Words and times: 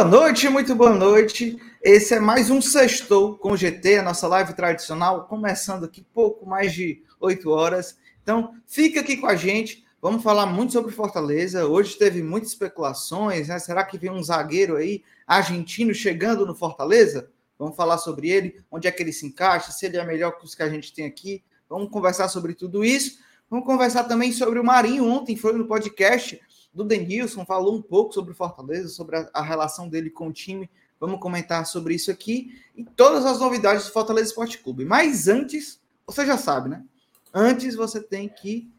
Boa 0.00 0.08
noite, 0.08 0.48
muito 0.48 0.74
boa 0.74 0.94
noite. 0.94 1.58
Esse 1.82 2.14
é 2.14 2.20
mais 2.20 2.48
um 2.48 2.62
Sextou 2.62 3.36
com 3.36 3.52
o 3.52 3.56
GT, 3.56 3.98
a 3.98 4.02
nossa 4.02 4.26
live 4.26 4.54
tradicional, 4.54 5.26
começando 5.26 5.84
aqui 5.84 6.02
pouco 6.14 6.46
mais 6.46 6.72
de 6.72 7.02
8 7.20 7.50
horas. 7.50 7.98
Então, 8.22 8.54
fica 8.66 9.00
aqui 9.00 9.18
com 9.18 9.26
a 9.26 9.36
gente. 9.36 9.84
Vamos 10.00 10.22
falar 10.22 10.46
muito 10.46 10.72
sobre 10.72 10.90
Fortaleza. 10.90 11.66
Hoje 11.66 11.98
teve 11.98 12.22
muitas 12.22 12.48
especulações, 12.48 13.48
né? 13.48 13.58
Será 13.58 13.84
que 13.84 13.98
vem 13.98 14.10
um 14.10 14.22
zagueiro 14.22 14.76
aí 14.76 15.02
argentino 15.26 15.92
chegando 15.92 16.46
no 16.46 16.54
Fortaleza? 16.54 17.28
Vamos 17.58 17.76
falar 17.76 17.98
sobre 17.98 18.30
ele, 18.30 18.64
onde 18.70 18.88
é 18.88 18.90
que 18.90 19.02
ele 19.02 19.12
se 19.12 19.26
encaixa, 19.26 19.70
se 19.70 19.84
ele 19.84 19.98
é 19.98 20.04
melhor 20.06 20.38
que 20.38 20.46
os 20.46 20.54
que 20.54 20.62
a 20.62 20.68
gente 20.70 20.94
tem 20.94 21.04
aqui. 21.04 21.44
Vamos 21.68 21.90
conversar 21.90 22.28
sobre 22.28 22.54
tudo 22.54 22.82
isso. 22.82 23.18
Vamos 23.50 23.66
conversar 23.66 24.04
também 24.04 24.32
sobre 24.32 24.58
o 24.58 24.64
Marinho. 24.64 25.04
Ontem 25.04 25.36
foi 25.36 25.52
no 25.52 25.66
podcast 25.66 26.40
do 26.72 26.84
Denilson, 26.84 27.44
falou 27.44 27.76
um 27.76 27.82
pouco 27.82 28.12
sobre 28.12 28.32
o 28.32 28.34
Fortaleza, 28.34 28.88
sobre 28.88 29.16
a, 29.16 29.30
a, 29.34 29.42
relação 29.42 29.88
dele 29.88 30.10
com 30.10 30.28
o 30.28 30.32
time. 30.32 30.70
Vamos 30.98 31.20
comentar 31.20 31.66
sobre 31.66 31.94
isso 31.94 32.10
aqui 32.10 32.62
e 32.76 32.84
todas 32.84 33.24
as 33.24 33.40
novidades 33.40 33.86
do 33.86 33.92
Fortaleza 33.92 34.28
Esporte 34.28 34.58
Clube. 34.58 34.84
Mas 34.84 35.28
antes, 35.28 35.80
você 36.06 36.24
já 36.24 36.36
sabe, 36.36 36.68
né? 36.68 36.84
Antes 37.32 37.74
você 37.74 38.00
tem 38.00 38.28
que, 38.28 38.70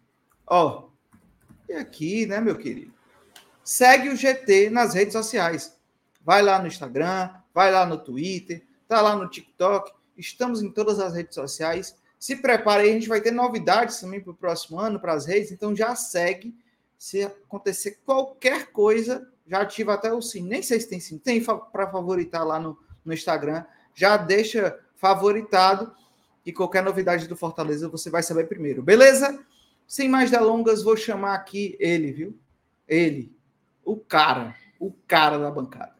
ó, 0.46 0.86
e 1.68 1.74
aqui, 1.74 2.26
né, 2.26 2.40
meu 2.40 2.58
querido? 2.58 2.94
Segue 3.64 4.10
o 4.10 4.16
GT 4.16 4.70
nas 4.70 4.94
redes 4.94 5.14
sociais. 5.14 5.76
Vai 6.24 6.42
lá 6.42 6.60
no 6.60 6.68
Instagram, 6.68 7.30
vai 7.54 7.72
lá 7.72 7.86
no 7.86 7.98
Twitter, 7.98 8.64
tá 8.88 9.02
lá 9.02 9.16
no 9.16 9.30
TikTok. 9.30 9.92
Estamos 10.18 10.62
em 10.62 10.70
todas 10.70 11.00
as 11.00 11.14
redes 11.14 11.36
sociais. 11.36 11.96
Se 12.20 12.36
prepare 12.36 12.84
aí, 12.84 12.90
a 12.92 12.94
gente 12.94 13.08
vai 13.08 13.20
ter 13.20 13.32
novidades 13.32 14.00
também 14.00 14.22
para 14.22 14.32
o 14.32 14.36
próximo 14.36 14.80
ano, 14.80 15.00
para 15.00 15.14
as 15.14 15.26
redes, 15.26 15.52
então 15.52 15.76
já 15.76 15.96
segue 15.96 16.54
se 17.02 17.24
acontecer 17.24 18.00
qualquer 18.06 18.68
coisa, 18.72 19.28
já 19.48 19.62
ativa 19.62 19.96
até 19.96 20.14
o 20.14 20.22
sininho. 20.22 20.52
Nem 20.52 20.62
sei 20.62 20.80
se 20.80 20.88
tem 20.88 21.00
sininho. 21.00 21.24
Tem 21.24 21.44
para 21.44 21.90
favoritar 21.92 22.46
lá 22.46 22.60
no, 22.60 22.78
no 23.04 23.12
Instagram. 23.12 23.66
Já 23.96 24.18
deixa 24.18 24.80
favoritado 24.98 25.92
e 26.46 26.54
qualquer 26.54 26.84
novidade 26.84 27.28
do 27.28 27.36
Fortaleza 27.36 27.90
você 27.90 28.12
vai 28.12 28.22
saber 28.22 28.48
primeiro. 28.48 28.84
Beleza? 28.84 29.44
Sem 29.88 30.08
mais 30.08 30.30
delongas, 30.30 30.84
vou 30.84 30.96
chamar 30.96 31.34
aqui 31.34 31.76
ele, 31.80 32.12
viu? 32.12 32.40
Ele, 32.88 33.36
o 33.84 33.98
cara, 33.98 34.56
o 34.80 34.92
cara 35.08 35.40
da 35.40 35.50
bancada. 35.50 35.96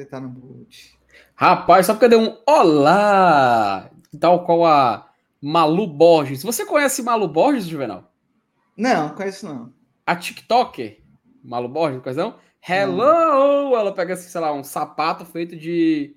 Você 0.00 0.06
tá 0.06 0.18
no 0.18 0.30
boot. 0.30 0.98
Rapaz, 1.34 1.84
só 1.84 1.92
porque 1.92 2.08
deu 2.08 2.20
um 2.20 2.38
olá, 2.46 3.90
tal 4.18 4.46
qual 4.46 4.64
a 4.64 5.10
Malu 5.42 5.86
Borges. 5.86 6.42
Você 6.42 6.64
conhece 6.64 7.02
Malu 7.02 7.28
Borges, 7.28 7.66
Juvenal? 7.66 8.10
Não, 8.74 9.10
conheço 9.10 9.46
não. 9.46 9.74
A 10.06 10.16
TikToker, 10.16 11.02
Malu 11.44 11.68
Borges, 11.68 12.00
conhece 12.00 12.18
não? 12.18 12.36
Hello! 12.66 12.96
Não. 12.96 13.76
Ela 13.76 13.92
pega, 13.92 14.14
assim, 14.14 14.30
sei 14.30 14.40
lá, 14.40 14.54
um 14.54 14.64
sapato 14.64 15.26
feito 15.26 15.54
de... 15.54 16.16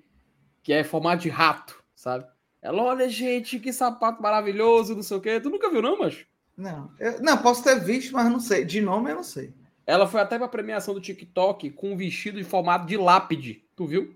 que 0.62 0.72
é 0.72 0.82
formato 0.82 1.24
de 1.24 1.30
rato, 1.30 1.84
sabe? 1.94 2.26
Ela, 2.62 2.82
olha, 2.84 3.10
gente, 3.10 3.60
que 3.60 3.74
sapato 3.74 4.24
maravilhoso, 4.24 4.96
não 4.96 5.04
sei 5.04 5.18
o 5.18 5.22
quê. 5.22 5.42
Tu 5.42 5.50
nunca 5.50 5.70
viu, 5.70 5.82
não, 5.82 6.00
macho? 6.00 6.26
Não, 6.56 6.90
eu, 6.98 7.22
não, 7.22 7.38
posso 7.38 7.62
ter 7.62 7.82
visto, 7.82 8.14
mas 8.14 8.32
não 8.32 8.40
sei. 8.40 8.64
De 8.64 8.80
nome 8.80 9.12
eu 9.12 9.16
não 9.16 9.24
sei. 9.24 9.54
Ela 9.86 10.08
foi 10.08 10.22
até 10.22 10.38
pra 10.38 10.48
premiação 10.48 10.94
do 10.94 11.02
TikTok 11.02 11.72
com 11.72 11.92
um 11.92 11.98
vestido 11.98 12.40
em 12.40 12.46
formato 12.46 12.86
de 12.86 12.96
lápide. 12.96 13.63
Tu 13.76 13.86
viu? 13.86 14.16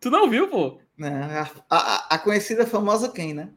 tu 0.00 0.10
não 0.10 0.28
viu, 0.28 0.48
pô? 0.48 0.80
Não, 0.98 1.08
a, 1.08 1.50
a, 1.70 2.14
a, 2.14 2.18
conhecida 2.18 2.66
famosa 2.66 3.08
quem, 3.08 3.32
né? 3.32 3.50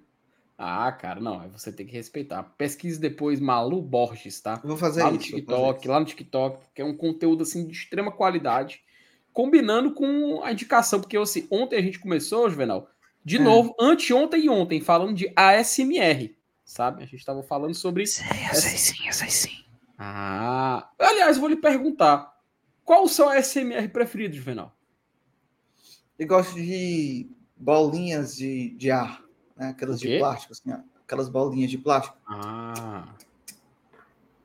Ah, 0.58 0.91
cara, 0.91 1.19
não, 1.19 1.50
você 1.50 1.72
tem 1.72 1.86
que 1.86 1.94
respeitar. 1.94 2.44
Pesquise 2.58 3.00
depois 3.00 3.40
Malu 3.40 3.81
Borges, 3.81 4.40
tá? 4.40 4.62
Vou 4.63 4.78
fazer 4.78 5.03
lá 5.03 5.09
isso. 5.09 5.18
No 5.18 5.24
TikTok, 5.24 5.88
lá 5.88 6.00
no 6.00 6.06
TikTok, 6.06 6.66
que 6.74 6.81
é 6.81 6.86
um 6.86 6.96
conteúdo 6.96 7.44
assim 7.44 7.68
de 7.68 7.74
extrema 7.74 8.12
qualidade, 8.12 8.81
combinando 9.34 9.94
com 9.94 10.42
a 10.44 10.52
indicação, 10.52 11.02
porque 11.02 11.18
assim, 11.18 11.46
ontem 11.52 11.78
a 11.78 11.81
gente 11.81 12.00
começou, 12.00 12.50
Juvenal, 12.50 12.90
de 13.24 13.38
é. 13.38 13.40
novo, 13.40 13.75
anteontem 13.80 14.46
e 14.46 14.50
ontem, 14.50 14.80
falando 14.80 15.13
de 15.13 15.31
ASMR, 15.36 16.34
sabe? 16.63 17.03
A 17.03 17.06
gente 17.06 17.18
estava 17.18 17.44
falando 17.44 17.74
sobre. 17.74 18.07
Sei, 18.07 18.25
eu 18.50 18.56
sei 18.56 18.78
sim, 18.78 19.07
eu 19.07 19.13
sei 19.13 19.30
sim. 19.30 19.66
Ah, 19.97 20.90
aliás, 20.97 21.38
vou 21.38 21.50
lhe 21.50 21.57
perguntar. 21.57 22.34
Qual 22.85 23.03
o 23.03 23.09
seu 23.09 23.31
SMR 23.31 23.90
preferido, 23.90 24.35
Juvenal? 24.35 24.72
Eu 26.18 26.28
gosto 26.28 26.53
de 26.53 27.28
bolinhas 27.57 28.38
de, 28.38 28.69
de 28.78 28.91
ar, 28.91 29.22
né? 29.57 29.69
aquelas 29.69 30.00
de 30.00 30.19
plástico, 30.19 30.53
assim, 30.53 30.72
aquelas 31.03 31.28
bolinhas 31.28 31.72
de 31.72 31.79
plástico. 31.79 32.16
Ah, 32.28 33.07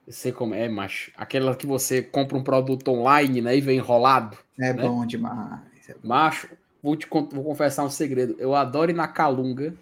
eu 0.06 0.12
sei 0.12 0.32
como 0.32 0.54
é, 0.54 0.68
mas 0.68 1.10
aquela 1.16 1.54
que 1.54 1.66
você 1.66 2.02
compra 2.02 2.36
um 2.36 2.42
produto 2.42 2.88
online 2.88 3.42
né, 3.42 3.56
e 3.56 3.60
vem 3.60 3.76
enrolado. 3.76 4.36
É 4.58 4.72
né? 4.72 4.82
bom 4.82 5.06
demais. 5.06 5.60
É 5.88 5.92
bom. 5.92 6.08
Macho, 6.08 6.48
vou 6.82 6.96
te 6.96 7.06
vou 7.08 7.44
confessar 7.44 7.84
um 7.84 7.90
segredo. 7.90 8.34
Eu 8.38 8.54
adoro 8.54 8.90
ir 8.90 8.94
na 8.94 9.06
Calunga. 9.06 9.74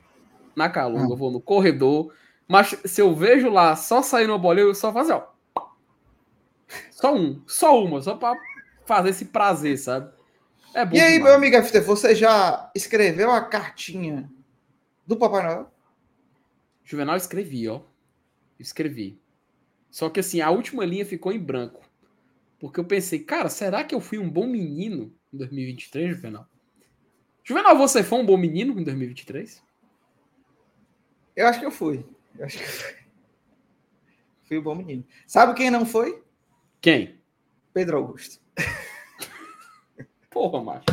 Na 0.55 0.69
Calunga, 0.69 1.07
ah. 1.07 1.13
eu 1.13 1.17
vou 1.17 1.31
no 1.31 1.41
corredor. 1.41 2.13
Mas 2.47 2.77
se 2.85 3.01
eu 3.01 3.15
vejo 3.15 3.49
lá 3.49 3.77
só 3.77 4.03
saindo 4.03 4.33
uma 4.33 4.39
bolinha, 4.39 4.67
eu 4.67 4.75
só 4.75 4.93
faço, 4.93 5.13
ó. 5.13 5.38
Só 6.91 7.15
um, 7.15 7.43
só 7.47 7.83
uma, 7.83 8.01
só 8.03 8.17
para 8.17 8.39
fazer 8.87 9.11
esse 9.11 9.27
prazer, 9.27 9.79
sabe? 9.79 10.13
É 10.75 10.85
bom 10.85 10.97
e 10.97 11.01
aí, 11.01 11.13
demais. 11.15 11.25
meu 11.25 11.35
amigo 11.35 11.63
FT, 11.63 11.81
você 11.81 12.15
já 12.15 12.71
escreveu 12.75 13.31
a 13.31 13.41
cartinha 13.41 14.31
do 15.07 15.17
Papai 15.17 15.43
Noel? 15.43 15.73
Juvenal 16.85 17.17
escrevi, 17.17 17.69
ó. 17.69 17.81
Escrevi. 18.59 19.21
Só 19.91 20.11
que 20.11 20.21
assim, 20.21 20.41
a 20.41 20.51
última 20.51 20.85
linha 20.85 21.07
ficou 21.07 21.33
em 21.33 21.39
branco. 21.39 21.81
Porque 22.59 22.81
eu 22.81 22.85
pensei, 22.85 23.21
cara, 23.21 23.49
será 23.49 23.85
que 23.85 23.95
eu 23.95 24.01
fui 24.01 24.19
um 24.19 24.29
bom 24.29 24.47
menino 24.47 25.15
em 25.33 25.39
2023, 25.39 26.17
Juvenal? 26.17 26.47
Juvenal, 27.45 27.79
você 27.79 28.03
foi 28.03 28.19
um 28.19 28.27
bom 28.27 28.37
menino 28.37 28.79
em 28.79 28.85
2023? 28.85 29.63
Eu 31.35 31.47
acho 31.47 31.61
que 31.61 31.67
eu 31.67 31.71
fui. 31.71 32.05
Eu 32.37 32.45
acho 32.45 32.59
que 32.59 32.65
eu 32.65 32.69
fui. 32.69 32.95
Fui 34.45 34.59
um 34.59 34.63
bom 34.63 34.75
menino. 34.75 35.05
Sabe 35.27 35.55
quem 35.55 35.71
não 35.71 35.87
foi? 35.87 36.23
Quem? 36.81 37.19
Pedro 37.73 37.99
Augusto. 37.99 38.41
Porra, 40.31 40.63
macho. 40.63 40.85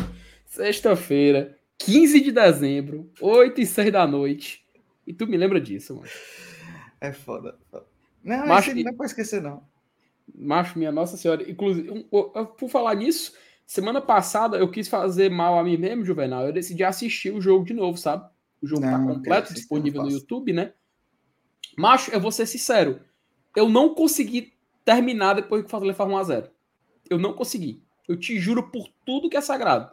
Sexta-feira, 0.44 1.58
15 1.78 2.20
de 2.20 2.32
dezembro, 2.32 3.10
8 3.20 3.60
e 3.60 3.66
6 3.66 3.92
da 3.92 4.06
noite. 4.06 4.66
E 5.06 5.12
tu 5.12 5.26
me 5.26 5.36
lembra 5.36 5.60
disso, 5.60 5.94
mano. 5.94 6.08
É 7.00 7.12
foda. 7.12 7.56
Não, 8.24 8.46
macho, 8.46 8.74
não 8.74 8.90
é 8.90 8.92
pra 8.92 9.06
esquecer, 9.06 9.40
não. 9.40 9.62
Macho, 10.34 10.78
minha 10.78 10.90
Nossa 10.90 11.16
Senhora. 11.16 11.48
Inclusive, 11.48 12.06
por 12.58 12.68
falar 12.68 12.94
nisso, 12.96 13.32
semana 13.64 14.00
passada 14.00 14.56
eu 14.56 14.70
quis 14.70 14.88
fazer 14.88 15.30
mal 15.30 15.58
a 15.58 15.62
mim 15.62 15.76
mesmo, 15.76 16.04
Juvenal. 16.04 16.46
Eu 16.46 16.52
decidi 16.52 16.82
assistir 16.82 17.32
o 17.32 17.40
jogo 17.40 17.64
de 17.64 17.74
novo, 17.74 17.96
sabe? 17.96 18.28
O 18.60 18.66
jogo 18.66 18.82
tá 18.82 18.98
não, 18.98 19.06
tá 19.06 19.14
completo, 19.14 19.54
disponível 19.54 20.02
no 20.02 20.10
YouTube, 20.10 20.52
né? 20.52 20.72
Macho, 21.78 22.10
eu 22.10 22.20
vou 22.20 22.32
ser 22.32 22.46
sincero. 22.46 23.00
Eu 23.54 23.68
não 23.68 23.94
consegui 23.94 24.55
terminar 24.86 25.34
depois 25.34 25.62
que 25.62 25.66
o 25.66 25.70
Fortaleza 25.70 25.96
faz 25.96 26.08
1x0. 26.08 26.48
Eu 27.10 27.18
não 27.18 27.34
consegui. 27.34 27.82
Eu 28.08 28.16
te 28.16 28.38
juro 28.38 28.70
por 28.70 28.88
tudo 29.04 29.28
que 29.28 29.36
é 29.36 29.40
sagrado. 29.40 29.90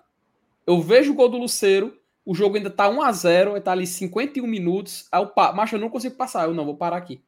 Eu 0.66 0.80
vejo 0.80 1.12
o 1.12 1.16
gol 1.16 1.28
do 1.28 1.38
Luceiro, 1.38 1.98
o 2.24 2.34
jogo 2.34 2.56
ainda 2.56 2.70
tá 2.70 2.88
1 2.88 3.02
a 3.02 3.12
0 3.12 3.62
tá 3.62 3.72
ali 3.72 3.88
51 3.88 4.46
minutos. 4.46 5.08
Aí 5.12 5.22
eu 5.22 5.28
paro, 5.28 5.58
mas 5.58 5.72
eu 5.74 5.80
não 5.80 5.90
consigo 5.90 6.16
passar. 6.16 6.48
Eu 6.48 6.54
não, 6.54 6.64
vou 6.64 6.78
parar 6.78 6.98
aqui. 6.98 7.22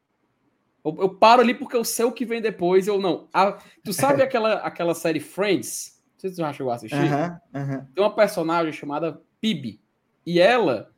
Eu, 0.85 0.95
eu, 0.99 1.09
paro 1.09 1.41
ali 1.41 1.55
porque 1.55 1.75
eu 1.75 1.83
sei 1.83 2.05
o 2.05 2.11
que 2.11 2.23
vem 2.23 2.39
depois. 2.39 2.87
Eu 2.87 2.99
não. 2.99 3.27
A, 3.33 3.57
tu 3.83 3.91
sabe 3.91 4.21
aquela, 4.23 4.53
aquela 4.59 4.93
série 4.93 5.19
Friends? 5.19 5.99
Não 6.13 6.19
sei 6.19 6.29
se 6.29 6.35
tu 6.35 6.39
já 6.39 6.53
chegou 6.53 6.71
a 6.71 6.75
assistir. 6.75 6.95
Uh 6.95 6.99
-huh, 6.99 7.35
uh 7.35 7.57
-huh. 7.57 7.87
Tem 7.93 8.03
uma 8.03 8.15
personagem 8.15 8.71
chamada 8.71 9.19
Phoebe. 9.41 9.81
E 10.25 10.39
ela, 10.39 10.91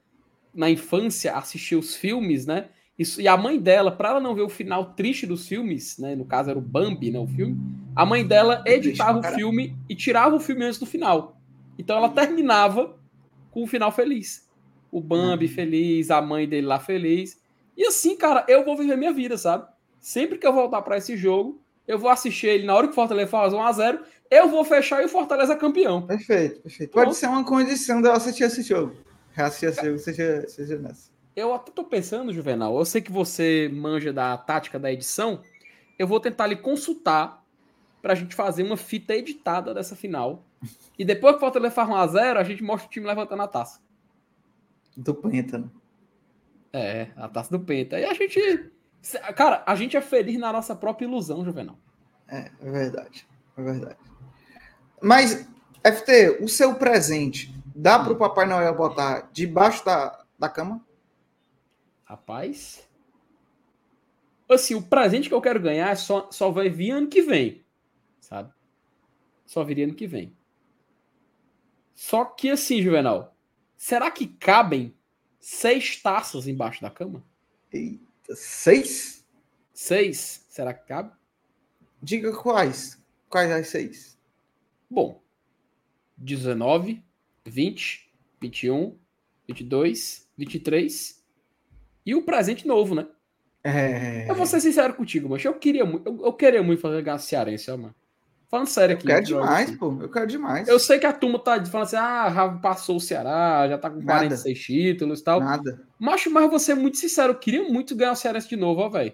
na 0.54 0.70
infância, 0.70 1.36
assistiu 1.36 1.80
os 1.80 1.96
filmes, 1.96 2.46
né? 2.46 2.70
Isso, 2.98 3.22
e 3.22 3.28
a 3.28 3.38
mãe 3.38 3.60
dela, 3.60 3.92
para 3.92 4.10
ela 4.10 4.20
não 4.20 4.34
ver 4.34 4.42
o 4.42 4.50
final 4.50 4.94
triste 4.94 5.28
dos 5.28 5.48
filmes, 5.48 6.00
né? 6.00 6.16
No 6.16 6.26
caso 6.26 6.50
era 6.50 6.58
o 6.58 6.62
Bambi, 6.62 7.12
né? 7.12 7.20
O 7.20 7.28
filme. 7.28 7.56
A 7.96 8.06
mãe 8.06 8.26
dela 8.26 8.64
editava 8.66 9.20
o 9.20 9.24
filme 9.36 9.76
e 9.88 9.96
tirava 9.96 10.36
o 10.36 10.40
filme 10.40 10.66
antes 10.66 10.80
do 10.80 10.86
final. 10.86 11.40
Então 11.78 11.96
ela 11.96 12.10
terminava 12.10 12.98
com 13.52 13.64
o 13.64 13.68
final 13.68 13.92
feliz. 13.92 14.48
O 14.92 15.00
Bambi 15.00 15.46
uhum. 15.46 15.52
feliz, 15.52 16.10
a 16.10 16.22
mãe 16.22 16.48
dele 16.48 16.66
lá 16.66 16.80
feliz. 16.80 17.40
E 17.76 17.86
assim, 17.86 18.16
cara, 18.16 18.44
eu 18.48 18.66
vou 18.66 18.76
viver 18.76 18.98
minha 18.98 19.14
vida, 19.14 19.38
sabe? 19.38 19.68
Sempre 20.00 20.40
que 20.40 20.48
eu 20.48 20.54
voltar 20.54 20.82
para 20.82 20.98
esse 20.98 21.16
jogo, 21.16 21.62
eu 21.88 22.00
vou 22.00 22.10
assistir 22.10 22.48
ele 22.48 22.66
na 22.66 22.74
hora 22.74 22.88
que 22.88 22.94
o 22.94 22.96
Fortaleza 22.96 23.30
faz 23.30 23.54
1x0, 23.54 24.00
eu 24.32 24.50
vou 24.50 24.64
fechar 24.64 25.02
e 25.04 25.06
o 25.06 25.10
Fortaleza 25.10 25.54
é 25.54 25.56
campeão. 25.56 26.02
Perfeito, 26.02 26.62
perfeito. 26.62 26.92
Pode 26.92 27.16
ser 27.16 27.28
uma 27.28 27.44
condição 27.44 28.02
de 28.02 28.08
eu 28.08 28.14
assistir 28.14 28.44
esse 28.44 28.64
jogo. 28.64 28.96
Assistir 29.36 29.68
esse 29.68 29.86
jogo, 29.86 30.00
seja, 30.00 30.48
seja 30.48 30.80
nessa. 30.80 31.17
Eu 31.38 31.54
até 31.54 31.72
tô 31.72 31.84
pensando, 31.84 32.34
Juvenal, 32.34 32.76
eu 32.76 32.84
sei 32.84 33.00
que 33.00 33.12
você 33.12 33.70
manja 33.72 34.12
da 34.12 34.36
tática 34.36 34.80
da 34.80 34.92
edição. 34.92 35.44
eu 36.00 36.08
vou 36.08 36.20
tentar 36.20 36.48
lhe 36.48 36.56
consultar 36.56 37.46
para 38.02 38.14
a 38.14 38.16
gente 38.16 38.34
fazer 38.34 38.64
uma 38.64 38.76
fita 38.76 39.14
editada 39.14 39.72
dessa 39.72 39.96
final. 39.96 40.44
E 40.98 41.06
depois 41.06 41.34
que 41.34 41.38
o 41.38 41.40
Fortaleza 41.40 41.76
faz 41.76 41.88
1x0, 41.88 42.38
a 42.38 42.44
gente 42.44 42.64
mostra 42.64 42.88
o 42.88 42.90
time 42.90 43.06
levantando 43.06 43.44
a 43.44 43.48
taça. 43.48 43.80
Do 44.96 45.14
Penta, 45.14 45.60
né? 45.60 45.70
É, 46.74 47.08
a 47.16 47.30
taça 47.30 47.56
do 47.56 47.64
Penta. 47.64 48.00
E 48.00 48.06
a 48.06 48.16
gente. 48.16 48.72
Cara, 49.36 49.64
a 49.68 49.76
gente 49.76 49.96
é 49.96 50.02
feliz 50.02 50.40
na 50.40 50.52
nossa 50.52 50.76
própria 50.76 51.06
ilusão, 51.06 51.46
Juvenal. 51.46 51.78
É, 52.28 52.50
é 52.60 52.72
verdade. 52.72 53.28
É 53.56 53.62
verdade. 53.62 53.98
Mas, 55.00 55.48
FT, 55.84 56.40
o 56.42 56.48
seu 56.48 56.74
presente 56.74 57.54
dá 57.76 58.00
para 58.00 58.14
o 58.14 58.18
Papai 58.18 58.48
Noel 58.48 58.74
botar 58.74 59.30
debaixo 59.32 59.86
da, 59.86 60.26
da 60.40 60.50
cama? 60.50 60.87
Rapaz. 62.08 62.88
Assim, 64.50 64.76
o 64.76 64.82
presente 64.82 65.28
que 65.28 65.36
eu 65.36 65.42
quero 65.42 65.60
ganhar 65.60 65.94
só, 65.98 66.32
só 66.32 66.50
vai 66.50 66.70
vir 66.70 66.92
ano 66.92 67.10
que 67.10 67.22
vem. 67.22 67.66
Sabe? 68.22 68.54
Só 69.46 69.62
viria 69.62 69.84
ano 69.84 69.94
que 69.94 70.08
vem. 70.08 70.34
Só 71.94 72.24
que 72.24 72.50
assim, 72.50 72.82
Juvenal, 72.82 73.36
será 73.76 74.10
que 74.10 74.26
cabem 74.26 74.96
seis 75.38 76.02
taças 76.02 76.48
embaixo 76.48 76.82
da 76.82 76.90
cama? 76.90 77.22
Eita, 77.74 78.36
seis? 78.36 79.28
Seis? 79.74 80.46
Será 80.48 80.74
que 80.74 80.88
cabe? 80.88 81.12
Diga 82.02 82.32
quais. 82.32 83.04
Quais 83.30 83.52
as 83.52 83.68
seis? 83.68 84.18
Bom, 84.90 85.22
19, 86.18 87.04
20, 87.46 88.10
21, 88.40 88.98
22, 89.46 90.30
23 90.38 91.17
e 92.08 92.16
o 92.16 92.22
presente 92.22 92.66
novo, 92.66 92.96
né? 92.96 93.06
É... 93.64 94.30
Eu 94.30 94.34
vou 94.34 94.46
ser 94.46 94.62
sincero 94.62 94.94
contigo, 94.94 95.28
mas 95.28 95.44
eu 95.44 95.54
queria 95.54 95.84
muito, 95.84 96.08
eu, 96.08 96.26
eu 96.28 96.34
queria 96.34 96.64
muito 96.64 96.82
fazer 96.82 97.02
ganhar 97.02 97.18
cearense, 97.18 97.70
ó, 97.70 97.76
mano. 97.76 97.94
Falando 98.50 98.68
sério 98.68 98.96
aqui. 98.96 99.06
Eu 99.06 99.10
quero 99.10 99.26
demais, 99.26 99.70
assim. 99.70 99.78
pô. 99.78 99.98
Eu 100.00 100.10
quero 100.10 100.28
demais. 100.28 100.68
Eu 100.70 100.80
sei 100.80 101.00
que 101.00 101.06
a 101.06 101.12
turma 101.12 101.38
tá 101.38 101.64
falando 101.66 101.86
assim, 101.86 101.98
ah, 101.98 102.32
já 102.34 102.50
passou 102.50 102.96
o 102.96 103.02
Ceará, 103.02 103.68
já 103.68 103.78
tá 103.78 103.90
com 103.90 103.98
Nada. 103.98 104.20
46 104.20 104.60
títulos 104.60 105.20
e 105.20 105.24
tal. 105.26 105.42
Nada. 105.42 105.86
Macho, 106.00 106.32
mas 106.32 106.50
vou 106.50 106.60
ser 106.60 106.76
muito 106.76 106.98
sincero, 106.98 107.34
eu 107.34 107.38
queria 107.38 107.64
muito 107.64 107.94
ganhar 107.94 108.14
o 108.14 108.16
Cearense 108.16 108.48
de 108.48 108.56
novo, 108.56 108.80
ó, 108.80 108.88
velho. 108.90 109.14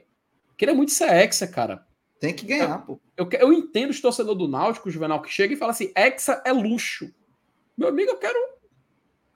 Queria 0.55 0.75
muito 0.75 0.91
ser 0.91 1.11
Hexa, 1.11 1.47
cara. 1.47 1.83
Tem 2.19 2.31
que 2.31 2.45
ganhar, 2.45 2.69
eu, 2.69 2.85
pô. 2.85 3.01
Eu, 3.17 3.27
eu 3.39 3.51
entendo 3.51 3.89
os 3.89 3.99
torcedores 3.99 4.37
do 4.37 4.47
Náutico, 4.47 4.91
Juvenal, 4.91 5.19
que 5.19 5.31
chega 5.31 5.55
e 5.55 5.57
fala 5.57 5.71
assim, 5.71 5.91
Hexa 5.97 6.43
é 6.45 6.53
luxo. 6.53 7.11
Meu 7.75 7.89
amigo, 7.89 8.11
eu 8.11 8.17
quero 8.17 8.37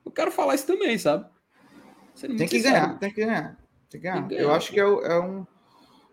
eu 0.06 0.12
quero 0.12 0.32
falar 0.32 0.54
isso 0.54 0.68
também, 0.68 0.96
sabe? 1.00 1.26
Tem 2.20 2.48
que, 2.48 2.60
ganhar, 2.60 2.98
tem 3.00 3.14
que 3.14 3.26
ganhar, 3.26 3.58
tem 3.90 4.00
que 4.00 4.08
ganhar. 4.08 4.22
Tem 4.22 4.28
que 4.28 4.36
ganhar. 4.36 4.42
Eu 4.42 4.52
acho 4.52 4.72
que 4.72 4.80
é, 4.80 4.84
é 4.84 5.20
um... 5.20 5.46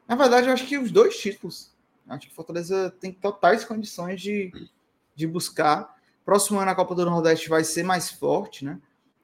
Na 0.06 0.17
verdade, 0.17 0.49
eu 0.49 0.53
acho 0.53 0.67
que 0.67 0.77
os 0.77 0.91
dois 0.91 1.17
títulos 1.17 1.75
Acho 2.09 2.29
que 2.29 2.35
Fortaleza 2.35 2.95
tem 3.01 3.12
totais 3.12 3.65
condições 3.65 4.21
de, 4.21 4.53
de 5.15 5.27
buscar. 5.27 5.95
Próximo 6.25 6.59
ano 6.59 6.71
a 6.71 6.75
Copa 6.75 6.95
do 6.95 7.05
Nordeste 7.05 7.49
vai 7.49 7.65
ser 7.65 7.83
mais 7.83 8.11
forte, 8.11 8.65
né? 8.65 8.79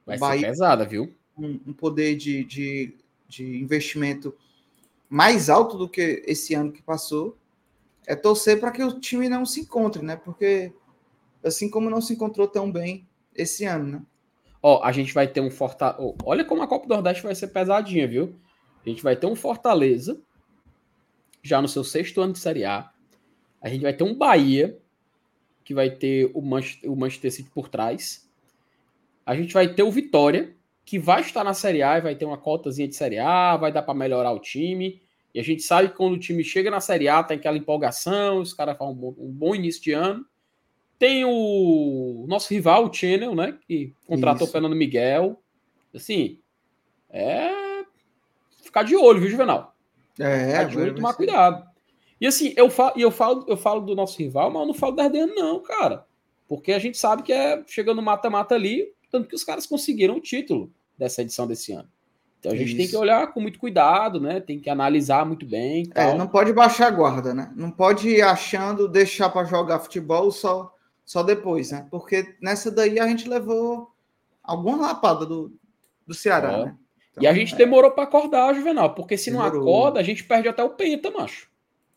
Vai 0.06 0.18
Bahia, 0.18 0.40
ser 0.40 0.46
pesada, 0.46 0.84
viu? 0.84 1.14
Um, 1.36 1.60
um 1.66 1.72
poder 1.72 2.16
de, 2.16 2.44
de, 2.44 2.96
de 3.28 3.60
investimento 3.60 4.34
mais 5.08 5.50
alto 5.50 5.76
do 5.76 5.88
que 5.88 6.22
esse 6.26 6.54
ano 6.54 6.72
que 6.72 6.82
passou. 6.82 7.36
É 8.06 8.16
torcer 8.16 8.58
para 8.58 8.70
que 8.70 8.82
o 8.82 8.98
time 8.98 9.28
não 9.28 9.44
se 9.44 9.60
encontre, 9.60 10.02
né? 10.02 10.16
Porque 10.16 10.72
assim 11.44 11.68
como 11.68 11.90
não 11.90 12.00
se 12.00 12.14
encontrou 12.14 12.48
tão 12.48 12.72
bem 12.72 13.06
esse 13.34 13.64
ano, 13.64 13.86
né? 13.86 14.02
Ó, 14.62 14.82
a 14.82 14.92
gente 14.92 15.14
vai 15.14 15.26
ter 15.26 15.40
um 15.40 15.50
Fortaleza. 15.50 16.14
Olha 16.24 16.44
como 16.44 16.62
a 16.62 16.66
Copa 16.66 16.86
do 16.86 16.94
Nordeste 16.94 17.22
vai 17.22 17.34
ser 17.34 17.48
pesadinha, 17.48 18.06
viu? 18.06 18.38
A 18.84 18.88
gente 18.88 19.02
vai 19.02 19.16
ter 19.16 19.26
um 19.26 19.34
Fortaleza 19.34 20.20
já 21.42 21.60
no 21.60 21.68
seu 21.68 21.82
sexto 21.82 22.20
ano 22.20 22.32
de 22.32 22.38
Série 22.38 22.64
A. 22.64 22.90
A 23.60 23.68
gente 23.68 23.82
vai 23.82 23.92
ter 23.92 24.04
um 24.04 24.14
Bahia, 24.14 24.78
que 25.64 25.74
vai 25.74 25.90
ter 25.90 26.30
o 26.34 26.42
Manchester, 26.42 26.90
o 26.90 26.96
Manchester 26.96 27.32
City 27.32 27.50
por 27.50 27.68
trás. 27.68 28.28
A 29.24 29.34
gente 29.34 29.52
vai 29.52 29.72
ter 29.72 29.82
o 29.82 29.90
Vitória, 29.90 30.54
que 30.84 30.98
vai 30.98 31.20
estar 31.20 31.44
na 31.44 31.54
Série 31.54 31.82
A 31.82 31.98
e 31.98 32.00
vai 32.00 32.14
ter 32.14 32.24
uma 32.24 32.38
cotazinha 32.38 32.88
de 32.88 32.96
Série 32.96 33.18
A, 33.18 33.56
vai 33.56 33.72
dar 33.72 33.82
para 33.82 33.94
melhorar 33.94 34.32
o 34.32 34.40
time. 34.40 35.00
E 35.34 35.38
a 35.38 35.42
gente 35.42 35.62
sabe 35.62 35.88
que 35.88 35.96
quando 35.96 36.14
o 36.14 36.18
time 36.18 36.42
chega 36.42 36.70
na 36.70 36.80
Série 36.80 37.08
A, 37.08 37.22
tem 37.22 37.36
aquela 37.36 37.56
empolgação, 37.56 38.40
os 38.40 38.52
caras 38.52 38.76
fazem 38.76 38.94
um 38.94 38.96
bom, 38.96 39.14
um 39.18 39.30
bom 39.30 39.54
início 39.54 39.82
de 39.82 39.92
ano. 39.92 40.26
Tem 41.00 41.24
o 41.24 42.26
nosso 42.28 42.52
rival, 42.52 42.84
o 42.84 42.92
Channel, 42.92 43.34
né? 43.34 43.56
Que 43.66 43.94
contratou 44.06 44.42
Isso. 44.42 44.50
o 44.50 44.52
Fernando 44.52 44.76
Miguel. 44.76 45.40
Assim, 45.94 46.38
é. 47.08 47.50
Ficar 48.62 48.82
de 48.82 48.94
olho, 48.94 49.18
viu, 49.18 49.30
Juvenal? 49.30 49.74
É, 50.18 50.62
de 50.66 50.76
olho, 50.76 50.94
tomar 50.94 51.14
cuidado. 51.14 51.66
E 52.20 52.26
assim, 52.26 52.52
eu 52.54 52.68
falo, 52.68 52.92
eu 52.98 53.10
falo, 53.10 53.46
eu 53.48 53.56
falo 53.56 53.80
do 53.80 53.96
nosso 53.96 54.18
rival, 54.18 54.50
mas 54.50 54.60
eu 54.60 54.66
não 54.66 54.74
falo 54.74 54.94
da 54.94 55.04
Ardenha, 55.04 55.26
não, 55.26 55.62
cara. 55.62 56.04
Porque 56.46 56.70
a 56.70 56.78
gente 56.78 56.98
sabe 56.98 57.22
que 57.22 57.32
é 57.32 57.64
chegando 57.66 58.02
mata-mata 58.02 58.54
ali, 58.54 58.92
tanto 59.10 59.26
que 59.26 59.34
os 59.34 59.42
caras 59.42 59.66
conseguiram 59.66 60.16
o 60.16 60.20
título 60.20 60.70
dessa 60.98 61.22
edição 61.22 61.46
desse 61.46 61.72
ano. 61.72 61.88
Então 62.38 62.52
a 62.52 62.54
gente 62.54 62.68
Isso. 62.68 62.76
tem 62.76 62.88
que 62.88 62.96
olhar 62.96 63.32
com 63.32 63.40
muito 63.40 63.58
cuidado, 63.58 64.20
né? 64.20 64.38
Tem 64.38 64.60
que 64.60 64.68
analisar 64.68 65.24
muito 65.24 65.46
bem. 65.46 65.88
É, 65.94 66.12
não 66.14 66.28
pode 66.28 66.52
baixar 66.52 66.88
a 66.88 66.90
guarda, 66.90 67.32
né? 67.32 67.50
Não 67.56 67.70
pode 67.70 68.06
ir 68.06 68.20
achando 68.20 68.86
deixar 68.86 69.30
para 69.30 69.44
jogar 69.44 69.78
futebol 69.78 70.30
só, 70.30 70.70
só 71.10 71.24
depois, 71.24 71.72
né? 71.72 71.88
Porque 71.90 72.36
nessa 72.40 72.70
daí 72.70 73.00
a 73.00 73.08
gente 73.08 73.28
levou 73.28 73.90
alguma 74.44 74.76
lapada 74.76 75.26
do, 75.26 75.52
do 76.06 76.14
Ceará, 76.14 76.52
é. 76.52 76.64
né? 76.66 76.76
Então, 77.10 77.24
e 77.24 77.26
a 77.26 77.34
gente 77.34 77.52
é. 77.52 77.56
demorou 77.56 77.90
para 77.90 78.04
acordar, 78.04 78.54
Juvenal, 78.54 78.94
porque 78.94 79.18
se 79.18 79.28
demorou. 79.28 79.54
não 79.54 79.60
acorda, 79.60 79.98
a 79.98 80.04
gente 80.04 80.22
perde 80.22 80.46
até 80.46 80.62
o 80.62 80.70
penta, 80.70 81.10
macho. 81.10 81.50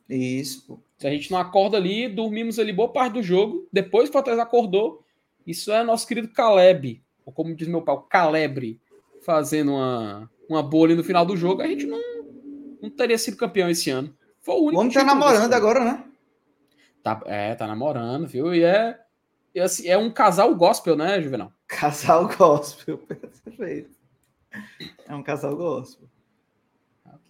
Isso. 0.10 0.66
Pô. 0.66 0.80
Se 0.98 1.06
a 1.06 1.12
gente 1.12 1.30
não 1.30 1.38
acorda 1.38 1.78
ali, 1.78 2.10
dormimos 2.10 2.58
ali 2.58 2.74
boa 2.74 2.92
parte 2.92 3.14
do 3.14 3.22
jogo, 3.22 3.68
depois 3.72 4.10
o 4.10 4.12
Fortaleza 4.12 4.42
acordou. 4.42 5.04
Isso 5.46 5.72
é 5.72 5.84
nosso 5.84 6.08
querido 6.08 6.30
Caleb, 6.30 7.00
ou 7.24 7.32
como 7.32 7.54
diz 7.54 7.68
meu 7.68 7.84
pai, 7.84 7.94
o 7.94 8.02
Calebre, 8.02 8.82
fazendo 9.22 9.74
uma, 9.74 10.28
uma 10.50 10.64
boa 10.64 10.88
ali 10.88 10.96
no 10.96 11.04
final 11.04 11.24
do 11.24 11.38
jogo, 11.38 11.62
a 11.62 11.68
gente 11.68 11.86
não, 11.86 12.02
não 12.82 12.90
teria 12.90 13.20
sido 13.20 13.38
campeão 13.38 13.70
esse 13.70 13.92
ano. 13.92 14.12
Foi 14.42 14.56
o 14.56 14.62
único. 14.64 14.78
O 14.78 14.80
homem 14.80 14.92
tá 14.92 15.04
namorando 15.04 15.54
agora, 15.54 15.86
né? 15.86 16.04
Tá, 17.04 17.22
é, 17.28 17.54
tá 17.54 17.68
namorando, 17.68 18.26
viu? 18.26 18.56
E 18.56 18.64
é, 18.64 19.03
assim, 19.60 19.88
é 19.88 19.98
um 19.98 20.12
casal 20.12 20.54
gospel, 20.56 20.96
né, 20.96 21.22
Juvenal? 21.22 21.52
Casal 21.68 22.28
gospel, 22.28 22.98
perfeito. 22.98 23.92
É 25.08 25.16
um 25.16 25.24
casal 25.24 25.56
gospel. 25.56 26.08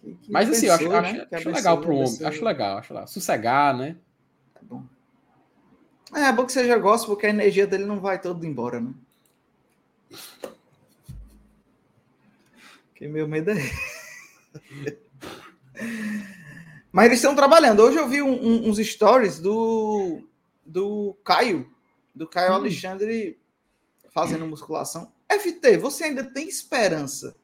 Que, 0.00 0.14
que 0.14 0.32
Mas 0.32 0.50
assim, 0.50 0.66
pensou, 0.68 0.86
eu 0.86 0.96
acho, 0.96 1.12
né? 1.16 1.26
acho, 1.32 1.34
acho 1.36 1.50
legal 1.50 1.80
para 1.80 1.90
o 1.90 1.96
homem. 1.96 2.18
Acho 2.24 2.44
legal, 2.44 2.78
acho 2.78 2.92
legal. 2.92 3.08
Sossegar, 3.08 3.76
né? 3.76 3.96
É 4.54 4.58
bom. 4.62 4.84
É, 6.14 6.20
é 6.20 6.32
bom 6.32 6.44
que 6.44 6.52
seja 6.52 6.76
gospel, 6.78 7.14
porque 7.14 7.26
a 7.26 7.30
energia 7.30 7.66
dele 7.66 7.86
não 7.86 8.00
vai 8.00 8.20
toda 8.20 8.46
embora, 8.46 8.80
né? 8.80 8.92
Que 12.94 13.08
meu 13.08 13.26
medo 13.26 13.50
é. 13.50 13.56
Mas 16.92 17.06
eles 17.06 17.18
estão 17.18 17.34
trabalhando. 17.34 17.80
Hoje 17.80 17.96
eu 17.96 18.08
vi 18.08 18.22
um, 18.22 18.32
um, 18.32 18.68
uns 18.68 18.78
stories 18.78 19.40
do, 19.40 20.22
do 20.64 21.16
Caio, 21.24 21.73
do 22.14 22.28
Caio 22.28 22.52
hum. 22.52 22.56
Alexandre 22.56 23.38
fazendo 24.10 24.46
musculação. 24.46 25.12
FT, 25.30 25.76
você 25.78 26.04
ainda 26.04 26.22
tem 26.22 26.48
esperança 26.48 27.34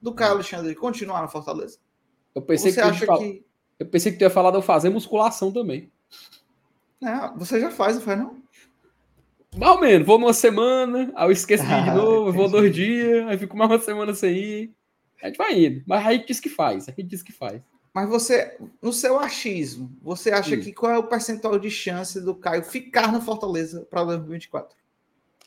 do 0.00 0.14
Caio 0.14 0.32
Alexandre 0.32 0.74
continuar 0.74 1.20
na 1.20 1.28
Fortaleza? 1.28 1.78
Eu 2.34 2.42
pensei, 2.42 2.70
você 2.70 2.80
que, 2.80 2.86
acha 2.86 3.06
fala... 3.06 3.18
que... 3.18 3.44
eu 3.78 3.86
pensei 3.86 4.12
que 4.12 4.18
tu 4.18 4.22
ia 4.22 4.30
falar 4.30 4.50
de 4.52 4.58
eu 4.58 4.62
fazer 4.62 4.90
musculação 4.90 5.52
também. 5.52 5.90
É, 7.02 7.36
você 7.36 7.60
já 7.60 7.70
faz, 7.70 7.96
não 7.96 8.02
faz 8.02 8.18
não? 8.18 8.42
Mais 9.56 9.72
ou 9.72 9.80
menos, 9.80 10.06
vou 10.06 10.18
uma 10.18 10.32
semana, 10.32 11.12
aí 11.16 11.26
eu 11.26 11.32
esqueço 11.32 11.64
de, 11.64 11.72
ir 11.72 11.84
de 11.84 11.90
novo, 11.96 12.32
vou 12.32 12.48
dois 12.48 12.72
dias, 12.72 13.26
aí 13.26 13.38
fico 13.38 13.56
mais 13.56 13.70
uma 13.70 13.80
semana 13.80 14.14
sem 14.14 14.36
ir. 14.36 14.74
A 15.22 15.26
gente 15.26 15.36
vai 15.36 15.64
indo, 15.64 15.82
mas 15.86 16.06
aí 16.06 16.24
diz 16.24 16.38
que 16.38 16.48
faz, 16.48 16.88
a 16.88 16.92
gente 16.92 17.04
diz 17.04 17.22
que 17.22 17.32
faz. 17.32 17.60
Mas 17.92 18.08
você, 18.08 18.56
no 18.80 18.92
seu 18.92 19.18
achismo, 19.18 19.90
você 20.02 20.30
acha 20.30 20.56
Sim. 20.56 20.62
que 20.62 20.72
qual 20.72 20.92
é 20.92 20.98
o 20.98 21.06
percentual 21.06 21.58
de 21.58 21.70
chance 21.70 22.20
do 22.20 22.34
Caio 22.34 22.62
ficar 22.62 23.12
no 23.12 23.20
Fortaleza 23.20 23.86
para 23.90 24.04
2024? 24.04 24.76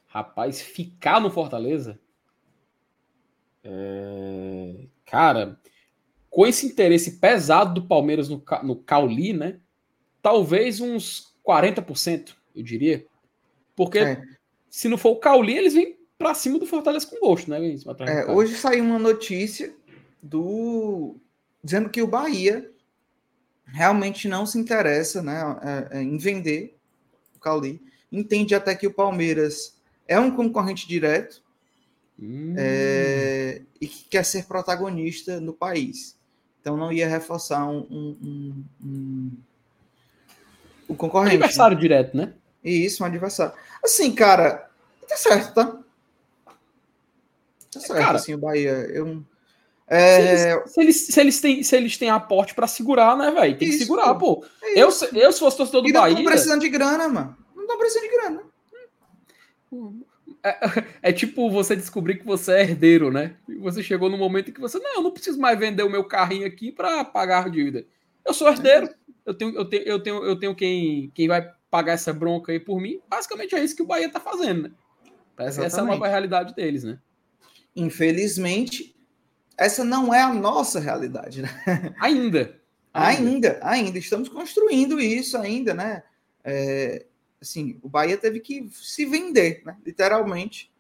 Rapaz, 0.07 0.61
ficar 0.61 1.21
no 1.21 1.29
Fortaleza? 1.29 1.99
É... 3.63 4.87
Cara, 5.05 5.59
com 6.29 6.47
esse 6.47 6.65
interesse 6.65 7.19
pesado 7.19 7.79
do 7.81 7.87
Palmeiras 7.87 8.27
no, 8.27 8.43
no 8.63 8.75
Cauli, 8.75 9.33
né? 9.33 9.59
Talvez 10.21 10.79
uns 10.79 11.35
40%, 11.45 12.33
eu 12.55 12.63
diria. 12.63 13.05
Porque 13.75 13.99
é. 13.99 14.21
se 14.69 14.87
não 14.87 14.97
for 14.97 15.11
o 15.11 15.19
Cauli, 15.19 15.57
eles 15.57 15.73
vêm 15.73 15.97
para 16.17 16.33
cima 16.33 16.59
do 16.59 16.65
Fortaleza 16.65 17.07
com 17.07 17.19
gosto, 17.19 17.49
né? 17.49 17.59
É, 18.01 18.31
hoje 18.31 18.55
saiu 18.55 18.83
uma 18.83 18.99
notícia 18.99 19.73
do 20.21 21.17
dizendo 21.63 21.89
que 21.89 22.01
o 22.01 22.07
Bahia 22.07 22.69
realmente 23.65 24.27
não 24.27 24.45
se 24.45 24.57
interessa 24.59 25.21
né, 25.21 25.41
é, 25.61 25.99
é, 25.99 26.01
em 26.01 26.17
vender 26.17 26.77
o 27.35 27.39
Cauli. 27.39 27.81
Entende 28.11 28.53
até 28.53 28.75
que 28.75 28.87
o 28.87 28.93
Palmeiras 28.93 29.77
é 30.07 30.19
um 30.19 30.35
concorrente 30.35 30.87
direto 30.87 31.41
hum. 32.19 32.53
é, 32.57 33.61
e 33.79 33.87
que 33.87 34.03
quer 34.09 34.25
ser 34.25 34.45
protagonista 34.45 35.39
no 35.39 35.53
país. 35.53 36.17
Então 36.59 36.77
não 36.77 36.91
ia 36.91 37.07
reforçar 37.07 37.65
um, 37.65 37.87
um, 37.89 38.17
um, 38.21 38.65
um 38.83 39.31
o 40.87 40.95
concorrente. 40.95 41.37
Adversário 41.37 41.75
né? 41.75 41.81
direto, 41.81 42.17
né? 42.17 42.33
Isso, 42.63 43.01
um 43.01 43.07
adversário. 43.07 43.53
Assim, 43.83 44.13
cara, 44.13 44.69
tá 45.07 45.15
certo, 45.15 45.53
tá? 45.53 45.79
Tá 47.71 47.79
certo, 47.79 47.99
cara, 47.99 48.17
assim, 48.17 48.33
o 48.33 48.37
Bahia. 48.37 48.71
Eu, 48.71 49.23
é... 49.93 50.65
Se, 50.67 50.79
eles, 50.79 51.07
se, 51.07 51.19
eles, 51.19 51.41
têm, 51.41 51.63
se 51.63 51.75
eles 51.75 51.97
têm 51.97 52.09
aporte 52.09 52.55
para 52.55 52.65
segurar, 52.65 53.17
né, 53.17 53.29
velho? 53.29 53.57
Tem 53.57 53.69
que 53.69 53.77
segurar, 53.77 54.15
pô. 54.15 54.45
É 54.63 54.79
eu, 54.79 54.89
eu, 55.13 55.31
se 55.33 55.39
fosse 55.39 55.57
torcedor 55.57 55.81
do 55.81 55.89
e 55.89 55.91
Bahia. 55.91 56.15
Não 56.15 56.23
precisando 56.23 56.61
de 56.61 56.69
grana, 56.69 57.09
mano. 57.09 57.37
Não 57.53 57.63
estão 57.63 57.77
precisando 57.77 58.03
de 58.03 58.09
grana. 58.09 58.43
É, 60.43 61.09
é, 61.09 61.11
tipo 61.11 61.49
você 61.51 61.75
descobrir 61.75 62.19
que 62.19 62.25
você 62.25 62.53
é 62.53 62.61
herdeiro, 62.61 63.11
né? 63.11 63.35
E 63.49 63.55
você 63.55 63.83
chegou 63.83 64.09
no 64.09 64.17
momento 64.17 64.49
em 64.49 64.53
que 64.53 64.61
você, 64.61 64.79
não, 64.79 64.95
eu 64.95 65.01
não 65.01 65.11
preciso 65.11 65.37
mais 65.37 65.59
vender 65.59 65.83
o 65.83 65.89
meu 65.89 66.05
carrinho 66.05 66.47
aqui 66.47 66.71
para 66.71 67.03
pagar 67.03 67.45
a 67.45 67.49
dívida. 67.49 67.85
Eu 68.25 68.33
sou 68.33 68.47
herdeiro, 68.47 68.89
eu 69.25 69.33
tenho, 69.33 69.55
eu 69.55 69.65
tenho, 69.65 69.83
eu 69.83 69.99
tenho, 70.01 70.23
eu 70.23 70.39
tenho 70.39 70.55
quem, 70.55 71.11
quem 71.13 71.27
vai 71.27 71.51
pagar 71.69 71.93
essa 71.93 72.13
bronca 72.13 72.53
aí 72.53 72.61
por 72.61 72.79
mim. 72.79 73.01
Basicamente 73.09 73.55
é 73.55 73.63
isso 73.63 73.75
que 73.75 73.83
o 73.83 73.87
Bahia 73.87 74.09
tá 74.09 74.21
fazendo, 74.21 74.63
né? 74.63 74.71
Que 75.35 75.43
essa 75.43 75.79
é 75.79 75.81
a 75.81 75.85
nova 75.85 76.07
realidade 76.07 76.55
deles, 76.55 76.85
né? 76.85 76.97
Infelizmente, 77.75 78.95
essa 79.61 79.83
não 79.83 80.13
é 80.13 80.21
a 80.21 80.33
nossa 80.33 80.79
realidade, 80.79 81.41
né? 81.41 81.49
Ainda. 82.01 82.59
Ainda, 82.93 83.59
ainda. 83.61 83.99
Estamos 83.99 84.27
construindo 84.27 84.99
isso 84.99 85.37
ainda, 85.37 85.73
né? 85.73 86.03
É, 86.43 87.05
assim, 87.39 87.79
o 87.81 87.87
Bahia 87.87 88.17
teve 88.17 88.39
que 88.39 88.67
se 88.71 89.05
vender, 89.05 89.61
né? 89.65 89.77
literalmente. 89.85 90.71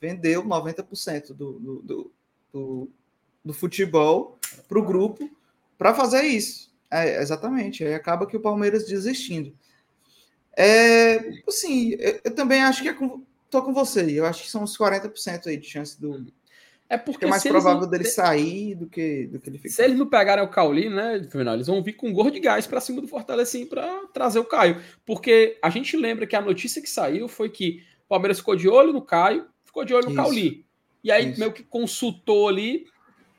Vendeu 0.00 0.42
90% 0.42 1.28
do, 1.28 1.52
do, 1.52 1.82
do, 1.82 2.12
do, 2.52 2.90
do 3.44 3.52
futebol 3.52 4.38
para 4.68 4.78
o 4.78 4.84
grupo 4.84 5.30
para 5.78 5.94
fazer 5.94 6.22
isso. 6.22 6.72
É, 6.90 7.20
exatamente. 7.20 7.84
Aí 7.84 7.94
acaba 7.94 8.26
que 8.26 8.36
o 8.36 8.40
Palmeiras 8.40 8.86
desistindo. 8.86 9.54
É, 10.56 11.42
assim, 11.46 11.90
eu, 11.98 12.20
eu 12.24 12.34
também 12.34 12.62
acho 12.62 12.82
que 12.82 12.88
é 12.88 12.94
com, 12.94 13.22
tô 13.50 13.62
com 13.62 13.72
você. 13.72 14.00
Eu 14.10 14.24
acho 14.26 14.42
que 14.42 14.50
são 14.50 14.62
uns 14.62 14.76
40% 14.76 15.46
aí 15.46 15.56
de 15.56 15.68
chance 15.68 16.00
do. 16.00 16.26
É 16.94 16.98
porque 16.98 17.24
é 17.24 17.28
mais 17.28 17.42
provável 17.42 17.82
eles... 17.82 17.90
dele 17.90 18.04
sair 18.04 18.74
do 18.74 18.86
que, 18.86 19.26
do 19.26 19.40
que 19.40 19.50
ele 19.50 19.58
ficar. 19.58 19.74
Se 19.74 19.82
eles 19.82 19.98
não 19.98 20.06
pegarem 20.06 20.44
o 20.44 20.48
Cauli, 20.48 20.88
né, 20.88 21.26
final, 21.30 21.54
eles 21.54 21.66
vão 21.66 21.82
vir 21.82 21.94
com 21.94 22.12
gorro 22.12 22.30
de 22.30 22.40
gás 22.40 22.66
para 22.66 22.80
cima 22.80 23.00
do 23.00 23.08
Fortaleza 23.08 23.50
assim, 23.50 23.66
para 23.66 24.06
trazer 24.12 24.38
o 24.38 24.44
Caio. 24.44 24.80
Porque 25.04 25.58
a 25.60 25.70
gente 25.70 25.96
lembra 25.96 26.26
que 26.26 26.36
a 26.36 26.40
notícia 26.40 26.80
que 26.80 26.88
saiu 26.88 27.26
foi 27.26 27.48
que 27.48 27.82
o 28.04 28.08
Palmeiras 28.08 28.38
ficou 28.38 28.54
de 28.54 28.68
olho 28.68 28.92
no 28.92 29.02
Caio, 29.02 29.46
ficou 29.64 29.84
de 29.84 29.92
olho 29.92 30.04
no 30.04 30.12
Isso. 30.12 30.22
Cauli. 30.22 30.64
E 31.02 31.10
aí 31.10 31.30
Isso. 31.30 31.40
meio 31.40 31.52
que 31.52 31.62
consultou 31.62 32.48
ali. 32.48 32.86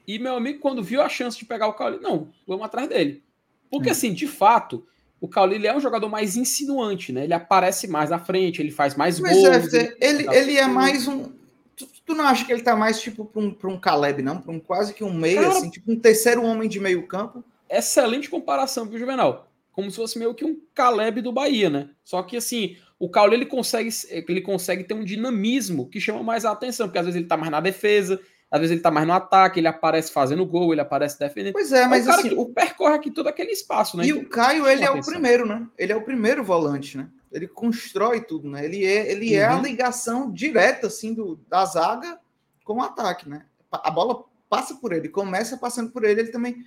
E 0.08 0.20
meu 0.20 0.36
amigo, 0.36 0.60
quando 0.60 0.84
viu 0.84 1.02
a 1.02 1.10
chance 1.10 1.38
de 1.38 1.46
pegar 1.46 1.68
o 1.68 1.74
Cauli, 1.74 2.00
não, 2.02 2.30
vamos 2.46 2.66
atrás 2.66 2.90
dele. 2.90 3.24
Porque, 3.72 3.90
hum. 3.90 3.92
assim, 3.92 4.14
de 4.14 4.28
fato, 4.28 4.86
o 5.20 5.28
Cauli 5.28 5.66
é 5.66 5.76
um 5.76 5.80
jogador 5.80 6.10
mais 6.10 6.36
insinuante, 6.36 7.12
né? 7.12 7.24
Ele 7.24 7.34
aparece 7.34 7.88
mais 7.88 8.10
na 8.10 8.20
frente, 8.20 8.62
ele 8.62 8.72
faz 8.72 8.96
mais 8.96 9.20
Mas 9.20 9.36
gols. 9.36 9.74
É, 9.74 9.96
ele, 10.00 10.28
ele 10.30 10.58
é 10.58 10.68
mais 10.68 11.08
um. 11.08 11.32
Tu, 11.76 11.88
tu, 12.06 12.14
não 12.14 12.26
acha 12.26 12.46
que 12.46 12.52
ele 12.52 12.62
tá 12.62 12.76
mais 12.76 13.02
tipo 13.02 13.26
para 13.26 13.42
um, 13.42 13.56
um 13.74 13.80
Caleb, 13.80 14.22
não? 14.22 14.40
Para 14.40 14.52
um 14.52 14.60
quase 14.60 14.94
que 14.94 15.04
um 15.04 15.14
meio, 15.14 15.42
Cara, 15.42 15.58
assim, 15.58 15.70
tipo 15.70 15.92
um 15.92 16.00
terceiro 16.00 16.44
homem 16.44 16.70
de 16.70 16.80
meio 16.80 17.06
campo? 17.08 17.44
Excelente 17.70 18.30
comparação, 18.30 18.86
viu, 18.86 19.00
Juvenal? 19.00 19.48
Como 19.72 19.90
se 19.92 19.98
fosse 19.98 20.18
meio 20.18 20.34
que 20.34 20.46
um 20.46 20.58
Caleb 20.74 21.22
do 21.22 21.34
Bahia, 21.34 21.70
né? 21.70 21.90
Só 22.04 22.24
que 22.24 22.38
assim, 22.38 22.78
o 22.98 23.10
Cauli 23.10 23.36
ele 23.36 23.46
consegue, 23.46 23.90
ele 24.10 24.42
consegue 24.42 24.84
ter 24.84 24.94
um 24.94 25.04
dinamismo 25.04 25.90
que 25.90 26.00
chama 26.00 26.24
mais 26.24 26.46
a 26.46 26.52
atenção, 26.52 26.88
porque 26.88 27.00
às 27.00 27.06
vezes 27.06 27.20
ele 27.20 27.28
tá 27.28 27.36
mais 27.36 27.52
na 27.52 27.60
defesa, 27.60 28.20
às 28.50 28.60
vezes 28.62 28.72
ele 28.72 28.82
tá 28.82 28.90
mais 28.90 29.06
no 29.06 29.14
ataque, 29.14 29.60
ele 29.60 29.68
aparece 29.68 30.12
fazendo 30.12 30.46
gol, 30.46 30.72
ele 30.72 30.82
aparece 30.82 31.20
defendendo. 31.20 31.54
Pois 31.54 31.72
é, 31.72 31.86
mas 31.88 32.08
é 32.08 32.12
assim, 32.12 32.34
o 32.36 32.46
percorre 32.46 32.96
aqui 32.96 33.12
todo 33.12 33.28
aquele 33.28 33.52
espaço, 33.52 33.98
né? 33.98 34.06
E 34.06 34.12
então, 34.12 34.22
o 34.22 34.30
Caio, 34.30 34.68
ele 34.68 34.84
é 34.84 34.88
atenção. 34.88 35.10
o 35.10 35.14
primeiro, 35.14 35.46
né? 35.46 35.68
Ele 35.78 35.92
é 35.92 35.96
o 35.96 36.02
primeiro 36.02 36.44
volante, 36.44 36.98
né? 36.98 37.10
Ele 37.32 37.48
constrói 37.48 38.22
tudo, 38.22 38.50
né? 38.50 38.66
Ele 38.66 38.86
é, 38.86 39.12
ele 39.12 39.32
uhum. 39.32 39.42
é 39.42 39.46
a 39.46 39.56
uhum. 39.56 39.62
ligação 39.62 40.32
direta, 40.32 40.88
assim, 40.88 41.14
do, 41.14 41.40
da 41.50 41.66
zaga 41.66 42.20
com 42.64 42.76
o 42.76 42.82
ataque, 42.82 43.28
né? 43.28 43.46
A 43.72 43.92
bola 43.92 44.24
passa 44.50 44.76
por 44.76 44.94
ele, 44.94 45.10
começa 45.10 45.58
passando 45.58 45.92
por 45.92 46.04
ele, 46.04 46.22
ele 46.22 46.32
também. 46.32 46.66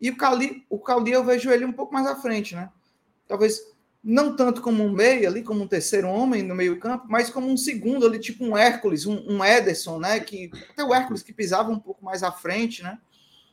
E 0.00 0.10
o 0.10 0.16
Cali, 0.16 0.64
o 0.70 0.78
Cali 0.78 1.12
eu 1.12 1.24
vejo 1.24 1.50
ele 1.50 1.64
um 1.64 1.72
pouco 1.72 1.92
mais 1.92 2.06
à 2.06 2.16
frente, 2.16 2.54
né? 2.54 2.70
Talvez 3.26 3.60
não 4.02 4.36
tanto 4.36 4.62
como 4.62 4.84
um 4.84 4.92
meio 4.92 5.28
ali, 5.28 5.42
como 5.42 5.64
um 5.64 5.66
terceiro 5.66 6.08
homem 6.08 6.42
no 6.42 6.54
meio-campo, 6.54 7.06
mas 7.08 7.28
como 7.28 7.48
um 7.48 7.56
segundo 7.56 8.06
ali, 8.06 8.20
tipo 8.20 8.44
um 8.44 8.56
Hércules, 8.56 9.04
um, 9.04 9.16
um, 9.28 9.44
Ederson, 9.44 9.98
né? 9.98 10.20
Que 10.20 10.50
até 10.70 10.84
o 10.84 10.94
Hércules 10.94 11.22
que 11.22 11.32
pisava 11.32 11.70
um 11.70 11.78
pouco 11.78 12.04
mais 12.04 12.22
à 12.22 12.30
frente, 12.30 12.82
né? 12.82 12.98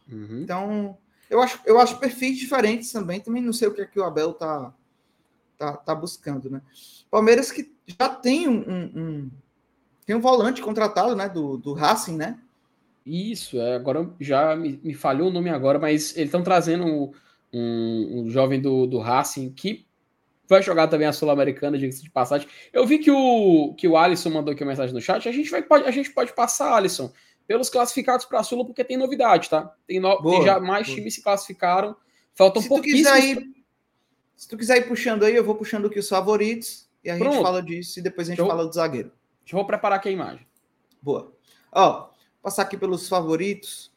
Uhum. 0.07 0.41
Então, 0.43 0.97
eu 1.29 1.41
acho, 1.41 1.59
eu 1.65 1.79
acho 1.79 1.97
perfis 1.97 2.37
diferentes 2.37 2.91
também. 2.91 3.19
Também 3.19 3.41
não 3.41 3.53
sei 3.53 3.67
o 3.67 3.73
que 3.73 3.81
é 3.81 3.85
que 3.85 3.99
o 3.99 4.03
Abel 4.03 4.33
tá, 4.33 4.71
tá, 5.57 5.73
tá 5.77 5.95
buscando, 5.95 6.49
né? 6.49 6.61
Palmeiras 7.09 7.51
que 7.51 7.71
já 7.87 8.09
tem 8.09 8.47
um, 8.47 8.63
um, 8.67 8.91
um 8.95 9.31
tem 10.05 10.15
um 10.15 10.21
volante 10.21 10.61
contratado, 10.61 11.15
né? 11.15 11.29
Do, 11.29 11.57
do 11.57 11.73
Racing, 11.73 12.17
né? 12.17 12.39
Isso, 13.05 13.59
é, 13.59 13.75
agora 13.75 14.09
já 14.19 14.55
me, 14.55 14.79
me 14.83 14.93
falhou 14.93 15.27
o 15.27 15.31
nome 15.31 15.49
agora, 15.49 15.77
mas 15.77 16.15
eles 16.15 16.27
estão 16.27 16.41
trazendo 16.41 16.85
um, 16.85 17.11
um, 17.53 18.29
jovem 18.29 18.61
do, 18.61 18.87
do 18.87 18.99
Racing 18.99 19.51
que 19.51 19.85
vai 20.47 20.61
jogar 20.61 20.87
também 20.87 21.07
a 21.07 21.13
Sul-Americana, 21.13 21.77
diga-se 21.77 22.01
de 22.01 22.09
passagem. 22.09 22.47
Eu 22.71 22.85
vi 22.85 22.99
que 22.99 23.11
o, 23.11 23.73
que 23.75 23.87
o 23.87 23.97
Alisson 23.97 24.29
mandou 24.29 24.53
aqui 24.53 24.63
uma 24.63 24.69
mensagem 24.69 24.93
no 24.93 25.01
chat. 25.01 25.27
A 25.27 25.31
gente, 25.31 25.49
vai, 25.49 25.61
pode, 25.61 25.85
a 25.85 25.91
gente 25.91 26.11
pode 26.11 26.33
passar, 26.33 26.73
Alisson, 26.73 27.11
pelos 27.45 27.69
classificados 27.69 28.25
para 28.25 28.39
a 28.39 28.43
Sula, 28.43 28.65
porque 28.65 28.83
tem 28.83 28.97
novidade, 28.97 29.49
tá? 29.49 29.73
Tem, 29.85 29.99
no, 29.99 30.21
boa, 30.21 30.37
tem 30.37 30.45
já 30.45 30.59
mais 30.59 30.87
boa. 30.87 30.97
times 30.97 31.15
se 31.15 31.21
classificaram. 31.21 31.95
Faltam 32.33 32.61
se 32.61 32.69
pouquíssimos. 32.69 33.11
Tu 33.11 33.15
quiser 33.15 33.41
ir, 33.41 33.62
se 34.35 34.47
tu 34.47 34.57
quiser 34.57 34.77
ir 34.77 34.87
puxando 34.87 35.23
aí, 35.23 35.35
eu 35.35 35.43
vou 35.43 35.55
puxando 35.55 35.87
aqui 35.87 35.99
os 35.99 36.09
favoritos 36.09 36.89
e 37.03 37.09
a 37.09 37.17
Pronto. 37.17 37.33
gente 37.33 37.43
fala 37.43 37.61
disso 37.61 37.99
e 37.99 38.01
depois 38.01 38.27
a 38.27 38.31
gente 38.31 38.39
eu, 38.39 38.47
fala 38.47 38.65
do 38.65 38.73
zagueiro. 38.73 39.11
Eu 39.51 39.57
vou 39.57 39.65
preparar 39.65 39.99
aqui 39.99 40.09
a 40.09 40.11
imagem. 40.11 40.47
Boa. 41.01 41.33
Ó, 41.71 42.09
passar 42.41 42.63
aqui 42.63 42.77
pelos 42.77 43.07
favoritos. 43.07 43.91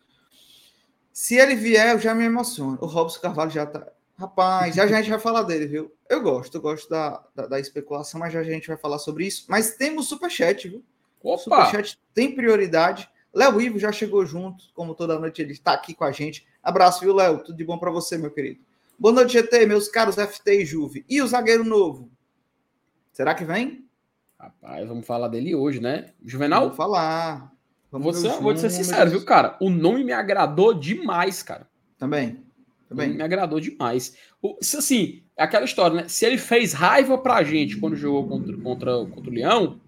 Se 1.12 1.36
ele 1.36 1.54
vier, 1.54 1.94
eu 1.94 1.98
já 1.98 2.14
me 2.14 2.24
emociono. 2.24 2.78
O 2.80 2.86
Robson 2.86 3.20
Carvalho 3.20 3.50
já 3.50 3.64
tá. 3.64 3.86
Rapaz, 4.18 4.74
já, 4.74 4.86
já 4.86 4.98
a 4.98 5.00
gente 5.02 5.10
vai 5.10 5.20
falar 5.20 5.42
dele, 5.42 5.66
viu? 5.66 5.92
Eu 6.08 6.22
gosto, 6.22 6.56
eu 6.56 6.60
gosto 6.60 6.88
da, 6.88 7.22
da, 7.34 7.46
da, 7.46 7.60
especulação, 7.60 8.18
mas 8.18 8.32
já 8.32 8.40
a 8.40 8.44
gente 8.44 8.66
vai 8.66 8.76
falar 8.76 8.98
sobre 8.98 9.26
isso. 9.26 9.44
Mas 9.48 9.76
temos 9.76 10.08
superchat, 10.08 10.68
viu? 10.68 10.82
Opa! 11.22 11.38
Superchat 11.38 11.98
tem 12.14 12.34
prioridade. 12.34 13.10
Léo 13.32 13.60
Ivo 13.60 13.78
já 13.78 13.92
chegou 13.92 14.24
junto, 14.24 14.64
como 14.74 14.94
toda 14.94 15.18
noite 15.18 15.42
ele 15.42 15.52
está 15.52 15.74
aqui 15.74 15.94
com 15.94 16.04
a 16.04 16.12
gente. 16.12 16.46
Abraço, 16.62 17.00
viu, 17.00 17.14
Léo? 17.14 17.44
Tudo 17.44 17.56
de 17.56 17.64
bom 17.64 17.78
para 17.78 17.90
você, 17.90 18.16
meu 18.16 18.30
querido. 18.30 18.60
Boa 18.98 19.12
noite, 19.12 19.34
GT, 19.34 19.66
meus 19.66 19.88
caros 19.88 20.16
FT 20.16 20.62
e 20.62 20.64
Juve. 20.64 21.04
E 21.06 21.20
o 21.20 21.26
zagueiro 21.26 21.62
novo? 21.62 22.10
Será 23.12 23.34
que 23.34 23.44
vem? 23.44 23.86
Rapaz, 24.38 24.88
vamos 24.88 25.06
falar 25.06 25.28
dele 25.28 25.54
hoje, 25.54 25.80
né? 25.80 26.14
Juvenal? 26.24 26.62
Vamos 26.62 26.76
falar. 26.78 27.52
Vamos 27.92 28.06
você, 28.06 28.28
vou 28.40 28.56
ser 28.56 28.70
sincero, 28.70 29.10
viu, 29.10 29.22
cara? 29.22 29.56
O 29.60 29.68
nome 29.68 30.02
me 30.02 30.12
agradou 30.12 30.72
demais, 30.72 31.42
cara. 31.42 31.68
Também. 31.98 32.42
Também. 32.88 33.14
Me 33.14 33.22
agradou 33.22 33.60
demais. 33.60 34.16
O, 34.40 34.56
assim, 34.60 35.22
é 35.36 35.44
aquela 35.44 35.66
história, 35.66 36.02
né? 36.02 36.08
Se 36.08 36.24
ele 36.24 36.38
fez 36.38 36.72
raiva 36.72 37.18
pra 37.18 37.42
gente 37.42 37.76
quando 37.76 37.96
jogou 37.96 38.26
contra, 38.26 38.56
contra, 38.56 39.06
contra 39.06 39.30
o 39.30 39.34
Leão, 39.34 39.80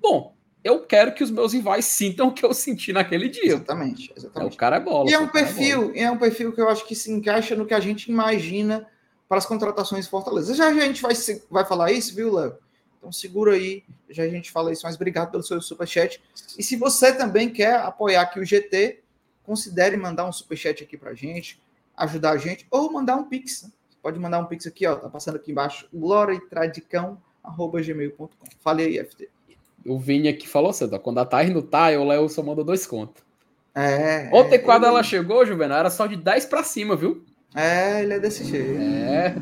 bom, 0.00 0.36
eu 0.62 0.80
quero 0.80 1.14
que 1.14 1.22
os 1.22 1.30
meus 1.30 1.52
rivais 1.52 1.84
sintam 1.84 2.28
o 2.28 2.32
que 2.32 2.44
eu 2.44 2.52
senti 2.52 2.92
naquele 2.92 3.28
dia. 3.28 3.54
Exatamente, 3.54 4.12
exatamente. 4.16 4.52
É, 4.52 4.54
o 4.54 4.56
cara 4.56 4.76
é 4.76 4.80
bola. 4.80 5.10
E 5.10 5.14
é 5.14 5.18
um 5.18 5.24
é 5.24 5.28
perfil, 5.28 5.92
é, 5.94 6.02
é, 6.02 6.10
um 6.10 6.18
perfil 6.18 6.52
que 6.52 6.60
eu 6.60 6.68
acho 6.68 6.86
que 6.86 6.94
se 6.94 7.10
encaixa 7.10 7.54
no 7.54 7.66
que 7.66 7.74
a 7.74 7.80
gente 7.80 8.10
imagina 8.10 8.86
para 9.28 9.38
as 9.38 9.46
contratações 9.46 10.04
de 10.04 10.10
Fortaleza. 10.10 10.54
Já, 10.54 10.72
já 10.72 10.82
a 10.82 10.86
gente 10.86 11.02
vai, 11.02 11.14
vai 11.50 11.64
falar 11.64 11.92
isso, 11.92 12.14
viu, 12.14 12.34
Léo? 12.34 12.56
Então 12.98 13.12
segura 13.12 13.52
aí, 13.52 13.84
já 14.10 14.24
a 14.24 14.28
gente 14.28 14.50
fala 14.50 14.72
isso, 14.72 14.82
mas 14.84 14.96
obrigado 14.96 15.30
pelo 15.30 15.42
seu 15.42 15.60
superchat. 15.62 16.20
E 16.58 16.62
se 16.62 16.76
você 16.76 17.12
também 17.12 17.48
quer 17.48 17.76
apoiar 17.76 18.22
aqui 18.22 18.40
o 18.40 18.44
GT, 18.44 19.00
considere 19.44 19.96
mandar 19.96 20.26
um 20.26 20.32
superchat 20.32 20.82
aqui 20.82 20.96
para 20.96 21.14
gente 21.14 21.60
ajudar 21.96 22.30
a 22.30 22.36
gente, 22.36 22.66
ou 22.70 22.92
mandar 22.92 23.16
um 23.16 23.24
pix. 23.24 23.64
Né? 23.64 23.70
Pode 24.02 24.18
mandar 24.18 24.38
um 24.38 24.46
pix 24.46 24.66
aqui, 24.66 24.86
ó, 24.86 24.96
tá 24.96 25.08
passando 25.08 25.36
aqui 25.36 25.50
embaixo, 25.50 25.88
gloriatradicão.gmail.com. 25.92 28.28
Falei 28.60 28.86
aí, 28.86 29.04
FT. 29.04 29.28
O 29.86 29.98
Vini 29.98 30.28
aqui 30.28 30.48
falou 30.48 30.72
certo, 30.72 30.98
quando 30.98 31.18
a 31.18 31.24
Thaís 31.24 31.52
não 31.52 31.62
tá, 31.62 31.88
o 31.90 32.04
Léo 32.04 32.28
só 32.28 32.42
manda 32.42 32.64
dois 32.64 32.86
contos. 32.86 33.22
É. 33.74 34.28
Ontem, 34.32 34.56
é, 34.56 34.58
quando 34.58 34.84
ele... 34.84 34.92
ela 34.92 35.02
chegou, 35.02 35.46
Juvenal, 35.46 35.78
era 35.78 35.90
só 35.90 36.06
de 36.06 36.16
10 36.16 36.46
para 36.46 36.64
cima, 36.64 36.96
viu? 36.96 37.24
É, 37.54 38.02
ele 38.02 38.14
é 38.14 38.20
desse 38.20 38.44
jeito. 38.44 38.80
É. 38.80 39.34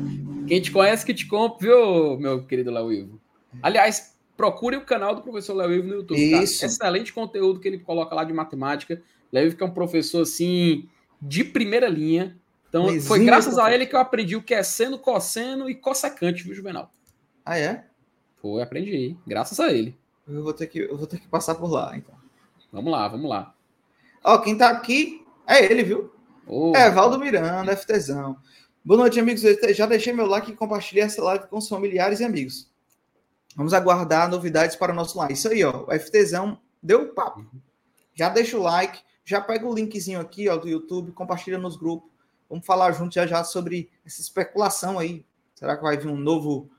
Quem 0.47 0.61
te 0.61 0.71
conhece 0.71 1.05
que 1.05 1.13
te 1.13 1.25
compra, 1.25 1.67
viu, 1.67 2.17
meu 2.19 2.43
querido 2.43 2.71
Léo 2.71 2.93
Ivo? 2.93 3.19
Aliás, 3.61 4.15
procure 4.35 4.77
o 4.77 4.85
canal 4.85 5.15
do 5.15 5.21
professor 5.21 5.55
Léo 5.55 5.73
Ivo 5.73 5.87
no 5.87 5.95
YouTube. 5.95 6.31
Tá? 6.31 6.43
Isso. 6.43 6.61
Tá? 6.61 6.67
Excelente 6.67 7.11
conteúdo 7.11 7.59
que 7.59 7.67
ele 7.67 7.79
coloca 7.79 8.15
lá 8.15 8.23
de 8.23 8.31
matemática. 8.31 9.01
Léo 9.31 9.47
Ivo 9.47 9.57
que 9.57 9.63
é 9.63 9.65
um 9.65 9.71
professor, 9.71 10.21
assim, 10.21 10.87
de 11.21 11.43
primeira 11.43 11.87
linha. 11.89 12.37
Então, 12.69 12.99
foi 13.01 13.23
graças 13.25 13.57
a 13.57 13.73
ele 13.73 13.85
que 13.85 13.95
eu 13.95 13.99
aprendi 13.99 14.35
o 14.35 14.41
que 14.41 14.53
é 14.53 14.61
seno, 14.61 14.99
cosseno 14.99 15.69
e 15.69 15.75
cossecante, 15.75 16.43
viu, 16.43 16.53
Juvenal? 16.53 16.91
Ah, 17.45 17.57
é? 17.57 17.85
Foi, 18.41 18.61
aprendi. 18.61 19.15
Graças 19.25 19.59
a 19.59 19.71
ele. 19.71 19.97
Eu 20.27 20.43
vou 20.43 20.53
ter 20.53 20.67
que, 20.67 20.79
eu 20.79 20.97
vou 20.97 21.07
ter 21.07 21.19
que 21.19 21.27
passar 21.27 21.55
por 21.55 21.71
lá, 21.71 21.95
então. 21.95 22.13
Vamos 22.71 22.91
lá, 22.91 23.07
vamos 23.07 23.29
lá. 23.29 23.55
Ó, 24.23 24.37
quem 24.39 24.57
tá 24.57 24.69
aqui 24.69 25.25
é 25.47 25.63
ele, 25.63 25.83
viu? 25.83 26.13
Oh, 26.45 26.73
é, 26.75 26.91
Valdo 26.91 27.17
Miranda, 27.17 27.75
FTzão. 27.75 28.37
Boa 28.83 28.99
noite, 28.99 29.19
amigos. 29.19 29.43
Eu 29.43 29.73
já 29.73 29.85
deixei 29.85 30.11
meu 30.11 30.25
like 30.25 30.51
e 30.51 30.55
compartilhei 30.55 31.03
essa 31.03 31.23
live 31.23 31.47
com 31.47 31.57
os 31.57 31.69
familiares 31.69 32.19
e 32.19 32.25
amigos. 32.25 32.69
Vamos 33.55 33.73
aguardar 33.73 34.29
novidades 34.29 34.75
para 34.75 34.91
o 34.91 34.95
nosso 34.95 35.17
live. 35.17 35.33
Isso 35.33 35.47
aí, 35.47 35.63
ó. 35.63 35.85
O 35.87 35.99
FTzão 35.99 36.59
deu 36.83 37.03
o 37.03 37.13
papo. 37.13 37.45
Já 38.13 38.27
deixa 38.27 38.57
o 38.57 38.61
like, 38.61 38.99
já 39.23 39.39
pega 39.39 39.65
o 39.65 39.73
linkzinho 39.73 40.19
aqui, 40.19 40.49
ó, 40.49 40.57
do 40.57 40.67
YouTube, 40.67 41.11
compartilha 41.13 41.57
nos 41.57 41.77
grupos. 41.77 42.09
Vamos 42.49 42.65
falar 42.65 42.91
junto 42.91 43.15
já 43.15 43.25
já 43.25 43.43
sobre 43.43 43.89
essa 44.05 44.21
especulação 44.21 44.99
aí. 44.99 45.25
Será 45.55 45.75
que 45.75 45.83
vai 45.83 45.97
vir 45.97 46.07
um 46.07 46.17
novo 46.17 46.69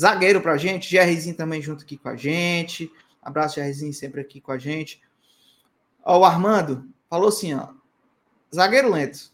zagueiro 0.00 0.40
pra 0.40 0.56
gente? 0.56 0.90
Jerryzinho 0.90 1.36
também 1.36 1.62
junto 1.62 1.84
aqui 1.84 1.96
com 1.96 2.08
a 2.08 2.16
gente. 2.16 2.90
Abraço, 3.22 3.56
Jerryzinho, 3.56 3.92
sempre 3.92 4.20
aqui 4.20 4.40
com 4.40 4.52
a 4.52 4.58
gente. 4.58 5.00
Ó, 6.04 6.20
o 6.20 6.24
Armando 6.24 6.88
falou 7.08 7.28
assim, 7.28 7.54
ó. 7.54 7.68
Zagueiro 8.54 8.90
lento. 8.90 9.32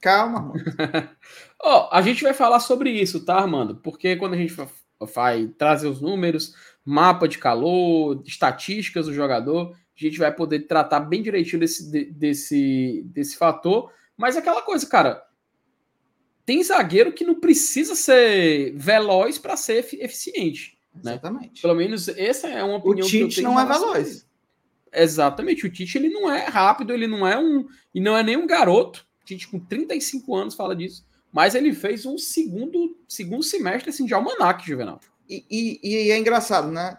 Calma, 0.00 0.38
Armando. 0.38 1.08
ó, 1.60 1.88
a 1.90 2.02
gente 2.02 2.22
vai 2.22 2.34
falar 2.34 2.60
sobre 2.60 2.90
isso, 2.90 3.24
tá, 3.24 3.36
Armando? 3.36 3.76
Porque 3.76 4.16
quando 4.16 4.34
a 4.34 4.36
gente 4.36 4.54
vai 5.14 5.46
trazer 5.58 5.88
os 5.88 6.00
números, 6.00 6.54
mapa 6.84 7.26
de 7.26 7.38
calor, 7.38 8.22
estatísticas 8.26 9.06
do 9.06 9.14
jogador, 9.14 9.72
a 9.72 10.04
gente 10.04 10.18
vai 10.18 10.32
poder 10.32 10.60
tratar 10.60 11.00
bem 11.00 11.22
direitinho 11.22 11.60
desse, 11.60 11.90
desse, 12.12 13.02
desse 13.06 13.36
fator. 13.36 13.90
Mas 14.16 14.36
é 14.36 14.38
aquela 14.40 14.62
coisa, 14.62 14.86
cara, 14.86 15.22
tem 16.48 16.64
zagueiro 16.64 17.12
que 17.12 17.26
não 17.26 17.34
precisa 17.34 17.94
ser 17.94 18.72
veloz 18.74 19.36
para 19.36 19.54
ser 19.54 19.86
eficiente. 20.00 20.78
Né? 20.94 21.12
Exatamente. 21.12 21.60
Pelo 21.60 21.74
menos 21.74 22.08
essa 22.08 22.48
é 22.48 22.64
uma 22.64 22.76
opinião. 22.76 23.06
O 23.06 23.10
Tite 23.10 23.42
não 23.42 23.60
é 23.60 23.66
veloz. 23.66 24.26
Exatamente. 24.90 25.66
O 25.66 25.70
Tite 25.70 25.98
ele 25.98 26.08
não 26.08 26.32
é 26.32 26.46
rápido, 26.46 26.94
ele 26.94 27.06
não 27.06 27.28
é 27.28 27.38
um. 27.38 27.68
E 27.94 28.00
não 28.00 28.16
é 28.16 28.22
nem 28.22 28.38
um 28.38 28.46
garoto. 28.46 29.06
O 29.20 29.26
Tite 29.26 29.46
com 29.46 29.60
35 29.60 30.34
anos 30.34 30.54
fala 30.54 30.74
disso. 30.74 31.06
Mas 31.30 31.54
ele 31.54 31.74
fez 31.74 32.06
um 32.06 32.16
segundo, 32.16 32.96
segundo 33.06 33.42
semestre 33.42 33.90
assim, 33.90 34.06
de 34.06 34.14
almanac, 34.14 34.66
Juvenal. 34.66 35.00
E, 35.28 35.44
e, 35.50 35.80
e, 35.82 36.10
é 36.10 36.18
engraçado, 36.18 36.70
né? 36.70 36.96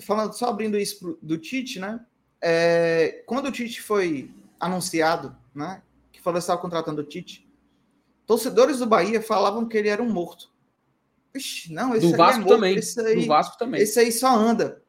Falando, 0.00 0.32
só 0.32 0.48
abrindo 0.48 0.76
isso 0.76 0.98
pro, 0.98 1.18
do 1.22 1.38
Tite, 1.38 1.78
né? 1.78 2.00
É, 2.42 3.22
quando 3.24 3.46
o 3.46 3.52
Tite 3.52 3.80
foi 3.80 4.32
anunciado, 4.58 5.36
né? 5.54 5.80
Que 6.10 6.20
falou 6.20 6.38
que 6.38 6.42
estava 6.42 6.60
contratando 6.60 7.02
o 7.02 7.04
Tite, 7.04 7.48
torcedores 8.30 8.78
do 8.78 8.86
Bahia 8.86 9.20
falavam 9.20 9.66
que 9.66 9.76
ele 9.76 9.88
era 9.88 10.00
um 10.00 10.08
morto. 10.08 10.52
Ixi, 11.34 11.72
não, 11.72 11.96
esse 11.96 12.06
do 12.06 12.14
é 12.14 12.16
Vasco 12.16 12.36
é 12.36 12.44
morto, 12.44 12.54
também. 12.54 12.76
Esse 12.76 13.00
aí, 13.00 13.16
do 13.16 13.26
Vasco 13.26 13.58
também. 13.58 13.80
Esse 13.82 13.98
aí 13.98 14.12
só 14.12 14.36
anda. 14.36 14.84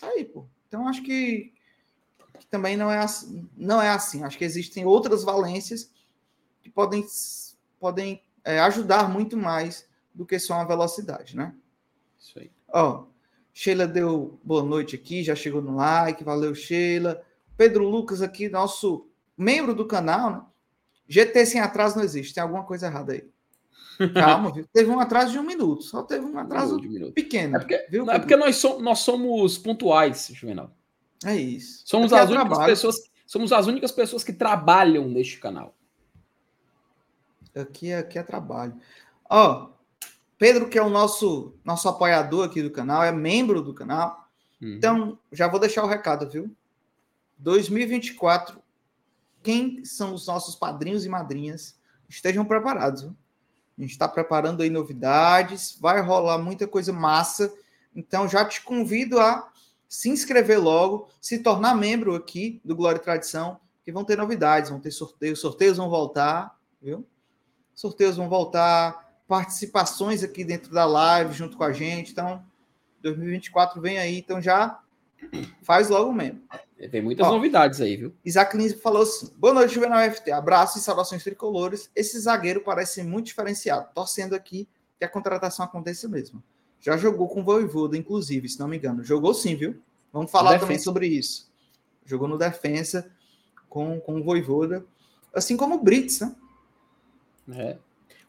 Aí, 0.00 0.24
pô. 0.24 0.46
Então 0.66 0.88
acho 0.88 1.02
que, 1.02 1.52
que 2.38 2.46
também 2.46 2.74
não 2.74 2.90
é 2.90 2.96
assim, 2.96 3.46
não 3.54 3.82
é 3.82 3.90
assim. 3.90 4.24
Acho 4.24 4.38
que 4.38 4.44
existem 4.44 4.86
outras 4.86 5.22
valências 5.22 5.92
que 6.62 6.70
podem, 6.70 7.04
podem 7.78 8.24
é, 8.42 8.58
ajudar 8.60 9.06
muito 9.06 9.36
mais 9.36 9.86
do 10.14 10.24
que 10.24 10.38
só 10.38 10.54
a 10.54 10.64
velocidade, 10.64 11.36
né? 11.36 11.54
Isso 12.18 12.38
aí. 12.38 12.50
Ó, 12.72 13.04
Sheila 13.52 13.86
deu 13.86 14.40
boa 14.42 14.62
noite 14.62 14.96
aqui, 14.96 15.22
já 15.22 15.34
chegou 15.34 15.60
no 15.60 15.76
like, 15.76 16.24
valeu, 16.24 16.54
Sheila. 16.54 17.22
Pedro 17.54 17.86
Lucas 17.86 18.22
aqui, 18.22 18.48
nosso 18.48 19.10
membro 19.36 19.74
do 19.74 19.86
canal, 19.86 20.30
né? 20.30 20.42
GT 21.08 21.46
sem 21.46 21.60
atraso 21.60 21.96
não 21.96 22.04
existe, 22.04 22.34
tem 22.34 22.42
alguma 22.42 22.64
coisa 22.64 22.86
errada 22.86 23.12
aí. 23.12 23.24
Calma, 24.12 24.52
viu? 24.52 24.66
Teve 24.72 24.90
um 24.90 25.00
atraso 25.00 25.32
de 25.32 25.38
um 25.38 25.42
minuto, 25.42 25.82
só 25.82 26.02
teve 26.02 26.24
um 26.24 26.38
atraso 26.38 26.76
um 26.76 27.12
pequeno. 27.12 27.56
É 27.56 27.58
porque, 27.58 27.86
viu, 27.90 28.10
é 28.10 28.18
porque 28.18 28.36
nós, 28.36 28.56
somos, 28.56 28.82
nós 28.82 28.98
somos 29.00 29.58
pontuais, 29.58 30.30
Juvenal. 30.34 30.70
É 31.24 31.34
isso. 31.34 31.82
Somos 31.86 32.12
é 32.12 32.18
as 32.18 32.28
únicas 32.28 32.48
trabalho. 32.48 32.72
pessoas, 32.72 32.96
somos 33.26 33.52
as 33.52 33.66
únicas 33.66 33.92
pessoas 33.92 34.22
que 34.22 34.32
trabalham 34.32 35.08
neste 35.08 35.38
canal. 35.38 35.74
Aqui, 37.54 37.92
aqui 37.92 38.18
é 38.18 38.22
trabalho. 38.22 38.74
Ó, 39.30 39.70
Pedro, 40.38 40.68
que 40.68 40.78
é 40.78 40.82
o 40.82 40.90
nosso, 40.90 41.54
nosso 41.64 41.88
apoiador 41.88 42.46
aqui 42.46 42.62
do 42.62 42.70
canal, 42.70 43.02
é 43.02 43.10
membro 43.10 43.62
do 43.62 43.72
canal. 43.72 44.28
Uhum. 44.60 44.74
Então, 44.74 45.18
já 45.32 45.48
vou 45.48 45.58
deixar 45.58 45.82
o 45.82 45.88
recado, 45.88 46.28
viu? 46.28 46.54
2024, 47.38 48.60
quem 49.46 49.84
são 49.84 50.12
os 50.12 50.26
nossos 50.26 50.56
padrinhos 50.56 51.06
e 51.06 51.08
madrinhas, 51.08 51.78
estejam 52.08 52.44
preparados. 52.44 53.02
Viu? 53.02 53.16
A 53.78 53.80
gente 53.80 53.92
está 53.92 54.08
preparando 54.08 54.60
aí 54.60 54.68
novidades, 54.68 55.78
vai 55.80 56.00
rolar 56.00 56.36
muita 56.36 56.66
coisa 56.66 56.92
massa. 56.92 57.54
Então, 57.94 58.28
já 58.28 58.44
te 58.44 58.60
convido 58.62 59.20
a 59.20 59.48
se 59.88 60.08
inscrever 60.08 60.60
logo, 60.60 61.08
se 61.20 61.38
tornar 61.38 61.76
membro 61.76 62.16
aqui 62.16 62.60
do 62.64 62.74
Glória 62.74 62.98
e 62.98 63.02
Tradição, 63.02 63.60
que 63.84 63.92
vão 63.92 64.02
ter 64.02 64.18
novidades, 64.18 64.68
vão 64.68 64.80
ter 64.80 64.90
sorteios, 64.90 65.38
sorteios 65.38 65.76
vão 65.76 65.88
voltar, 65.88 66.58
viu? 66.82 67.06
Sorteios 67.72 68.16
vão 68.16 68.28
voltar, 68.28 69.14
participações 69.28 70.24
aqui 70.24 70.44
dentro 70.44 70.72
da 70.72 70.84
live 70.86 71.32
junto 71.32 71.56
com 71.56 71.62
a 71.62 71.72
gente. 71.72 72.10
Então, 72.10 72.44
2024 73.00 73.80
vem 73.80 73.96
aí, 73.98 74.18
então 74.18 74.42
já 74.42 74.80
faz 75.62 75.88
logo 75.88 76.12
mesmo. 76.12 76.42
Tem 76.90 77.00
muitas 77.00 77.26
Ó, 77.26 77.32
novidades 77.32 77.80
aí, 77.80 77.96
viu? 77.96 78.14
Isaac 78.24 78.56
Lins 78.56 78.74
falou 78.74 79.02
assim: 79.02 79.32
boa 79.36 79.54
noite, 79.54 79.74
Juvenal 79.74 79.98
FT. 80.10 80.30
Abraço 80.30 80.78
e 80.78 80.80
saudações 80.80 81.24
tricolores. 81.24 81.90
Esse 81.94 82.18
zagueiro 82.20 82.60
parece 82.60 83.02
muito 83.02 83.26
diferenciado. 83.26 83.88
Torcendo 83.94 84.34
aqui 84.34 84.68
que 84.98 85.04
a 85.04 85.08
contratação 85.08 85.64
aconteça 85.64 86.08
mesmo. 86.08 86.42
Já 86.80 86.96
jogou 86.96 87.28
com 87.28 87.40
o 87.40 87.44
Voivoda, 87.44 87.96
inclusive, 87.96 88.48
se 88.48 88.60
não 88.60 88.68
me 88.68 88.76
engano. 88.76 89.02
Jogou 89.02 89.32
sim, 89.32 89.56
viu? 89.56 89.80
Vamos 90.12 90.30
falar 90.30 90.58
também 90.58 90.78
sobre 90.78 91.06
isso. 91.06 91.50
Jogou 92.04 92.28
no 92.28 92.38
defensa 92.38 93.10
com, 93.68 93.98
com 94.00 94.20
o 94.20 94.22
Voivoda. 94.22 94.84
Assim 95.34 95.56
como 95.56 95.76
o 95.76 95.82
Brits, 95.82 96.20
né? 96.20 96.34
É 97.54 97.78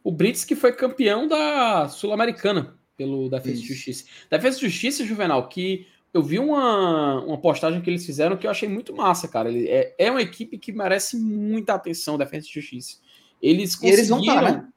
o 0.08 0.12
Brits 0.12 0.46
que 0.46 0.56
foi 0.56 0.72
campeão 0.72 1.28
da 1.28 1.90
Sul-Americana 1.90 2.78
pelo 2.96 3.30
Defesa 3.30 3.60
de 3.60 3.68
Justiça. 3.68 4.06
Defesa 4.32 4.58
de 4.58 4.70
Justiça, 4.70 5.04
Juvenal, 5.04 5.50
que 5.50 5.86
eu 6.18 6.24
vi 6.24 6.40
uma, 6.40 7.24
uma 7.24 7.38
postagem 7.38 7.80
que 7.80 7.90
eles 7.90 8.04
fizeram 8.04 8.36
que 8.36 8.48
eu 8.48 8.52
achei 8.52 8.68
muito 8.68 8.96
massa, 8.96 9.28
cara. 9.28 9.50
Ele 9.50 9.68
é, 9.70 9.94
é 10.00 10.10
uma 10.10 10.22
equipe 10.22 10.58
que 10.58 10.72
merece 10.72 11.16
muita 11.16 11.76
atenção, 11.76 12.18
Defesa 12.18 12.48
de 12.48 12.54
Justiça. 12.54 12.98
Eles 13.40 13.76
conseguiram. 13.76 14.18
Eles, 14.18 14.26
tá, 14.26 14.52
né? 14.52 14.68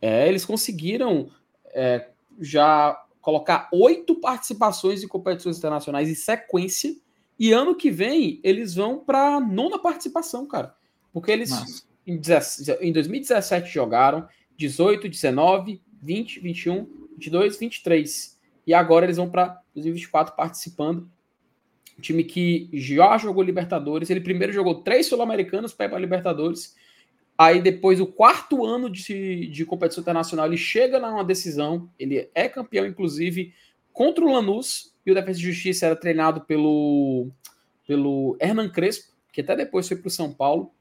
é, 0.00 0.28
eles 0.28 0.44
conseguiram 0.44 1.28
é, 1.74 2.08
já 2.40 2.96
colocar 3.20 3.68
oito 3.72 4.14
participações 4.14 5.02
em 5.02 5.08
competições 5.08 5.58
internacionais 5.58 6.08
em 6.08 6.14
sequência. 6.14 6.94
E 7.36 7.52
ano 7.52 7.74
que 7.74 7.90
vem 7.90 8.38
eles 8.44 8.74
vão 8.74 9.00
para 9.00 9.40
nona 9.40 9.78
participação, 9.78 10.46
cara. 10.46 10.74
Porque 11.12 11.32
eles 11.32 11.50
em, 12.06 12.20
em 12.80 12.92
2017 12.92 13.68
jogaram, 13.68 14.28
18, 14.56 15.08
19, 15.08 15.82
20, 16.00 16.38
21, 16.38 16.86
22, 17.16 17.58
23. 17.58 18.38
E 18.66 18.72
agora 18.72 19.06
eles 19.06 19.16
vão 19.16 19.28
para 19.28 19.60
2024 19.74 20.34
participando. 20.34 21.10
Um 21.98 22.00
time 22.00 22.24
que 22.24 22.68
já 22.72 23.16
jogou 23.18 23.42
Libertadores. 23.42 24.10
Ele 24.10 24.20
primeiro 24.20 24.52
jogou 24.52 24.82
três 24.82 25.06
Sul-Americanos 25.06 25.72
para 25.72 25.86
ir 25.86 25.88
para 25.90 25.98
Libertadores. 25.98 26.74
Aí 27.36 27.60
depois, 27.60 28.00
o 28.00 28.06
quarto 28.06 28.64
ano 28.64 28.90
de, 28.90 29.46
de 29.48 29.64
competição 29.64 30.02
internacional, 30.02 30.46
ele 30.46 30.56
chega 30.56 30.98
numa 30.98 31.24
decisão. 31.24 31.90
Ele 31.98 32.28
é 32.34 32.48
campeão, 32.48 32.86
inclusive, 32.86 33.54
contra 33.92 34.24
o 34.24 34.32
Lanús. 34.32 34.94
E 35.04 35.10
o 35.10 35.14
Defesa 35.14 35.38
de 35.38 35.50
Justiça 35.50 35.86
era 35.86 35.96
treinado 35.96 36.42
pelo, 36.42 37.28
pelo 37.86 38.36
Hernan 38.40 38.68
Crespo, 38.68 39.12
que 39.32 39.40
até 39.40 39.56
depois 39.56 39.88
foi 39.88 39.96
para 39.96 40.08
o 40.08 40.10
São 40.10 40.32
Paulo. 40.32 40.72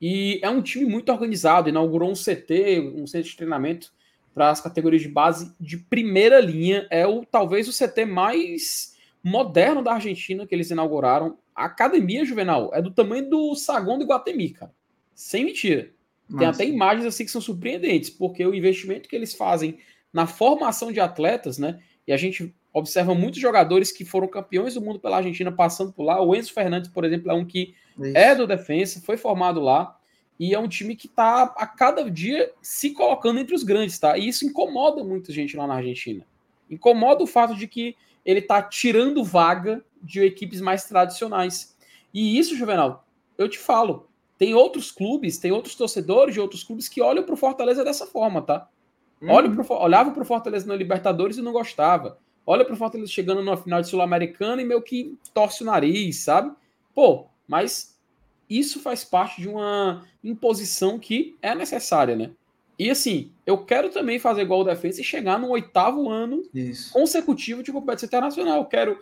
E 0.00 0.40
é 0.42 0.50
um 0.50 0.60
time 0.60 0.84
muito 0.84 1.12
organizado, 1.12 1.68
inaugurou 1.68 2.10
um 2.10 2.14
CT, 2.14 2.92
um 2.96 3.06
centro 3.06 3.30
de 3.30 3.36
treinamento 3.36 3.92
para 4.34 4.50
as 4.50 4.60
categorias 4.60 5.02
de 5.02 5.08
base 5.08 5.54
de 5.60 5.76
primeira 5.76 6.40
linha. 6.40 6.86
É 6.90 7.06
o 7.06 7.24
talvez 7.24 7.68
o 7.68 7.72
CT 7.72 8.04
mais 8.06 8.96
moderno 9.22 9.82
da 9.82 9.94
Argentina 9.94 10.46
que 10.46 10.54
eles 10.54 10.70
inauguraram. 10.70 11.38
A 11.54 11.66
academia 11.66 12.24
juvenal 12.24 12.70
é 12.72 12.80
do 12.80 12.90
tamanho 12.90 13.28
do 13.28 13.54
Sagon 13.54 13.98
do 13.98 14.06
Guatemi, 14.06 14.50
cara. 14.50 14.72
Sem 15.14 15.44
mentira. 15.44 15.90
Nossa. 16.28 16.38
Tem 16.38 16.48
até 16.48 16.64
imagens 16.64 17.06
assim 17.06 17.24
que 17.24 17.30
são 17.30 17.40
surpreendentes, 17.40 18.10
porque 18.10 18.44
o 18.44 18.54
investimento 18.54 19.08
que 19.08 19.14
eles 19.14 19.34
fazem 19.34 19.78
na 20.12 20.26
formação 20.26 20.90
de 20.90 21.00
atletas, 21.00 21.58
né? 21.58 21.78
E 22.06 22.12
a 22.12 22.16
gente 22.16 22.54
observa 22.72 23.14
muitos 23.14 23.40
jogadores 23.40 23.92
que 23.92 24.04
foram 24.04 24.26
campeões 24.26 24.74
do 24.74 24.80
mundo 24.80 24.98
pela 24.98 25.18
Argentina 25.18 25.52
passando 25.52 25.92
por 25.92 26.04
lá. 26.04 26.22
O 26.22 26.34
Enzo 26.34 26.52
Fernandes, 26.52 26.90
por 26.90 27.04
exemplo, 27.04 27.30
é 27.30 27.34
um 27.34 27.44
que 27.44 27.74
isso. 27.98 28.16
é 28.16 28.34
do 28.34 28.46
defensa, 28.46 29.00
foi 29.04 29.16
formado 29.16 29.60
lá. 29.60 29.98
E 30.42 30.54
é 30.54 30.58
um 30.58 30.66
time 30.66 30.96
que 30.96 31.06
está 31.06 31.54
a 31.56 31.68
cada 31.68 32.10
dia 32.10 32.52
se 32.60 32.90
colocando 32.90 33.38
entre 33.38 33.54
os 33.54 33.62
grandes, 33.62 33.96
tá? 33.96 34.18
E 34.18 34.26
isso 34.26 34.44
incomoda 34.44 35.04
muita 35.04 35.32
gente 35.32 35.56
lá 35.56 35.68
na 35.68 35.74
Argentina. 35.74 36.26
Incomoda 36.68 37.22
o 37.22 37.28
fato 37.28 37.54
de 37.54 37.68
que 37.68 37.94
ele 38.24 38.40
está 38.40 38.60
tirando 38.60 39.22
vaga 39.22 39.84
de 40.02 40.20
equipes 40.20 40.60
mais 40.60 40.82
tradicionais. 40.82 41.76
E 42.12 42.36
isso, 42.36 42.56
Juvenal, 42.56 43.06
eu 43.38 43.48
te 43.48 43.56
falo, 43.56 44.08
tem 44.36 44.52
outros 44.52 44.90
clubes, 44.90 45.38
tem 45.38 45.52
outros 45.52 45.76
torcedores 45.76 46.34
de 46.34 46.40
outros 46.40 46.64
clubes 46.64 46.88
que 46.88 47.00
olham 47.00 47.22
para 47.22 47.34
o 47.34 47.36
Fortaleza 47.36 47.84
dessa 47.84 48.04
forma, 48.04 48.42
tá? 48.42 48.68
Uhum. 49.20 49.54
Pro, 49.54 49.76
olhava 49.76 50.10
para 50.10 50.24
o 50.24 50.26
Fortaleza 50.26 50.66
na 50.66 50.74
Libertadores 50.74 51.36
e 51.36 51.42
não 51.42 51.52
gostava. 51.52 52.18
Olha 52.44 52.64
para 52.64 52.74
o 52.74 52.76
Fortaleza 52.76 53.12
chegando 53.12 53.44
na 53.44 53.56
final 53.56 53.80
de 53.80 53.86
Sul-Americana 53.86 54.60
e 54.60 54.64
meio 54.64 54.82
que 54.82 55.16
torce 55.32 55.62
o 55.62 55.66
nariz, 55.66 56.24
sabe? 56.24 56.52
Pô, 56.92 57.26
mas 57.46 57.91
isso 58.48 58.80
faz 58.80 59.04
parte 59.04 59.40
de 59.40 59.48
uma 59.48 60.04
imposição 60.22 60.98
que 60.98 61.36
é 61.40 61.54
necessária, 61.54 62.16
né? 62.16 62.30
E 62.78 62.90
assim, 62.90 63.30
eu 63.46 63.58
quero 63.58 63.90
também 63.90 64.18
fazer 64.18 64.42
igual 64.42 64.60
o 64.60 64.64
defesa 64.64 65.00
e 65.00 65.04
chegar 65.04 65.38
no 65.38 65.50
oitavo 65.50 66.10
ano 66.10 66.42
isso. 66.52 66.92
consecutivo 66.92 67.62
de 67.62 67.70
competição 67.70 68.06
internacional. 68.06 68.58
Eu 68.58 68.64
quero. 68.64 68.98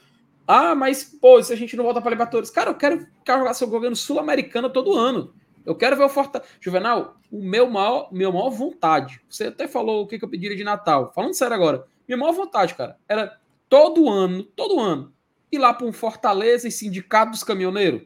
Ah, 0.46 0.74
mas, 0.74 1.04
pô, 1.04 1.42
se 1.42 1.52
a 1.52 1.56
gente 1.56 1.76
não 1.76 1.84
volta 1.84 2.00
para 2.00 2.10
Libertadores. 2.10 2.50
Cara, 2.50 2.70
eu 2.70 2.74
quero 2.74 3.06
jogar 3.26 3.54
seu 3.54 3.68
governo 3.68 3.96
sul-americano 3.96 4.68
todo 4.68 4.96
ano. 4.96 5.32
Eu 5.64 5.74
quero 5.74 5.96
ver 5.96 6.04
o 6.04 6.08
Fortaleza. 6.08 6.50
Juvenal, 6.60 7.16
o 7.30 7.42
meu 7.42 7.70
maior, 7.70 8.08
meu 8.12 8.32
maior 8.32 8.50
vontade. 8.50 9.20
Você 9.28 9.44
até 9.44 9.68
falou 9.68 10.02
o 10.02 10.06
que, 10.06 10.18
que 10.18 10.24
eu 10.24 10.28
pediria 10.28 10.56
de 10.56 10.64
Natal. 10.64 11.12
Falando 11.14 11.34
sério 11.34 11.54
agora. 11.54 11.84
Minha 12.08 12.18
maior 12.18 12.32
vontade, 12.32 12.74
cara, 12.74 12.98
era 13.08 13.38
todo 13.68 14.10
ano, 14.10 14.42
todo 14.42 14.80
ano, 14.80 15.12
ir 15.52 15.58
lá 15.58 15.72
para 15.72 15.86
um 15.86 15.92
Fortaleza 15.92 16.66
e 16.66 16.72
Sindicato 16.72 17.30
dos 17.30 17.44
Caminhoneiros 17.44 18.02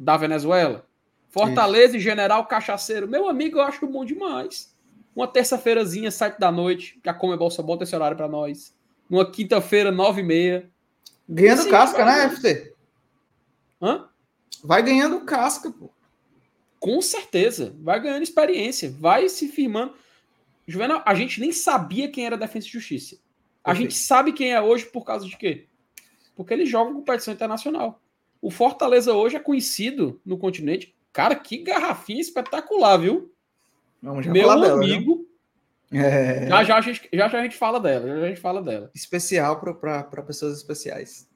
da 0.00 0.16
Venezuela. 0.16 0.86
Fortaleza 1.28 1.88
Isso. 1.88 1.96
e 1.98 2.00
General 2.00 2.44
Cachaceiro. 2.46 3.06
Meu 3.06 3.28
amigo, 3.28 3.58
eu 3.58 3.62
acho 3.62 3.86
bom 3.86 4.04
demais. 4.04 4.74
Uma 5.14 5.28
terça-feirazinha, 5.28 6.10
sete 6.10 6.40
da 6.40 6.50
noite, 6.50 6.98
que 7.02 7.08
a 7.08 7.14
Comebol 7.14 7.50
só 7.50 7.62
bota 7.62 7.84
esse 7.84 7.94
horário 7.94 8.16
para 8.16 8.26
nós. 8.26 8.74
Uma 9.08 9.30
quinta-feira, 9.30 9.92
nove 9.92 10.22
e 10.22 10.24
meia. 10.24 10.70
Ganhando 11.28 11.62
Sim, 11.62 11.70
casca, 11.70 12.04
né, 12.04 12.30
FT? 12.30 12.74
Hã? 13.82 14.08
Vai 14.64 14.82
ganhando 14.82 15.20
casca, 15.20 15.70
pô. 15.70 15.90
Com 16.78 17.02
certeza. 17.02 17.76
Vai 17.80 18.00
ganhando 18.00 18.22
experiência. 18.22 18.90
Vai 18.90 19.28
se 19.28 19.48
firmando. 19.48 19.94
Juvenal, 20.66 21.02
a 21.04 21.14
gente 21.14 21.40
nem 21.40 21.52
sabia 21.52 22.10
quem 22.10 22.24
era 22.24 22.38
Defesa 22.38 22.66
e 22.66 22.70
Justiça. 22.70 23.18
A 23.62 23.74
gente 23.74 23.94
sabe 23.94 24.32
quem 24.32 24.52
é 24.52 24.60
hoje 24.60 24.86
por 24.86 25.04
causa 25.04 25.26
de 25.26 25.36
quê? 25.36 25.66
Porque 26.34 26.54
ele 26.54 26.64
joga 26.64 26.94
competição 26.94 27.34
internacional. 27.34 28.00
O 28.40 28.50
Fortaleza 28.50 29.12
hoje 29.12 29.36
é 29.36 29.40
conhecido 29.40 30.20
no 30.24 30.38
continente. 30.38 30.94
Cara, 31.12 31.34
que 31.34 31.58
garrafinha 31.58 32.20
espetacular, 32.20 32.96
viu? 32.96 33.32
Vamos 34.02 34.24
já 34.24 34.32
Meu 34.32 34.48
falar 34.48 34.72
amigo. 34.72 35.26
Dela, 35.90 36.06
é... 36.06 36.48
já, 36.48 36.64
já, 36.64 36.76
a 36.76 36.80
gente, 36.80 37.08
já 37.12 37.28
já 37.28 37.40
a 37.40 37.42
gente 37.42 37.56
fala 37.56 37.80
dela. 37.80 38.08
Já, 38.08 38.16
já 38.16 38.24
a 38.24 38.28
gente 38.28 38.40
fala 38.40 38.62
dela. 38.62 38.90
Especial 38.94 39.60
para 39.60 40.22
pessoas 40.22 40.56
especiais. 40.56 41.28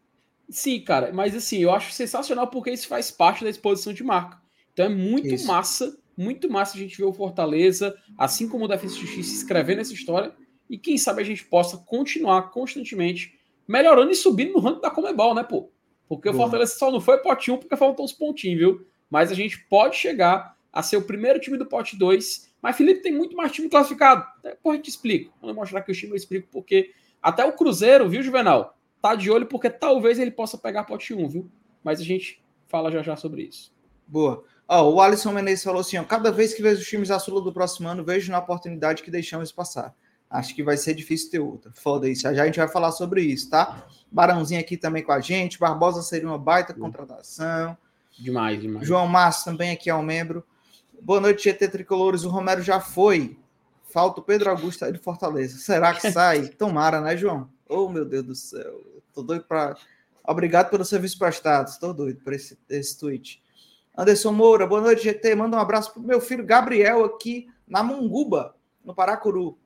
Sim, 0.49 0.81
cara. 0.81 1.13
Mas 1.13 1.35
assim, 1.35 1.59
eu 1.59 1.73
acho 1.73 1.93
sensacional 1.93 2.49
porque 2.49 2.71
isso 2.71 2.89
faz 2.89 3.11
parte 3.11 3.45
da 3.45 3.51
exposição 3.51 3.93
de 3.93 4.05
marca. 4.05 4.41
Então 4.73 4.87
é 4.87 4.89
muito 4.89 5.35
isso. 5.35 5.47
massa, 5.47 5.97
muito 6.17 6.51
massa 6.51 6.77
a 6.77 6.81
gente 6.81 6.97
ver 6.97 7.05
o 7.05 7.13
Fortaleza, 7.13 7.95
assim 8.17 8.49
como 8.49 8.65
o 8.65 8.69
Defesa 8.69 8.97
Justiça, 8.97 9.35
escrevendo 9.35 9.81
essa 9.81 9.93
história. 9.93 10.35
E 10.69 10.79
quem 10.79 10.97
sabe 10.97 11.23
a 11.23 11.25
gente 11.25 11.45
possa 11.45 11.77
continuar 11.79 12.51
constantemente 12.51 13.39
melhorando 13.67 14.11
e 14.11 14.15
subindo 14.15 14.53
no 14.53 14.61
ranking 14.61 14.81
da 14.81 14.91
Comebol, 14.91 15.35
né, 15.35 15.43
pô? 15.43 15.71
Porque 16.09 16.31
Boa. 16.31 16.41
o 16.41 16.43
Fortaleza 16.43 16.75
só 16.77 16.91
não 16.91 17.01
foi 17.01 17.19
pote 17.19 17.51
1 17.51 17.59
porque 17.59 17.77
faltou 17.77 18.05
os 18.05 18.13
pontinhos, 18.13 18.59
viu? 18.59 18.87
Mas 19.11 19.31
a 19.31 19.35
gente 19.35 19.59
pode 19.69 19.97
chegar 19.97 20.57
a 20.73 20.83
ser 20.83 20.97
o 20.97 21.03
primeiro 21.03 21.39
time 21.39 21.57
do 21.57 21.67
pote 21.67 21.97
2. 21.97 22.53
Mas 22.61 22.77
Felipe 22.77 23.03
tem 23.03 23.13
muito 23.13 23.37
mais 23.37 23.53
time 23.53 23.69
classificado. 23.69 24.27
Depois 24.43 24.75
a 24.75 24.77
gente 24.77 24.91
explica. 24.91 25.31
Quando 25.39 25.51
eu 25.51 25.55
mostrar 25.55 25.81
aqui 25.81 25.93
o 25.93 25.95
time, 25.95 26.13
eu 26.13 26.17
explico 26.17 26.49
porque 26.51 26.93
até 27.23 27.45
o 27.45 27.53
Cruzeiro, 27.53 28.09
viu, 28.09 28.23
Juvenal? 28.23 28.77
Tá 29.01 29.15
de 29.15 29.31
olho 29.31 29.47
porque 29.47 29.71
talvez 29.71 30.19
ele 30.19 30.31
possa 30.31 30.59
pegar 30.59 30.85
pote 30.85 31.15
1, 31.15 31.29
viu? 31.29 31.51
Mas 31.83 32.01
a 32.01 32.05
gente 32.05 32.43
fala 32.67 32.91
já 32.91 33.03
já 33.03 33.17
sobre 33.17 33.43
isso. 33.43 33.73
Boa. 34.07 34.45
Ó, 34.67 34.91
o 34.91 35.01
Alisson 35.01 35.33
Menezes 35.33 35.65
falou 35.65 35.81
assim: 35.81 35.99
ó, 35.99 36.05
cada 36.05 36.33
vez 36.33 36.55
que 36.55 36.63
vejo 36.63 36.81
os 36.81 36.89
times 36.89 37.11
azul 37.11 37.41
do 37.41 37.53
próximo 37.53 37.89
ano, 37.89 38.05
vejo 38.05 38.33
na 38.33 38.39
oportunidade 38.39 39.03
que 39.03 39.11
deixamos 39.11 39.53
passar. 39.53 39.95
Acho 40.35 40.53
que 40.53 40.65
vai 40.65 40.77
ser 40.77 40.95
difícil 40.95 41.31
ter 41.31 41.39
outra. 41.39 41.71
Foda 41.73 42.09
isso. 42.09 42.23
Já 42.23 42.43
a 42.43 42.47
gente 42.47 42.59
vai 42.59 42.67
falar 42.67 42.91
sobre 42.91 43.23
isso, 43.23 43.49
tá? 43.49 43.87
Barãozinho 44.11 44.59
aqui 44.59 44.77
também 44.77 45.01
com 45.01 45.13
a 45.13 45.21
gente. 45.21 45.61
Barbosa 45.61 46.03
seria 46.03 46.27
uma 46.27 46.37
baita 46.37 46.75
contratação. 46.75 47.79
Demais, 48.19 48.61
demais. 48.61 48.85
João 48.85 49.07
Márcio 49.07 49.45
também 49.45 49.71
aqui 49.71 49.89
é 49.89 49.95
um 49.95 50.03
membro. 50.03 50.45
Boa 51.01 51.21
noite, 51.21 51.45
GT 51.45 51.69
Tricolores. 51.69 52.25
O 52.25 52.31
Romero 52.31 52.63
já 52.63 52.81
foi. 52.81 53.39
Falta 53.85 54.21
o 54.21 54.25
Pedro 54.25 54.51
Augusto 54.51 54.85
aí 54.85 54.93
de 54.93 54.99
Fortaleza. 54.99 55.57
Será 55.59 55.95
que 55.95 56.11
sai? 56.11 56.49
Tomara, 56.49 57.01
né, 57.01 57.17
João? 57.17 57.49
Oh, 57.69 57.89
meu 57.89 58.05
Deus 58.05 58.25
do 58.25 58.35
céu. 58.35 58.81
Tô 59.13 59.23
doido 59.23 59.45
para. 59.45 59.77
Obrigado 60.27 60.69
pelo 60.69 60.85
serviço 60.85 61.17
prestado. 61.17 61.69
Estou 61.69 61.95
doido 61.95 62.21
por 62.25 62.33
esse, 62.33 62.59
esse 62.69 62.99
tweet. 62.99 63.41
Anderson 63.97 64.33
Moura, 64.33 64.67
boa 64.67 64.81
noite, 64.81 65.05
GT. 65.05 65.37
Manda 65.37 65.57
um 65.57 65.61
abraço 65.61 65.93
pro 65.93 66.03
meu 66.03 66.21
filho 66.21 66.45
Gabriel 66.45 67.05
aqui 67.05 67.47
na 67.69 67.85
Munguba, 67.85 68.57
no 68.85 68.93
Paracuru. 68.93 69.57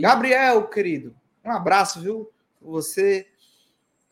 Gabriel, 0.00 0.66
querido, 0.68 1.14
um 1.44 1.50
abraço, 1.50 2.00
viu? 2.00 2.30
Você 2.60 3.26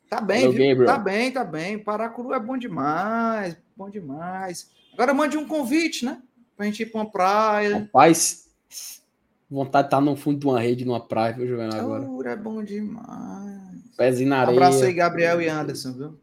tá 0.09 0.21
bem, 0.21 0.45
Hello, 0.45 0.77
viu? 0.77 0.85
Tá 0.85 0.99
bem, 0.99 1.33
tá 1.33 1.45
bem. 1.45 1.79
Paracuru 1.79 2.35
é 2.35 2.41
bom 2.41 2.59
demais, 2.59 3.57
bom 3.75 3.89
demais. 3.89 4.71
Agora 4.93 5.15
mande 5.15 5.39
um 5.39 5.47
convite, 5.47 6.05
né? 6.05 6.21
Pra 6.57 6.67
gente 6.67 6.83
ir 6.83 6.87
pra 6.87 7.01
uma 7.01 7.11
praia. 7.11 7.79
Rapaz, 7.79 8.51
vontade 9.51 9.85
de 9.85 9.89
estar 9.89 10.01
no 10.01 10.15
fundo 10.17 10.39
de 10.39 10.47
uma 10.47 10.61
rede, 10.61 10.85
numa 10.85 11.01
praia, 11.01 11.33
viu, 11.33 11.47
Juvenal? 11.47 11.81
Agora. 11.81 12.31
É 12.31 12.37
bom 12.37 12.63
demais. 12.63 13.63
Pezinho 13.97 14.29
na 14.29 14.41
areia. 14.41 14.55
Um 14.55 14.63
abraço 14.63 14.85
aí, 14.85 14.93
Gabriel 14.93 15.41
e 15.41 15.49
Anderson, 15.49 15.93
viu? 15.93 16.19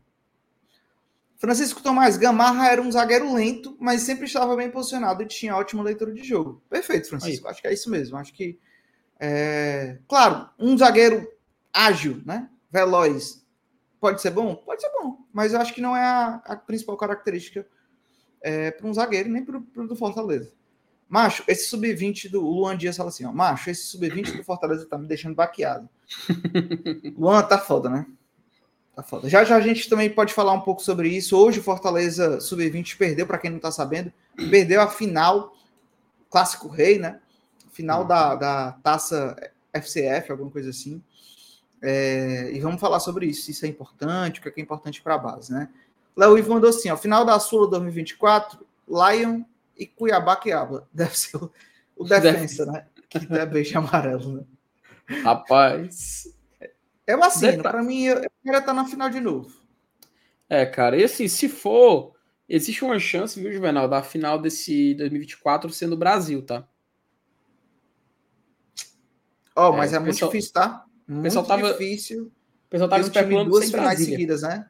Francisco 1.38 1.82
Tomás 1.82 2.18
Gamarra 2.18 2.68
era 2.68 2.82
um 2.82 2.92
zagueiro 2.92 3.34
lento, 3.34 3.76
mas 3.80 4.02
sempre 4.02 4.26
estava 4.26 4.56
bem 4.58 4.70
posicionado 4.70 5.24
e 5.24 5.26
tinha 5.26 5.56
ótima 5.56 5.82
leitura 5.82 6.12
de 6.14 6.22
jogo. 6.22 6.62
Perfeito, 6.70 7.08
Francisco. 7.08 7.48
Aí. 7.48 7.52
Acho 7.52 7.62
que 7.62 7.68
é 7.68 7.74
isso 7.74 7.90
mesmo. 7.90 8.18
Acho 8.18 8.34
que 8.34 8.60
é, 9.20 9.98
claro, 10.08 10.50
um 10.58 10.78
zagueiro 10.78 11.28
ágil, 11.74 12.22
né? 12.26 12.50
Veloz. 12.72 13.46
Pode 14.00 14.22
ser 14.22 14.32
bom? 14.32 14.56
Pode 14.56 14.82
ser 14.82 14.92
bom. 14.92 15.18
Mas 15.34 15.54
eu 15.54 15.60
acho 15.60 15.74
que 15.74 15.82
não 15.82 15.96
é 15.96 16.04
a, 16.04 16.42
a 16.46 16.56
principal 16.56 16.96
característica 16.96 17.68
é, 18.42 18.72
para 18.72 18.88
um 18.88 18.94
zagueiro, 18.94 19.30
nem 19.30 19.44
para 19.44 19.58
o 19.58 19.88
do 19.88 19.96
Fortaleza. 19.96 20.52
Macho, 21.08 21.44
esse 21.48 21.66
sub-20 21.66 22.30
do 22.30 22.40
Luan 22.40 22.78
Dias 22.78 22.96
fala 22.96 23.10
assim: 23.10 23.26
ó, 23.26 23.32
Macho, 23.32 23.70
esse 23.70 23.84
sub-20 23.88 24.38
do 24.38 24.44
Fortaleza 24.44 24.86
tá 24.86 24.98
me 24.98 25.08
deixando 25.08 25.36
baqueado. 25.36 25.90
Luan 27.18 27.42
tá 27.42 27.58
foda, 27.58 27.90
né? 27.90 28.06
Tá 28.96 29.04
foda. 29.04 29.28
Já 29.28 29.44
já 29.44 29.58
a 29.58 29.62
gente 29.62 29.90
também 29.90 30.10
pode 30.10 30.34
falar 30.34 30.54
um 30.54 30.62
pouco 30.62 30.82
sobre 30.82 31.10
isso. 31.10 31.36
Hoje 31.36 31.60
o 31.60 31.64
Fortaleza 31.64 32.40
sub-20 32.40 32.96
perdeu, 32.96 33.26
para 33.26 33.40
quem 33.40 33.50
não 33.52 33.60
tá 33.60 33.72
sabendo, 33.72 34.14
perdeu 34.50 34.82
a 34.82 34.88
final, 34.88 35.54
Clássico 36.30 36.68
Rei, 36.68 37.00
né? 37.00 37.20
Final 37.80 38.04
da, 38.04 38.36
da 38.36 38.72
taça 38.84 39.38
FCF, 39.72 40.32
alguma 40.32 40.52
coisa 40.52 40.70
assim. 40.70 41.02
É, 41.82 42.52
e 42.52 42.60
vamos 42.60 42.82
falar 42.82 43.00
sobre 43.00 43.26
isso, 43.26 43.44
se 43.44 43.52
isso 43.52 43.66
é 43.66 43.70
importante, 43.70 44.42
o 44.42 44.44
que 44.44 44.60
é, 44.60 44.62
importante 44.62 45.02
para 45.02 45.16
a 45.16 45.18
base, 45.18 45.54
né? 45.54 45.70
Léo 46.16 46.38
Ivo 46.38 46.54
mandou 46.54 46.70
assim: 46.70 46.90
ao 46.90 46.98
final 46.98 47.24
da 47.24 47.40
Sula 47.40 47.70
2024, 47.70 48.60
Lion 48.86 49.44
e 49.78 49.86
Cuiabá 49.86 50.36
que 50.36 50.52
habla. 50.52 50.86
Deve 50.94 51.18
ser 51.18 51.38
o, 51.38 51.50
o 51.96 52.04
defensa, 52.04 52.66
né? 52.66 52.86
Que 53.08 53.18
é 53.18 53.46
beijo 53.46 53.78
amarelo, 53.78 54.34
né? 54.34 54.44
Rapaz. 55.24 56.28
É 57.08 57.14
assim, 57.14 57.62
para 57.62 57.82
mim, 57.82 58.04
eu 58.04 58.30
queria 58.44 58.60
estar 58.60 58.74
na 58.74 58.86
final 58.86 59.10
de 59.10 59.22
novo. 59.22 59.50
É, 60.50 60.66
cara, 60.66 60.98
e 60.98 61.04
assim, 61.04 61.30
se 61.30 61.48
for, 61.48 62.14
existe 62.48 62.84
uma 62.84 63.00
chance, 63.00 63.40
viu, 63.40 63.54
Juvenal, 63.54 63.88
da 63.88 64.04
final 64.04 64.40
desse 64.40 64.94
2024 64.96 65.72
sendo 65.72 65.94
o 65.94 65.98
Brasil, 65.98 66.46
tá? 66.46 66.68
Ó, 69.60 69.70
oh, 69.70 69.74
mas 69.74 69.92
é, 69.92 69.98
é 69.98 70.00
muito 70.00 70.14
pessoal, 70.14 70.32
difícil, 70.32 70.54
tá? 70.54 70.86
Muito 71.08 71.24
pessoal 71.24 71.46
tava, 71.46 71.72
difícil. 71.74 72.24
O 72.26 72.70
pessoal 72.70 72.90
tava 72.90 73.02
especulando 73.02 73.50
duas 73.50 73.70
finais 73.70 74.00
seguidas, 74.00 74.42
né? 74.42 74.70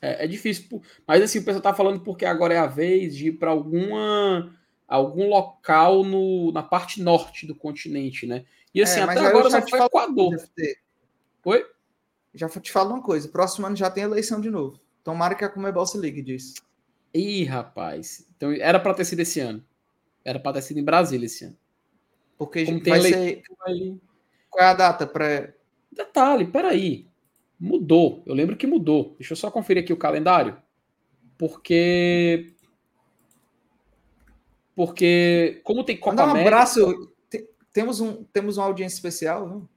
É, 0.00 0.24
é, 0.24 0.28
difícil. 0.28 0.80
Mas 1.06 1.22
assim, 1.22 1.40
o 1.40 1.44
pessoal 1.44 1.62
tá 1.62 1.74
falando 1.74 2.00
porque 2.00 2.24
agora 2.24 2.54
é 2.54 2.58
a 2.58 2.66
vez 2.66 3.16
de 3.16 3.28
ir 3.28 3.32
para 3.32 3.50
alguma 3.50 4.54
algum 4.86 5.28
local 5.28 6.04
no, 6.04 6.52
na 6.52 6.62
parte 6.62 7.02
norte 7.02 7.46
do 7.46 7.54
continente, 7.54 8.26
né? 8.26 8.44
E 8.72 8.82
assim, 8.82 9.00
é, 9.00 9.02
até 9.02 9.18
agora 9.20 9.50
já 9.50 9.62
foi 9.62 9.80
Equador. 9.80 10.36
Oi? 11.44 11.66
Já 12.34 12.48
te 12.48 12.70
falo 12.70 12.90
uma 12.90 13.02
coisa, 13.02 13.28
próximo 13.28 13.66
ano 13.66 13.76
já 13.76 13.90
tem 13.90 14.04
eleição 14.04 14.40
de 14.40 14.50
novo. 14.50 14.78
Tomara 15.02 15.34
que 15.34 15.44
a 15.44 15.48
Comebol 15.48 15.86
se 15.86 15.98
ligue 15.98 16.22
disso. 16.22 16.54
Ih, 17.12 17.44
rapaz. 17.44 18.26
Então 18.36 18.52
era 18.52 18.78
para 18.78 18.94
ter 18.94 19.04
sido 19.04 19.20
esse 19.20 19.40
ano. 19.40 19.64
Era 20.24 20.38
para 20.38 20.54
ter 20.54 20.62
sido 20.62 20.78
em 20.78 20.84
Brasília 20.84 21.26
esse 21.26 21.44
ano. 21.44 21.56
Porque 22.36 22.64
Como 22.64 22.82
vai 22.84 23.00
ser. 23.00 23.42
Qual 24.54 24.64
é 24.64 24.70
a 24.70 24.74
data 24.74 25.04
para. 25.04 25.52
Detalhe, 25.90 26.46
peraí. 26.46 27.08
Mudou. 27.58 28.22
Eu 28.24 28.34
lembro 28.34 28.56
que 28.56 28.68
mudou. 28.68 29.16
Deixa 29.18 29.32
eu 29.32 29.36
só 29.36 29.50
conferir 29.50 29.82
aqui 29.82 29.92
o 29.92 29.96
calendário. 29.96 30.56
Porque. 31.36 32.54
Porque, 34.76 35.60
como 35.64 35.82
tem 35.82 35.96
Copa 35.96 36.12
Mandar 36.12 36.26
um 36.26 36.30
América... 36.30 36.56
abraço. 36.56 37.12
Temos, 37.72 38.00
um, 38.00 38.22
temos 38.32 38.56
uma 38.56 38.66
audiência 38.66 38.94
especial. 38.94 39.48
Viu? 39.48 39.68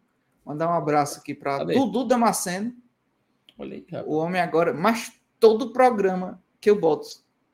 Mandar 0.45 0.69
um 0.69 0.73
abraço 0.73 1.19
aqui 1.19 1.33
para 1.33 1.63
Dudu 1.63 2.05
Damasceno. 2.05 2.71
Olha 3.57 3.77
aí, 3.77 3.85
o 4.05 4.17
homem 4.17 4.39
agora. 4.39 4.75
Mas 4.75 5.11
todo 5.39 5.73
programa 5.73 6.39
que 6.61 6.69
eu 6.69 6.79
boto 6.79 7.07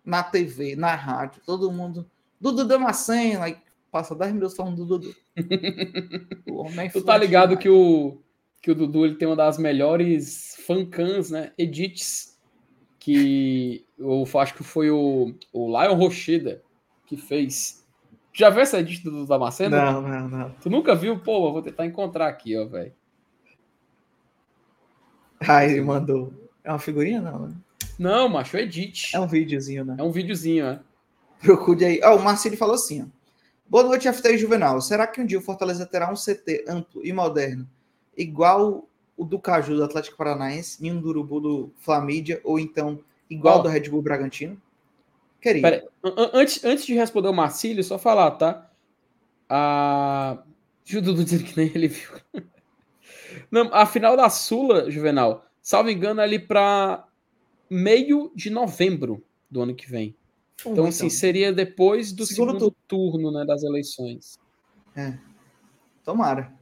na 0.03 0.21
TV, 0.21 0.75
na 0.75 0.93
rádio, 0.93 1.41
todo 1.45 1.71
mundo. 1.71 2.05
Dudu 2.39 2.65
Damasceno, 2.65 3.43
aí 3.43 3.57
passa 3.93 4.15
10 4.15 4.34
minutos 4.34 4.56
falando 4.56 4.77
do 4.77 4.86
Dudu. 4.86 5.15
o 6.49 6.63
homem 6.63 6.88
é 6.88 6.89
tu 6.89 7.03
tá 7.03 7.15
ligado 7.15 7.56
que 7.56 7.69
o, 7.69 8.17
que 8.60 8.71
o 8.71 8.75
Dudu 8.75 9.06
ele 9.06 9.15
tem 9.15 9.27
uma 9.27 9.36
das 9.36 9.60
melhores 9.60 10.58
fancams, 10.65 11.29
né? 11.29 11.51
Edits 11.56 12.41
que 12.97 13.86
eu 13.99 14.25
acho 14.39 14.56
que 14.56 14.63
foi 14.63 14.89
o, 14.89 15.36
o 15.53 15.67
Lion 15.67 15.93
Rocheda 15.93 16.63
que 17.06 17.15
fez. 17.15 17.86
Já 18.34 18.49
viu 18.49 18.62
essa 18.62 18.79
edit 18.79 19.03
do 19.03 19.27
Damasceno? 19.27 19.77
Não, 19.77 20.01
não, 20.01 20.27
não. 20.27 20.49
Tu 20.60 20.71
nunca 20.71 20.95
viu? 20.95 21.19
Pô, 21.19 21.49
eu 21.49 21.53
vou 21.53 21.62
tentar 21.62 21.86
encontrar 21.86 22.27
aqui, 22.27 22.58
ó, 22.58 22.65
velho. 22.65 22.93
Ah, 25.39 25.63
ele 25.65 25.82
mandou. 25.82 26.34
É 26.63 26.71
uma 26.71 26.79
figurinha, 26.79 27.21
não, 27.21 27.47
né? 27.47 27.56
Não, 27.99 28.27
macho, 28.27 28.58
é 28.58 28.62
edit. 28.62 29.15
É 29.15 29.19
um 29.19 29.27
videozinho, 29.27 29.86
né? 29.86 29.97
É 29.99 30.03
um 30.03 30.12
videozinho, 30.12 30.65
é. 30.65 30.79
Procure 31.41 31.86
aí. 31.86 31.99
Ó, 32.03 32.13
oh, 32.13 32.17
o 32.17 32.23
Marcelo 32.23 32.58
falou 32.58 32.73
assim, 32.73 33.03
ó. 33.03 33.22
Boa 33.73 33.86
noite, 33.86 34.07
FT 34.07 34.38
Juvenal. 34.38 34.79
Será 34.81 35.07
que 35.07 35.19
um 35.19 35.25
dia 35.25 35.39
o 35.39 35.41
Fortaleza 35.41 35.83
terá 35.83 36.07
um 36.07 36.13
CT 36.13 36.65
amplo 36.67 37.03
e 37.03 37.12
moderno, 37.12 37.67
igual 38.15 38.88
o 39.17 39.25
do 39.25 39.39
Caju 39.39 39.75
do 39.75 39.83
Atlético 39.83 40.15
Paranaense, 40.15 40.77
e 40.86 40.91
um 40.91 41.01
do 41.01 41.09
Urubu 41.09 41.39
do 41.39 41.73
Flamídia, 41.79 42.39
ou 42.43 42.59
então 42.59 42.99
igual 43.27 43.57
oh. 43.57 43.63
do 43.63 43.69
Red 43.69 43.89
Bull 43.89 44.03
Bragantino? 44.03 44.62
Queria. 45.41 45.63
Pera, 45.63 45.88
antes, 46.36 46.63
antes 46.63 46.86
de 46.86 46.93
responder 46.93 47.29
o 47.29 47.33
Marcílio, 47.33 47.83
só 47.83 47.97
falar, 47.97 48.29
tá? 48.38 48.69
A. 49.49 50.38
Deixa 50.86 50.99
o 50.99 51.01
Dudu 51.01 51.23
dizer 51.23 51.41
que 51.41 51.57
nem 51.57 51.71
ele 51.73 51.88
viu. 51.88 52.12
Não, 53.49 53.73
a 53.73 53.88
final 53.88 54.15
da 54.15 54.29
Sula, 54.29 54.91
Juvenal, 54.91 55.47
salvo 55.63 55.89
engano, 55.89 56.21
é 56.21 56.25
ali 56.25 56.38
para 56.38 57.07
meio 57.67 58.31
de 58.36 58.51
novembro 58.51 59.25
do 59.49 59.63
ano 59.63 59.73
que 59.73 59.89
vem. 59.89 60.15
Então, 60.59 60.71
então, 60.71 60.85
assim, 60.85 61.09
seria 61.09 61.51
depois 61.51 62.11
do 62.11 62.25
segundo, 62.25 62.53
segundo 62.53 62.75
turno 62.87 63.31
né, 63.31 63.45
das 63.45 63.63
eleições. 63.63 64.37
É. 64.95 65.17
Tomara. 66.03 66.53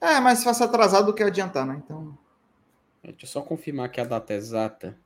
É, 0.00 0.20
mas 0.20 0.38
se 0.38 0.44
fosse 0.44 0.62
atrasado 0.62 1.06
do 1.06 1.14
que 1.14 1.22
adiantar, 1.22 1.66
né? 1.66 1.80
Então. 1.84 2.16
Deixa 3.02 3.24
eu 3.24 3.28
só 3.28 3.42
confirmar 3.42 3.90
que 3.90 4.00
a 4.00 4.04
data 4.04 4.34
exata. 4.34 4.96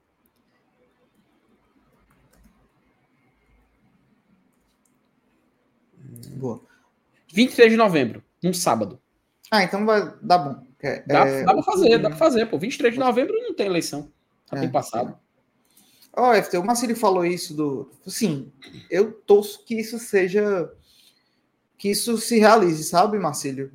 Boa. 6.36 6.62
23 7.32 7.70
de 7.70 7.76
novembro, 7.76 8.22
num 8.42 8.52
sábado. 8.52 9.00
Ah, 9.50 9.62
então 9.62 9.84
vai 9.84 10.14
dar 10.22 10.38
bom. 10.38 10.66
É, 10.82 11.02
dá, 11.02 11.26
é, 11.26 11.44
dá 11.44 11.52
pra 11.52 11.62
fazer, 11.62 11.98
dá 11.98 12.08
pra 12.08 12.18
fazer, 12.18 12.46
pô. 12.46 12.58
23 12.58 12.94
de 12.94 13.00
novembro 13.00 13.34
não 13.34 13.54
tem 13.54 13.66
eleição. 13.66 14.10
Já 14.50 14.58
é, 14.58 14.60
tem 14.60 14.70
passado. 14.70 15.18
Ó, 16.12 16.30
oh, 16.30 16.42
FT, 16.42 16.58
o 16.58 16.64
Marcelo 16.64 16.96
falou 16.96 17.24
isso 17.24 17.54
do. 17.54 17.90
Sim, 18.06 18.52
eu 18.90 19.12
torço 19.12 19.64
que 19.64 19.74
isso 19.76 19.98
seja. 19.98 20.72
Que 21.78 21.90
isso 21.90 22.18
se 22.18 22.38
realize, 22.38 22.84
sabe, 22.84 23.18
Marcelo? 23.18 23.70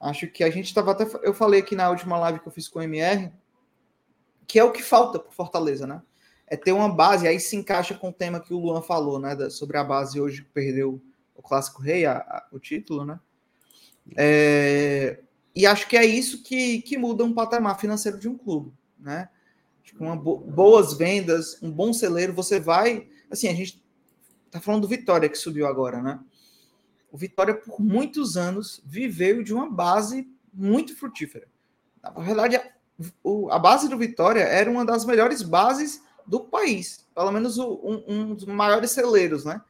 Acho 0.00 0.28
que 0.28 0.44
a 0.44 0.50
gente 0.50 0.66
estava 0.66 0.92
até. 0.92 1.06
Eu 1.22 1.34
falei 1.34 1.60
aqui 1.60 1.74
na 1.74 1.90
última 1.90 2.18
live 2.18 2.40
que 2.40 2.48
eu 2.48 2.52
fiz 2.52 2.68
com 2.68 2.78
o 2.78 2.82
MR, 2.82 3.32
que 4.46 4.58
é 4.58 4.64
o 4.64 4.70
que 4.70 4.82
falta 4.82 5.18
para 5.18 5.32
Fortaleza, 5.32 5.86
né? 5.86 6.02
É 6.46 6.56
ter 6.56 6.72
uma 6.72 6.88
base, 6.88 7.26
aí 7.26 7.40
se 7.40 7.56
encaixa 7.56 7.94
com 7.94 8.10
o 8.10 8.12
tema 8.12 8.40
que 8.40 8.54
o 8.54 8.58
Luan 8.58 8.80
falou, 8.80 9.18
né? 9.18 9.50
Sobre 9.50 9.76
a 9.76 9.84
base 9.84 10.20
hoje 10.20 10.42
que 10.42 10.50
perdeu 10.50 11.02
o 11.34 11.42
Clássico 11.42 11.82
Rei, 11.82 12.06
a, 12.06 12.18
a, 12.18 12.46
o 12.52 12.58
título, 12.58 13.04
né? 13.04 13.18
É, 14.16 15.20
e 15.54 15.66
acho 15.66 15.88
que 15.88 15.96
é 15.96 16.04
isso 16.04 16.42
que, 16.42 16.80
que 16.82 16.96
muda 16.96 17.24
um 17.24 17.34
patamar 17.34 17.78
financeiro 17.78 18.18
de 18.18 18.28
um 18.28 18.38
clube, 18.38 18.72
né? 18.98 19.28
Uma 19.98 20.16
bo 20.16 20.38
boas 20.38 20.94
vendas, 20.94 21.58
um 21.62 21.70
bom 21.70 21.92
celeiro, 21.92 22.32
você 22.32 22.58
vai. 22.58 23.08
Assim, 23.30 23.48
a 23.48 23.54
gente 23.54 23.82
tá 24.50 24.60
falando 24.60 24.82
do 24.82 24.88
Vitória 24.88 25.28
que 25.28 25.36
subiu 25.36 25.66
agora, 25.66 26.02
né? 26.02 26.20
O 27.10 27.16
Vitória, 27.16 27.54
por 27.54 27.80
muitos 27.80 28.36
anos, 28.36 28.82
viveu 28.84 29.42
de 29.42 29.54
uma 29.54 29.70
base 29.70 30.28
muito 30.52 30.96
frutífera. 30.96 31.48
Na 32.02 32.10
verdade, 32.10 32.56
a, 32.56 32.62
a 33.50 33.58
base 33.58 33.88
do 33.88 33.96
Vitória 33.96 34.42
era 34.42 34.70
uma 34.70 34.84
das 34.84 35.04
melhores 35.04 35.42
bases 35.42 36.02
do 36.26 36.40
país, 36.40 37.06
pelo 37.14 37.32
menos 37.32 37.58
o, 37.58 37.80
um, 37.82 38.04
um, 38.06 38.34
dos 38.34 38.44
maiores 38.44 38.90
celeiros, 38.90 39.44
né? 39.44 39.62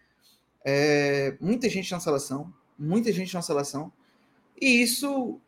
É, 0.64 1.36
muita 1.40 1.68
gente 1.68 1.90
na 1.92 2.00
seleção, 2.00 2.52
muita 2.76 3.12
gente 3.12 3.32
na 3.32 3.42
seleção, 3.42 3.92
e 4.60 4.82
isso 4.82 5.40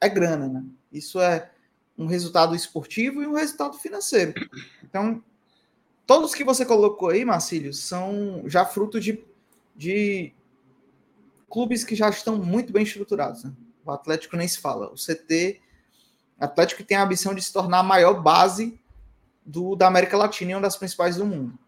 é 0.00 0.08
grana, 0.08 0.48
né? 0.48 0.64
Isso 0.92 1.20
é 1.20 1.50
um 1.98 2.06
resultado 2.06 2.54
esportivo 2.54 3.22
e 3.22 3.26
um 3.26 3.34
resultado 3.34 3.78
financeiro. 3.78 4.34
Então, 4.82 5.22
todos 6.06 6.34
que 6.34 6.44
você 6.44 6.64
colocou 6.64 7.10
aí, 7.10 7.24
Marcílio, 7.24 7.72
são 7.72 8.42
já 8.46 8.64
fruto 8.64 9.00
de, 9.00 9.24
de 9.74 10.32
clubes 11.50 11.84
que 11.84 11.94
já 11.94 12.08
estão 12.08 12.36
muito 12.36 12.72
bem 12.72 12.82
estruturados. 12.82 13.44
Né? 13.44 13.52
O 13.84 13.90
Atlético 13.90 14.36
nem 14.36 14.46
se 14.46 14.60
fala. 14.60 14.92
O 14.92 14.94
CT, 14.94 15.60
Atlético 16.38 16.84
tem 16.84 16.96
a 16.96 17.02
ambição 17.02 17.34
de 17.34 17.42
se 17.42 17.52
tornar 17.52 17.78
a 17.78 17.82
maior 17.82 18.22
base 18.22 18.78
do, 19.44 19.74
da 19.74 19.86
América 19.86 20.16
Latina 20.16 20.50
e 20.50 20.54
uma 20.54 20.60
das 20.60 20.76
principais 20.76 21.16
do 21.16 21.24
mundo. 21.24 21.58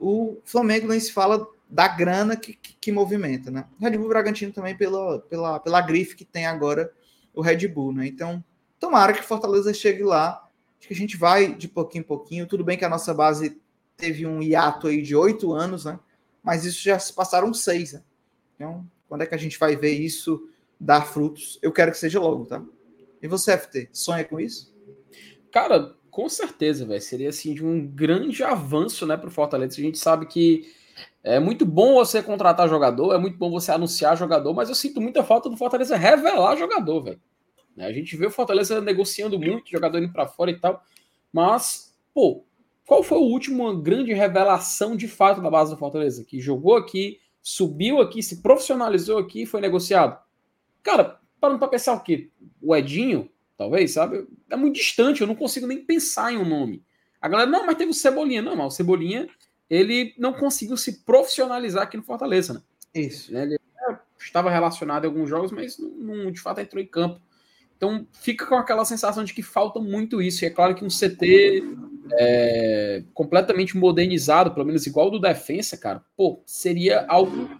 O 0.00 0.38
Flamengo 0.44 0.88
nem 0.88 0.98
se 0.98 1.12
fala 1.12 1.46
da 1.68 1.86
grana 1.86 2.36
que, 2.36 2.54
que, 2.54 2.74
que 2.74 2.92
movimenta, 2.92 3.50
né? 3.50 3.66
O 3.78 3.84
Red 3.84 3.96
Bull 3.96 4.08
Bragantino 4.08 4.52
também 4.52 4.76
pela, 4.76 5.20
pela, 5.20 5.60
pela 5.60 5.80
grife 5.80 6.16
que 6.16 6.24
tem 6.24 6.46
agora 6.46 6.92
o 7.32 7.40
Red 7.40 7.68
Bull, 7.68 7.92
né? 7.92 8.06
Então, 8.06 8.44
tomara 8.82 9.12
que 9.12 9.22
Fortaleza 9.22 9.72
chegue 9.72 10.02
lá. 10.02 10.44
Acho 10.76 10.88
que 10.88 10.94
a 10.94 10.96
gente 10.96 11.16
vai 11.16 11.54
de 11.54 11.68
pouquinho 11.68 12.00
em 12.00 12.04
pouquinho. 12.04 12.48
Tudo 12.48 12.64
bem 12.64 12.76
que 12.76 12.84
a 12.84 12.88
nossa 12.88 13.14
base 13.14 13.62
teve 13.96 14.26
um 14.26 14.42
hiato 14.42 14.88
aí 14.88 15.00
de 15.00 15.14
oito 15.14 15.52
anos, 15.52 15.84
né? 15.84 16.00
Mas 16.42 16.64
isso 16.64 16.82
já 16.82 16.98
se 16.98 17.12
passaram 17.12 17.54
seis, 17.54 17.92
né? 17.92 18.02
Então, 18.56 18.84
quando 19.08 19.22
é 19.22 19.26
que 19.26 19.36
a 19.36 19.38
gente 19.38 19.56
vai 19.56 19.76
ver 19.76 19.92
isso 19.92 20.48
dar 20.80 21.06
frutos? 21.06 21.60
Eu 21.62 21.70
quero 21.70 21.92
que 21.92 21.98
seja 21.98 22.18
logo, 22.18 22.44
tá? 22.44 22.60
E 23.22 23.28
você, 23.28 23.56
FT, 23.56 23.88
sonha 23.92 24.24
com 24.24 24.40
isso? 24.40 24.74
Cara, 25.52 25.94
com 26.10 26.28
certeza, 26.28 26.84
velho. 26.84 27.00
Seria 27.00 27.28
assim 27.28 27.54
de 27.54 27.64
um 27.64 27.86
grande 27.86 28.42
avanço, 28.42 29.06
né, 29.06 29.16
para 29.16 29.28
o 29.28 29.32
Fortaleza. 29.32 29.78
A 29.78 29.84
gente 29.84 29.98
sabe 29.98 30.26
que 30.26 30.68
é 31.22 31.38
muito 31.38 31.64
bom 31.64 31.94
você 31.94 32.20
contratar 32.20 32.68
jogador, 32.68 33.14
é 33.14 33.18
muito 33.18 33.38
bom 33.38 33.48
você 33.48 33.70
anunciar 33.70 34.16
jogador, 34.16 34.52
mas 34.52 34.68
eu 34.68 34.74
sinto 34.74 35.00
muita 35.00 35.22
falta 35.22 35.48
do 35.48 35.56
Fortaleza 35.56 35.96
revelar 35.96 36.56
jogador, 36.56 37.00
velho. 37.04 37.20
Né, 37.76 37.86
a 37.86 37.92
gente 37.92 38.16
vê 38.16 38.26
o 38.26 38.30
Fortaleza 38.30 38.80
negociando 38.80 39.38
muito, 39.38 39.70
jogador 39.70 39.98
indo 39.98 40.12
para 40.12 40.26
fora 40.26 40.50
e 40.50 40.58
tal, 40.58 40.82
mas, 41.32 41.96
pô, 42.14 42.44
qual 42.86 43.02
foi 43.02 43.18
a 43.18 43.22
última 43.22 43.74
grande 43.80 44.12
revelação 44.12 44.96
de 44.96 45.08
fato 45.08 45.40
da 45.40 45.50
base 45.50 45.72
do 45.72 45.78
Fortaleza? 45.78 46.24
Que 46.24 46.40
jogou 46.40 46.76
aqui, 46.76 47.20
subiu 47.40 48.00
aqui, 48.00 48.22
se 48.22 48.42
profissionalizou 48.42 49.18
aqui 49.18 49.42
e 49.42 49.46
foi 49.46 49.60
negociado? 49.60 50.18
Cara, 50.82 51.20
parando 51.40 51.58
para 51.58 51.68
pensar 51.68 51.94
o 51.94 52.02
quê? 52.02 52.30
O 52.60 52.74
Edinho, 52.76 53.30
talvez, 53.56 53.92
sabe? 53.92 54.26
É 54.50 54.56
muito 54.56 54.74
distante, 54.74 55.20
eu 55.20 55.26
não 55.26 55.34
consigo 55.34 55.66
nem 55.66 55.84
pensar 55.84 56.32
em 56.32 56.38
um 56.38 56.48
nome. 56.48 56.82
A 57.20 57.28
galera, 57.28 57.48
não, 57.48 57.64
mas 57.64 57.76
teve 57.76 57.92
o 57.92 57.94
Cebolinha. 57.94 58.42
Não, 58.42 58.56
mas 58.56 58.74
o 58.74 58.76
Cebolinha 58.76 59.28
ele 59.70 60.12
não 60.18 60.32
conseguiu 60.34 60.76
se 60.76 61.02
profissionalizar 61.04 61.84
aqui 61.84 61.96
no 61.96 62.02
Fortaleza, 62.02 62.52
né? 62.52 62.62
Isso. 62.94 63.34
Ele 63.34 63.58
estava 64.18 64.50
relacionado 64.50 65.04
em 65.04 65.06
alguns 65.06 65.30
jogos, 65.30 65.50
mas 65.50 65.78
não, 65.78 66.30
de 66.30 66.40
fato 66.40 66.60
entrou 66.60 66.82
em 66.82 66.86
campo. 66.86 67.20
Então 67.82 68.06
fica 68.12 68.46
com 68.46 68.54
aquela 68.54 68.84
sensação 68.84 69.24
de 69.24 69.34
que 69.34 69.42
falta 69.42 69.80
muito 69.80 70.22
isso. 70.22 70.44
E 70.44 70.46
é 70.46 70.50
claro 70.50 70.72
que 70.72 70.84
um 70.84 70.88
CT 70.88 71.64
é, 72.12 73.02
completamente 73.12 73.76
modernizado, 73.76 74.52
pelo 74.52 74.64
menos 74.64 74.86
igual 74.86 75.10
do 75.10 75.18
defensa, 75.18 75.76
cara, 75.76 76.00
pô, 76.16 76.40
seria 76.46 77.04
algo 77.08 77.50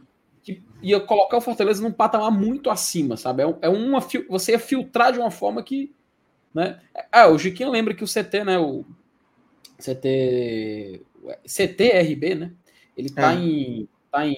que 0.41 0.63
ia 0.81 1.01
colocar 1.01 1.39
o 1.39 1.41
Fortaleza 1.41 1.83
num 1.83 1.91
patamar 1.91 2.31
muito 2.31 2.71
acima, 2.71 3.17
sabe? 3.17 3.43
É, 3.43 3.57
é 3.63 3.69
uma 3.69 3.99
você 4.29 4.53
ia 4.53 4.61
filtrar 4.61 5.13
de 5.13 5.19
uma 5.19 5.33
forma 5.33 5.61
que, 5.61 5.93
né? 6.55 6.79
Ah, 7.11 7.27
o 7.27 7.37
Jiquinho 7.37 7.73
lembra 7.73 7.93
que 7.93 8.05
o 8.05 8.07
CT, 8.07 8.45
né? 8.45 8.61
O 8.61 8.85
CT 9.77 11.03
CTRB, 11.45 12.35
né? 12.37 12.53
Ele 12.97 13.11
tá, 13.11 13.33
é. 13.33 13.39
em, 13.39 13.89
tá 14.09 14.25
em, 14.25 14.35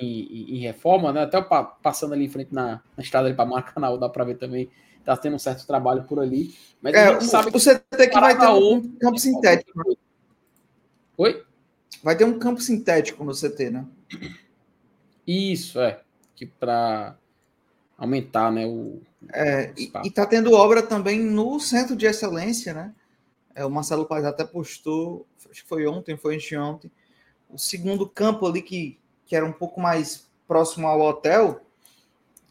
em, 0.48 0.58
reforma, 0.60 1.12
né? 1.12 1.24
Até 1.24 1.42
passando 1.82 2.14
ali 2.14 2.24
em 2.24 2.30
frente 2.30 2.54
na, 2.54 2.80
na 2.96 3.02
estrada 3.02 3.26
ali 3.26 3.36
para 3.36 3.44
Maracanã, 3.44 3.98
dá 3.98 4.08
para 4.08 4.24
ver 4.24 4.38
também. 4.38 4.70
Tá 5.04 5.16
tendo 5.16 5.36
um 5.36 5.38
certo 5.38 5.66
trabalho 5.66 6.04
por 6.04 6.18
ali. 6.18 6.56
Mas 6.80 6.94
é, 6.94 7.20
sabe 7.20 7.48
o, 7.48 7.50
que 7.52 7.58
o 7.58 7.60
CT 7.60 8.08
que 8.08 8.20
vai 8.20 8.38
ter 8.38 8.48
um 8.48 8.96
campo 8.96 9.18
sintético. 9.18 9.78
Né? 9.78 9.94
Oi? 11.18 11.44
Vai 12.02 12.16
ter 12.16 12.24
um 12.24 12.38
campo 12.38 12.60
sintético 12.60 13.24
no 13.24 13.32
CT, 13.32 13.70
né? 13.70 13.86
Isso, 15.26 15.80
é. 15.80 16.00
Que 16.34 16.46
para 16.46 17.16
aumentar, 17.96 18.50
né? 18.50 18.66
O, 18.66 19.00
é, 19.32 19.72
e, 19.76 19.90
e 20.04 20.10
tá 20.10 20.26
tendo 20.26 20.52
obra 20.52 20.82
também 20.82 21.20
no 21.20 21.58
centro 21.60 21.96
de 21.96 22.06
excelência, 22.06 22.74
né? 22.74 22.94
É, 23.54 23.64
o 23.64 23.70
Marcelo 23.70 24.06
Paz 24.06 24.24
até 24.24 24.44
postou, 24.44 25.26
acho 25.50 25.62
que 25.62 25.68
foi 25.68 25.86
ontem, 25.86 26.16
foi 26.16 26.36
anteontem, 26.36 26.90
o 27.48 27.56
segundo 27.56 28.08
campo 28.08 28.46
ali 28.46 28.60
que, 28.60 28.98
que 29.24 29.36
era 29.36 29.46
um 29.46 29.52
pouco 29.52 29.80
mais 29.80 30.28
próximo 30.46 30.88
ao 30.88 31.00
hotel, 31.00 31.63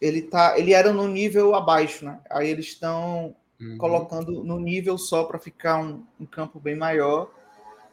ele 0.04 0.22
tá, 0.22 0.60
ele 0.60 0.74
era 0.74 0.92
no 0.92 1.08
nível 1.08 1.56
abaixo, 1.56 2.04
né? 2.04 2.20
Aí 2.30 2.50
eles 2.50 2.66
estão 2.66 3.34
uhum. 3.60 3.78
colocando 3.78 4.44
no 4.44 4.60
nível 4.60 4.98
só 4.98 5.24
para 5.24 5.40
ficar 5.40 5.80
um, 5.80 6.06
um, 6.20 6.26
campo 6.26 6.60
bem 6.60 6.76
maior 6.76 7.34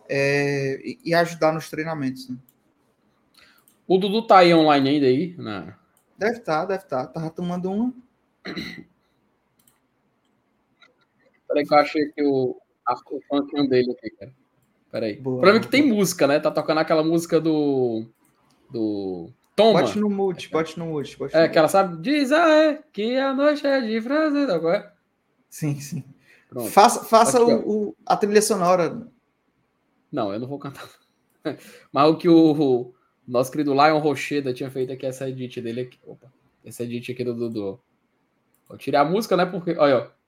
é, 0.09 0.81
e, 0.85 0.99
e, 1.05 1.15
ajudar 1.15 1.53
nos 1.53 1.71
treinamentos. 1.71 2.29
Né? 2.29 2.37
O 3.87 3.97
Dudu 3.97 4.27
tá 4.27 4.39
aí 4.39 4.53
online 4.53 4.89
ainda 4.89 5.07
aí? 5.07 5.37
Né? 5.39 5.73
Deve 6.19 6.39
estar, 6.39 6.63
tá, 6.63 6.67
deve 6.67 6.83
estar. 6.83 7.07
Tá. 7.07 7.13
Tava 7.13 7.31
tomando 7.31 7.71
uma. 7.71 7.95
Peraí 11.47 11.65
que 11.65 11.73
eu 11.75 11.79
achei 11.79 12.09
que 12.11 12.25
o, 12.25 12.57
o 12.57 13.21
funk 13.29 13.69
dele 13.69 13.93
aqui, 13.93 14.11
cara. 14.11 14.33
Peraí. 14.91 15.15
Boa, 15.17 15.37
o 15.37 15.41
problema 15.41 15.61
é 15.61 15.63
que 15.65 15.71
tem 15.71 15.87
música, 15.87 16.27
né? 16.27 16.41
Tá 16.41 16.51
tocando 16.51 16.79
aquela 16.79 17.05
música 17.05 17.41
do. 17.41 18.05
Do. 18.69 19.33
Toma. 19.61 19.81
Bote 19.83 19.99
no 19.99 20.11
mute, 20.11 20.51
bote 20.51 20.79
no 20.79 20.87
mute. 20.87 21.19
Bote 21.19 21.37
é, 21.37 21.49
que 21.49 21.59
ela 21.59 21.69
sabe. 21.69 22.01
Diz 22.01 22.33
ah, 22.33 22.49
é, 22.49 22.83
que 22.93 23.17
a 23.17 23.35
noite 23.35 23.67
é 23.67 23.81
de 23.81 24.01
prazer. 24.01 24.47
Tá, 24.47 24.75
é? 24.75 24.93
Sim, 25.49 25.79
sim. 25.81 26.05
Pronto. 26.49 26.71
Faça, 26.71 27.05
faça 27.05 27.43
Aqui, 27.43 27.53
o, 27.53 27.89
o, 27.89 27.97
a 28.05 28.17
trilha 28.17 28.43
sonora. 28.43 29.07
Não, 30.11 30.33
eu 30.33 30.41
não 30.41 30.49
vou 30.49 30.59
cantar. 30.59 30.89
Mas 31.93 32.11
o 32.11 32.17
que 32.17 32.29
o, 32.29 32.53
o 32.53 32.95
nosso 33.27 33.51
querido 33.53 33.73
Lion 33.73 33.99
Rocheda 33.99 34.53
tinha 34.53 34.71
feito 34.71 34.93
aqui, 34.93 35.07
essa 35.07 35.29
edit 35.29 35.61
dele 35.61 35.83
aqui. 35.83 35.99
Opa, 36.05 36.33
essa 36.65 36.83
edit 36.83 37.13
aqui 37.13 37.23
do 37.23 37.35
Dudu. 37.35 37.81
Vou 38.69 38.79
tirar 38.79 39.03
a 39.03 39.05
música, 39.05 39.37
né? 39.37 39.47
Porque. 39.47 39.77
Olha, 39.77 39.99
ó. 39.99 40.20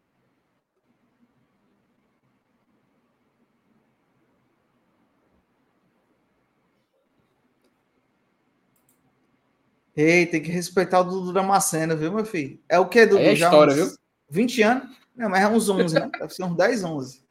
Ei, 9.96 10.26
tem 10.26 10.42
que 10.42 10.50
respeitar 10.50 11.00
o 11.00 11.04
Dudu 11.04 11.32
Damasceno, 11.32 11.96
viu, 11.96 12.12
meu 12.12 12.24
filho? 12.24 12.58
É 12.68 12.78
o 12.78 12.86
que, 12.86 13.04
Dudu? 13.04 13.20
é 13.20 13.32
história, 13.32 13.74
viu? 13.74 13.86
20 14.30 14.62
anos? 14.62 15.02
Não, 15.14 15.28
mas 15.28 15.42
é 15.42 15.48
uns 15.48 15.68
11, 15.68 15.94
né? 15.94 16.10
Deve 16.18 16.34
ser 16.34 16.44
uns 16.44 16.56
10, 16.56 16.84
11. 16.84 17.22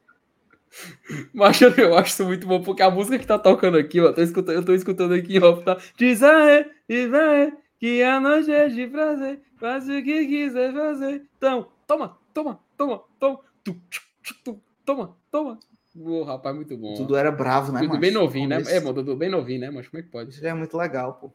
Mas 1.34 1.60
eu 1.60 1.96
acho 1.96 2.12
isso 2.12 2.24
muito 2.24 2.46
bom, 2.46 2.62
porque 2.62 2.82
a 2.82 2.90
música 2.90 3.18
que 3.18 3.26
tá 3.26 3.38
tocando 3.38 3.76
aqui, 3.76 4.00
ó, 4.00 4.12
tô 4.12 4.22
escutando, 4.22 4.56
eu 4.56 4.64
tô 4.64 4.72
escutando 4.72 5.12
aqui, 5.12 5.38
ó, 5.38 5.56
tá. 5.60 5.76
Diz 5.96 6.22
aê, 6.22 6.66
diz 6.88 7.12
aê, 7.12 7.52
que 7.78 8.02
a 8.02 8.20
noite 8.20 8.50
é 8.50 8.68
de 8.68 8.86
prazer, 8.86 9.40
faz 9.58 9.88
o 9.88 10.02
que 10.02 10.26
quiser 10.26 10.72
fazer. 10.72 11.22
Então, 11.36 11.68
toma, 11.86 12.16
toma, 12.32 12.58
toma, 12.76 13.02
toma, 13.18 13.40
tu, 13.62 13.76
tu, 13.90 14.34
tu, 14.44 14.62
toma, 14.84 15.16
toma. 15.30 15.58
Ô, 15.94 16.22
rapaz, 16.22 16.56
muito 16.56 16.76
bom. 16.76 16.94
Tudo 16.94 17.16
era 17.16 17.30
bravo, 17.30 17.70
né, 17.70 17.80
Tudo 17.80 17.98
bem 17.98 18.10
novinho, 18.10 18.48
né? 18.48 18.62
É, 18.68 18.80
mano, 18.80 18.94
Dudu 18.94 19.16
bem 19.16 19.28
novinho, 19.28 19.60
né, 19.60 19.70
mas 19.70 19.88
como 19.88 20.00
é 20.00 20.02
que 20.02 20.10
pode? 20.10 20.30
Isso 20.30 20.46
é 20.46 20.54
muito 20.54 20.76
legal, 20.76 21.14
pô. 21.14 21.30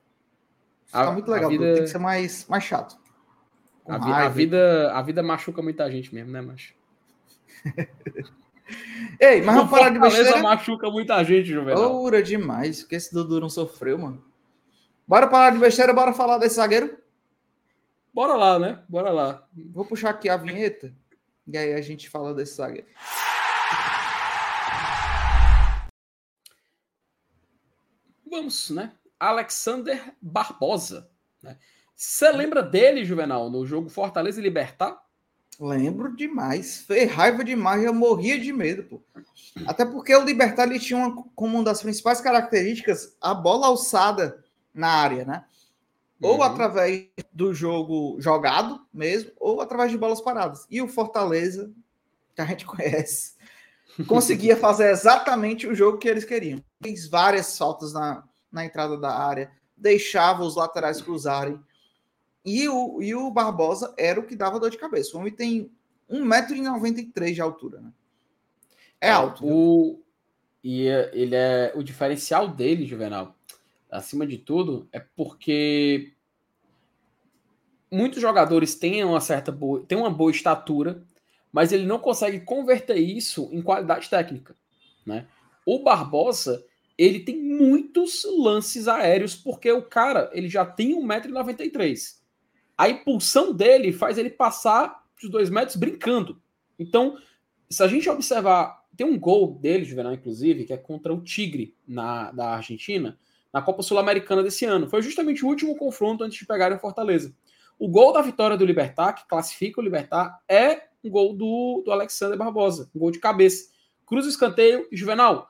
Isso 0.87 0.97
a, 0.97 1.11
muito 1.11 1.29
legal, 1.29 1.49
vida... 1.49 1.73
tem 1.73 1.83
que 1.83 1.89
ser 1.89 1.97
mais, 1.97 2.47
mais 2.47 2.63
chato. 2.63 2.97
A, 3.85 3.97
vi, 3.97 4.11
a, 4.11 4.29
vida, 4.29 4.91
a 4.93 5.01
vida 5.01 5.23
machuca 5.23 5.61
muita 5.61 5.89
gente 5.89 6.13
mesmo, 6.13 6.31
né, 6.31 6.41
macho? 6.41 6.73
Ei, 9.19 9.41
mas 9.41 9.55
vamos 9.55 9.71
falar 9.71 9.89
de 9.91 9.99
besteira. 9.99 10.43
machuca 10.43 10.89
muita 10.89 11.23
gente, 11.23 11.47
Juvenal. 11.47 11.93
Oura 11.95 12.21
demais, 12.21 12.83
que 12.83 12.95
esse 12.95 13.13
Dudu 13.13 13.39
não 13.39 13.49
sofreu, 13.49 13.97
mano. 13.97 14.23
Bora 15.07 15.29
falar 15.29 15.51
de 15.51 15.57
besteira, 15.57 15.93
bora 15.93 16.13
falar 16.13 16.37
desse 16.37 16.55
zagueiro? 16.55 16.97
Bora 18.13 18.35
lá, 18.35 18.59
né? 18.59 18.83
Bora 18.89 19.09
lá. 19.09 19.47
Vou 19.71 19.85
puxar 19.85 20.09
aqui 20.09 20.27
a 20.27 20.35
vinheta 20.35 20.93
e 21.47 21.57
aí 21.57 21.73
a 21.73 21.81
gente 21.81 22.09
fala 22.09 22.33
desse 22.33 22.55
zagueiro. 22.55 22.87
Vamos, 28.29 28.69
né? 28.69 28.91
Alexander 29.19 30.13
Barbosa. 30.21 31.09
Né? 31.41 31.57
Você 31.95 32.31
lembra 32.31 32.61
dele, 32.61 33.03
Juvenal, 33.03 33.49
no 33.49 33.65
jogo 33.65 33.89
Fortaleza 33.89 34.39
e 34.39 34.43
Libertar? 34.43 35.01
Lembro 35.59 36.15
demais. 36.15 36.81
Fez 36.81 37.11
raiva 37.11 37.43
demais, 37.43 37.83
eu 37.83 37.93
morria 37.93 38.39
de 38.39 38.53
medo, 38.53 38.83
pô. 38.83 39.01
Até 39.65 39.83
porque 39.85 40.15
o 40.15 40.23
Libertar 40.23 40.67
ele 40.67 40.79
tinha 40.79 40.99
uma, 40.99 41.23
como 41.35 41.55
uma 41.55 41.63
das 41.63 41.81
principais 41.81 42.21
características 42.21 43.17
a 43.19 43.33
bola 43.33 43.67
alçada 43.67 44.43
na 44.73 44.89
área, 44.89 45.25
né? 45.25 45.45
Ou 46.21 46.35
uhum. 46.35 46.43
através 46.43 47.07
do 47.33 47.53
jogo 47.53 48.17
jogado 48.19 48.79
mesmo, 48.93 49.31
ou 49.39 49.61
através 49.61 49.91
de 49.91 49.97
bolas 49.97 50.21
paradas. 50.21 50.65
E 50.69 50.81
o 50.81 50.87
Fortaleza, 50.87 51.71
que 52.35 52.41
a 52.41 52.45
gente 52.45 52.65
conhece, 52.65 53.35
conseguia 54.07 54.55
fazer 54.55 54.91
exatamente 54.91 55.65
o 55.65 55.75
jogo 55.75 55.97
que 55.97 56.07
eles 56.07 56.25
queriam. 56.25 56.63
Fez 56.81 57.07
várias 57.07 57.57
faltas 57.57 57.93
na, 57.93 58.23
na 58.51 58.65
entrada 58.65 58.97
da 58.97 59.15
área, 59.15 59.51
deixava 59.75 60.43
os 60.43 60.55
laterais 60.55 61.01
cruzarem 61.01 61.59
e 62.45 62.67
o, 62.69 63.01
e 63.01 63.13
o 63.13 63.29
Barbosa 63.29 63.93
era 63.97 64.19
o 64.19 64.25
que 64.25 64.35
dava 64.35 64.59
dor 64.59 64.69
de 64.69 64.77
cabeça. 64.77 65.15
O 65.15 65.19
homem 65.19 65.33
tem 65.33 65.69
1,93m 66.09 67.33
de 67.33 67.41
altura, 67.41 67.81
né? 67.81 67.91
É, 69.01 69.09
é 69.09 69.11
alto. 69.11 69.45
O, 69.45 70.01
e 70.63 70.87
é, 70.87 71.11
ele 71.13 71.35
é 71.35 71.73
o 71.75 71.83
diferencial 71.83 72.47
dele, 72.47 72.85
Juvenal, 72.85 73.35
acima 73.91 74.25
de 74.25 74.37
tudo, 74.37 74.87
é 74.91 74.99
porque 74.99 76.13
muitos 77.91 78.21
jogadores 78.21 78.75
têm 78.75 79.03
uma 79.03 79.21
certa 79.21 79.51
boa, 79.51 79.83
têm 79.85 79.97
uma 79.97 80.09
boa 80.09 80.31
estatura, 80.31 81.03
mas 81.51 81.71
ele 81.71 81.85
não 81.85 81.99
consegue 81.99 82.39
converter 82.41 82.97
isso 82.97 83.49
em 83.51 83.61
qualidade 83.61 84.09
técnica, 84.09 84.55
né? 85.05 85.27
O 85.65 85.83
Barbosa, 85.83 86.63
ele 86.97 87.19
tem 87.19 87.41
muitos 87.41 88.25
lances 88.25 88.87
aéreos 88.87 89.35
porque 89.35 89.71
o 89.71 89.81
cara, 89.81 90.29
ele 90.33 90.49
já 90.49 90.65
tem 90.65 90.95
1,93m 90.95 92.17
a 92.77 92.87
impulsão 92.87 93.51
dele 93.51 93.91
faz 93.91 94.17
ele 94.17 94.29
passar 94.29 95.03
os 95.21 95.29
dois 95.29 95.49
metros 95.49 95.75
brincando. 95.75 96.39
Então, 96.77 97.17
se 97.69 97.81
a 97.81 97.87
gente 97.87 98.07
observar, 98.07 98.85
tem 98.95 99.07
um 99.07 99.17
gol 99.19 99.55
dele, 99.55 99.83
Juvenal, 99.83 100.13
inclusive, 100.13 100.63
que 100.63 100.71
é 100.71 100.77
contra 100.77 101.13
o 101.13 101.21
Tigre 101.21 101.75
na, 101.87 102.31
da 102.31 102.51
Argentina, 102.51 103.17
na 103.51 103.61
Copa 103.61 103.81
Sul-Americana 103.81 104.43
desse 104.43 104.63
ano. 104.65 104.87
Foi 104.87 105.01
justamente 105.01 105.43
o 105.43 105.47
último 105.47 105.75
confronto 105.75 106.23
antes 106.23 106.37
de 106.37 106.45
pegarem 106.45 106.77
Fortaleza. 106.77 107.35
O 107.79 107.87
gol 107.87 108.13
da 108.13 108.21
vitória 108.21 108.55
do 108.55 108.65
Libertar, 108.65 109.13
que 109.13 109.27
classifica 109.27 109.81
o 109.81 109.83
Libertar, 109.83 110.39
é 110.47 110.83
um 111.03 111.09
gol 111.09 111.33
do, 111.33 111.81
do 111.83 111.91
Alexander 111.91 112.37
Barbosa, 112.37 112.89
um 112.95 112.99
gol 112.99 113.11
de 113.11 113.19
cabeça. 113.19 113.71
Cruza 114.05 114.27
o 114.27 114.31
escanteio 114.31 114.87
Juvenal. 114.91 115.49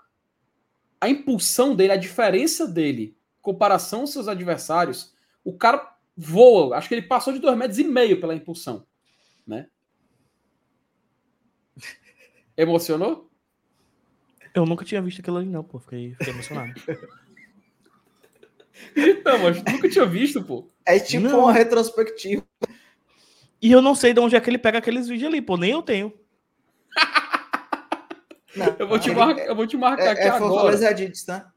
A 0.99 1.09
impulsão 1.09 1.75
dele, 1.75 1.93
a 1.93 1.97
diferença 1.97 2.67
dele, 2.67 3.17
comparação 3.41 4.01
aos 4.01 4.11
seus 4.11 4.27
adversários, 4.27 5.13
o 5.43 5.55
cara 5.55 5.95
voa. 6.15 6.77
Acho 6.77 6.89
que 6.89 6.95
ele 6.95 7.03
passou 7.03 7.31
de 7.33 7.39
dois 7.39 7.57
metros 7.57 7.79
e 7.79 7.83
meio 7.83 8.19
pela 8.19 8.35
impulsão, 8.35 8.85
né? 9.45 9.67
Emocionou? 12.57 13.29
Eu 14.53 14.65
nunca 14.65 14.83
tinha 14.83 15.01
visto 15.01 15.21
aquilo 15.21 15.37
ali, 15.37 15.47
não, 15.47 15.63
pô. 15.63 15.79
Fiquei, 15.79 16.15
fiquei 16.15 16.33
emocionado. 16.33 16.73
Então, 18.95 19.39
mas 19.39 19.57
nunca 19.63 19.89
tinha 19.89 20.05
visto, 20.05 20.43
pô. 20.43 20.67
É 20.85 20.99
tipo 20.99 21.27
não. 21.27 21.39
uma 21.39 21.53
retrospectiva. 21.53 22.45
E 23.61 23.71
eu 23.71 23.81
não 23.81 23.95
sei 23.95 24.13
de 24.13 24.19
onde 24.19 24.35
é 24.35 24.39
que 24.39 24.49
ele 24.49 24.57
pega 24.57 24.77
aqueles 24.77 25.07
vídeos 25.07 25.27
ali, 25.31 25.41
pô. 25.41 25.57
Nem 25.57 25.71
eu 25.71 25.81
tenho. 25.81 26.13
Não, 28.57 28.75
eu, 28.79 28.87
vou 28.87 28.99
te 28.99 29.11
marcar, 29.11 29.45
eu 29.45 29.55
vou 29.55 29.67
te 29.67 29.77
marcar 29.77 30.05
é, 30.05 30.09
aqui 30.11 30.21
é 30.21 30.29
agora. 30.29 30.51
Fortaleza 30.51 30.91
Edits, 30.91 31.23
tá? 31.23 31.51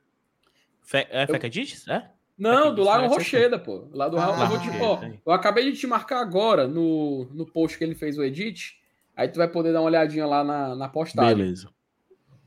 Fe, 0.82 1.06
é 1.10 1.26
Feca 1.26 1.46
Edits? 1.46 1.86
É? 1.88 2.10
Não, 2.40 2.74
do 2.74 2.82
Lago 2.82 3.06
Rocheda, 3.06 3.58
pô. 3.58 3.86
Lá 3.92 4.08
do 4.08 4.18
ah, 4.18 4.36
eu, 4.40 4.48
vou 4.48 4.58
te, 4.58 4.70
ó, 4.80 5.00
eu 5.26 5.32
acabei 5.32 5.70
de 5.70 5.78
te 5.78 5.86
marcar 5.86 6.20
agora 6.20 6.66
no, 6.66 7.28
no 7.32 7.44
post 7.44 7.76
que 7.76 7.84
ele 7.84 7.94
fez 7.94 8.16
o 8.16 8.24
edit. 8.24 8.80
Aí 9.14 9.28
tu 9.28 9.36
vai 9.36 9.46
poder 9.46 9.74
dar 9.74 9.80
uma 9.80 9.88
olhadinha 9.88 10.26
lá 10.26 10.42
na, 10.42 10.74
na 10.74 10.88
postagem. 10.88 11.36
Beleza. 11.36 11.68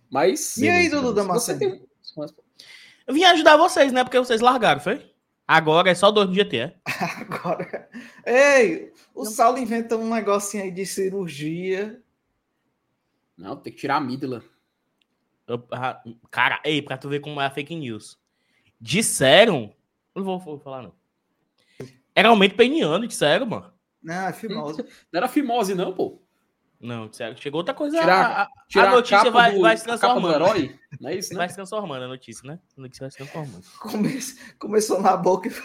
Mas. 0.09 0.57
E 0.57 0.67
aí, 0.67 0.89
Dudu 0.89 1.13
Damasceno? 1.13 1.59
Tem... 1.59 1.81
Eu 3.05 3.13
vim 3.13 3.23
ajudar 3.23 3.55
vocês, 3.55 3.91
né? 3.91 4.03
Porque 4.03 4.17
vocês 4.17 4.41
largaram, 4.41 4.79
foi? 4.79 5.13
Agora 5.47 5.89
é 5.89 5.95
só 5.95 6.09
dois 6.09 6.27
no 6.27 6.33
GT, 6.33 6.57
é? 6.57 6.75
Agora. 7.21 7.89
Ei, 8.25 8.91
o 9.13 9.25
Saulo 9.25 9.59
inventa 9.59 9.95
um 9.95 10.09
negocinho 10.09 10.63
aí 10.63 10.71
de 10.71 10.85
cirurgia. 10.85 12.01
Não, 13.37 13.55
tem 13.55 13.73
que 13.73 13.79
tirar 13.79 13.95
a 13.95 13.97
amígdala. 13.97 14.43
Cara, 16.31 16.61
ei, 16.63 16.81
pra 16.81 16.97
tu 16.97 17.09
ver 17.09 17.19
como 17.19 17.41
é 17.41 17.45
a 17.45 17.51
fake 17.51 17.75
news. 17.75 18.17
Disseram 18.79 19.73
não 20.15 20.23
vou, 20.23 20.39
vou 20.39 20.59
falar, 20.59 20.83
não. 20.83 20.93
Era 22.15 22.29
aumento 22.29 22.55
peniano, 22.55 23.07
disseram, 23.07 23.45
mano. 23.45 23.73
Não, 24.01 24.27
é 24.27 24.33
fimose. 24.33 24.83
Não 25.11 25.17
era 25.17 25.27
fimose, 25.27 25.73
não, 25.73 25.93
pô. 25.93 26.21
Não, 26.79 27.07
disseram. 27.07 27.35
Chegou 27.37 27.59
outra 27.59 27.73
coisa. 27.73 27.97
Tirar, 27.97 28.41
a, 28.41 28.49
tirar 28.67 28.89
a 28.89 28.95
notícia 28.95 29.31
vai, 29.31 29.53
do, 29.53 29.61
vai 29.61 29.77
se 29.77 29.85
transformando. 29.85 30.35
herói, 30.35 30.79
não 30.99 31.09
é 31.09 31.15
isso, 31.15 31.31
né? 31.33 31.37
Vai 31.37 31.49
se 31.49 31.55
transformando 31.55 32.03
a 32.03 32.07
notícia, 32.09 32.45
né? 32.45 32.59
A 32.77 32.81
notícia 32.81 33.05
vai 33.05 33.11
se 33.11 33.17
transformando. 33.17 33.63
Come... 33.79 34.19
Começou 34.59 35.01
na 35.01 35.15
boca 35.15 35.47
e 35.47 35.51
foi 35.55 35.63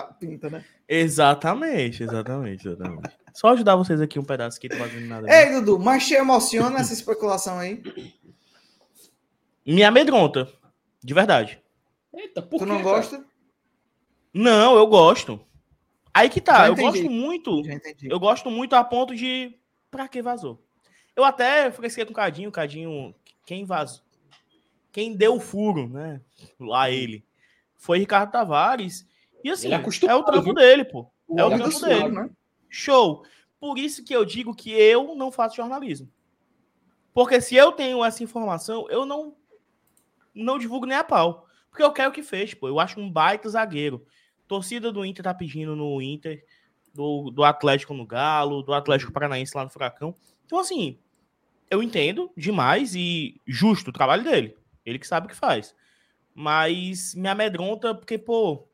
a 0.00 0.02
pinta, 0.04 0.48
né? 0.48 0.64
Exatamente, 0.88 2.04
exatamente, 2.04 2.68
exatamente. 2.68 3.10
Só 3.32 3.48
ajudar 3.48 3.76
vocês 3.76 4.00
aqui 4.00 4.18
um 4.18 4.24
pedaço 4.24 4.60
que 4.60 4.68
não 4.68 4.78
fazendo 4.78 5.06
nada. 5.06 5.28
Ei, 5.30 5.52
Dudu, 5.52 5.78
mas 5.78 6.06
te 6.06 6.14
emociona 6.14 6.80
essa 6.80 6.92
especulação 6.92 7.58
aí? 7.58 7.82
Me 9.66 9.82
amedronta. 9.82 10.48
De 11.02 11.14
verdade. 11.14 11.62
Eita, 12.12 12.42
por 12.42 12.58
Tu 12.58 12.66
não 12.66 12.82
gosta? 12.82 13.24
Não, 14.32 14.76
eu 14.76 14.86
gosto. 14.86 15.40
Aí 16.12 16.28
que 16.28 16.40
tá, 16.40 16.66
eu 16.66 16.74
gosto 16.74 17.10
muito. 17.10 17.62
Eu 18.02 18.18
gosto 18.18 18.50
muito 18.50 18.74
a 18.74 18.84
ponto 18.84 19.14
de. 19.14 19.56
Pra 19.90 20.08
que 20.08 20.22
vazou? 20.22 20.62
Eu 21.16 21.24
até 21.24 21.70
fresquei 21.70 22.04
com 22.04 22.12
o 22.12 22.14
Cadinho, 22.14 22.48
o 22.48 22.52
Cadinho. 22.52 23.14
Quem 23.46 23.64
vazou? 23.64 24.02
Quem 24.92 25.14
deu 25.14 25.36
o 25.36 25.40
furo, 25.40 25.88
né? 25.88 26.20
Lá 26.58 26.90
ele. 26.90 27.24
Foi 27.76 27.98
Ricardo 27.98 28.32
Tavares. 28.32 29.06
E 29.42 29.50
assim, 29.50 29.72
é, 29.72 29.76
é, 29.76 30.14
o 30.14 30.22
trampo 30.22 30.44
viu? 30.44 30.54
dele, 30.54 30.84
pô. 30.84 31.10
É 31.36 31.44
o 31.44 31.48
trampo 31.48 31.80
dele. 31.80 32.08
Né? 32.08 32.30
Show. 32.70 33.24
Por 33.58 33.78
isso 33.78 34.02
que 34.02 34.14
eu 34.14 34.24
digo 34.24 34.54
que 34.54 34.70
eu 34.70 35.14
não 35.14 35.30
faço 35.30 35.56
jornalismo. 35.56 36.10
Porque 37.12 37.40
se 37.40 37.56
eu 37.56 37.72
tenho 37.72 38.02
essa 38.04 38.22
informação, 38.22 38.86
eu 38.88 39.04
não 39.04 39.36
não 40.34 40.58
divulgo 40.58 40.86
nem 40.86 40.96
a 40.96 41.04
pau. 41.04 41.46
Porque 41.68 41.82
eu 41.82 41.92
quero 41.92 42.12
que 42.12 42.22
feche, 42.22 42.56
pô. 42.56 42.68
Eu 42.68 42.80
acho 42.80 43.00
um 43.00 43.10
baita 43.10 43.48
zagueiro. 43.48 44.06
Torcida 44.46 44.90
do 44.90 45.04
Inter 45.04 45.22
tá 45.22 45.34
pedindo 45.34 45.76
no 45.76 46.00
Inter, 46.00 46.44
do, 46.94 47.30
do 47.30 47.44
Atlético 47.44 47.94
no 47.94 48.06
Galo, 48.06 48.62
do 48.62 48.72
Atlético 48.72 49.12
Paranaense 49.12 49.56
lá 49.56 49.64
no 49.64 49.70
Furacão. 49.70 50.14
Então, 50.46 50.58
assim, 50.58 50.98
eu 51.70 51.82
entendo 51.82 52.32
demais 52.36 52.94
e 52.94 53.40
justo 53.46 53.90
o 53.90 53.92
trabalho 53.92 54.24
dele. 54.24 54.56
Ele 54.84 54.98
que 54.98 55.06
sabe 55.06 55.26
o 55.26 55.30
que 55.30 55.36
faz. 55.36 55.74
Mas 56.34 57.14
me 57.14 57.28
amedronta 57.28 57.94
porque, 57.94 58.18
pô, 58.18 58.66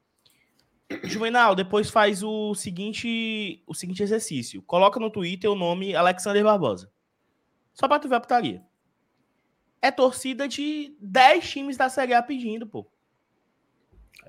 Juvenal, 1.02 1.54
depois 1.54 1.90
faz 1.90 2.22
o 2.22 2.54
seguinte, 2.54 3.62
o 3.66 3.74
seguinte 3.74 4.02
exercício. 4.02 4.62
Coloca 4.62 5.00
no 5.00 5.10
Twitter 5.10 5.50
o 5.50 5.56
nome 5.56 5.94
Alexander 5.94 6.44
Barbosa. 6.44 6.90
Só 7.74 7.88
pra 7.88 7.98
tu 7.98 8.08
ver 8.08 8.16
a 8.16 8.20
putaria. 8.20 8.64
É 9.82 9.90
torcida 9.90 10.46
de 10.46 10.96
10 11.00 11.50
times 11.50 11.76
da 11.76 11.88
Série 11.88 12.14
A 12.14 12.22
pedindo, 12.22 12.66
pô. 12.66 12.86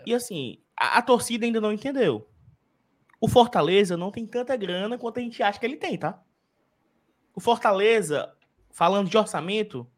E 0.06 0.14
assim, 0.14 0.60
a, 0.76 0.98
a 0.98 1.02
torcida 1.02 1.46
ainda 1.46 1.62
não 1.62 1.72
entendeu. 1.72 2.28
O 3.20 3.28
Fortaleza 3.28 3.96
não 3.96 4.12
tem 4.12 4.26
tanta 4.26 4.56
grana 4.56 4.98
quanto 4.98 5.20
a 5.20 5.22
gente 5.22 5.42
acha 5.42 5.60
que 5.60 5.66
ele 5.66 5.78
tem, 5.78 5.98
tá? 5.98 6.22
O 7.34 7.40
Fortaleza, 7.40 8.36
falando 8.72 9.10
de 9.10 9.18
orçamento, 9.18 9.90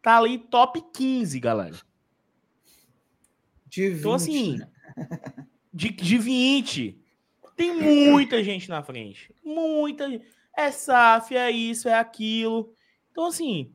tá 0.00 0.16
ali 0.16 0.38
top 0.38 0.80
15, 0.92 1.38
galera. 1.40 1.76
De 3.66 3.88
20. 3.88 3.98
Então, 3.98 4.14
assim, 4.14 4.60
de, 5.76 5.90
de 5.90 6.16
20. 6.16 6.98
Tem 7.54 7.74
muita 7.76 8.42
gente 8.42 8.68
na 8.70 8.82
frente. 8.82 9.30
Muita 9.44 10.20
É 10.56 10.70
SAF, 10.70 11.36
é 11.36 11.50
isso, 11.50 11.86
é 11.86 11.94
aquilo. 11.94 12.72
Então, 13.12 13.26
assim, 13.26 13.74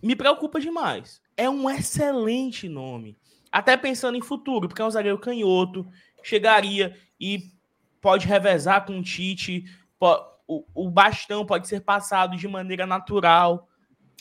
me 0.00 0.14
preocupa 0.14 0.60
demais. 0.60 1.20
É 1.36 1.50
um 1.50 1.68
excelente 1.68 2.68
nome. 2.68 3.18
Até 3.50 3.76
pensando 3.76 4.16
em 4.16 4.22
futuro, 4.22 4.68
porque 4.68 4.80
é 4.80 4.84
um 4.84 4.90
zagueiro 4.90 5.18
canhoto, 5.18 5.86
chegaria 6.22 6.96
e 7.20 7.50
pode 8.00 8.26
revezar 8.26 8.86
com 8.86 8.98
o 8.98 9.02
Tite, 9.02 9.64
o, 10.46 10.64
o 10.72 10.88
bastão 10.88 11.44
pode 11.44 11.66
ser 11.66 11.80
passado 11.80 12.36
de 12.36 12.46
maneira 12.46 12.86
natural. 12.86 13.68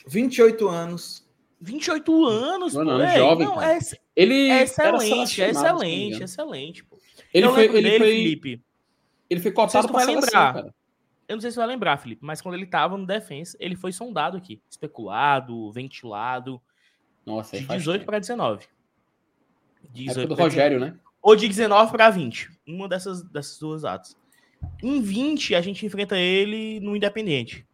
28 0.08 0.68
anos. 0.68 1.28
28 1.62 2.26
anos, 2.26 2.74
não, 2.74 2.84
não, 2.84 3.02
é 3.02 3.18
jovem. 3.18 3.48
Não, 3.48 3.62
é, 3.62 3.80
ele 4.16 4.50
é 4.50 4.64
excelente, 4.64 5.42
é 5.42 5.50
excelente, 5.50 6.24
excelente, 6.24 6.84
pô. 6.84 6.98
Ele 7.34 7.46
eu 7.48 7.54
foi, 7.54 7.66
ele 7.66 7.82
dele, 7.82 7.98
foi, 7.98 8.12
Felipe. 8.12 8.62
Ele 9.30 9.40
foi 9.42 9.52
cotado 9.52 9.90
para 9.90 10.06
lembrar. 10.06 10.54
Cara. 10.54 10.76
Eu 11.28 11.36
não 11.36 11.42
sei 11.42 11.50
se 11.50 11.56
você 11.56 11.60
vai 11.60 11.68
lembrar, 11.68 11.98
Felipe, 11.98 12.24
mas 12.24 12.42
quando 12.42 12.56
ele 12.56 12.66
tava 12.66 12.98
no 12.98 13.06
defensa, 13.06 13.58
ele 13.60 13.76
foi 13.76 13.92
sondado 13.92 14.38
aqui, 14.38 14.62
especulado, 14.70 15.72
ventilado. 15.72 16.62
Nossa, 17.26 17.58
de 17.58 17.66
18 17.66 18.06
para 18.06 18.20
19. 18.20 18.68
18 19.92 20.30
do 20.30 20.36
Rogério, 20.36 20.80
né? 20.80 20.96
Ou 21.22 21.36
de 21.36 21.48
19 21.48 21.92
para 21.92 22.10
20. 22.10 22.52
Uma 22.68 22.88
dessas, 22.88 23.24
dessas 23.24 23.58
duas 23.58 23.84
atos. 23.84 24.16
Em 24.82 25.02
20, 25.02 25.56
a 25.56 25.62
gente 25.62 25.86
enfrenta 25.86 26.18
ele 26.18 26.80
no 26.80 26.96
Independente. 26.96 27.66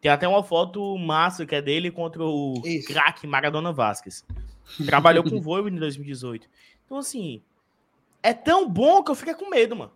Tem 0.00 0.10
até 0.10 0.26
uma 0.26 0.42
foto 0.42 0.96
massa 0.98 1.46
que 1.46 1.54
é 1.54 1.62
dele 1.62 1.90
contra 1.90 2.24
o 2.24 2.60
craque 2.86 3.26
Maradona 3.26 3.72
Vasquez. 3.72 4.24
Trabalhou 4.84 5.24
com 5.24 5.36
o 5.36 5.40
Voivo 5.40 5.68
em 5.68 5.76
2018. 5.76 6.48
Então, 6.84 6.98
assim, 6.98 7.42
é 8.22 8.32
tão 8.32 8.68
bom 8.68 9.02
que 9.02 9.10
eu 9.10 9.14
fiquei 9.14 9.34
com 9.34 9.48
medo, 9.50 9.76
mano. 9.76 9.92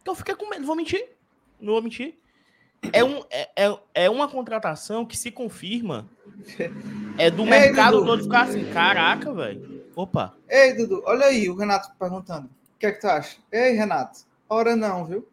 Então, 0.00 0.12
eu 0.12 0.16
fiquei 0.16 0.34
com 0.34 0.48
medo. 0.48 0.60
Não 0.60 0.66
vou 0.66 0.76
mentir. 0.76 1.08
Não 1.60 1.72
vou 1.74 1.82
mentir. 1.82 2.14
É, 2.92 3.04
um, 3.04 3.22
é, 3.30 3.48
é, 3.56 3.78
é 3.94 4.10
uma 4.10 4.26
contratação 4.26 5.04
que 5.04 5.16
se 5.16 5.30
confirma. 5.30 6.08
É 7.16 7.30
do 7.30 7.42
Ei, 7.42 7.50
mercado 7.50 7.98
Dudu. 7.98 8.06
todo 8.06 8.22
ficar 8.24 8.42
assim, 8.42 8.64
caraca, 8.72 9.32
velho. 9.32 9.84
Opa. 9.94 10.34
Ei, 10.48 10.74
Dudu, 10.74 11.02
olha 11.06 11.26
aí 11.26 11.48
o 11.48 11.54
Renato 11.54 11.90
perguntando. 11.98 12.46
O 12.46 12.78
que 12.78 12.86
é 12.86 12.92
que 12.92 13.00
tu 13.00 13.06
acha? 13.06 13.36
Ei, 13.52 13.72
Renato. 13.72 14.20
Ora 14.48 14.74
não, 14.74 15.04
viu? 15.04 15.28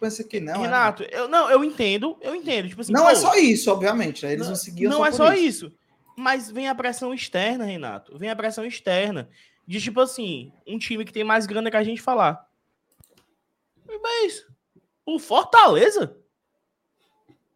Pensa 0.00 0.24
que 0.24 0.40
não. 0.40 0.54
É 0.54 0.58
Renato, 0.58 1.02
é, 1.02 1.08
eu, 1.12 1.28
não, 1.28 1.50
eu 1.50 1.62
entendo, 1.62 2.16
eu 2.22 2.34
entendo. 2.34 2.68
Tipo 2.68 2.80
assim, 2.80 2.92
não 2.92 3.02
pô, 3.02 3.10
é 3.10 3.14
só 3.14 3.34
isso, 3.34 3.70
obviamente. 3.70 4.24
Né? 4.24 4.32
Eles 4.32 4.46
não, 4.46 4.50
não 4.50 4.56
seguiam 4.56 4.90
Não 4.90 4.98
só 4.98 5.06
é 5.06 5.12
só 5.12 5.34
isso. 5.34 5.66
isso. 5.66 5.72
Mas 6.20 6.50
vem 6.50 6.68
a 6.68 6.74
pressão 6.74 7.14
externa, 7.14 7.64
Renato. 7.64 8.18
Vem 8.18 8.28
a 8.28 8.36
pressão 8.36 8.64
externa. 8.66 9.30
De 9.66 9.80
tipo 9.80 10.00
assim, 10.00 10.52
um 10.66 10.78
time 10.78 11.02
que 11.02 11.12
tem 11.12 11.24
mais 11.24 11.46
grana 11.46 11.70
que 11.70 11.76
a 11.78 11.82
gente 11.82 12.02
falar. 12.02 12.46
Mas 14.02 14.46
o 15.06 15.18
Fortaleza 15.18 16.20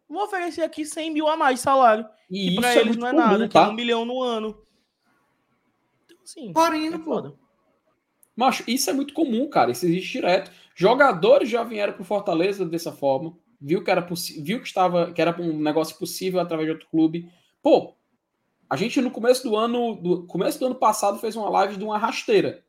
vou 0.09 0.23
oferecer 0.23 0.63
aqui 0.63 0.83
100 0.83 1.11
mil 1.11 1.27
a 1.27 1.37
mais 1.37 1.59
de 1.59 1.61
salário. 1.61 2.07
E, 2.29 2.53
e 2.53 2.55
pra 2.55 2.73
é 2.73 2.79
eles 2.79 2.97
não 2.97 3.07
é 3.07 3.11
comum, 3.11 3.23
nada, 3.23 3.47
tá? 3.47 3.49
que 3.49 3.57
é 3.69 3.71
um 3.71 3.75
milhão 3.75 4.03
no 4.03 4.21
ano. 4.23 4.65
Então, 6.05 6.17
assim, 6.23 6.51
Porém, 6.51 6.91
é 6.91 6.97
foda. 6.97 7.35
Macho, 8.35 8.63
isso 8.67 8.89
é 8.89 8.93
muito 8.93 9.13
comum, 9.13 9.47
cara. 9.47 9.71
Isso 9.71 9.85
existe 9.85 10.13
direto. 10.13 10.51
Jogadores 10.73 11.49
já 11.49 11.63
vieram 11.63 11.93
pro 11.93 12.03
Fortaleza 12.03 12.65
dessa 12.65 12.91
forma. 12.91 13.37
Viu 13.61 13.83
que 13.83 13.91
era 13.91 14.05
viu 14.41 14.59
que 14.59 14.67
estava 14.67 15.13
que 15.13 15.21
era 15.21 15.39
um 15.39 15.59
negócio 15.59 15.97
possível 15.97 16.39
através 16.39 16.67
de 16.67 16.73
outro 16.73 16.89
clube. 16.89 17.31
Pô, 17.61 17.95
a 18.69 18.75
gente 18.75 18.99
no 19.01 19.11
começo 19.11 19.43
do 19.43 19.55
ano, 19.55 19.95
do 19.95 20.23
começo 20.27 20.59
do 20.59 20.65
ano 20.65 20.75
passado 20.75 21.19
fez 21.19 21.35
uma 21.35 21.49
live 21.49 21.77
de 21.77 21.83
uma 21.83 21.97
rasteira. 21.97 22.63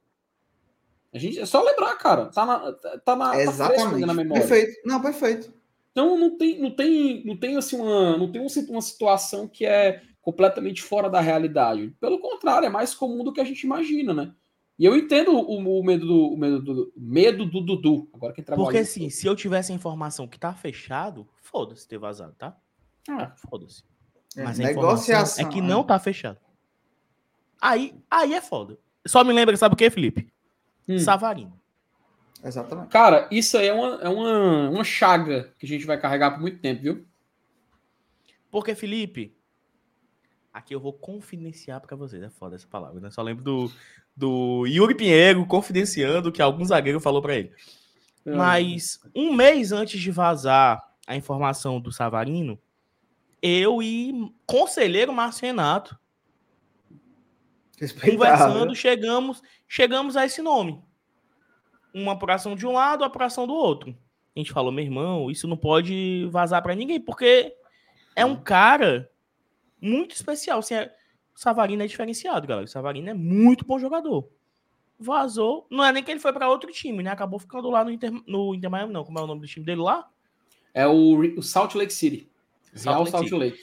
A 1.13 1.19
gente 1.19 1.39
é 1.39 1.47
só 1.47 1.63
lembrar, 1.63 1.97
cara. 1.97 2.27
Tá 2.27 2.45
na 2.45 2.73
tá 2.73 3.17
na, 3.17 3.41
Exatamente. 3.41 4.01
Tá 4.01 4.07
na 4.07 4.15
memória. 4.15 4.47
Perfeito. 4.47 4.81
Não, 4.85 5.01
perfeito. 5.01 5.53
Então 5.91 6.19
não 6.19 6.37
tem 6.37 6.61
não 6.61 6.71
tem 6.71 7.25
não 7.25 7.37
tem 7.37 7.57
assim 7.57 7.81
uma 7.81 8.19
não 8.19 8.31
tem 8.31 8.47
uma 8.69 8.83
situação 8.83 9.49
que 9.49 9.65
é 9.65 10.03
completamente 10.21 10.83
fora 10.83 11.09
da 11.09 11.21
realidade. 11.21 11.97
Pelo 12.01 12.19
contrário, 12.19 12.67
é 12.67 12.71
mais 12.71 12.95
comum 12.95 13.25
do 13.25 13.33
que 13.33 13.41
a 13.41 13.45
gente 13.45 13.63
imagina, 13.63 14.13
né? 14.13 14.35
E 14.79 14.85
eu 14.85 14.95
entendo 14.95 15.33
o, 15.33 15.59
o 15.59 15.85
medo 15.85 16.07
do 16.07 16.35
o 16.35 16.37
medo 16.37 16.61
do 16.61 16.93
medo 16.95 17.47
do 17.47 17.63
Dudu. 17.63 18.11
Agora 18.13 18.35
que 18.35 18.43
Porque 18.43 18.79
assim, 18.79 19.09
se 19.09 19.27
eu 19.27 19.35
tivesse 19.35 19.73
a 19.73 19.75
informação 19.75 20.29
que 20.29 20.39
tá 20.39 20.53
fechado, 20.53 21.27
foda-se 21.41 21.89
ter 21.89 21.97
vazado, 21.97 22.35
tá? 22.37 22.55
Ah, 23.09 23.33
foda-se. 23.49 23.83
É, 24.37 24.45
Mas 24.45 24.61
a 24.61 24.65
negociação 24.65 25.47
é 25.47 25.49
que 25.51 25.61
não 25.61 25.83
tá 25.83 25.99
fechado. 25.99 26.39
Aí, 27.61 27.95
aí 28.11 28.35
é 28.35 28.41
foda. 28.41 28.79
Só 29.07 29.25
me 29.25 29.33
lembra, 29.33 29.57
sabe 29.57 29.75
o 29.75 29.77
que, 29.77 29.89
Felipe? 29.89 30.33
Hum. 30.89 30.99
Savarino. 30.99 31.59
Exatamente. 32.45 32.89
Cara, 32.89 33.29
isso 33.31 33.57
aí 33.57 33.69
é 33.69 33.73
uma, 33.73 33.95
é 34.03 34.09
uma, 34.09 34.71
uma 34.71 34.85
chaga 34.85 35.53
que 35.59 35.65
a 35.65 35.69
gente 35.69 35.87
vai 35.87 35.99
carregar 35.99 36.33
por 36.33 36.41
muito 36.41 36.59
tempo, 36.59 36.83
viu? 36.83 37.07
Porque, 38.51 38.75
Felipe, 38.75 39.37
aqui 40.53 40.75
eu 40.75 40.81
vou 40.81 40.93
confidenciar 40.93 41.81
para 41.81 41.97
vocês. 41.97 42.23
É 42.23 42.31
foda 42.31 42.57
essa 42.57 42.67
palavra, 42.67 43.01
né? 43.01 43.11
Só 43.11 43.23
lembro 43.23 43.43
do, 43.43 43.73
do 44.15 44.67
Yuri 44.67 44.95
Pinheiro 44.95 45.47
confidenciando 45.47 46.29
o 46.29 46.33
que 46.33 46.43
algum 46.43 46.65
zagueiro 46.65 47.01
falou 47.01 47.23
para 47.23 47.37
ele. 47.37 47.53
É. 48.25 48.35
Mas 48.35 49.01
um 49.15 49.33
mês 49.35 49.73
antes 49.73 50.01
de 50.01 50.11
vazar 50.11 50.83
a 51.07 51.17
informação 51.17 51.81
do 51.81 51.93
Savarino, 51.93 52.59
eu 53.43 53.83
e 53.83 54.33
conselheiro 54.47 55.13
Márcio 55.13 55.47
Renato 55.47 55.99
conversando, 58.03 58.75
chegamos, 58.75 59.43
chegamos 59.69 60.17
a 60.17 60.25
esse 60.25 60.41
nome. 60.41 60.83
Uma 61.93 62.13
apuração 62.13 62.55
de 62.55 62.67
um 62.67 62.73
lado, 62.73 63.05
apuração 63.05 63.47
do 63.47 63.55
outro. 63.55 63.97
A 64.35 64.39
gente 64.39 64.53
falou, 64.53 64.73
meu 64.73 64.85
irmão, 64.85 65.31
isso 65.31 65.47
não 65.49 65.57
pode 65.57 66.27
vazar 66.31 66.63
para 66.63 66.75
ninguém, 66.75 67.01
porque 67.01 67.55
é 68.15 68.25
um 68.25 68.37
cara 68.37 69.11
muito 69.81 70.15
especial. 70.15 70.59
Assim, 70.59 70.75
é, 70.75 70.95
o 71.35 71.39
Savarino 71.39 71.83
é 71.83 71.87
diferenciado, 71.87 72.47
galera. 72.47 72.67
O 72.67 72.69
Savarino 72.69 73.09
é 73.09 73.15
muito 73.15 73.65
bom 73.65 73.79
jogador. 73.79 74.29
Vazou. 74.99 75.67
Não 75.71 75.85
é 75.85 75.93
nem 75.93 76.03
que 76.03 76.11
ele 76.11 76.21
foi 76.21 76.33
para 76.33 76.49
outro 76.49 76.71
time, 76.71 77.03
né? 77.03 77.11
Acabou 77.11 77.39
ficando 77.39 77.71
lá 77.71 77.85
no 77.85 77.91
Inter, 77.91 78.11
no 78.27 78.55
Inter 78.55 78.71
Miami, 78.71 78.93
não. 78.93 79.05
Como 79.05 79.19
é 79.19 79.23
o 79.23 79.27
nome 79.27 79.41
do 79.41 79.47
time 79.47 79.65
dele 79.65 79.81
lá? 79.81 80.09
É 80.73 80.87
o, 80.87 81.19
o 81.39 81.43
Salt 81.43 81.75
Lake 81.75 81.93
City. 81.93 82.31
Salt 82.77 82.99
Lake 82.99 83.11
Salt 83.11 83.33
Lake. 83.33 83.59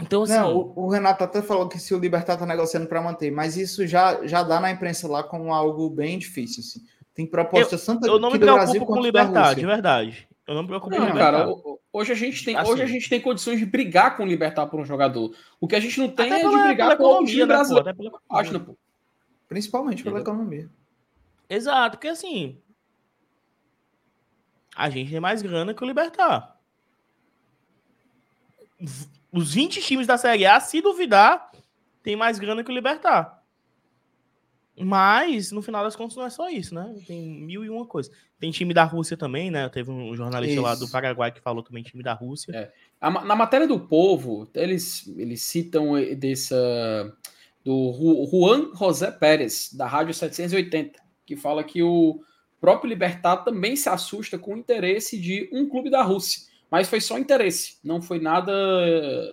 Então, 0.00 0.22
assim, 0.22 0.34
não, 0.34 0.54
o, 0.54 0.84
o, 0.84 0.88
Renato 0.88 1.24
até 1.24 1.40
falou 1.40 1.68
que 1.68 1.78
se 1.78 1.94
o 1.94 1.98
Libertar 1.98 2.36
tá 2.36 2.44
negociando 2.44 2.86
para 2.86 3.00
manter, 3.00 3.30
mas 3.30 3.56
isso 3.56 3.86
já, 3.86 4.26
já 4.26 4.42
dá 4.42 4.60
na 4.60 4.70
imprensa 4.70 5.08
lá 5.08 5.22
como 5.22 5.54
algo 5.54 5.88
bem 5.88 6.18
difícil. 6.18 6.60
Assim. 6.60 6.86
Tem 7.14 7.26
proposta 7.26 7.78
tanto 7.78 8.06
Eu 8.06 8.18
não 8.18 8.30
me 8.30 8.38
preocupo 8.38 8.64
Brasil 8.64 8.84
com 8.84 8.92
o 8.92 9.02
Libertar, 9.02 9.54
de 9.54 9.64
verdade. 9.64 10.28
Eu 10.46 10.54
não 10.54 10.62
me 10.62 10.68
preocupo 10.68 10.90
não, 10.90 10.98
com 10.98 11.04
o 11.04 11.06
Libertar. 11.06 11.46
Cara, 11.46 11.54
hoje 11.90 12.12
a, 12.12 12.14
gente 12.14 12.44
tem, 12.44 12.56
assim, 12.56 12.70
hoje 12.70 12.82
a 12.82 12.86
gente 12.86 13.08
tem 13.08 13.20
condições 13.20 13.58
de 13.58 13.64
brigar 13.64 14.16
com 14.16 14.24
o 14.24 14.26
Libertar 14.26 14.66
por 14.66 14.78
um 14.78 14.84
jogador. 14.84 15.34
O 15.58 15.66
que 15.66 15.74
a 15.74 15.80
gente 15.80 15.98
não 15.98 16.10
tem 16.10 16.30
é 16.30 16.46
de 16.46 16.58
brigar 16.66 16.96
com 16.98 17.22
o 17.22 17.24
time 17.24 17.40
né, 17.40 17.46
brasileiro. 17.46 18.20
Página, 18.28 18.60
pô. 18.60 18.76
Principalmente 19.48 20.02
pela 20.02 20.20
economia. 20.20 20.68
Exato, 21.48 21.96
porque 21.96 22.08
assim. 22.08 22.58
A 24.76 24.90
gente 24.90 25.10
tem 25.10 25.20
mais 25.20 25.40
grana 25.40 25.72
que 25.72 25.82
o 25.82 25.86
Libertar 25.86 26.55
os 29.32 29.54
20 29.54 29.80
times 29.80 30.06
da 30.06 30.18
Série 30.18 30.46
A, 30.46 30.60
se 30.60 30.80
duvidar, 30.80 31.50
tem 32.02 32.16
mais 32.16 32.38
grana 32.38 32.62
que 32.62 32.70
o 32.70 32.74
Libertar. 32.74 33.42
Mas, 34.78 35.50
no 35.52 35.62
final 35.62 35.82
das 35.82 35.96
contas, 35.96 36.16
não 36.16 36.26
é 36.26 36.30
só 36.30 36.50
isso, 36.50 36.74
né? 36.74 36.94
Tem 37.06 37.22
mil 37.22 37.64
e 37.64 37.70
uma 37.70 37.86
coisas. 37.86 38.12
Tem 38.38 38.50
time 38.50 38.74
da 38.74 38.84
Rússia 38.84 39.16
também, 39.16 39.50
né? 39.50 39.68
Teve 39.70 39.90
um 39.90 40.14
jornalista 40.14 40.54
isso. 40.54 40.62
lá 40.62 40.74
do 40.74 40.90
Paraguai 40.90 41.32
que 41.32 41.40
falou 41.40 41.62
também 41.62 41.82
time 41.82 42.02
da 42.02 42.12
Rússia. 42.12 42.52
É. 42.52 42.70
na 43.00 43.34
matéria 43.34 43.66
do 43.66 43.80
povo, 43.80 44.46
eles, 44.54 45.08
eles 45.16 45.42
citam 45.42 45.94
dessa 46.16 47.10
do 47.64 48.28
Juan 48.30 48.70
José 48.76 49.10
Pérez, 49.10 49.72
da 49.72 49.88
Rádio 49.88 50.14
780, 50.14 51.00
que 51.24 51.34
fala 51.34 51.64
que 51.64 51.82
o 51.82 52.20
próprio 52.60 52.88
Libertar 52.88 53.38
também 53.38 53.74
se 53.74 53.88
assusta 53.88 54.38
com 54.38 54.54
o 54.54 54.56
interesse 54.56 55.18
de 55.18 55.50
um 55.52 55.68
clube 55.68 55.90
da 55.90 56.00
Rússia. 56.02 56.42
Mas 56.70 56.88
foi 56.88 57.00
só 57.00 57.18
interesse, 57.18 57.78
não 57.82 58.02
foi 58.02 58.18
nada 58.18 58.52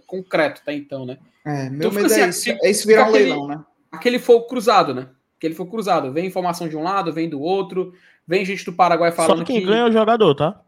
concreto 0.05 0.61
até 0.61 0.73
então, 0.73 1.05
né? 1.05 1.17
É, 1.45 1.69
meu 1.69 1.89
então, 1.89 1.91
medo 1.91 2.05
assim, 2.05 2.21
é, 2.21 2.29
isso, 2.29 2.49
é 2.49 2.69
isso 2.69 2.87
virar 2.87 3.09
um 3.09 3.11
leilão, 3.11 3.47
né? 3.47 3.63
Aquele 3.91 4.19
fogo 4.19 4.45
cruzado, 4.45 4.93
né? 4.93 5.09
Aquele 5.37 5.55
fogo 5.55 5.71
cruzado. 5.71 6.11
Vem 6.11 6.27
informação 6.27 6.69
de 6.69 6.77
um 6.77 6.83
lado, 6.83 7.11
vem 7.11 7.29
do 7.29 7.41
outro, 7.41 7.93
vem 8.25 8.45
gente 8.45 8.63
do 8.63 8.73
Paraguai 8.73 9.11
falando 9.11 9.39
Só 9.39 9.45
quem 9.45 9.59
que... 9.59 9.65
ganha 9.65 9.81
é 9.81 9.89
o 9.89 9.91
jogador, 9.91 10.35
tá? 10.35 10.61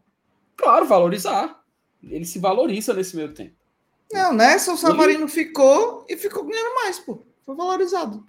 Claro, 0.56 0.86
valorizar. 0.86 1.62
Ele 2.02 2.24
se 2.24 2.38
valoriza 2.38 2.92
nesse 2.92 3.16
meio 3.16 3.32
tempo. 3.32 3.54
Não, 4.12 4.32
nessa 4.32 4.72
o 4.72 4.76
Savarino 4.76 5.24
Ele... 5.24 5.28
ficou 5.28 6.04
e 6.08 6.16
ficou 6.16 6.44
ganhando 6.44 6.74
mais, 6.74 6.98
pô. 6.98 7.22
Foi 7.44 7.56
valorizado. 7.56 8.24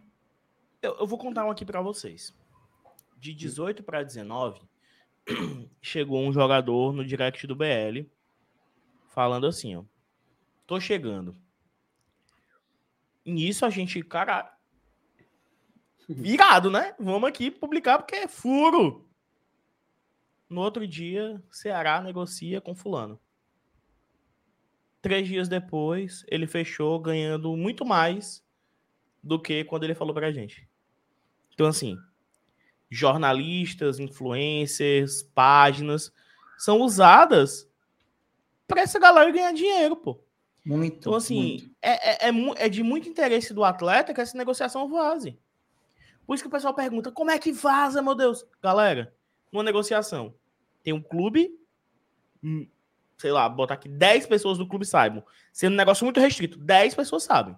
Eu, 0.82 0.96
eu 1.00 1.08
vou 1.08 1.18
contar 1.18 1.46
um 1.46 1.52
aqui 1.52 1.66
para 1.66 1.82
vocês. 1.82 2.34
De 3.20 3.34
18 3.34 3.84
para 3.84 4.04
19, 4.04 4.62
chegou 5.82 6.20
um 6.22 6.32
jogador 6.32 6.94
no 6.94 7.06
direct 7.06 7.46
do 7.46 7.56
BL 7.56 8.08
falando 9.18 9.48
assim, 9.48 9.76
ó. 9.76 9.84
Tô 10.68 10.80
chegando. 10.80 11.36
Nisso 13.26 13.66
a 13.66 13.70
gente, 13.72 14.04
cara, 14.04 14.56
virado, 16.08 16.70
né? 16.70 16.94
Vamos 17.00 17.28
aqui 17.28 17.50
publicar 17.50 17.98
porque 17.98 18.14
é 18.14 18.28
furo. 18.28 19.10
No 20.48 20.62
outro 20.62 20.86
dia, 20.86 21.44
Ceará 21.50 22.00
negocia 22.00 22.62
com 22.62 22.76
fulano. 22.76 23.20
Três 25.02 25.28
dias 25.28 25.50
depois, 25.50 26.24
ele 26.28 26.46
fechou 26.46 27.00
ganhando 27.00 27.58
muito 27.58 27.84
mais 27.84 28.46
do 29.24 29.42
que 29.42 29.64
quando 29.64 29.84
ele 29.86 29.96
falou 29.96 30.14
pra 30.14 30.32
gente. 30.32 30.70
Então, 31.56 31.66
assim, 31.66 31.98
jornalistas, 32.88 33.98
influencers, 34.00 35.24
páginas 35.24 36.14
são 36.56 36.82
usadas 36.82 37.68
para 38.68 38.82
essa 38.82 39.00
galera 39.00 39.32
ganhar 39.32 39.54
dinheiro, 39.54 39.96
pô. 39.96 40.20
Muito. 40.66 40.98
Então, 40.98 41.16
assim, 41.16 41.72
É, 41.82 42.28
é, 42.28 42.30
é, 42.30 42.66
é, 42.66 42.70
de 42.70 42.84
muito 42.84 43.08
interesse 43.08 43.54
do 43.54 43.64
atleta 43.64 44.14
que 44.14 44.20
essa 44.20 44.38
negociação 44.38 44.90
vaze. 44.90 45.40
Por 46.26 46.36
isso 46.36 46.44
que 46.44 46.50
o 46.50 46.52
pessoal 46.52 46.74
pergunta: 46.74 47.12
como 47.12 47.32
é 47.32 47.40
que 47.40 47.52
vaza, 47.52 48.02
meu 48.02 48.14
Deus? 48.14 48.46
Galera, 48.62 49.16
numa 49.52 49.64
negociação, 49.64 50.34
tem 50.84 50.94
um 50.94 51.02
clube, 51.02 51.58
hum, 52.44 52.68
sei 53.18 53.32
lá, 53.32 53.48
botar 53.48 53.76
aqui 53.76 53.88
10 53.88 54.28
pessoas 54.28 54.58
do 54.58 54.68
clube 54.68 54.86
saibam. 54.86 55.24
Sendo 55.54 55.74
um 55.74 55.78
negócio 55.78 56.04
muito 56.04 56.20
restrito, 56.20 56.58
10 56.60 56.96
pessoas 56.96 57.24
sabem 57.24 57.56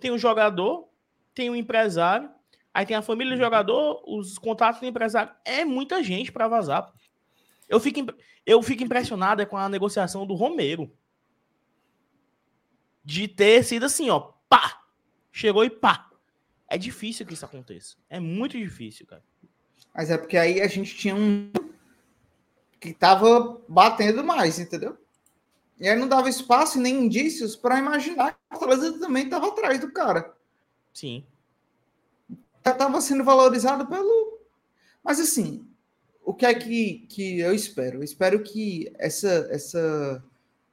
tem 0.00 0.10
o 0.10 0.18
jogador, 0.18 0.88
tem 1.34 1.50
o 1.50 1.54
empresário, 1.54 2.30
aí 2.72 2.86
tem 2.86 2.96
a 2.96 3.02
família 3.02 3.34
do 3.34 3.38
uhum. 3.38 3.44
jogador, 3.44 4.02
os 4.06 4.38
contatos 4.38 4.80
do 4.80 4.86
empresário. 4.86 5.32
É 5.44 5.64
muita 5.64 6.02
gente 6.02 6.32
para 6.32 6.48
vazar. 6.48 6.90
Eu 7.70 7.78
fico, 7.78 8.00
eu 8.44 8.60
fico 8.62 8.82
impressionado 8.82 9.46
com 9.46 9.56
a 9.56 9.68
negociação 9.68 10.26
do 10.26 10.34
Romero. 10.34 10.92
De 13.04 13.28
ter 13.28 13.64
sido 13.64 13.86
assim, 13.86 14.10
ó, 14.10 14.32
pá! 14.48 14.82
Chegou 15.30 15.64
e 15.64 15.70
pá! 15.70 16.10
É 16.68 16.76
difícil 16.76 17.24
que 17.24 17.32
isso 17.32 17.44
aconteça. 17.44 17.96
É 18.08 18.18
muito 18.18 18.58
difícil, 18.58 19.06
cara. 19.06 19.22
Mas 19.94 20.10
é 20.10 20.18
porque 20.18 20.36
aí 20.36 20.60
a 20.60 20.66
gente 20.66 20.96
tinha 20.96 21.14
um 21.14 21.52
que 22.80 22.92
tava 22.92 23.62
batendo 23.68 24.24
mais, 24.24 24.58
entendeu? 24.58 24.98
E 25.78 25.88
aí 25.88 25.96
não 25.96 26.08
dava 26.08 26.28
espaço 26.28 26.78
e 26.78 26.80
nem 26.80 27.04
indícios 27.04 27.54
para 27.54 27.78
imaginar 27.78 28.32
que 28.32 28.56
o 28.56 28.58
Fortaleza 28.58 28.98
também 28.98 29.24
estava 29.24 29.46
atrás 29.46 29.78
do 29.80 29.92
cara. 29.92 30.34
Sim. 30.92 31.24
Já 32.64 32.72
estava 32.72 33.00
sendo 33.00 33.22
valorizado 33.22 33.86
pelo. 33.86 34.40
Mas 35.02 35.20
assim, 35.20 35.69
o 36.24 36.34
que 36.34 36.46
é 36.46 36.54
que, 36.54 37.06
que 37.08 37.40
eu 37.40 37.54
espero? 37.54 37.98
Eu 37.98 38.04
espero 38.04 38.42
que 38.42 38.92
essa, 38.98 39.48
essa, 39.50 40.24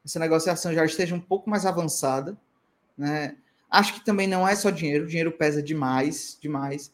essa 0.05 0.19
negociação 0.19 0.73
já 0.73 0.85
esteja 0.85 1.15
um 1.15 1.19
pouco 1.19 1.49
mais 1.49 1.65
avançada. 1.65 2.37
Né? 2.97 3.35
Acho 3.69 3.93
que 3.93 4.05
também 4.05 4.27
não 4.27 4.47
é 4.47 4.55
só 4.55 4.69
dinheiro, 4.69 5.05
o 5.05 5.07
dinheiro 5.07 5.31
pesa 5.31 5.61
demais, 5.61 6.37
demais. 6.41 6.91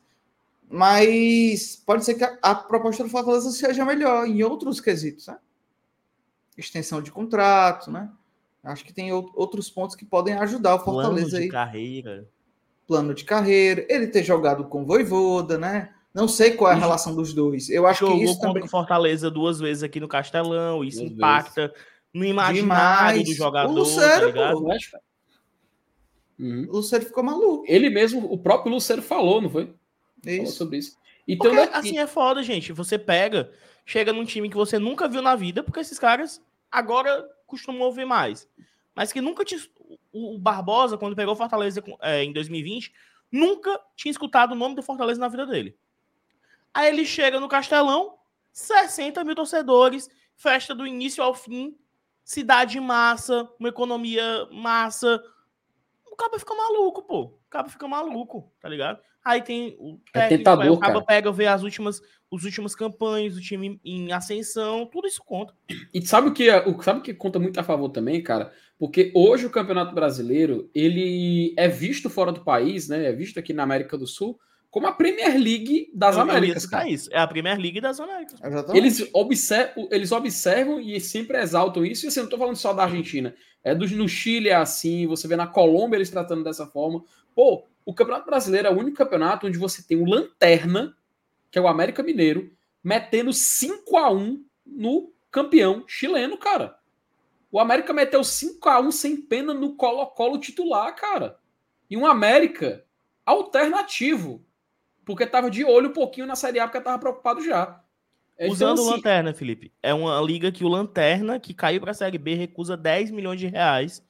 Mas 0.69 1.75
pode 1.85 2.05
ser 2.05 2.15
que 2.15 2.23
a, 2.23 2.37
a 2.41 2.55
proposta 2.55 3.03
do 3.03 3.09
Fortaleza 3.09 3.51
seja 3.51 3.85
melhor 3.85 4.25
em 4.25 4.43
outros 4.43 4.79
quesitos, 4.79 5.27
né? 5.27 5.37
extensão 6.57 7.01
de 7.01 7.11
contrato, 7.11 7.91
né? 7.91 8.09
Acho 8.63 8.85
que 8.85 8.93
tem 8.93 9.11
outros 9.11 9.69
pontos 9.69 9.95
que 9.95 10.05
podem 10.05 10.35
ajudar 10.35 10.75
o 10.75 10.79
Fortaleza 10.79 11.29
Plano 11.29 11.37
de 11.37 11.43
aí. 11.43 11.49
carreira. 11.49 12.29
Plano 12.87 13.13
de 13.13 13.25
carreira. 13.25 13.85
Ele 13.89 14.07
ter 14.07 14.23
jogado 14.23 14.63
com 14.65 14.85
Voivoda, 14.85 15.57
né? 15.57 15.93
Não 16.13 16.27
sei 16.27 16.51
qual 16.51 16.71
é 16.71 16.75
a 16.75 16.77
relação 16.77 17.15
dos 17.15 17.33
dois. 17.33 17.69
Eu 17.69 17.87
acho 17.87 18.01
Jogou 18.01 18.17
que 18.17 18.23
isso 18.25 18.39
também. 18.39 18.67
Fortaleza 18.67 19.31
duas 19.31 19.59
vezes 19.59 19.81
aqui 19.81 19.99
no 19.99 20.07
Castelão. 20.07 20.83
Isso 20.83 20.99
duas 20.99 21.11
impacta 21.11 21.67
vezes. 21.67 21.83
no 22.13 22.25
imaginário 22.25 23.19
Demais. 23.19 23.23
do 23.23 23.33
jogador. 23.33 23.71
O 23.71 23.75
Lucero, 23.75 24.33
tá 24.33 24.51
pô, 24.51 24.59
uhum. 26.39 26.67
O 26.69 26.73
Lucero 26.73 27.05
ficou 27.05 27.23
maluco. 27.23 27.65
Ele 27.67 27.89
mesmo, 27.89 28.31
o 28.31 28.37
próprio 28.37 28.71
Lucero 28.71 29.01
falou, 29.01 29.41
não 29.41 29.49
foi? 29.49 29.73
Isso. 30.23 30.37
Falou 30.37 30.51
sobre 30.51 30.77
isso. 30.77 30.97
Então, 31.27 31.55
porque, 31.55 31.75
assim 31.75 31.97
é 31.97 32.05
foda, 32.05 32.43
gente. 32.43 32.71
Você 32.73 32.99
pega 32.99 33.49
chega 33.85 34.13
num 34.13 34.25
time 34.25 34.49
que 34.49 34.55
você 34.55 34.79
nunca 34.79 35.07
viu 35.07 35.21
na 35.21 35.35
vida, 35.35 35.63
porque 35.63 35.79
esses 35.79 35.99
caras 35.99 36.41
agora 36.71 37.27
costumam 37.45 37.81
ouvir 37.81 38.05
mais. 38.05 38.47
Mas 38.95 39.11
que 39.11 39.21
nunca 39.21 39.43
tinha. 39.43 39.61
O 40.11 40.37
Barbosa, 40.37 40.97
quando 40.97 41.15
pegou 41.15 41.35
Fortaleza 41.35 41.83
é, 42.01 42.23
em 42.23 42.31
2020, 42.31 42.93
nunca 43.31 43.79
tinha 43.95 44.11
escutado 44.11 44.51
o 44.51 44.55
nome 44.55 44.75
do 44.75 44.83
Fortaleza 44.83 45.19
na 45.19 45.27
vida 45.27 45.45
dele. 45.47 45.75
Aí 46.73 46.89
ele 46.89 47.05
chega 47.05 47.39
no 47.39 47.47
Castelão, 47.47 48.15
60 48.51 49.23
mil 49.23 49.35
torcedores, 49.35 50.09
festa 50.35 50.73
do 50.73 50.87
início 50.87 51.23
ao 51.23 51.35
fim, 51.35 51.77
cidade 52.23 52.79
massa, 52.79 53.47
uma 53.59 53.69
economia 53.69 54.47
massa. 54.51 55.21
O 56.11 56.15
cara 56.15 56.39
fica 56.39 56.55
maluco, 56.55 57.03
pô. 57.03 57.21
O 57.23 57.39
cara 57.49 57.69
fica 57.69 57.87
maluco, 57.87 58.51
tá 58.59 58.67
ligado? 58.67 58.99
Aí 59.23 59.41
tem 59.41 59.77
o 59.79 59.99
é 60.13 60.19
técnico, 60.19 60.33
é 60.33 60.37
tentador, 60.37 60.63
aí 60.65 60.69
o 60.69 60.77
cara 60.77 61.01
pega 61.01 61.31
ver 61.31 61.47
as 61.47 61.63
últimas, 61.63 62.01
os 62.29 62.43
últimas 62.43 62.75
campanhas, 62.75 63.37
o 63.37 63.41
time 63.41 63.79
em 63.85 64.11
ascensão, 64.11 64.85
tudo 64.85 65.07
isso 65.07 65.23
conta. 65.23 65.53
E 65.93 66.05
sabe 66.05 66.27
o 66.27 66.33
que, 66.33 66.49
é, 66.49 66.61
sabe 66.81 66.99
o 66.99 67.01
que 67.01 67.13
conta 67.13 67.39
muito 67.39 67.57
a 67.57 67.63
favor 67.63 67.87
também, 67.87 68.21
cara? 68.21 68.51
Porque 68.77 69.13
hoje 69.15 69.45
o 69.45 69.49
Campeonato 69.49 69.95
Brasileiro, 69.95 70.69
ele 70.75 71.53
é 71.57 71.69
visto 71.69 72.09
fora 72.09 72.33
do 72.33 72.43
país, 72.43 72.89
né? 72.89 73.05
É 73.05 73.13
visto 73.13 73.39
aqui 73.39 73.53
na 73.53 73.63
América 73.63 73.97
do 73.97 74.05
Sul 74.05 74.37
como 74.73 74.87
a 74.87 74.91
Premier 74.91 75.37
League 75.37 75.91
das 75.93 76.15
eu 76.15 76.23
Américas. 76.23 76.65
Cara. 76.65 76.89
Isso. 76.89 77.07
É 77.13 77.19
a 77.19 77.27
Premier 77.27 77.59
League 77.59 77.79
das 77.79 77.99
Américas. 77.99 78.39
Eles 78.73 79.07
observam, 79.13 79.87
eles 79.91 80.11
observam 80.11 80.81
e 80.81 80.99
sempre 80.99 81.37
exaltam 81.37 81.85
isso. 81.85 82.07
E 82.07 82.07
assim, 82.07 82.21
eu 82.21 82.23
não 82.23 82.29
tô 82.31 82.39
falando 82.39 82.55
só 82.55 82.73
da 82.73 82.81
Argentina. 82.81 83.35
É 83.63 83.75
do, 83.75 83.87
no 83.95 84.09
Chile 84.09 84.49
é 84.49 84.55
assim, 84.55 85.05
você 85.05 85.27
vê 85.27 85.35
na 85.35 85.45
Colômbia 85.45 85.97
eles 85.97 86.09
tratando 86.09 86.43
dessa 86.43 86.65
forma. 86.65 87.05
Pô, 87.35 87.67
o 87.85 87.93
Campeonato 87.93 88.25
Brasileiro 88.25 88.67
é 88.67 88.71
o 88.71 88.79
único 88.79 88.97
campeonato 88.97 89.45
onde 89.45 89.59
você 89.59 89.83
tem 89.83 89.95
o 89.95 90.09
Lanterna, 90.09 90.97
que 91.51 91.59
é 91.59 91.61
o 91.61 91.67
América 91.67 92.01
Mineiro, 92.01 92.51
metendo 92.83 93.31
5 93.31 93.95
a 93.95 94.11
1 94.11 94.43
no 94.65 95.13
campeão 95.29 95.83
chileno, 95.85 96.35
cara. 96.35 96.75
O 97.51 97.59
América 97.59 97.93
meteu 97.93 98.23
5 98.23 98.67
a 98.67 98.79
1 98.79 98.91
sem 98.91 99.17
pena 99.17 99.53
no 99.53 99.75
Colo-Colo 99.75 100.39
titular, 100.39 100.95
cara. 100.95 101.37
E 101.87 101.95
um 101.95 102.07
América 102.07 102.83
alternativo, 103.23 104.43
porque 105.05 105.25
tava 105.25 105.49
de 105.49 105.63
olho 105.63 105.89
um 105.89 105.93
pouquinho 105.93 106.27
na 106.27 106.35
Série 106.35 106.59
A, 106.59 106.67
porque 106.67 106.81
tava 106.81 106.99
preocupado 106.99 107.43
já. 107.43 107.81
Então, 108.37 108.51
Usando 108.51 108.79
o 108.79 108.81
assim, 108.81 108.91
Lanterna, 108.91 109.33
Felipe. 109.33 109.71
É 109.81 109.93
uma 109.93 110.19
liga 110.21 110.51
que 110.51 110.63
o 110.63 110.67
Lanterna, 110.67 111.39
que 111.39 111.53
caiu 111.53 111.79
para 111.79 111.91
a 111.91 111.95
Série 111.95 112.17
B, 112.17 112.33
recusa 112.33 112.75
10 112.75 113.11
milhões 113.11 113.39
de 113.39 113.47
reais 113.47 114.03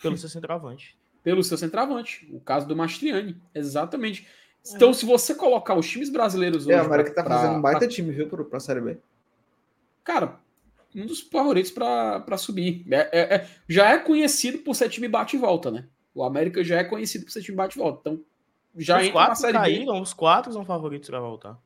pelo 0.00 0.16
seu 0.16 0.28
centroavante 0.28 0.96
pelo 1.22 1.42
seu 1.44 1.56
centroavante. 1.56 2.28
O 2.32 2.40
caso 2.40 2.66
do 2.66 2.76
Mastriani. 2.76 3.36
Exatamente. 3.54 4.26
Então, 4.74 4.90
é. 4.90 4.92
se 4.92 5.06
você 5.06 5.34
colocar 5.34 5.74
os 5.74 5.88
times 5.88 6.10
brasileiros 6.10 6.66
hoje. 6.66 6.74
É, 6.74 6.82
o 6.82 6.84
América 6.84 7.12
tá 7.12 7.24
fazendo 7.24 7.54
um 7.54 7.60
baita 7.60 7.80
pra... 7.80 7.88
time, 7.88 8.12
viu, 8.12 8.28
para 8.28 8.56
a 8.56 8.60
Série 8.60 8.80
B. 8.80 8.98
Cara, 10.04 10.38
um 10.94 11.06
dos 11.06 11.20
favoritos 11.20 11.70
para 11.70 12.36
subir. 12.36 12.84
É, 12.90 12.96
é, 13.12 13.34
é, 13.34 13.48
já 13.68 13.90
é 13.90 13.98
conhecido 13.98 14.58
por 14.58 14.74
ser 14.74 14.88
time 14.88 15.08
bate 15.08 15.36
e 15.36 15.38
volta, 15.38 15.70
né? 15.70 15.86
O 16.14 16.24
América 16.24 16.62
já 16.64 16.78
é 16.78 16.84
conhecido 16.84 17.24
por 17.24 17.30
ser 17.30 17.42
time 17.42 17.56
bate 17.56 17.78
e 17.78 17.80
volta. 17.80 18.00
Então, 18.00 18.24
já 18.76 18.98
os 18.98 19.06
entra 19.06 19.28
na 19.28 19.34
Série 19.34 19.52
caíram, 19.52 19.94
B. 19.94 20.00
Os 20.00 20.12
quatro 20.12 20.52
são 20.52 20.64
favoritos 20.64 21.08
para 21.08 21.20
voltar. 21.20 21.58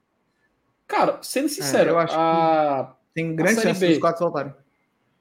Cara, 0.87 1.19
sendo 1.23 1.49
sincero, 1.49 1.91
eu 1.91 1.99
acho 1.99 2.15
a... 2.17 2.97
que 2.97 3.15
tem 3.15 3.35
grande 3.35 3.61
chance 3.61 3.87
dos 3.87 3.99
quatro 3.99 4.25
voltarem. 4.25 4.55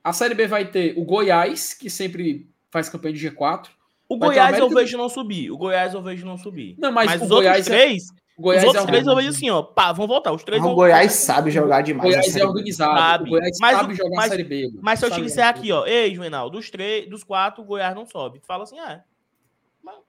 A 0.03 0.11
Série 0.11 0.35
B 0.35 0.47
vai 0.47 0.65
ter 0.65 0.93
o 0.97 1.05
Goiás, 1.05 1.73
que 1.73 1.89
sempre 1.89 2.49
faz 2.69 2.89
campanha 2.89 3.13
de 3.13 3.29
G4. 3.29 3.67
O 4.09 4.17
Goiás 4.17 4.57
eu 4.57 4.69
vejo 4.69 4.97
não 4.97 5.07
subir. 5.07 5.49
O 5.49 5.57
Goiás 5.57 5.93
eu 5.93 6.01
vejo 6.01 6.25
não 6.25 6.37
subir. 6.37 6.75
Não, 6.77 6.91
mas, 6.91 7.05
mas 7.05 7.21
os 7.21 7.29
Goiás 7.29 7.57
outros 7.57 7.67
é- 7.67 7.85
três, 7.85 8.03
Goiás 8.37 8.63
os 8.63 8.67
outros 8.67 8.83
é 8.83 8.87
três 8.87 9.07
eu 9.07 9.15
vejo 9.15 9.29
assim, 9.29 9.49
ó. 9.49 9.61
Pá, 9.63 9.91
vão 9.93 10.07
voltar. 10.07 10.31
Os 10.33 10.43
três 10.43 10.61
O 10.61 10.75
Goiás 10.75 11.13
sabe 11.13 11.51
jogar 11.51 11.81
demais. 11.81 12.09
O 12.09 12.11
Goiás 12.11 12.35
é 12.35 12.45
organizado. 12.45 12.99
Sabe. 12.99 13.23
O 13.23 13.29
Goiás 13.29 13.57
mas, 13.61 13.77
sabe 13.77 13.95
jogar 13.95 14.15
mas, 14.15 14.29
Série 14.29 14.43
B. 14.43 14.71
Mas 14.81 14.99
se 14.99 15.05
eu 15.05 15.11
te 15.11 15.21
disser 15.21 15.47
aqui, 15.47 15.71
ó. 15.71 15.85
Ei, 15.85 16.13
Juvenal, 16.13 16.49
dos 16.49 16.69
três, 16.69 17.09
dos 17.09 17.23
quatro, 17.23 17.63
o 17.63 17.65
Goiás 17.65 17.95
não 17.95 18.05
sobe. 18.05 18.39
Tu 18.39 18.45
fala 18.45 18.63
assim, 18.63 18.79
ah, 18.79 18.91
é. 18.93 19.12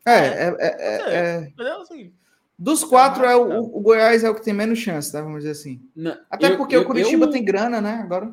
É, 0.07 0.13
é, 0.13 0.57
é. 0.59 0.77
é, 0.79 1.53
é. 1.59 1.73
Assim, 1.81 2.13
dos 2.59 2.85
quatro, 2.85 3.25
é 3.25 3.35
o, 3.35 3.77
o, 3.77 3.81
Goiás 3.81 4.23
é 4.23 4.31
o 4.31 4.35
que 4.35 4.45
tem 4.45 4.55
menos 4.55 4.79
chance, 4.79 5.11
tá? 5.11 5.21
Vamos 5.21 5.39
dizer 5.39 5.51
assim. 5.51 5.83
Não, 5.95 6.17
Até 6.31 6.53
eu, 6.53 6.57
porque 6.57 6.77
eu, 6.77 6.83
o 6.83 6.85
Curitiba 6.85 7.27
eu... 7.27 7.31
tem 7.31 7.45
grana, 7.45 7.81
né? 7.81 8.01
Agora. 8.03 8.33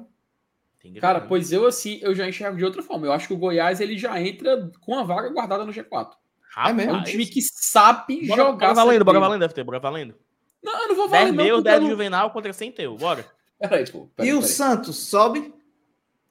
Cara, 0.99 1.21
pois 1.21 1.51
eu 1.51 1.67
assim, 1.67 1.99
eu 2.01 2.13
já 2.15 2.27
enxergo 2.27 2.57
de 2.57 2.65
outra 2.65 2.81
forma. 2.81 3.05
Eu 3.05 3.13
acho 3.13 3.27
que 3.27 3.33
o 3.33 3.37
Goiás 3.37 3.79
ele 3.79 3.97
já 3.97 4.19
entra 4.19 4.71
com 4.79 4.97
a 4.97 5.03
vaga 5.03 5.29
guardada 5.29 5.63
no 5.63 5.71
G4. 5.71 6.11
é, 6.57 6.73
mesmo? 6.73 6.91
é 6.91 6.97
um 6.97 7.03
time 7.03 7.25
que 7.25 7.41
sabe 7.41 8.27
bora, 8.27 8.41
jogar. 8.41 8.67
Bora 8.67 8.73
valendo, 8.73 9.05
bora 9.05 9.19
valendo, 9.19 9.41
deve 9.41 9.53
ter, 9.53 9.63
bora 9.63 9.79
valendo. 9.79 10.15
Não, 10.63 10.81
eu 10.83 10.87
não 10.89 10.95
vou 10.95 11.09
valer. 11.09 11.33
10 11.33 11.35
meu, 11.35 11.61
10 11.61 11.87
Juvenal 11.87 12.31
contra 12.31 12.53
100 12.53 12.71
teu, 12.71 12.95
bora. 12.95 13.25
Peraí, 13.59 13.89
pô, 13.91 14.07
peraí, 14.15 14.31
e 14.31 14.33
o 14.33 14.41
Santos 14.41 14.97
sobe? 14.97 15.53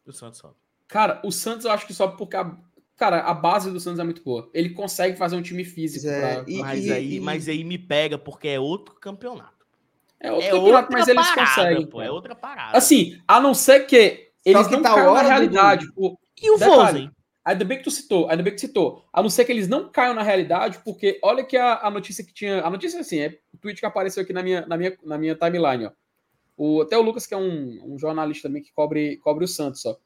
O 0.05 0.13
Santos 0.13 0.39
sobe. 0.41 0.55
Cara, 0.89 1.21
o 1.25 1.31
Santos 1.31 1.65
eu 1.65 1.71
acho 1.71 1.87
que 1.87 1.95
sobe 1.95 2.17
porque 2.17 2.37
a, 2.37 2.53
cara, 3.01 3.21
a 3.23 3.33
base 3.33 3.71
do 3.71 3.81
Santos 3.81 3.99
é 3.99 4.05
muito 4.05 4.23
boa. 4.23 4.51
Ele 4.53 4.69
consegue 4.69 5.17
fazer 5.17 5.35
um 5.35 5.41
time 5.41 5.65
físico. 5.65 6.07
É, 6.07 6.43
pra... 6.43 6.45
e, 6.47 6.59
mas, 6.59 6.85
e, 6.85 6.93
aí, 6.93 7.15
e... 7.15 7.21
mas 7.21 7.49
aí 7.49 7.65
me 7.65 7.79
pega 7.79 8.19
porque 8.19 8.47
é 8.47 8.61
outro 8.61 8.95
campeonato. 8.97 9.67
É 10.21 10.31
outro 10.31 10.47
é 10.47 10.51
campeonato, 10.51 10.93
mas 10.93 11.09
eles 11.09 11.27
parada, 11.27 11.47
conseguem. 11.47 11.87
Pô, 11.87 12.03
é 12.03 12.11
outra 12.11 12.35
parada. 12.35 12.77
Assim, 12.77 13.19
a 13.27 13.41
não 13.41 13.55
ser 13.55 13.87
que 13.87 14.29
eles 14.45 14.67
que 14.67 14.75
não 14.75 14.83
tá 14.83 14.95
caiam 14.95 15.15
na 15.15 15.23
realidade. 15.23 15.87
Do... 15.97 16.19
E 16.43 16.51
o 16.51 16.59
Vozen? 16.59 17.11
Ainda 17.43 17.65
bem 17.65 17.79
que 17.79 17.85
tu 17.85 17.91
citou, 17.91 18.29
ainda 18.29 18.43
bem 18.43 18.53
que 18.53 18.59
tu 18.59 18.67
citou. 18.67 19.03
A 19.11 19.23
não 19.23 19.31
ser 19.31 19.47
que 19.47 19.53
eles 19.53 19.67
não 19.67 19.89
caiam 19.89 20.13
na 20.13 20.23
realidade, 20.23 20.79
porque 20.85 21.19
olha 21.23 21.43
que 21.43 21.57
a, 21.57 21.79
a 21.79 21.91
notícia 21.91 22.23
que 22.23 22.35
tinha. 22.35 22.61
A 22.61 22.69
notícia 22.69 23.01
assim, 23.01 23.19
é 23.19 23.39
o 23.55 23.57
tweet 23.57 23.81
que 23.81 23.87
apareceu 23.87 24.23
aqui 24.23 24.35
na 24.35 24.43
minha, 24.43 24.67
na 24.67 24.77
minha, 24.77 24.95
na 25.03 25.17
minha 25.17 25.35
timeline, 25.35 25.87
ó. 25.87 25.93
O, 26.55 26.83
até 26.83 26.99
o 26.99 27.03
Lucas, 27.03 27.27
que 27.27 27.33
é 27.33 27.39
um, 27.39 27.95
um 27.95 27.99
jornalista 27.99 28.47
também 28.47 28.63
que 28.63 28.71
cobre, 28.75 29.17
cobre 29.17 29.47
o 29.47 29.49
Santos, 29.49 29.87
ó. 29.87 29.97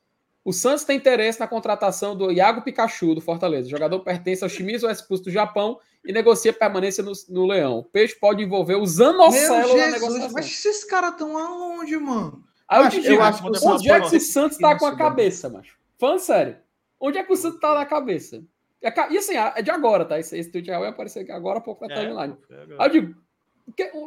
O 0.44 0.52
Santos 0.52 0.84
tem 0.84 0.98
interesse 0.98 1.40
na 1.40 1.48
contratação 1.48 2.14
do 2.14 2.30
Iago 2.30 2.60
Pikachu, 2.60 3.14
do 3.14 3.20
Fortaleza. 3.20 3.66
O 3.66 3.70
jogador 3.70 3.98
pertence 4.00 4.44
ao 4.44 4.50
Shimizu 4.50 4.88
Expulso 4.90 5.24
do 5.24 5.30
Japão 5.30 5.80
e 6.04 6.12
negocia 6.12 6.52
permanência 6.52 7.02
no, 7.02 7.12
no 7.30 7.46
Leão. 7.46 7.78
O 7.78 7.84
peixe 7.84 8.14
pode 8.14 8.42
envolver 8.42 8.74
o 8.74 8.86
Zanocelo 8.86 9.74
na 9.74 9.86
negociação. 9.92 10.30
Mas 10.32 10.46
esses 10.46 10.84
caras 10.84 11.12
estão 11.12 11.38
aonde, 11.38 11.96
mano? 11.96 12.44
Aí 12.68 12.84
eu 12.84 12.90
te 12.90 13.00
digo, 13.00 13.14
eu 13.14 13.22
acho 13.22 13.42
que 13.42 13.66
onde 13.66 13.90
é 13.90 14.00
que 14.00 14.16
o 14.16 14.20
Santos 14.20 14.58
tá 14.58 14.78
com 14.78 14.86
a 14.86 14.96
cabeça, 14.96 15.48
macho? 15.48 15.78
Falando 15.98 16.18
sério. 16.18 16.56
Onde 17.00 17.18
é 17.18 17.22
que 17.22 17.32
o 17.32 17.36
Santos 17.36 17.60
tá 17.60 17.74
na 17.74 17.86
cabeça? 17.86 18.42
E 18.82 19.16
assim, 19.16 19.34
é 19.36 19.62
de 19.62 19.70
agora, 19.70 20.04
tá? 20.04 20.18
Esse, 20.18 20.36
esse 20.36 20.50
tweet 20.50 20.68
vai 20.68 20.88
aparecer 20.88 21.20
aqui 21.20 21.32
agora 21.32 21.58
há 21.58 21.62
pouco 21.62 21.86
na 21.86 21.94
é, 21.94 22.00
timeline. 22.00 22.36
É 22.50 22.66
Aí 22.78 22.88
eu 22.88 22.90
digo, 22.90 23.14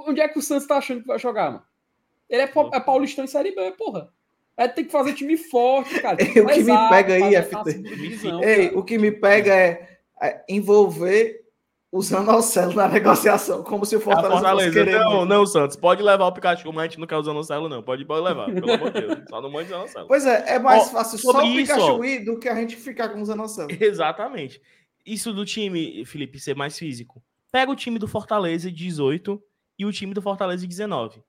onde 0.05 0.21
é 0.21 0.27
que 0.27 0.37
o 0.37 0.41
Santos 0.41 0.67
tá 0.67 0.77
achando 0.77 1.01
que 1.01 1.07
vai 1.07 1.17
jogar, 1.17 1.51
mano? 1.51 1.63
Ele 2.29 2.43
é, 2.43 2.51
é 2.73 2.79
paulistão 2.79 3.25
em 3.25 3.27
Série 3.27 3.55
B, 3.55 3.71
porra. 3.71 4.13
É, 4.57 4.67
tem 4.67 4.85
que 4.85 4.91
fazer 4.91 5.13
time 5.13 5.37
forte, 5.37 5.99
cara. 6.01 6.17
o 6.17 6.47
que 6.47 6.63
me 6.63 6.89
pega 6.89 7.13
aí, 7.13 7.35
FT. 7.43 8.43
Ei, 8.43 8.67
o 8.73 8.83
que 8.83 8.97
me 8.97 9.11
pega 9.11 9.55
é, 9.55 9.99
é 10.19 10.43
envolver 10.49 11.47
o 11.91 12.01
Zanocelo 12.01 12.73
na 12.73 12.87
negociação, 12.87 13.63
como 13.63 13.85
se 13.85 13.95
o 13.95 14.01
Fortaleza, 14.01 14.33
Fortaleza 14.33 14.71
querer. 14.71 14.99
Não, 14.99 15.25
não, 15.25 15.45
Santos, 15.45 15.77
pode 15.77 16.03
levar 16.03 16.25
o 16.25 16.31
Pikachu, 16.31 16.71
mas 16.73 16.83
a 16.83 16.87
gente 16.87 16.99
não 16.99 17.07
quer 17.07 17.15
o 17.15 17.23
Zanocelo, 17.23 17.69
não. 17.69 17.81
Pode, 17.81 18.03
pode 18.03 18.25
levar, 18.25 18.51
pelo 18.51 18.71
amor 18.71 18.91
de 18.91 19.01
Deus. 19.01 19.19
Só 19.29 19.41
não 19.41 19.49
mande 19.49 19.67
o 19.67 19.75
Zanocelo. 19.75 20.07
Pois 20.07 20.25
é, 20.25 20.55
é 20.55 20.59
mais 20.59 20.89
fácil 20.89 21.17
só 21.17 21.39
o 21.39 21.41
Pikachu 21.41 22.03
ir 22.03 22.25
do 22.25 22.39
que 22.39 22.49
a 22.49 22.55
gente 22.55 22.75
ficar 22.75 23.09
com 23.09 23.21
o 23.21 23.25
Zanocelo. 23.25 23.69
Exatamente. 23.79 24.61
Isso 25.05 25.31
do 25.31 25.45
time, 25.45 26.03
Felipe, 26.05 26.39
ser 26.39 26.55
mais 26.55 26.77
físico. 26.77 27.23
Pega 27.51 27.71
o 27.71 27.75
time 27.75 27.97
do 27.97 28.07
Fortaleza 28.07 28.69
de 28.69 28.75
18 28.75 29.41
e 29.79 29.85
o 29.85 29.91
time 29.91 30.13
do 30.13 30.21
Fortaleza 30.21 30.61
de 30.61 30.67
19. 30.67 31.21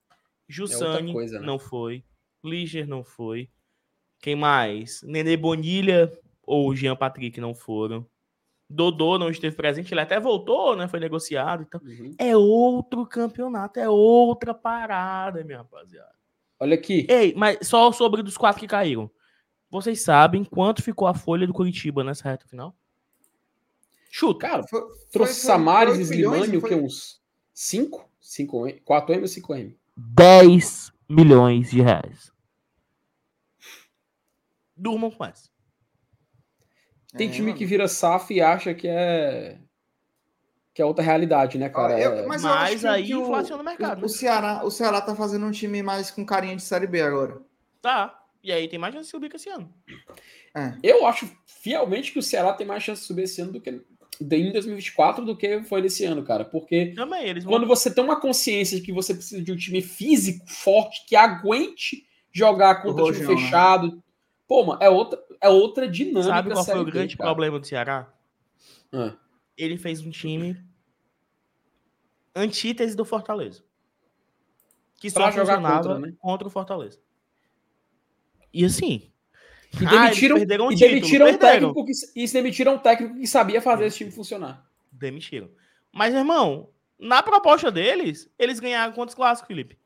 Jussani 0.49 1.13
é 1.13 1.27
né? 1.33 1.41
não 1.41 1.59
foi. 1.59 2.03
Liger 2.45 2.87
não 2.87 3.03
foi. 3.05 3.49
Quem 4.21 4.35
mais? 4.35 5.03
Nenê 5.03 5.37
Bonilha 5.37 6.13
ou 6.43 6.75
Jean 6.75 6.97
Patrick 6.97 7.41
não 7.41 7.55
foram. 7.55 8.07
Dodô 8.71 9.19
não 9.19 9.31
esteve 9.31 9.57
presente, 9.57 9.95
ele 9.95 10.01
até 10.01 10.21
voltou, 10.21 10.77
né? 10.77 10.87
Foi 10.89 11.01
negociado. 11.01 11.63
Então, 11.63 11.81
uhum. 11.83 12.15
é 12.19 12.37
outro 12.37 13.07
campeonato, 13.07 13.81
é 13.81 13.89
outra 13.89 14.53
parada, 14.53 15.43
minha 15.43 15.59
rapaziada. 15.59 16.13
Olha 16.61 16.75
aqui. 16.75 17.07
Ei, 17.09 17.33
mas 17.35 17.67
só 17.67 17.91
sobre 17.93 18.23
dos 18.23 18.37
quatro 18.37 18.61
que 18.61 18.67
caíram. 18.67 19.11
Vocês 19.71 20.03
sabem 20.03 20.45
quanto 20.45 20.83
ficou 20.83 21.07
a 21.07 21.15
folha 21.15 21.47
do 21.47 21.53
Curitiba 21.53 22.05
nessa 22.05 22.29
reta 22.29 22.47
final? 22.47 22.75
Chuta. 24.11 24.49
Cara, 24.49 24.63
foi, 24.67 24.81
trouxe 25.13 25.35
foi, 25.35 25.43
Samares 25.43 25.99
e 25.99 26.03
Slimani, 26.03 26.57
o 26.57 26.63
que? 26.63 26.75
Uns 26.75 27.23
5? 27.55 28.09
4M 28.21 29.21
ou 29.21 29.25
5M? 29.25 29.75
10 29.97 30.93
milhões 31.09 31.71
de 31.71 31.81
reais. 31.81 32.31
Durmam 34.77 35.11
com 35.11 35.25
essa. 35.25 35.49
Tem 37.17 37.29
é, 37.29 37.33
time 37.33 37.55
que 37.55 37.65
vira 37.65 37.89
SAF 37.89 38.35
e 38.35 38.41
acha 38.41 38.75
que 38.75 38.87
é 38.87 39.59
que 40.79 40.83
é 40.83 40.85
outra 40.85 41.03
realidade, 41.03 41.59
né, 41.59 41.69
cara? 41.69 41.99
Eu, 41.99 42.29
mas, 42.29 42.41
mas 42.41 42.85
aí 42.85 43.07
que 43.07 43.13
inflaciona 43.13 43.61
o 43.61 43.65
mercado. 43.65 43.99
O, 43.99 44.01
né? 44.03 44.07
o, 44.07 44.09
Ceará, 44.09 44.65
o 44.65 44.71
Ceará 44.71 45.01
tá 45.01 45.13
fazendo 45.13 45.45
um 45.45 45.51
time 45.51 45.83
mais 45.83 46.09
com 46.09 46.25
carinha 46.25 46.55
de 46.55 46.63
Série 46.63 46.87
B 46.87 47.03
agora. 47.03 47.43
Tá. 47.83 48.17
E 48.45 48.53
aí 48.53 48.69
tem 48.69 48.79
mais 48.79 48.95
chance 48.95 49.07
de 49.07 49.11
subir 49.11 49.29
que 49.29 49.35
esse 49.35 49.49
ano. 49.49 49.75
É. 50.55 50.75
Eu 50.81 51.05
acho 51.05 51.29
fielmente 51.47 52.13
que 52.13 52.21
o 52.21 52.23
Ceará 52.23 52.53
tem 52.53 52.65
mais 52.65 52.85
chance 52.85 53.01
de 53.01 53.09
subir 53.09 53.23
esse 53.23 53.41
ano 53.41 53.53
do 53.55 53.61
que 53.61 53.83
em 54.21 54.53
2024 54.53 55.25
do 55.25 55.37
que 55.37 55.63
foi 55.63 55.81
nesse 55.81 56.05
ano, 56.05 56.23
cara. 56.23 56.45
Porque 56.45 56.93
Também, 56.95 57.25
eles 57.25 57.45
vão... 57.45 57.53
quando 57.53 57.67
você 57.67 57.93
tem 57.93 58.03
uma 58.03 58.21
consciência 58.21 58.79
de 58.79 58.85
que 58.85 58.93
você 58.93 59.15
precisa 59.15 59.43
de 59.43 59.53
um 59.53 59.57
time 59.57 59.81
físico, 59.81 60.45
forte, 60.49 61.05
que 61.07 61.15
aguente 61.15 62.07
jogar 62.33 62.83
contra 62.83 63.05
o 63.05 63.13
time 63.13 63.27
né? 63.27 63.37
fechado. 63.37 63.97
Né? 63.97 64.03
Pô, 64.47 64.65
mano, 64.65 64.83
é 64.83 64.89
outra, 64.89 65.23
é 65.41 65.49
outra 65.49 65.89
dinâmica. 65.89 66.35
Sabe 66.35 66.51
qual 66.51 66.65
foi 66.65 66.81
o 66.81 66.85
grande 66.85 67.17
cara. 67.17 67.29
problema 67.29 67.59
do 67.59 67.67
Ceará? 67.67 68.13
Ah. 68.93 69.15
Ele 69.57 69.77
fez 69.77 70.01
um 70.01 70.11
time 70.11 70.57
antítese 72.35 72.97
do 72.97 73.05
Fortaleza. 73.05 73.63
Que 74.97 75.11
só 75.11 75.31
funcionava 75.31 75.77
contra, 75.77 75.99
né? 75.99 76.15
contra 76.19 76.49
o 76.49 76.51
Fortaleza. 76.51 76.99
E 78.53 78.65
assim, 78.65 79.13
e 79.75 79.87
demitiram, 79.87 80.37
ah, 80.37 80.41
e 80.41 80.47
demitiram 80.77 81.29
um 81.29 81.37
técnico 81.37 81.85
que, 81.85 81.93
e 82.17 82.27
demitiram 82.27 82.75
um 82.75 82.79
técnico 82.79 83.15
que 83.17 83.27
sabia 83.27 83.61
fazer 83.61 83.87
esse 83.87 83.99
time 83.99 84.11
funcionar. 84.11 84.67
Demitiram. 84.91 85.51
Mas, 85.93 86.15
irmão, 86.15 86.71
na 86.99 87.23
proposta 87.23 87.71
deles, 87.71 88.31
eles 88.39 88.61
ganharam 88.61 88.93
quantos 88.93 89.15
clássicos, 89.15 89.49
Felipe? 89.49 89.79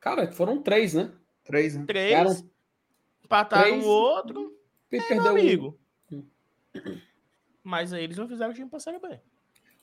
Cara, 0.00 0.30
foram 0.32 0.62
três, 0.62 0.94
né? 0.94 1.10
Três, 1.44 1.76
né? 1.76 1.84
Três. 1.86 2.10
Ganharam... 2.10 2.50
Empataram 3.24 3.80
o 3.80 3.86
outro. 3.86 4.56
E 4.92 4.96
é, 4.96 5.02
perdeu 5.02 5.28
amigo. 5.28 5.78
Um. 6.12 6.24
Mas 7.62 7.92
aí 7.92 8.04
eles 8.04 8.18
não 8.18 8.28
fizeram 8.28 8.52
o 8.52 8.54
time 8.54 8.68
pra 8.68 8.78
Série 8.78 8.98
B. 8.98 9.18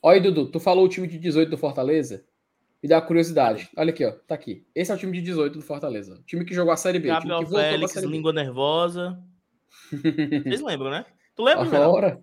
Olha 0.00 0.16
aí, 0.16 0.20
Dudu, 0.20 0.50
tu 0.50 0.60
falou 0.60 0.84
o 0.84 0.88
time 0.88 1.06
de 1.06 1.18
18 1.18 1.50
do 1.50 1.58
Fortaleza? 1.58 2.24
Me 2.82 2.88
dá 2.88 3.00
curiosidade. 3.00 3.70
Olha 3.76 3.90
aqui, 3.90 4.04
ó. 4.04 4.10
Tá 4.10 4.34
aqui. 4.34 4.66
Esse 4.74 4.90
é 4.90 4.94
o 4.94 4.98
time 4.98 5.12
de 5.12 5.22
18 5.22 5.58
do 5.58 5.64
Fortaleza. 5.64 6.14
O 6.14 6.22
time 6.24 6.44
que 6.44 6.52
jogou 6.52 6.72
a 6.72 6.76
Série 6.76 6.98
B. 6.98 7.08
Gabriel 7.08 7.38
time 7.38 7.50
que 7.50 7.56
Félix, 7.56 7.92
série 7.92 8.06
língua 8.06 8.32
nervosa. 8.32 9.22
Vocês 10.42 10.60
lembram, 10.60 10.90
né? 10.90 11.06
Tu 11.36 11.42
lembra, 11.44 11.78
ah, 11.78 11.88
Ora. 11.88 12.22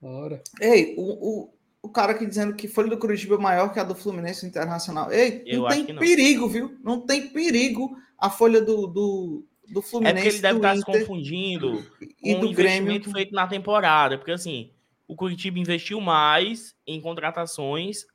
Ora. 0.00 0.42
Ei, 0.60 0.94
o, 0.96 1.02
o, 1.02 1.54
o 1.82 1.88
cara 1.88 2.12
aqui 2.12 2.24
dizendo 2.24 2.54
que 2.54 2.68
folha 2.68 2.88
do 2.88 2.98
Curitiba 2.98 3.34
é 3.34 3.38
maior 3.38 3.72
que 3.72 3.80
a 3.80 3.84
do 3.84 3.96
Fluminense 3.96 4.46
Internacional. 4.46 5.10
Ei, 5.12 5.42
Eu 5.44 5.62
não 5.62 5.68
tem 5.68 5.86
não. 5.88 5.96
perigo, 5.96 6.48
viu? 6.48 6.76
Não 6.84 7.00
tem 7.00 7.28
perigo 7.28 7.96
a 8.16 8.30
folha 8.30 8.60
do, 8.60 8.86
do, 8.86 9.44
do 9.72 9.82
Fluminense. 9.82 10.18
É 10.18 10.22
porque 10.22 10.36
ele 10.36 10.42
deve 10.42 10.58
estar 10.58 10.76
Inter, 10.76 10.94
se 10.94 11.00
confundindo 11.00 11.86
e 12.22 12.34
com 12.34 12.40
do 12.40 12.46
o 12.46 12.50
investimento 12.50 13.10
Grêmio. 13.10 13.12
feito 13.12 13.34
na 13.34 13.48
temporada. 13.48 14.16
Porque 14.16 14.32
assim, 14.32 14.70
o 15.08 15.16
Curitiba 15.16 15.58
investiu 15.58 16.00
mais 16.00 16.76
em 16.86 17.00
contratações 17.00 18.06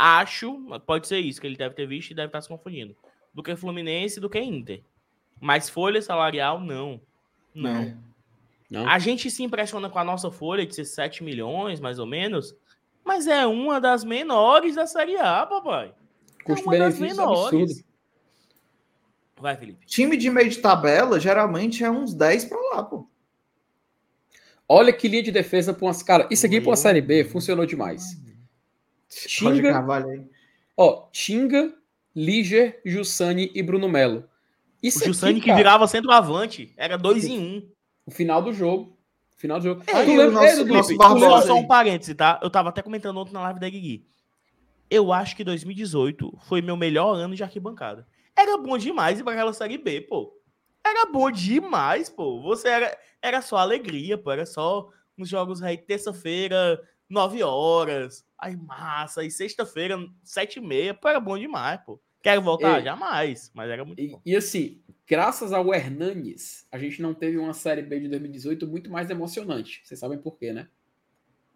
Acho, 0.00 0.56
pode 0.86 1.08
ser 1.08 1.18
isso 1.18 1.40
que 1.40 1.46
ele 1.48 1.56
deve 1.56 1.74
ter 1.74 1.84
visto 1.84 2.12
e 2.12 2.14
deve 2.14 2.28
estar 2.28 2.40
se 2.40 2.46
confundindo. 2.46 2.94
Do 3.34 3.42
que 3.42 3.56
Fluminense 3.56 4.20
do 4.20 4.30
que 4.30 4.38
Inter. 4.38 4.84
Mas 5.40 5.68
folha 5.68 6.00
salarial, 6.00 6.60
não. 6.60 7.00
Não. 7.52 7.76
É. 7.76 7.96
não. 8.70 8.88
A 8.88 9.00
gente 9.00 9.28
se 9.28 9.42
impressiona 9.42 9.90
com 9.90 9.98
a 9.98 10.04
nossa 10.04 10.30
folha 10.30 10.64
de 10.64 10.72
ser 10.72 10.84
7 10.84 11.24
milhões, 11.24 11.80
mais 11.80 11.98
ou 11.98 12.06
menos. 12.06 12.54
Mas 13.04 13.26
é 13.26 13.44
uma 13.44 13.80
das 13.80 14.04
menores 14.04 14.76
da 14.76 14.86
Série 14.86 15.16
A, 15.16 15.44
papai. 15.44 15.92
É 16.38 16.42
Custo-benefício 16.44 17.20
é 17.20 17.24
absurdo. 17.24 17.74
Vai, 19.40 19.56
Felipe. 19.56 19.84
Time 19.84 20.16
de 20.16 20.30
meio 20.30 20.48
de 20.48 20.58
tabela, 20.58 21.18
geralmente 21.18 21.82
é 21.82 21.90
uns 21.90 22.14
10 22.14 22.44
para 22.44 22.60
lá, 22.70 22.84
pô. 22.84 23.08
Olha 24.68 24.92
que 24.92 25.08
linha 25.08 25.24
de 25.24 25.32
defesa 25.32 25.74
para 25.74 25.86
umas. 25.86 26.04
Cara, 26.04 26.28
isso 26.30 26.46
aqui 26.46 26.60
para 26.60 26.70
uma 26.70 26.76
Série 26.76 27.00
B 27.00 27.24
funcionou 27.24 27.66
demais. 27.66 28.16
Tinga, 29.08 29.84
ó, 30.76 31.08
Tinga, 31.10 31.74
Liger, 32.14 32.80
Jussani 32.84 33.50
e 33.54 33.62
Bruno 33.62 33.88
Melo. 33.88 34.28
Isso 34.82 35.02
o 35.02 35.06
Jussani 35.06 35.40
que 35.40 35.52
virava 35.54 35.86
centroavante, 35.88 36.72
era 36.76 36.96
dois 36.96 37.24
em 37.24 37.38
um. 37.38 37.68
O 38.06 38.10
final 38.10 38.42
do 38.42 38.52
jogo. 38.52 38.96
Final 39.36 39.58
do 39.58 39.64
jogo. 39.64 39.82
É, 39.86 39.92
ah, 39.92 40.04
tu 40.04 40.10
lembra, 40.10 40.30
nosso, 40.30 40.64
nosso 40.66 40.96
só, 40.96 41.40
só 41.42 41.54
um 41.54 41.66
parêntese, 41.66 42.14
tá? 42.14 42.40
Eu 42.42 42.50
tava 42.50 42.68
até 42.70 42.82
comentando 42.82 43.16
ontem 43.18 43.32
na 43.32 43.42
live 43.42 43.60
da 43.60 43.68
Guigui. 43.68 44.04
eu 44.90 45.12
acho 45.12 45.36
que 45.36 45.44
2018 45.44 46.38
foi 46.48 46.60
meu 46.60 46.76
melhor 46.76 47.14
ano 47.14 47.34
de 47.34 47.42
arquibancada. 47.42 48.06
Era 48.36 48.56
bom 48.56 48.76
demais 48.76 49.18
ir 49.18 49.24
para 49.24 49.32
aquela 49.32 49.52
Série 49.52 49.78
B, 49.78 50.00
pô. 50.02 50.32
Era 50.84 51.06
bom 51.06 51.30
demais, 51.30 52.08
pô. 52.08 52.40
Você 52.42 52.68
era, 52.68 52.98
era 53.20 53.42
só 53.42 53.56
alegria, 53.56 54.18
pô. 54.18 54.30
Era 54.30 54.46
só 54.46 54.88
uns 55.16 55.28
jogos 55.28 55.62
aí, 55.62 55.76
terça-feira, 55.76 56.80
9 57.08 57.42
horas. 57.42 58.24
Aí 58.38 58.56
massa. 58.56 59.20
Aí 59.20 59.30
sexta-feira, 59.30 59.98
7 60.22 60.58
e 60.58 60.62
meia. 60.62 60.94
Pô, 60.94 61.08
era 61.08 61.20
bom 61.20 61.38
demais, 61.38 61.80
pô. 61.84 62.00
Quero 62.22 62.42
voltar? 62.42 62.82
Jamais. 62.82 63.50
Mas 63.54 63.70
era 63.70 63.84
muito 63.84 64.00
e, 64.00 64.08
bom. 64.08 64.20
E 64.24 64.36
assim, 64.36 64.80
graças 65.06 65.52
ao 65.52 65.72
Hernanes, 65.74 66.66
a 66.70 66.78
gente 66.78 67.00
não 67.00 67.14
teve 67.14 67.38
uma 67.38 67.54
Série 67.54 67.82
B 67.82 68.00
de 68.00 68.08
2018 68.08 68.66
muito 68.66 68.90
mais 68.90 69.10
emocionante. 69.10 69.80
Vocês 69.84 69.98
sabem 69.98 70.18
por 70.18 70.36
quê, 70.36 70.52
né? 70.52 70.68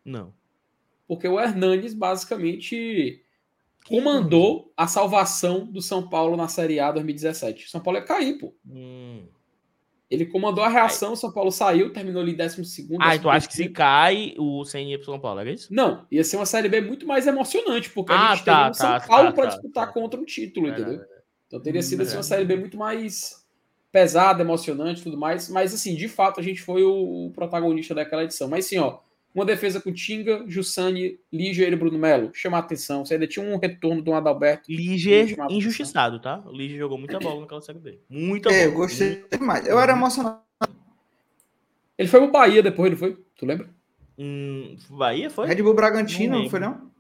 Não. 0.04 0.34
Porque 1.06 1.28
o 1.28 1.38
Hernanes 1.38 1.94
basicamente 1.94 3.24
comandou 3.86 4.72
a 4.76 4.86
salvação 4.86 5.66
do 5.66 5.82
São 5.82 6.08
Paulo 6.08 6.36
na 6.36 6.48
Série 6.48 6.80
A 6.80 6.92
2017. 6.92 7.70
São 7.70 7.80
Paulo 7.80 7.98
ia 7.98 8.04
cair, 8.04 8.38
pô. 8.38 8.54
Hum. 8.66 9.26
Ele 10.12 10.26
comandou 10.26 10.62
a 10.62 10.68
reação, 10.68 11.14
o 11.14 11.16
São 11.16 11.32
Paulo 11.32 11.50
saiu, 11.50 11.90
terminou 11.90 12.20
ali 12.20 12.32
em 12.32 12.36
12 12.36 12.86
Ah, 13.00 13.16
então 13.16 13.30
acho 13.30 13.48
que 13.48 13.56
se 13.56 13.70
cai, 13.70 14.34
o 14.36 14.62
ia 14.76 14.98
pro 14.98 15.06
São 15.06 15.18
Paulo, 15.18 15.40
era 15.40 15.50
isso? 15.50 15.72
Não, 15.72 16.06
ia 16.10 16.22
ser 16.22 16.36
uma 16.36 16.44
Série 16.44 16.68
B 16.68 16.82
muito 16.82 17.06
mais 17.06 17.26
emocionante, 17.26 17.88
porque 17.88 18.12
ah, 18.12 18.32
a 18.32 18.34
gente 18.34 18.44
tá, 18.44 18.56
teria 18.56 18.70
o 18.72 18.74
São 18.74 18.90
tá, 18.90 19.00
Paulo 19.00 19.28
tá, 19.28 19.32
para 19.32 19.44
tá, 19.44 19.48
disputar 19.48 19.86
tá. 19.86 19.92
contra 19.94 20.20
um 20.20 20.24
título, 20.26 20.68
entendeu? 20.68 21.00
Então 21.46 21.60
teria 21.62 21.80
sido 21.80 22.02
assim, 22.02 22.14
uma 22.14 22.22
Série 22.22 22.44
B 22.44 22.56
muito 22.56 22.76
mais 22.76 23.42
pesada, 23.90 24.42
emocionante 24.42 25.00
e 25.00 25.04
tudo 25.04 25.16
mais. 25.16 25.48
Mas, 25.48 25.72
assim, 25.72 25.94
de 25.94 26.08
fato, 26.08 26.40
a 26.40 26.42
gente 26.42 26.60
foi 26.60 26.84
o 26.84 27.30
protagonista 27.34 27.94
daquela 27.94 28.24
edição. 28.24 28.48
Mas, 28.48 28.66
sim, 28.66 28.76
ó, 28.78 28.98
uma 29.34 29.44
defesa 29.44 29.80
com 29.80 29.92
Tinga, 29.92 30.44
Jussani, 30.46 31.18
Liger 31.32 31.72
e 31.72 31.76
Bruno 31.76 31.98
Melo. 31.98 32.30
Chama 32.34 32.58
a 32.58 32.60
atenção. 32.60 33.04
Você 33.04 33.14
ainda 33.14 33.26
tinha 33.26 33.44
um 33.44 33.56
retorno 33.56 34.02
do 34.02 34.12
Adalberto. 34.12 34.70
Liger 34.70 35.34
injustiçado, 35.50 36.20
tá? 36.20 36.42
O 36.46 36.52
Liger 36.52 36.78
jogou 36.78 36.98
muita 36.98 37.18
bola 37.18 37.40
naquela 37.40 37.60
Série 37.60 37.78
B. 37.78 37.98
Muita 38.08 38.50
é, 38.50 38.52
bola. 38.52 38.64
Eu 38.64 38.74
gostei 38.74 39.18
muito. 39.20 39.38
demais. 39.38 39.66
Eu 39.66 39.78
era 39.78 39.92
emocionado. 39.92 40.40
Ele 41.96 42.08
foi 42.08 42.20
pro 42.20 42.30
Bahia 42.30 42.62
depois, 42.62 42.90
não 42.90 42.98
foi? 42.98 43.16
Tu 43.36 43.46
lembra? 43.46 43.70
Hum, 44.18 44.76
Bahia 44.90 45.30
foi? 45.30 45.46
Red 45.46 45.62
Bull 45.62 45.74
Bragantino, 45.74 46.34
não, 46.34 46.42
não 46.42 46.50
foi 46.50 46.60
não? 46.60 46.90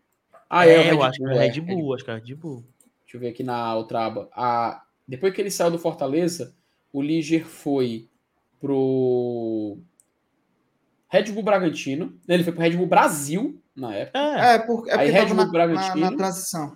Ah, 0.48 0.66
é, 0.66 0.88
é 0.88 0.92
eu 0.92 1.02
acho 1.02 1.18
que 1.18 1.24
é 1.24 1.38
Red 1.38 1.60
Bull, 1.60 1.94
acho 1.94 2.04
que 2.04 2.10
é 2.10 2.14
Red 2.14 2.34
Bull. 2.34 2.64
Deixa 3.04 3.16
eu 3.16 3.20
ver 3.20 3.28
aqui 3.28 3.42
na 3.42 3.74
outra 3.74 4.06
aba. 4.06 4.28
A... 4.32 4.82
Depois 5.06 5.34
que 5.34 5.40
ele 5.40 5.50
saiu 5.50 5.70
do 5.70 5.78
Fortaleza, 5.78 6.54
o 6.92 7.02
Liger 7.02 7.46
foi 7.46 8.08
pro 8.60 9.78
Red 11.12 11.24
Bull 11.24 11.42
Bragantino. 11.42 12.18
Ele 12.26 12.42
foi 12.42 12.54
pro 12.54 12.62
Red 12.62 12.70
Bull 12.70 12.86
Brasil 12.86 13.62
na 13.76 13.94
época. 13.94 14.18
É, 14.18 14.54
é, 14.54 14.58
por, 14.58 14.88
é 14.88 14.98
aí 14.98 15.10
Red 15.10 15.26
Bull 15.26 15.34
na, 15.34 15.44
Bragantino. 15.44 15.96
Na, 15.96 16.10
na 16.10 16.16
transição. 16.16 16.74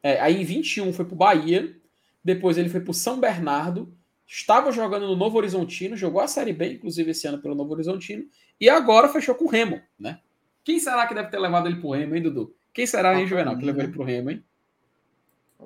É, 0.00 0.20
aí 0.20 0.40
em 0.40 0.44
21 0.44 0.92
foi 0.92 1.04
pro 1.04 1.16
Bahia. 1.16 1.76
Depois 2.22 2.56
ele 2.56 2.68
foi 2.68 2.78
pro 2.80 2.94
São 2.94 3.18
Bernardo. 3.18 3.92
Estava 4.24 4.70
jogando 4.70 5.08
no 5.08 5.16
Novo 5.16 5.36
Horizontino, 5.36 5.96
jogou 5.96 6.20
a 6.20 6.28
Série 6.28 6.52
B, 6.52 6.74
inclusive 6.74 7.10
esse 7.10 7.26
ano 7.26 7.42
pelo 7.42 7.56
Novo 7.56 7.72
Horizontino. 7.72 8.22
E 8.60 8.68
agora 8.68 9.08
fechou 9.08 9.34
com 9.34 9.46
o 9.46 9.48
Remo, 9.48 9.80
né? 9.98 10.20
Quem 10.62 10.78
será 10.78 11.04
que 11.08 11.14
deve 11.14 11.28
ter 11.28 11.40
levado 11.40 11.66
ele 11.66 11.80
pro 11.80 11.90
Remo, 11.90 12.14
hein, 12.14 12.22
Dudu? 12.22 12.54
Quem 12.72 12.86
será, 12.86 13.18
hein, 13.18 13.26
Juvenal, 13.26 13.58
que 13.58 13.64
levou 13.64 13.82
ele 13.82 13.90
pro 13.90 14.04
Remo, 14.04 14.30
hein? 14.30 14.44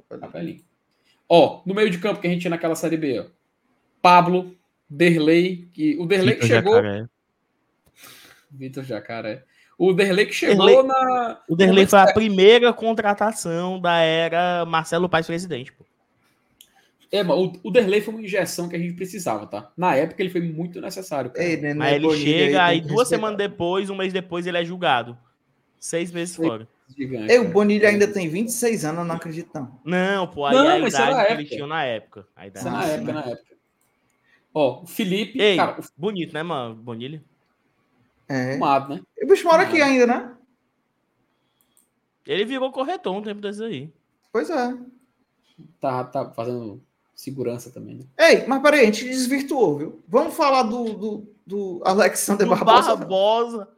Papelinho. 0.08 0.64
Ó, 1.28 1.60
no 1.66 1.74
meio 1.74 1.90
de 1.90 1.98
campo 1.98 2.22
que 2.22 2.26
a 2.26 2.30
gente 2.30 2.40
tinha 2.40 2.50
naquela 2.50 2.74
Série 2.74 2.96
B, 2.96 3.20
ó. 3.20 3.26
Pablo, 4.00 4.56
Derlei, 4.88 5.68
que 5.70 5.98
o 5.98 6.06
Derlei 6.06 6.36
que 6.36 6.46
chegou. 6.46 6.76
Jacaré. 6.76 7.06
Vitor 8.54 8.84
Jacaré. 8.84 9.44
O 9.76 9.92
Derlei 9.92 10.26
que 10.26 10.32
chegou 10.32 10.66
Derlei, 10.66 10.86
na. 10.86 11.40
O 11.48 11.56
Derlei 11.56 11.86
foi 11.86 11.98
a 11.98 12.12
primeira 12.12 12.72
contratação 12.72 13.80
da 13.80 13.98
era 13.98 14.64
Marcelo 14.64 15.08
Paes 15.08 15.26
presidente, 15.26 15.72
pô. 15.72 15.84
É, 17.10 17.22
o, 17.22 17.52
o 17.62 17.70
Derlei 17.70 18.00
foi 18.00 18.14
uma 18.14 18.22
injeção 18.22 18.68
que 18.68 18.74
a 18.74 18.78
gente 18.78 18.94
precisava, 18.94 19.46
tá? 19.46 19.70
Na 19.76 19.94
época 19.94 20.20
ele 20.20 20.30
foi 20.30 20.40
muito 20.40 20.80
necessário. 20.80 21.30
Ei, 21.36 21.56
né, 21.56 21.72
Mas 21.74 21.94
ele 21.94 22.10
chega 22.16 22.64
aí, 22.64 22.80
duas 22.80 23.08
semanas 23.08 23.38
depois, 23.38 23.88
um 23.88 23.96
mês 23.96 24.12
depois, 24.12 24.46
ele 24.46 24.58
é 24.58 24.64
julgado. 24.64 25.16
Seis 25.78 26.10
meses 26.10 26.34
fora. 26.34 26.66
Gigante, 26.96 27.32
Ei, 27.32 27.38
o 27.38 27.50
Bonilha 27.50 27.88
ainda 27.88 28.06
tem 28.06 28.28
26 28.28 28.84
anos, 28.84 28.98
eu 29.00 29.04
não 29.04 29.14
acredito, 29.14 29.50
não. 29.54 29.80
Não, 29.84 30.26
pô, 30.26 30.44
aí 30.44 30.54
não, 30.54 30.66
é 30.66 30.72
a 30.72 30.88
idade 30.88 31.26
que 31.26 31.32
ele 31.32 31.44
tinha 31.44 31.66
na 31.66 31.84
época. 31.84 32.26
A 32.34 32.46
idade. 32.46 32.66
Isso 32.66 32.76
na 32.76 32.84
época, 32.84 33.12
na 33.12 33.20
época. 33.20 33.54
Ó, 34.52 34.82
o 34.82 34.86
Felipe. 34.86 35.40
Ei, 35.40 35.56
cara, 35.56 35.78
bonito, 35.96 36.32
né, 36.32 36.42
mano? 36.42 36.74
Bonilha. 36.74 37.22
É. 38.28 38.54
Fumado, 38.54 38.94
né? 38.94 39.02
O 39.22 39.26
bicho 39.26 39.44
mora 39.46 39.62
aqui 39.62 39.80
ainda, 39.80 40.06
né? 40.06 40.34
Ele 42.26 42.44
virou 42.44 42.72
corretor 42.72 43.14
um 43.14 43.22
tempo 43.22 43.40
desses 43.40 43.60
aí. 43.60 43.92
Pois 44.32 44.48
é. 44.50 44.74
Tá, 45.80 46.04
tá 46.04 46.30
fazendo 46.30 46.82
segurança 47.14 47.70
também, 47.70 47.96
né? 47.96 48.04
Ei, 48.18 48.46
mas 48.46 48.62
peraí, 48.62 48.80
a 48.80 48.84
gente 48.86 49.04
desvirtuou, 49.04 49.78
viu? 49.78 50.02
Vamos 50.08 50.34
falar 50.34 50.62
do, 50.64 50.84
do, 50.94 51.34
do 51.46 51.82
Alexander 51.84 52.46
do 52.46 52.50
Barbosa. 52.50 52.96
Barbosa. 52.96 53.68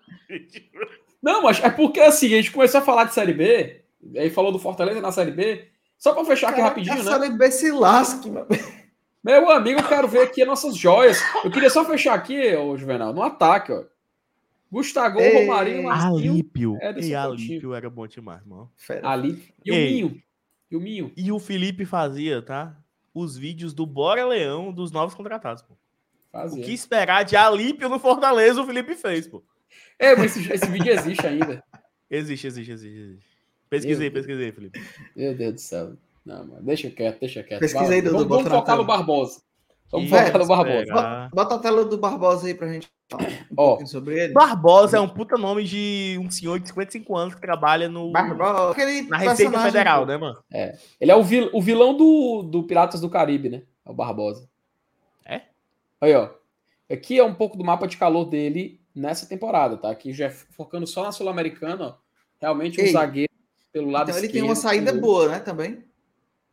Não, 1.23 1.43
mas 1.43 1.63
é 1.63 1.71
porque 1.71 2.01
assim, 2.01 2.27
a 2.27 2.37
gente 2.37 2.53
começou 2.53 2.81
a 2.81 2.85
falar 2.85 3.05
de 3.05 3.15
Série 3.15 3.35
B, 3.35 3.83
aí 4.17 4.31
falou 4.31 4.53
do 4.53 4.59
Fortaleza 4.59 5.01
na 5.01 5.13
Série 5.13 5.33
B. 5.33 5.69
Só 5.99 6.13
para 6.13 6.25
fechar 6.25 6.51
aqui 6.51 6.61
rapidinho, 6.61 7.03
né? 7.03 7.11
Série 7.11 7.31
B 7.31 7.51
se 7.51 7.71
lasque, 7.73 8.31
meu. 8.31 8.47
meu 9.25 9.51
amigo, 9.51 9.81
eu 9.81 9.89
quero 9.89 10.07
ver 10.07 10.23
aqui 10.23 10.43
as 10.43 10.49
nossas 10.49 10.77
joias. 10.77 11.21
Eu 11.43 11.51
queria 11.51 11.71
só 11.71 11.85
fechar 11.85 12.15
aqui, 12.15 12.55
ô 12.55 12.77
Juvenal, 12.77 13.13
no 13.13 13.23
ataque, 13.23 13.73
ó. 13.73 13.83
Gustavo, 14.71 15.21
Ei, 15.21 15.47
Romarinho, 15.47 15.85
Marquinhos. 15.85 16.31
Alípio. 16.31 16.79
E 17.01 17.15
Alípio 17.15 17.75
era 17.75 17.89
bom 17.89 18.07
demais, 18.07 18.45
mano. 18.45 18.71
Alípio. 19.03 19.55
E 19.65 19.71
Ei, 19.71 20.05
o 20.05 20.09
Minho. 20.09 20.23
E 20.71 20.77
o 20.77 20.81
Minho. 20.81 21.13
E 21.17 21.33
o 21.33 21.39
Felipe 21.39 21.85
fazia, 21.85 22.43
tá? 22.43 22.77
Os 23.15 23.37
vídeos 23.37 23.73
do 23.73 23.87
Bora 23.87 24.27
Leão 24.27 24.73
dos 24.73 24.91
novos 24.91 25.15
contratados, 25.15 25.63
pô. 25.63 25.75
Fazia. 26.33 26.63
O 26.63 26.67
que 26.67 26.73
esperar 26.73 27.25
de 27.25 27.37
Alípio 27.37 27.89
no 27.89 27.99
Fortaleza, 27.99 28.61
o 28.61 28.67
Felipe 28.67 28.95
fez, 28.95 29.27
pô. 29.27 29.43
É, 29.99 30.15
mas 30.15 30.37
esse, 30.37 30.53
esse 30.53 30.67
vídeo 30.67 30.93
existe 30.93 31.27
ainda. 31.27 31.63
Existe, 32.11 32.47
existe, 32.47 32.73
existe. 32.73 32.99
existe. 32.99 33.27
Pesquisei, 33.71 34.11
pesquisei, 34.11 34.53
Felipe. 34.53 34.81
Meu 35.15 35.35
Deus 35.35 35.55
do 35.55 35.61
céu. 35.61 35.97
Não, 36.25 36.45
mano, 36.45 36.63
deixa 36.63 36.91
quieto, 36.91 37.21
deixa 37.21 37.43
quieto. 37.43 37.61
Pesquisei, 37.61 38.03
Dudu. 38.03 38.19
Vamos, 38.19 38.29
vamos 38.29 38.49
focar 38.49 38.77
no 38.77 38.85
Barbosa. 38.85 39.41
Vamos 39.91 40.11
focar 40.11 40.39
no 40.39 40.47
Barbosa. 40.47 41.31
Bota 41.33 41.55
a 41.55 41.59
tela 41.59 41.85
do 41.85 41.99
Barbosa 41.99 42.47
aí 42.47 42.55
pra 42.55 42.73
gente 42.73 42.89
falar 43.09 43.79
um 43.81 43.87
sobre 43.87 44.19
ele. 44.19 44.33
Barbosa 44.33 44.97
é 44.97 45.01
um 45.01 45.09
puta 45.09 45.37
nome 45.37 45.65
de 45.65 46.19
um 46.21 46.31
senhor 46.31 46.59
de 46.59 46.69
55 46.69 47.17
anos 47.17 47.35
que 47.35 47.41
trabalha 47.41 47.89
no 47.89 48.11
Barbosa, 48.11 48.75
na 49.09 49.19
Receita 49.19 49.61
Federal, 49.61 50.05
né, 50.05 50.17
mano? 50.17 50.43
É. 50.53 50.77
Ele 51.01 51.11
é 51.11 51.17
o, 51.17 51.23
vil, 51.23 51.51
o 51.53 51.63
vilão 51.63 51.97
do, 51.97 52.43
do 52.43 52.65
Piratas 52.65 53.01
do 53.01 53.09
Caribe, 53.09 53.49
né? 53.49 53.63
É 53.85 53.91
o 53.91 53.95
Barbosa. 53.95 54.49
É? 55.25 55.43
Aí, 56.01 56.15
ó. 56.15 56.31
Aqui 56.91 57.19
é 57.19 57.25
um 57.25 57.35
pouco 57.35 57.57
do 57.57 57.65
mapa 57.65 57.87
de 57.87 57.97
calor 57.97 58.25
dele 58.25 58.81
nessa 58.95 59.27
temporada, 59.27 59.77
tá? 59.77 59.91
Aqui 59.91 60.13
já 60.13 60.31
focando 60.31 60.87
só 60.87 61.03
na 61.03 61.13
Sul-Americana, 61.13 61.87
ó. 61.87 61.95
Realmente 62.41 62.81
um 62.81 62.85
Ei, 62.85 62.93
zagueiro 62.93 63.33
pelo 63.73 63.91
lado 63.91 64.11
então 64.11 64.17
esquerdo. 64.17 64.25
ele 64.25 64.33
tem 64.33 64.43
uma 64.43 64.55
saída 64.55 64.93
boa, 64.93 65.29
né, 65.29 65.39
também? 65.39 65.85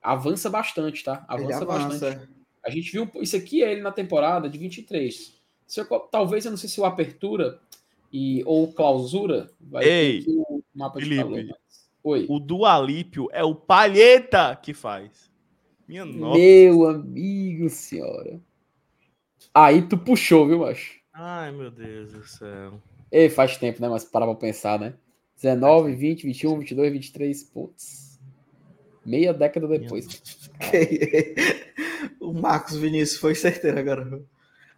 Avança 0.02 0.50
bastante, 0.50 1.04
tá? 1.04 1.24
Avança, 1.28 1.64
avança. 1.64 1.88
bastante. 1.90 2.33
A 2.66 2.70
gente 2.70 2.92
viu 2.92 3.10
isso 3.22 3.36
aqui 3.36 3.64
é 3.64 3.72
ele 3.72 3.82
na 3.82 3.92
temporada 3.92 4.50
de 4.50 4.58
23. 4.58 5.34
Se 5.68 5.82
eu, 5.82 5.86
talvez 5.86 6.46
eu 6.46 6.52
não 6.52 6.58
sei 6.58 6.70
se 6.70 6.80
o 6.80 6.86
apertura 6.86 7.60
e 8.12 8.44
ou 8.46 8.72
clausura 8.72 9.50
vai 9.60 9.84
Ei, 9.84 10.24
ter 10.24 10.32
o 10.32 10.64
mapa 10.74 11.00
Felipe, 11.00 11.16
de 11.16 11.22
calor. 11.22 11.46
Mas... 11.46 11.90
Oi. 12.04 12.26
O 12.30 12.40
do 12.40 12.66
Alípio 12.66 13.28
é 13.32 13.44
o 13.44 13.56
Palheta 13.56 14.56
que 14.62 14.74
faz. 14.74 15.32
Minha 15.88 16.06
nossa. 16.06 16.38
Meu 16.38 16.88
amigo, 16.90 17.70
senhora. 17.70 18.40
Aí 19.54 19.82
tu 19.82 19.98
puxou, 19.98 20.48
viu, 20.48 20.60
macho? 20.60 21.00
Ai, 21.14 21.52
meu 21.52 21.70
Deus 21.70 22.12
do 22.14 22.28
céu. 22.28 22.82
Ei, 23.12 23.30
faz 23.30 23.58
tempo, 23.58 23.82
né? 23.82 23.88
Mas 23.88 24.04
para 24.04 24.26
pra 24.26 24.36
pensar, 24.36 24.80
né? 24.80 24.94
19, 25.36 25.94
20, 25.94 26.24
21, 26.24 26.60
22, 26.60 26.94
23, 26.94 27.44
putz. 27.44 28.13
Meia 29.06 29.34
década 29.34 29.68
depois. 29.68 30.08
o 32.20 32.34
Marcos 32.34 32.78
Vinícius 32.78 33.20
foi 33.20 33.36
certeiro 33.36 33.80
agora. 33.80 34.22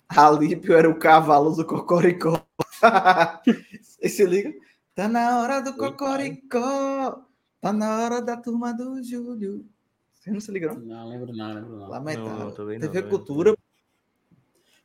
Alípio 0.09 0.75
era 0.75 0.89
o 0.89 0.97
cavalo 0.97 1.55
do 1.55 1.65
Cocoricó. 1.65 2.45
Você 3.81 4.09
se 4.09 4.25
liga? 4.25 4.53
Tá 4.93 5.07
na 5.07 5.39
hora 5.39 5.61
do 5.61 5.75
Cocoricó. 5.75 7.23
Tá 7.61 7.73
na 7.73 7.99
hora 7.99 8.21
da 8.21 8.37
turma 8.37 8.73
do 8.73 9.03
Júlio. 9.03 9.65
Você 10.13 10.31
não 10.31 10.39
se 10.39 10.51
liga, 10.51 10.73
não? 10.73 10.79
Não, 10.79 11.09
lembro 11.09 11.33
não, 11.35 11.53
lembro 11.53 11.77
não. 11.77 11.87
Lamentável. 11.87 12.51
Não, 12.51 12.65
não, 12.65 12.79
TV 12.79 13.03
Cultura. 13.03 13.55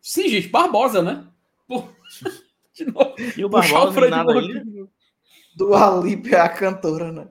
Sim, 0.01 0.29
gente, 0.29 0.49
Barbosa, 0.49 1.03
né? 1.03 1.27
De 2.75 2.85
novo. 2.85 3.15
E 3.37 3.45
o 3.45 3.49
Barbosa 3.49 4.01
o 4.01 4.11
nada 4.11 4.33
ainda? 4.33 4.89
Do 5.57 5.75
Alípio 5.75 6.35
é 6.35 6.41
a 6.41 6.49
cantora, 6.49 7.13
né? 7.13 7.29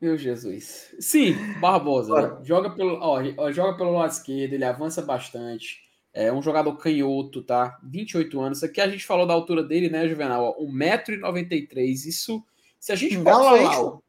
Meu 0.00 0.16
Jesus. 0.16 0.94
Sim, 0.98 1.34
Barbosa. 1.60 2.40
Joga, 2.42 2.70
pelo, 2.70 2.98
ó, 3.02 3.52
joga 3.52 3.76
pelo 3.76 3.92
lado 3.92 4.10
esquerdo, 4.10 4.54
ele 4.54 4.64
avança 4.64 5.02
bastante. 5.02 5.82
É 6.12 6.32
um 6.32 6.42
jogador 6.42 6.74
canhoto, 6.76 7.42
tá? 7.42 7.78
28 7.84 8.40
anos. 8.40 8.62
Aqui 8.64 8.80
a 8.80 8.88
gente 8.88 9.04
falou 9.04 9.26
da 9.26 9.34
altura 9.34 9.62
dele, 9.62 9.90
né, 9.90 10.08
Juvenal? 10.08 10.56
1,93m. 10.58 12.06
Isso, 12.06 12.42
se 12.78 12.92
a 12.92 12.96
gente 12.96 13.18
um 13.18 13.24
galalau. 13.24 14.02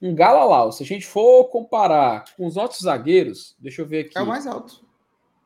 Um 0.00 0.14
galalau. 0.14 0.72
Se 0.72 0.82
a 0.82 0.86
gente 0.86 1.06
for 1.06 1.44
comparar 1.44 2.24
com 2.36 2.46
os 2.46 2.56
outros 2.56 2.80
zagueiros, 2.80 3.54
deixa 3.60 3.82
eu 3.82 3.86
ver 3.86 4.06
aqui. 4.06 4.16
É 4.18 4.22
o 4.22 4.26
mais 4.26 4.46
alto. 4.46 4.84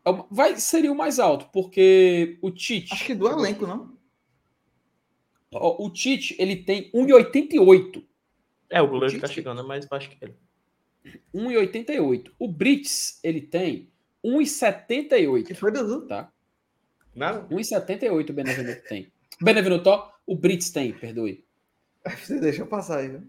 É 0.07 0.11
vai, 0.31 0.57
seria 0.57 0.93
o 0.93 0.97
mais 0.97 1.19
alto, 1.19 1.49
porque 1.53 2.39
o 2.41 2.51
Tite. 2.51 2.93
Acho 2.93 3.05
que 3.05 3.15
do 3.15 3.29
elenco, 3.29 3.67
não? 3.67 3.93
O 5.51 5.91
Tite, 5.91 6.35
ele 6.39 6.57
tem 6.57 6.91
1,88. 6.93 8.03
É, 8.71 8.81
o 8.81 8.89
goleiro 8.89 9.17
o 9.17 9.21
tá 9.21 9.27
chegando 9.27 9.61
é 9.61 9.65
mais 9.65 9.87
baixo 9.87 10.11
que 10.11 10.19
ele. 10.21 10.35
1,88. 11.35 12.33
O 12.39 12.49
Brits, 12.49 13.21
ele 13.23 13.41
tem 13.41 13.91
1,78. 14.25 15.47
Que 15.47 15.55
foi, 15.55 15.71
Dudu? 15.71 16.07
Tá? 16.07 16.33
Nada. 17.15 17.47
1,78 17.49 18.31
o 18.31 18.33
Benevenuto 18.33 18.89
tem. 18.89 19.13
Benevenuto, 19.41 19.91
o 20.27 20.37
Brits 20.37 20.71
tem, 20.71 20.93
perdoe. 20.93 21.45
Você 22.19 22.41
deixa 22.41 22.63
eu 22.63 22.67
passar 22.67 22.99
aí, 22.99 23.09
viu? 23.09 23.23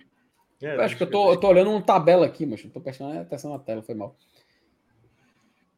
É, 0.61 0.75
acho 0.83 0.95
que 0.95 1.03
eu 1.03 1.09
tô, 1.09 1.31
eu 1.31 1.37
tô 1.37 1.47
olhando 1.47 1.69
uma 1.69 1.81
tabela 1.81 2.25
aqui, 2.25 2.45
mas 2.45 2.63
não 2.63 2.71
tô 2.71 2.79
prestando 2.79 3.19
atenção 3.19 3.51
na 3.51 3.59
tela, 3.59 3.83
foi 3.83 3.93
mal. 3.93 4.17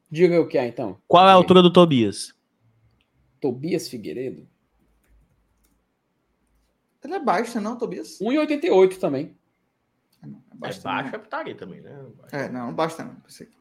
Diga 0.10 0.40
o 0.40 0.48
que 0.48 0.58
é, 0.58 0.68
então. 0.68 0.98
Qual 1.08 1.28
é 1.28 1.32
a 1.32 1.34
altura 1.34 1.62
do 1.62 1.74
Tobias? 1.74 2.34
Tobias 3.42 3.90
Figueiredo? 3.90 4.48
Ele 7.04 7.14
é 7.14 7.20
baixo, 7.20 7.60
não, 7.60 7.78
Tobias? 7.78 8.20
1,88 8.20 8.98
também. 8.98 9.36
É, 10.24 10.28
não, 10.28 10.38
é 10.52 10.56
baixo, 10.56 10.80
é 10.80 10.84
baixo 10.84 11.16
é 11.16 11.20
putaria 11.20 11.56
também, 11.56 11.82
né? 11.82 12.06
É, 12.32 12.50
não, 12.50 12.74
basta 12.74 13.04
não. 13.04 13.16
Pensei 13.16 13.48
que... 13.48 13.58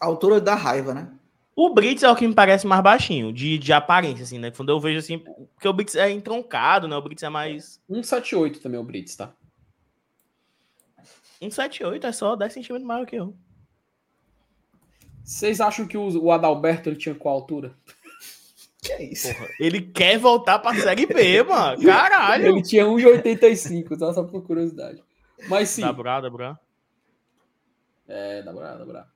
A 0.00 0.06
altura 0.06 0.40
da 0.40 0.54
raiva, 0.54 0.94
né? 0.94 1.12
O 1.56 1.74
Brits 1.74 2.04
é 2.04 2.08
o 2.08 2.14
que 2.14 2.26
me 2.26 2.34
parece 2.34 2.68
mais 2.68 2.80
baixinho, 2.82 3.32
de, 3.32 3.58
de 3.58 3.72
aparência, 3.72 4.22
assim, 4.22 4.38
né? 4.38 4.52
Quando 4.52 4.68
eu 4.68 4.78
vejo 4.78 5.00
assim, 5.00 5.18
porque 5.18 5.66
o 5.66 5.72
Brits 5.72 5.96
é 5.96 6.08
entroncado, 6.08 6.86
né? 6.86 6.94
O 6.94 7.02
Brits 7.02 7.24
é 7.24 7.28
mais. 7.28 7.80
178 7.88 8.60
também 8.60 8.78
o 8.78 8.84
Brits, 8.84 9.16
tá? 9.16 9.34
178 11.40 12.06
é 12.06 12.12
só 12.12 12.36
10 12.36 12.52
centímetros 12.52 12.86
maior 12.86 13.04
que 13.04 13.16
eu. 13.16 13.36
Vocês 15.24 15.60
acham 15.60 15.86
que 15.86 15.98
o 15.98 16.30
Adalberto 16.30 16.88
ele 16.88 16.96
tinha 16.96 17.14
qual 17.14 17.34
altura? 17.34 17.74
Que 18.88 18.92
é 18.94 19.02
isso? 19.02 19.34
Porra, 19.34 19.50
ele 19.60 19.82
quer 19.82 20.18
voltar 20.18 20.58
pra 20.58 20.74
Série 20.74 21.04
B, 21.04 21.42
mano. 21.42 21.80
Caralho. 21.84 22.46
Ele 22.46 22.62
tinha 22.62 22.86
1,85, 22.86 23.98
tá? 23.98 24.14
Só 24.14 24.24
por 24.24 24.42
curiosidade. 24.42 25.02
Mas 25.46 25.68
sim. 25.68 25.82
Dá 25.82 25.92
bra, 25.92 26.22
dá 26.22 26.30
bra. 26.30 26.58
É, 28.08 28.42
dá 28.42 28.50
bra, 28.50 28.76
dá 28.76 28.84
bra. 28.86 29.06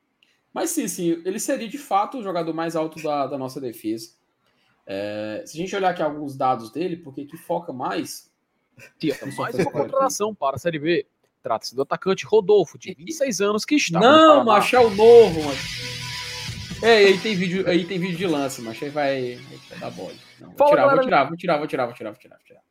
Mas 0.52 0.68
sim, 0.68 0.86
sim, 0.86 1.22
ele 1.24 1.40
seria 1.40 1.66
de 1.66 1.78
fato 1.78 2.18
o 2.18 2.22
jogador 2.22 2.52
mais 2.52 2.76
alto 2.76 3.02
da, 3.02 3.26
da 3.26 3.38
nossa 3.38 3.58
defesa. 3.58 4.10
É, 4.86 5.42
se 5.46 5.56
a 5.56 5.60
gente 5.62 5.74
olhar 5.74 5.88
aqui 5.88 6.02
alguns 6.02 6.36
dados 6.36 6.70
dele, 6.70 6.98
porque 6.98 7.24
que 7.24 7.38
foca 7.38 7.72
mais. 7.72 8.30
Tia, 8.98 9.16
mais 9.38 9.54
uma 9.54 9.70
contratação 9.70 10.34
para 10.34 10.56
a 10.56 10.58
Série 10.58 10.78
B. 10.78 11.06
Trata-se 11.42 11.74
do 11.74 11.80
atacante 11.80 12.26
Rodolfo, 12.26 12.78
de 12.78 12.92
26 12.92 13.40
anos, 13.40 13.64
que 13.64 13.76
está. 13.76 13.98
Não, 13.98 14.44
macho, 14.44 14.76
é 14.76 14.80
o 14.80 14.90
novo, 14.90 15.42
macho. 15.44 15.91
É, 16.82 16.96
aí 16.96 17.18
tem 17.18 17.34
vídeo, 17.36 17.68
aí 17.68 17.86
tem 17.86 17.98
vídeo 17.98 18.16
de 18.16 18.26
lance, 18.26 18.60
macho. 18.60 18.84
Aí 18.84 18.90
vai, 18.90 19.38
vai 19.68 19.78
dar 19.78 19.90
bola. 19.90 20.12
Não, 20.40 20.50
vou, 20.50 20.68
tirar, 20.68 20.94
vou 20.94 21.00
tirar, 21.04 21.24
vou 21.24 21.36
tirar, 21.36 21.56
vou 21.58 21.66
tirar, 21.66 21.86
vou 21.86 21.94
tirar, 21.94 22.10
vou 22.10 22.18
tirar, 22.18 22.36
vou 22.36 22.44
tirar. 22.44 22.62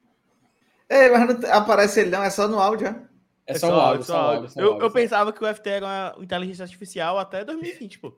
É, 0.90 1.10
mas 1.10 1.40
não 1.40 1.54
aparece 1.54 2.02
ele 2.02 2.10
não, 2.10 2.22
é 2.22 2.30
só 2.30 2.48
no 2.48 2.60
áudio, 2.60 2.88
é? 2.88 3.08
É 3.48 3.58
só, 3.58 3.68
é 3.68 3.70
só 3.70 3.78
o 3.78 3.80
áudio, 3.80 4.04
só 4.04 4.18
áudio. 4.18 4.50
Só 4.50 4.60
eu, 4.60 4.74
áudio, 4.74 4.86
eu 4.86 4.92
pensava 4.92 5.32
que 5.32 5.44
o 5.44 5.56
FT 5.56 5.70
era 5.70 5.86
uma 5.86 6.24
inteligência 6.24 6.64
artificial 6.64 7.18
até 7.18 7.46
2020, 7.46 8.00
pô. 8.00 8.14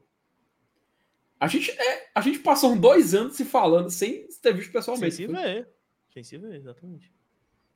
A 1.40 1.48
gente, 1.48 1.70
é, 1.72 2.10
a 2.16 2.22
gente 2.22 2.40
passou 2.40 2.76
dois 2.76 3.14
anos 3.14 3.36
se 3.36 3.46
falando 3.46 3.90
sem 3.90 4.28
ter 4.42 4.54
visto 4.54 4.72
pessoalmente. 4.72 5.16
Sem 5.16 5.28
se 5.28 5.32
ver. 5.32 5.70
Sem 6.14 6.24
se 6.24 6.38
ver, 6.38 6.56
exatamente. 6.56 7.12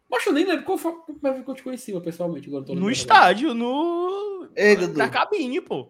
Mas 0.09 0.25
eu 0.25 0.33
nem 0.33 0.45
lembro 0.45 0.63
qual 0.63 0.77
foi 0.77 0.93
como 0.93 1.43
que 1.43 1.49
eu 1.51 1.55
te 1.55 1.63
conhecia 1.63 1.99
pessoalmente. 1.99 2.47
Agora 2.47 2.63
no 2.73 2.89
estádio, 2.89 3.53
no. 3.53 4.49
Ei, 4.55 4.77
Na 4.87 5.09
cabine, 5.09 5.59
pô. 5.59 5.89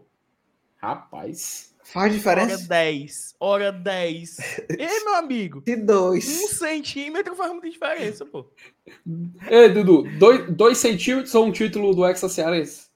Rapaz. 0.77 1.75
Faz 1.91 2.13
diferença? 2.13 2.55
Hora 2.55 2.67
10. 2.67 3.35
Hora 3.39 3.71
10. 3.71 4.37
Ei, 4.77 5.03
meu 5.05 5.15
amigo. 5.15 5.61
De 5.61 5.77
dois. 5.77 6.27
Um 6.43 6.47
centímetro 6.49 7.33
faz 7.33 7.51
muita 7.51 7.69
diferença, 7.69 8.25
pô. 8.25 8.45
Ei, 9.49 9.69
Dudu, 9.69 10.03
dois, 10.17 10.53
dois 10.53 10.77
centímetros 10.77 11.33
ou 11.33 11.45
um 11.45 11.51
título 11.51 11.95
do 11.95 12.05
Hexa 12.05 12.27
Cearense? 12.27 12.89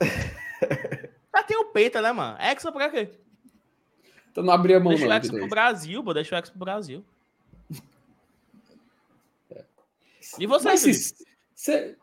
Já 0.00 1.42
tem 1.42 1.58
o 1.58 1.66
Penta, 1.66 2.00
né, 2.00 2.10
mano? 2.10 2.38
Hexa 2.40 2.72
pra 2.72 2.88
quê? 2.88 3.10
Então 4.32 4.42
não 4.42 4.54
abri 4.54 4.72
a 4.72 4.80
mão, 4.80 4.94
Deixa 4.94 5.06
não. 5.06 5.10
Deixa 5.10 5.26
o 5.26 5.36
Hexa 5.36 5.38
pro 5.38 5.48
Brasil, 5.48 6.02
pô. 6.02 6.14
Deixa 6.14 6.34
o 6.34 6.38
Hexa 6.38 6.50
pro 6.50 6.60
Brasil. 6.60 7.04
E 10.38 10.46
você, 10.46 10.64
Mas, 10.64 11.14
se, 11.54 11.96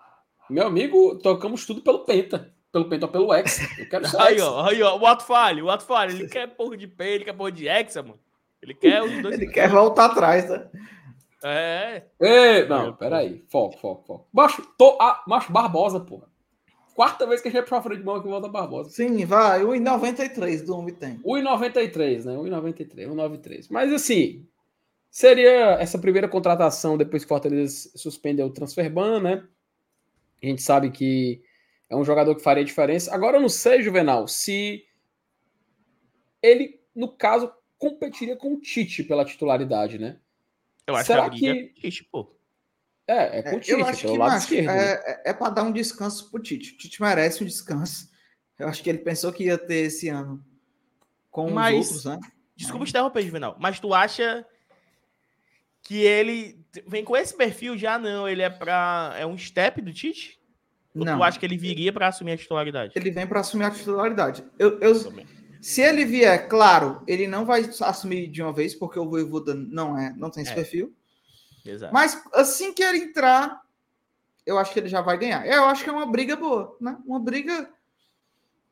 Meu 0.50 0.68
amigo, 0.68 1.18
tocamos 1.18 1.66
tudo 1.66 1.82
pelo 1.82 2.06
Penta 2.06 2.55
pelo 2.76 2.90
Penta 2.90 3.06
ou 3.06 3.12
pelo 3.12 3.34
Hexa. 3.34 3.64
Eu 3.80 3.88
quero 3.88 4.06
só 4.10 4.20
aí, 4.20 4.42
ó, 4.42 4.66
aí, 4.66 4.84
ó, 4.84 4.98
o 4.98 5.06
ato 5.06 5.24
falho, 5.24 5.66
o 5.66 5.70
ato 5.70 5.86
falho. 5.86 6.12
Ele 6.12 6.28
quer 6.28 6.48
porra 6.48 6.76
de 6.76 6.88
P, 6.88 7.04
ele 7.06 7.24
quer 7.24 7.34
porra 7.34 7.52
de 7.52 7.68
Hexa, 7.68 8.04
mano. 8.04 8.20
Ele 8.62 8.74
quer 8.74 9.02
os 9.02 9.22
dois. 9.22 9.36
ele 9.40 9.48
quer 9.48 9.70
voltar 9.70 10.06
atrás, 10.06 10.50
né? 10.50 10.68
É. 11.42 12.04
Ei, 12.20 12.68
não, 12.68 12.94
peraí. 12.94 13.46
Foco, 13.48 13.78
foco, 13.78 14.04
foco. 14.06 14.28
Macho, 14.34 14.62
tô, 14.78 14.98
ah, 15.00 15.24
macho 15.26 15.52
Barbosa, 15.54 16.00
porra. 16.02 16.28
Quarta 16.94 17.26
vez 17.26 17.42
que 17.42 17.48
a 17.48 17.52
gente 17.52 17.60
vai 17.60 17.68
pra 17.70 17.82
frente 17.82 18.00
de 18.00 18.06
mão 18.06 18.22
que 18.22 18.28
volta 18.28 18.48
Barbosa. 18.50 18.90
Sim, 18.90 19.26
vai. 19.26 19.62
1,93 19.62 20.66
do 20.66 20.78
homem 20.78 20.94
tem. 20.94 21.18
1,93, 21.20 22.26
né? 22.26 22.34
1,93, 22.34 23.08
1,93. 23.08 23.68
Mas 23.70 23.94
assim, 23.94 24.46
seria 25.10 25.78
essa 25.80 26.00
primeira 26.00 26.28
contratação 26.28 26.98
depois 26.98 27.24
que 27.24 27.28
o 27.28 27.30
Fortaleza 27.30 27.90
suspendeu 27.96 28.48
o 28.48 28.54
transfer 28.54 28.90
ban, 28.90 29.22
né? 29.22 29.44
A 30.42 30.46
gente 30.46 30.62
sabe 30.62 30.90
que 30.90 31.42
é 31.90 31.96
um 31.96 32.04
jogador 32.04 32.36
que 32.36 32.44
faria 32.44 32.66
diferença. 32.66 33.14
Agora 33.14 33.38
eu 33.38 33.42
não 33.42 33.50
sei, 33.50 33.82
Juvenal, 33.82 34.28
se 34.28 34.86
ele, 36.42 36.80
no 36.96 37.10
caso, 37.10 37.52
competiria 37.78 38.36
com 38.36 38.54
o 38.54 38.60
Tite 38.60 39.04
pela 39.04 39.26
titularidade, 39.26 39.98
né? 39.98 40.20
Eu 40.88 40.96
acho 40.96 41.08
Será 41.08 41.30
que, 41.30 41.48
é 41.48 41.68
Tite, 41.70 42.04
pô. 42.06 42.36
É, 43.08 43.40
é 43.40 43.44
com 43.44 43.58
o 43.58 43.60
Tite, 43.60 43.72
eu 43.72 43.86
acho 43.86 44.02
pelo 44.02 44.14
que, 44.14 44.20
lado 44.20 44.38
esquerdo. 44.38 44.70
É, 44.70 44.76
né? 44.76 45.02
é, 45.06 45.30
é 45.30 45.34
para 45.34 45.50
dar 45.50 45.64
um 45.64 45.72
descanso 45.72 46.30
pro 46.30 46.42
Tite. 46.42 46.74
O 46.74 46.78
Tite 46.78 47.02
merece 47.02 47.44
um 47.44 47.48
descanso. 47.48 48.10
Eu 48.58 48.68
acho 48.68 48.82
que 48.82 48.90
ele 48.90 49.00
pensou 49.00 49.32
que 49.32 49.46
ia 49.46 49.58
ter 49.58 49.86
esse 49.86 50.08
ano 50.08 50.44
com 51.30 51.50
mas, 51.50 51.76
os 51.76 51.88
outros, 51.88 52.06
né? 52.06 52.20
Desculpa 52.56 52.86
te 52.86 52.90
interromper, 52.90 53.22
Juvenal, 53.24 53.58
mas 53.60 53.80
tu 53.80 53.94
acha 53.94 54.46
que 55.82 56.02
ele 56.02 56.66
vem 56.88 57.04
com 57.04 57.16
esse 57.16 57.36
perfil 57.36 57.78
já 57.78 58.00
não? 58.00 58.28
Ele 58.28 58.42
é 58.42 58.50
para 58.50 59.14
é 59.18 59.26
um 59.26 59.38
step 59.38 59.82
do 59.82 59.94
Tite? 59.94 60.40
Ou 60.96 61.06
não. 61.06 61.18
tu 61.18 61.24
acha 61.24 61.38
que 61.38 61.46
ele 61.46 61.58
viria 61.58 61.92
para 61.92 62.08
assumir 62.08 62.32
a 62.32 62.38
titularidade? 62.38 62.94
Ele 62.96 63.12
vem 63.12 63.28
para 63.28 63.42
assumir 63.42 63.66
a 63.66 63.72
titularidade. 63.72 64.44
Eu, 64.58 64.80
eu, 64.80 64.96
se 65.62 65.82
ele 65.82 66.06
vier, 66.06 66.48
claro, 66.48 67.04
ele 67.06 67.28
não 67.28 67.46
vai 67.46 67.70
assumir 67.82 68.28
de 68.28 68.42
uma 68.42 68.54
vez, 68.54 68.74
porque 68.74 68.98
o 68.98 69.10
Voivoda 69.10 69.54
não 69.54 69.98
é, 69.98 70.14
não 70.16 70.30
tem 70.30 70.44
esse 70.44 70.52
é. 70.52 70.56
perfil. 70.56 70.96
Exato. 71.66 71.94
Mas 71.94 72.22
assim 72.34 72.74
que 72.74 72.84
ele 72.84 73.00
entrar, 73.00 73.62
eu 74.46 74.58
acho 74.58 74.72
que 74.72 74.80
ele 74.80 74.88
já 74.88 75.02
vai 75.02 75.18
ganhar. 75.18 75.46
Eu 75.46 75.66
acho 75.66 75.84
que 75.84 75.90
é 75.90 75.94
uma 75.94 76.06
briga 76.06 76.36
boa, 76.36 76.78
né? 76.80 76.98
Uma 77.06 77.20
briga 77.20 77.70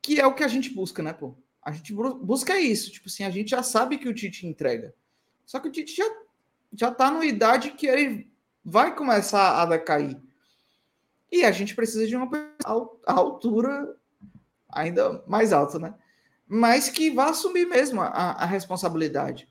que 0.02 0.20
é 0.20 0.28
o 0.28 0.34
que 0.34 0.44
a 0.44 0.48
gente 0.48 0.70
busca, 0.70 1.02
né, 1.02 1.14
pô? 1.14 1.36
A 1.62 1.72
gente 1.72 1.94
busca 1.94 2.60
isso. 2.60 2.92
Tipo 2.92 3.08
assim, 3.08 3.24
a 3.24 3.30
gente 3.30 3.52
já 3.52 3.64
sabe 3.64 3.98
que 3.98 4.08
o 4.08 4.14
Tite 4.14 4.46
entrega. 4.46 4.94
Só 5.46 5.60
que 5.60 5.68
o 5.68 5.72
Tite 5.72 5.96
já, 5.96 6.06
já 6.74 6.92
tá 6.92 7.10
numa 7.10 7.26
idade 7.26 7.72
que 7.72 7.88
ele 7.88 8.32
vai 8.64 8.96
começar 8.96 9.62
a 9.62 9.66
decair. 9.66 10.22
E 11.34 11.44
a 11.44 11.52
gente 11.52 11.74
precisa 11.74 12.06
de 12.06 12.16
uma 12.16 12.30
altura 13.08 13.98
ainda 14.70 15.24
mais 15.26 15.52
alta, 15.52 15.80
né? 15.80 15.96
Mas 16.48 16.90
que 16.90 17.10
vá 17.10 17.32
assumir 17.32 17.66
mesmo 17.66 18.00
a, 18.02 18.06
a 18.06 18.46
responsabilidade. 18.46 19.50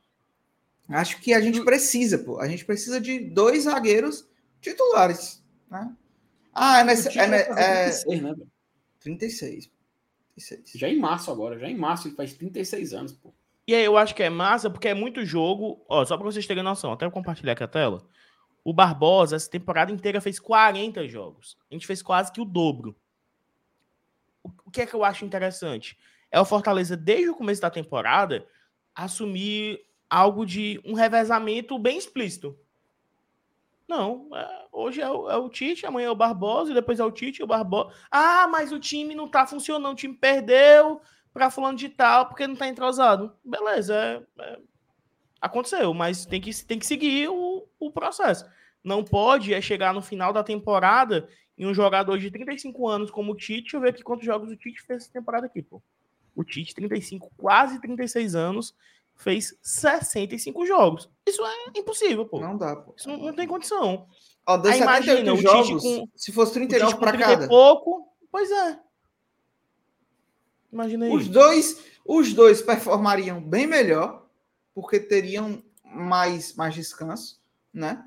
Acho 0.89 1.21
que 1.21 1.35
a 1.35 1.41
gente 1.41 1.61
precisa, 1.65 2.19
pô. 2.19 2.39
A 2.39 2.47
gente 2.47 2.65
precisa 2.65 3.01
de 3.01 3.19
dois 3.19 3.65
zagueiros 3.65 4.29
titulares, 4.61 5.43
né? 5.69 5.93
Ah, 6.55 6.79
é, 6.79 6.85
nesse, 6.85 7.19
é, 7.19 7.25
é, 7.25 7.91
36, 7.91 8.23
né? 8.23 8.35
36. 9.01 9.71
36. 10.37 10.79
Já 10.79 10.89
em 10.89 11.01
março 11.01 11.33
agora, 11.33 11.59
já 11.59 11.69
em 11.69 11.77
março 11.77 12.07
ele 12.07 12.15
faz 12.15 12.33
36 12.33 12.93
anos, 12.93 13.13
pô. 13.13 13.35
E 13.67 13.75
aí 13.75 13.85
eu 13.85 13.97
acho 13.97 14.15
que 14.15 14.23
é 14.23 14.31
massa 14.31 14.71
porque 14.71 14.87
é 14.87 14.95
muito 14.95 15.25
jogo. 15.25 15.85
Ó, 15.89 16.05
só 16.05 16.17
para 16.17 16.27
vocês 16.27 16.47
terem 16.47 16.63
noção, 16.63 16.93
até 16.93 17.11
compartilhar 17.11 17.55
aqui 17.55 17.65
a 17.65 17.69
tela. 17.69 18.07
O 18.65 18.73
Barbosa, 18.73 19.37
essa 19.37 19.51
temporada 19.51 19.91
inteira, 19.91 20.21
fez 20.21 20.39
40 20.39 21.07
jogos. 21.09 21.57
A 21.71 21.75
gente 21.75 21.87
fez 21.87 22.03
quase 22.03 22.31
que 22.31 22.41
o 22.41 22.45
dobro. 22.45 22.97
O 24.65 24.71
que 24.71 24.83
é 24.83 24.87
que 24.87 24.95
eu 24.95 25.05
acho 25.05 25.25
interessante? 25.25 25.99
É 26.31 26.41
o 26.41 26.45
Fortaleza, 26.45 26.97
desde 26.97 27.31
o 27.31 27.35
começo 27.35 27.61
da 27.61 27.71
temporada, 27.71 28.47
assumir 28.95 29.85
algo 30.09 30.45
de 30.45 30.81
um 30.85 30.95
revezamento 30.95 31.79
bem 31.79 31.99
explícito. 31.99 32.59
Não, 33.89 34.29
é, 34.35 34.67
hoje 34.73 35.01
é 35.01 35.11
o, 35.11 35.31
é 35.31 35.37
o, 35.37 35.49
Tite, 35.49 35.85
amanhã 35.85 36.07
é 36.07 36.11
o 36.11 36.17
Barbosa, 36.17 36.71
e 36.71 36.75
depois 36.75 37.01
é 37.01 37.05
o 37.05 37.11
Tite 37.11 37.41
e 37.41 37.45
o 37.45 37.47
Barbosa. 37.47 37.95
Ah, 38.11 38.47
mas 38.49 38.73
o 38.73 38.79
time 38.79 39.15
não 39.15 39.29
tá 39.29 39.47
funcionando, 39.47 39.93
o 39.93 39.97
time 39.97 40.15
perdeu 40.15 41.01
para 41.33 41.51
fulano 41.51 41.77
de 41.77 41.89
tal 41.89 42.27
porque 42.27 42.47
não 42.47 42.57
tá 42.57 42.69
entrosado. 42.69 43.35
Beleza, 43.45 43.95
é, 43.95 44.23
é, 44.43 44.59
aconteceu, 45.43 45.93
mas 45.93 46.25
tem 46.25 46.41
que, 46.41 46.65
tem 46.65 46.79
que 46.79 46.87
seguir 46.87 47.29
o, 47.29 47.67
o 47.81 47.91
processo. 47.91 48.47
Não 48.83 49.03
pode 49.03 49.53
é 49.53 49.61
chegar 49.61 49.93
no 49.93 50.01
final 50.01 50.33
da 50.33 50.45
temporada 50.45 51.29
e 51.59 51.67
um 51.67 51.75
jogador 51.75 52.17
de 52.17 52.31
35 52.31 52.89
anos 52.89 53.11
como 53.11 53.33
o 53.33 53.37
Tite, 53.37 53.63
deixa 53.63 53.77
eu 53.77 53.81
ver 53.81 53.91
aqui 53.91 54.03
quantos 54.03 54.25
jogos 54.25 54.51
o 54.51 54.57
Tite 54.57 54.81
fez 54.83 55.03
essa 55.03 55.13
temporada 55.13 55.47
aqui, 55.47 55.61
pô. 55.61 55.83
O 56.35 56.45
Tite, 56.45 56.75
35, 56.75 57.31
quase 57.37 57.81
36 57.81 58.35
anos, 58.37 58.75
fez 59.17 59.59
65 59.61 60.65
jogos. 60.65 61.11
Isso 61.27 61.45
é 61.45 61.79
impossível, 61.79 62.25
pô. 62.25 62.41
Não 62.41 62.57
dá, 62.57 62.77
pô. 62.77 62.95
Isso 62.97 63.09
não, 63.09 63.19
não 63.19 63.35
tem 63.35 63.47
condição. 63.47 64.07
Ó, 64.47 64.57
deu 64.57 64.73
Aí, 64.73 64.81
imagina, 64.81 65.37
jogos, 65.37 65.83
com, 65.83 66.09
se 66.17 66.33
fosse 66.33 66.55
39 66.55 66.97
para 66.97 67.19
cada. 67.19 67.49
pouco, 67.49 68.09
pois 68.31 68.51
é. 68.51 68.79
Imagina 70.73 71.07
aí. 71.07 71.13
Os 71.13 71.29
dois, 71.29 71.85
os 72.05 72.33
dois 72.33 72.63
performariam 72.63 73.41
bem 73.41 73.67
melhor, 73.67 74.22
porque 74.75 75.01
teriam 75.01 75.63
mais, 75.85 76.55
mais 76.55 76.75
descanso, 76.75 77.41
né? 77.73 78.05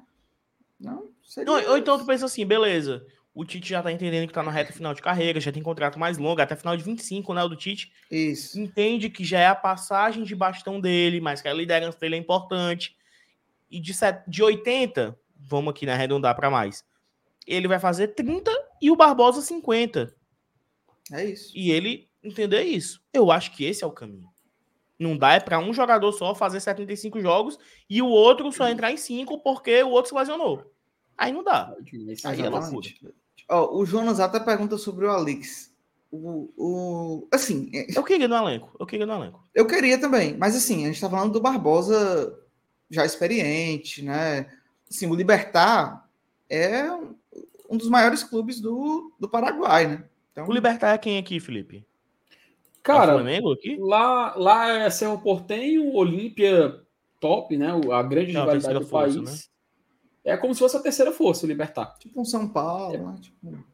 Não, 0.79 1.09
seria... 1.23 1.45
Não, 1.45 1.71
ou 1.71 1.77
então 1.77 1.97
tu 1.97 2.05
pensa 2.05 2.25
assim, 2.25 2.45
beleza. 2.45 3.05
O 3.33 3.43
Tite 3.43 3.69
já 3.69 3.83
tá 3.83 3.91
entendendo 3.91 4.27
que 4.27 4.33
tá 4.33 4.41
na 4.41 4.49
reta 4.49 4.71
final 4.71 4.93
de 4.93 5.01
carreira, 5.01 5.41
já 5.41 5.51
tem 5.51 5.61
contrato 5.61 5.99
mais 5.99 6.17
longo, 6.17 6.39
até 6.39 6.55
final 6.55 6.77
de 6.77 6.83
25, 6.83 7.33
né? 7.33 7.43
O 7.43 7.49
do 7.49 7.55
Tite. 7.57 7.91
Isso. 8.09 8.57
Entende 8.57 9.09
que 9.09 9.25
já 9.25 9.39
é 9.39 9.47
a 9.47 9.55
passagem 9.55 10.23
de 10.23 10.33
bastão 10.33 10.79
dele, 10.79 11.19
mas 11.19 11.41
que 11.41 11.47
a 11.49 11.53
liderança 11.53 11.99
dele 11.99 12.15
é 12.15 12.17
importante. 12.17 12.95
E 13.69 13.79
de, 13.79 13.93
set... 13.93 14.23
de 14.25 14.41
80, 14.41 15.19
vamos 15.35 15.71
aqui 15.71 15.85
né, 15.85 15.93
arredondar 15.93 16.33
para 16.33 16.49
mais. 16.49 16.85
Ele 17.45 17.67
vai 17.67 17.77
fazer 17.77 18.09
30 18.09 18.49
e 18.81 18.89
o 18.89 18.95
Barbosa 18.95 19.41
50. 19.41 20.15
É 21.11 21.25
isso. 21.25 21.51
E 21.53 21.71
ele 21.71 22.09
entender 22.23 22.63
isso. 22.63 23.01
Eu 23.13 23.31
acho 23.31 23.51
que 23.55 23.65
esse 23.65 23.83
é 23.83 23.87
o 23.87 23.91
caminho. 23.91 24.29
Não 24.97 25.17
dá 25.17 25.33
é 25.33 25.39
para 25.39 25.59
um 25.59 25.73
jogador 25.73 26.11
só 26.13 26.33
fazer 26.33 26.59
75 26.59 27.19
jogos 27.19 27.59
e 27.89 28.01
o 28.01 28.07
outro 28.07 28.51
só 28.51 28.67
entrar 28.69 28.91
em 28.91 28.97
5 28.97 29.39
porque 29.39 29.83
o 29.83 29.89
outro 29.89 30.09
se 30.09 30.15
lesionou. 30.15 30.71
Aí 31.17 31.31
não 31.31 31.43
dá. 31.43 31.75
Aí 32.25 32.41
é 32.41 32.49
loucura. 32.49 32.87
Oh, 33.49 33.79
o 33.79 33.85
Jonas 33.85 34.19
até 34.19 34.39
pergunta 34.39 34.77
sobre 34.77 35.05
o 35.05 35.09
Alex. 35.09 35.73
O, 36.11 36.49
o, 36.57 37.27
assim, 37.31 37.69
é 37.73 37.87
eu 37.97 38.03
queria 38.03 38.27
no 38.27 38.35
elenco. 38.35 38.75
Eu 38.79 38.85
queria 38.85 39.05
no 39.05 39.13
elenco. 39.13 39.43
Eu 39.53 39.67
queria 39.67 39.99
também, 39.99 40.35
mas 40.37 40.55
assim, 40.55 40.85
a 40.85 40.87
gente 40.87 41.01
tá 41.01 41.09
falando 41.09 41.33
do 41.33 41.41
Barbosa 41.41 42.37
já 42.89 43.05
experiente, 43.05 44.01
né? 44.01 44.49
Assim, 44.89 45.07
o 45.07 45.15
Libertar 45.15 46.07
é 46.49 46.89
um 47.69 47.77
dos 47.77 47.89
maiores 47.89 48.23
clubes 48.23 48.59
do, 48.59 49.13
do 49.19 49.27
Paraguai, 49.27 49.87
né? 49.87 50.03
Então... 50.31 50.47
O 50.47 50.53
Libertar 50.53 50.93
é 50.93 50.97
quem 50.97 51.17
aqui, 51.17 51.39
Felipe? 51.39 51.85
Cara, 52.85 53.13
é 53.13 53.15
Flamengo 53.15 53.51
aqui? 53.51 53.77
Lá, 53.79 54.35
lá 54.35 54.71
é 54.71 54.89
Cerro 54.91 55.19
Portenho, 55.19 55.91
Olímpia 55.95 56.79
top, 57.19 57.57
né? 57.57 57.69
A 57.91 58.03
grande 58.03 58.31
Não, 58.31 58.41
rivalidade 58.41 58.79
do 58.79 58.85
força, 58.85 59.15
país. 59.15 59.49
Né? 60.23 60.33
É 60.33 60.37
como 60.37 60.53
se 60.53 60.59
fosse 60.59 60.77
a 60.77 60.81
terceira 60.81 61.11
força, 61.11 61.45
o 61.45 61.49
Libertar. 61.49 61.97
Tipo 61.97 62.21
um 62.21 62.25
São 62.25 62.47
Paulo, 62.47 62.93
é. 62.93 62.97
né? 62.99 63.15
Tipo... 63.19 63.65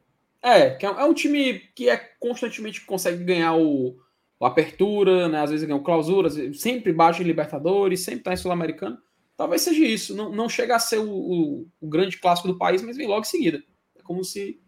É, 0.42 0.58
é, 0.60 0.78
é 0.82 1.04
um 1.04 1.12
time 1.12 1.58
que 1.74 1.90
é 1.90 1.98
constantemente 2.18 2.86
consegue 2.86 3.22
ganhar 3.22 3.54
o, 3.54 3.98
o 4.40 4.46
Apertura, 4.46 5.28
né? 5.28 5.42
Às 5.42 5.50
vezes 5.50 5.66
ganha 5.66 5.78
o 5.78 5.84
Clausura, 5.84 6.30
sempre 6.54 6.90
baixa 6.90 7.22
em 7.22 7.26
Libertadores, 7.26 8.00
sempre 8.00 8.24
tá 8.24 8.32
em 8.32 8.38
Sul-Americano. 8.38 8.96
Talvez 9.36 9.60
seja 9.60 9.84
isso. 9.84 10.16
Não, 10.16 10.32
não 10.32 10.48
chega 10.48 10.74
a 10.74 10.78
ser 10.78 10.98
o, 10.98 11.10
o, 11.10 11.66
o, 11.82 11.86
grande 11.86 12.18
clássico 12.18 12.48
do 12.48 12.56
país, 12.56 12.80
mas 12.80 12.96
vem 12.96 13.06
logo 13.06 13.20
em 13.20 13.24
seguida. 13.24 13.62
É 13.94 14.02
como 14.02 14.24
se. 14.24 14.58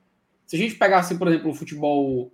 Se 0.46 0.56
a 0.56 0.58
gente 0.58 0.74
pegasse, 0.74 1.16
por 1.16 1.28
exemplo, 1.28 1.50
o 1.50 1.54
futebol 1.54 2.30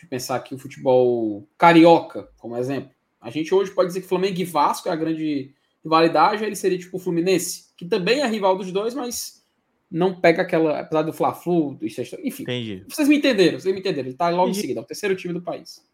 de 0.00 0.06
pensar 0.06 0.36
aqui 0.36 0.54
o 0.54 0.58
futebol 0.58 1.46
carioca, 1.58 2.28
como 2.38 2.56
exemplo. 2.56 2.90
A 3.20 3.30
gente 3.30 3.54
hoje 3.54 3.70
pode 3.70 3.88
dizer 3.88 4.00
que 4.00 4.08
Flamengo 4.08 4.40
e 4.40 4.44
Vasco 4.44 4.88
é 4.88 4.92
a 4.92 4.96
grande 4.96 5.54
rivalidade, 5.82 6.44
ele 6.44 6.56
seria 6.56 6.78
tipo 6.78 6.96
o 6.96 7.00
Fluminense, 7.00 7.66
que 7.76 7.84
também 7.84 8.20
é 8.20 8.26
rival 8.26 8.56
dos 8.56 8.72
dois, 8.72 8.94
mas 8.94 9.44
não 9.90 10.18
pega 10.18 10.42
aquela, 10.42 10.80
apesar 10.80 11.02
do 11.02 11.12
Fla-Flu, 11.12 11.74
do 11.74 11.86
enfim. 11.86 12.42
Entendi. 12.44 12.84
Vocês 12.88 13.08
me 13.08 13.16
entenderam, 13.16 13.58
vocês 13.58 13.74
me 13.74 13.80
entenderam. 13.80 14.08
Ele 14.08 14.16
tá 14.16 14.28
logo 14.28 14.44
Entendi. 14.44 14.58
em 14.58 14.60
seguida, 14.60 14.80
é 14.80 14.82
o 14.82 14.86
terceiro 14.86 15.16
time 15.16 15.34
do 15.34 15.42
país. 15.42 15.84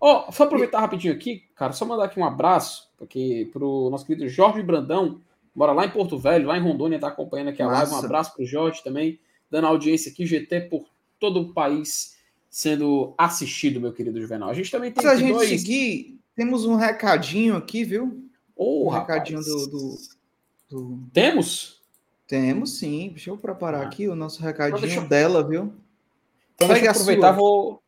Ó, 0.00 0.26
oh, 0.28 0.32
só 0.32 0.44
aproveitar 0.44 0.80
rapidinho 0.80 1.14
aqui, 1.14 1.44
cara, 1.54 1.72
só 1.72 1.84
mandar 1.84 2.04
aqui 2.04 2.18
um 2.20 2.24
abraço 2.24 2.92
porque 2.98 3.48
pro 3.52 3.88
nosso 3.90 4.06
querido 4.06 4.28
Jorge 4.28 4.62
Brandão, 4.62 5.20
mora 5.54 5.72
lá 5.72 5.84
em 5.84 5.90
Porto 5.90 6.18
Velho, 6.18 6.46
lá 6.46 6.56
em 6.56 6.62
Rondônia, 6.62 7.00
tá 7.00 7.08
acompanhando 7.08 7.48
aqui 7.48 7.62
a 7.62 7.66
Nossa. 7.66 7.78
live. 7.78 7.94
Um 7.94 7.98
abraço 7.98 8.34
pro 8.34 8.44
Jorge 8.44 8.82
também, 8.84 9.18
dando 9.50 9.66
audiência 9.66 10.12
aqui, 10.12 10.24
GT 10.24 10.62
por 10.62 10.84
todo 11.18 11.40
o 11.40 11.52
país 11.52 12.16
sendo 12.52 13.14
assistido, 13.16 13.80
meu 13.80 13.94
querido 13.94 14.20
Juvenal. 14.20 14.50
A 14.50 14.54
gente 14.54 14.70
também 14.70 14.92
tem. 14.92 15.02
Se 15.02 15.08
a 15.08 15.16
gente 15.16 15.32
dois... 15.32 15.48
seguir, 15.48 16.20
temos 16.36 16.66
um 16.66 16.76
recadinho 16.76 17.56
aqui, 17.56 17.82
viu? 17.82 18.28
Oh, 18.54 18.86
um 18.86 18.90
recadinho 18.90 19.40
do, 19.40 19.66
do, 19.66 19.98
do, 20.70 20.98
Temos? 21.14 21.80
Temos 22.28 22.78
sim. 22.78 23.08
Deixa 23.08 23.30
eu 23.30 23.38
preparar 23.38 23.82
ah. 23.82 23.86
aqui 23.86 24.06
o 24.06 24.14
nosso 24.14 24.42
recadinho 24.42 25.02
eu... 25.02 25.08
dela, 25.08 25.42
viu? 25.42 25.72
Então, 26.54 26.68
deixa 26.68 26.84
eu 26.84 26.90
aproveitar, 26.90 27.32
vou, 27.32 27.82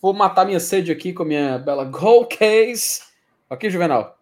vou 0.00 0.12
matar 0.12 0.44
minha 0.44 0.60
sede 0.60 0.92
aqui 0.92 1.14
com 1.14 1.22
a 1.22 1.26
minha 1.26 1.58
bela 1.58 1.84
Gold 1.84 2.36
Case. 2.36 3.00
Aqui, 3.48 3.70
Juvenal. 3.70 4.18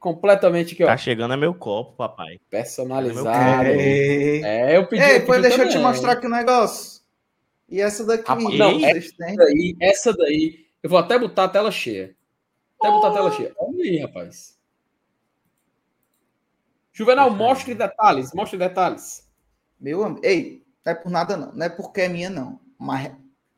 Completamente 0.00 0.74
aqui, 0.74 0.82
ó. 0.82 0.86
Tá 0.86 0.96
chegando 0.96 1.32
a 1.32 1.36
meu 1.36 1.54
copo, 1.54 1.92
papai. 1.92 2.40
Personalizado. 2.50 3.68
É, 3.68 4.72
é 4.72 4.76
eu 4.76 4.86
pedi. 4.86 5.02
Ei, 5.02 5.20
depois 5.20 5.40
deixa 5.40 5.62
eu 5.62 5.68
te 5.68 5.78
mostrar 5.78 6.12
aqui 6.12 6.26
o 6.26 6.28
um 6.28 6.32
negócio. 6.32 6.97
E 7.68 7.80
essa 7.80 8.04
daqui? 8.04 8.26
Rapaz, 8.26 8.58
não, 8.58 8.84
essa 8.84 9.12
daí, 9.18 9.76
essa 9.80 10.12
daí, 10.12 10.66
eu 10.82 10.88
vou 10.88 10.98
até 10.98 11.18
botar 11.18 11.44
a 11.44 11.48
tela 11.48 11.70
cheia. 11.70 12.16
Até 12.78 12.88
oh. 12.88 12.92
botar 12.92 13.08
a 13.08 13.12
tela 13.12 13.30
cheia. 13.32 13.54
Olha 13.58 13.84
aí, 13.84 13.98
rapaz. 13.98 14.58
Juvenal, 16.92 17.30
mostre 17.30 17.74
detalhes, 17.74 18.32
mostre 18.32 18.58
detalhes. 18.58 19.28
Meu 19.78 20.02
amigo, 20.02 20.20
ei, 20.24 20.66
não 20.84 20.92
é 20.92 20.94
por 20.96 21.10
nada 21.10 21.36
não, 21.36 21.52
não 21.52 21.66
é 21.66 21.68
porque 21.68 22.00
é 22.00 22.08
minha 22.08 22.28
não, 22.28 22.58
mas 22.76 23.12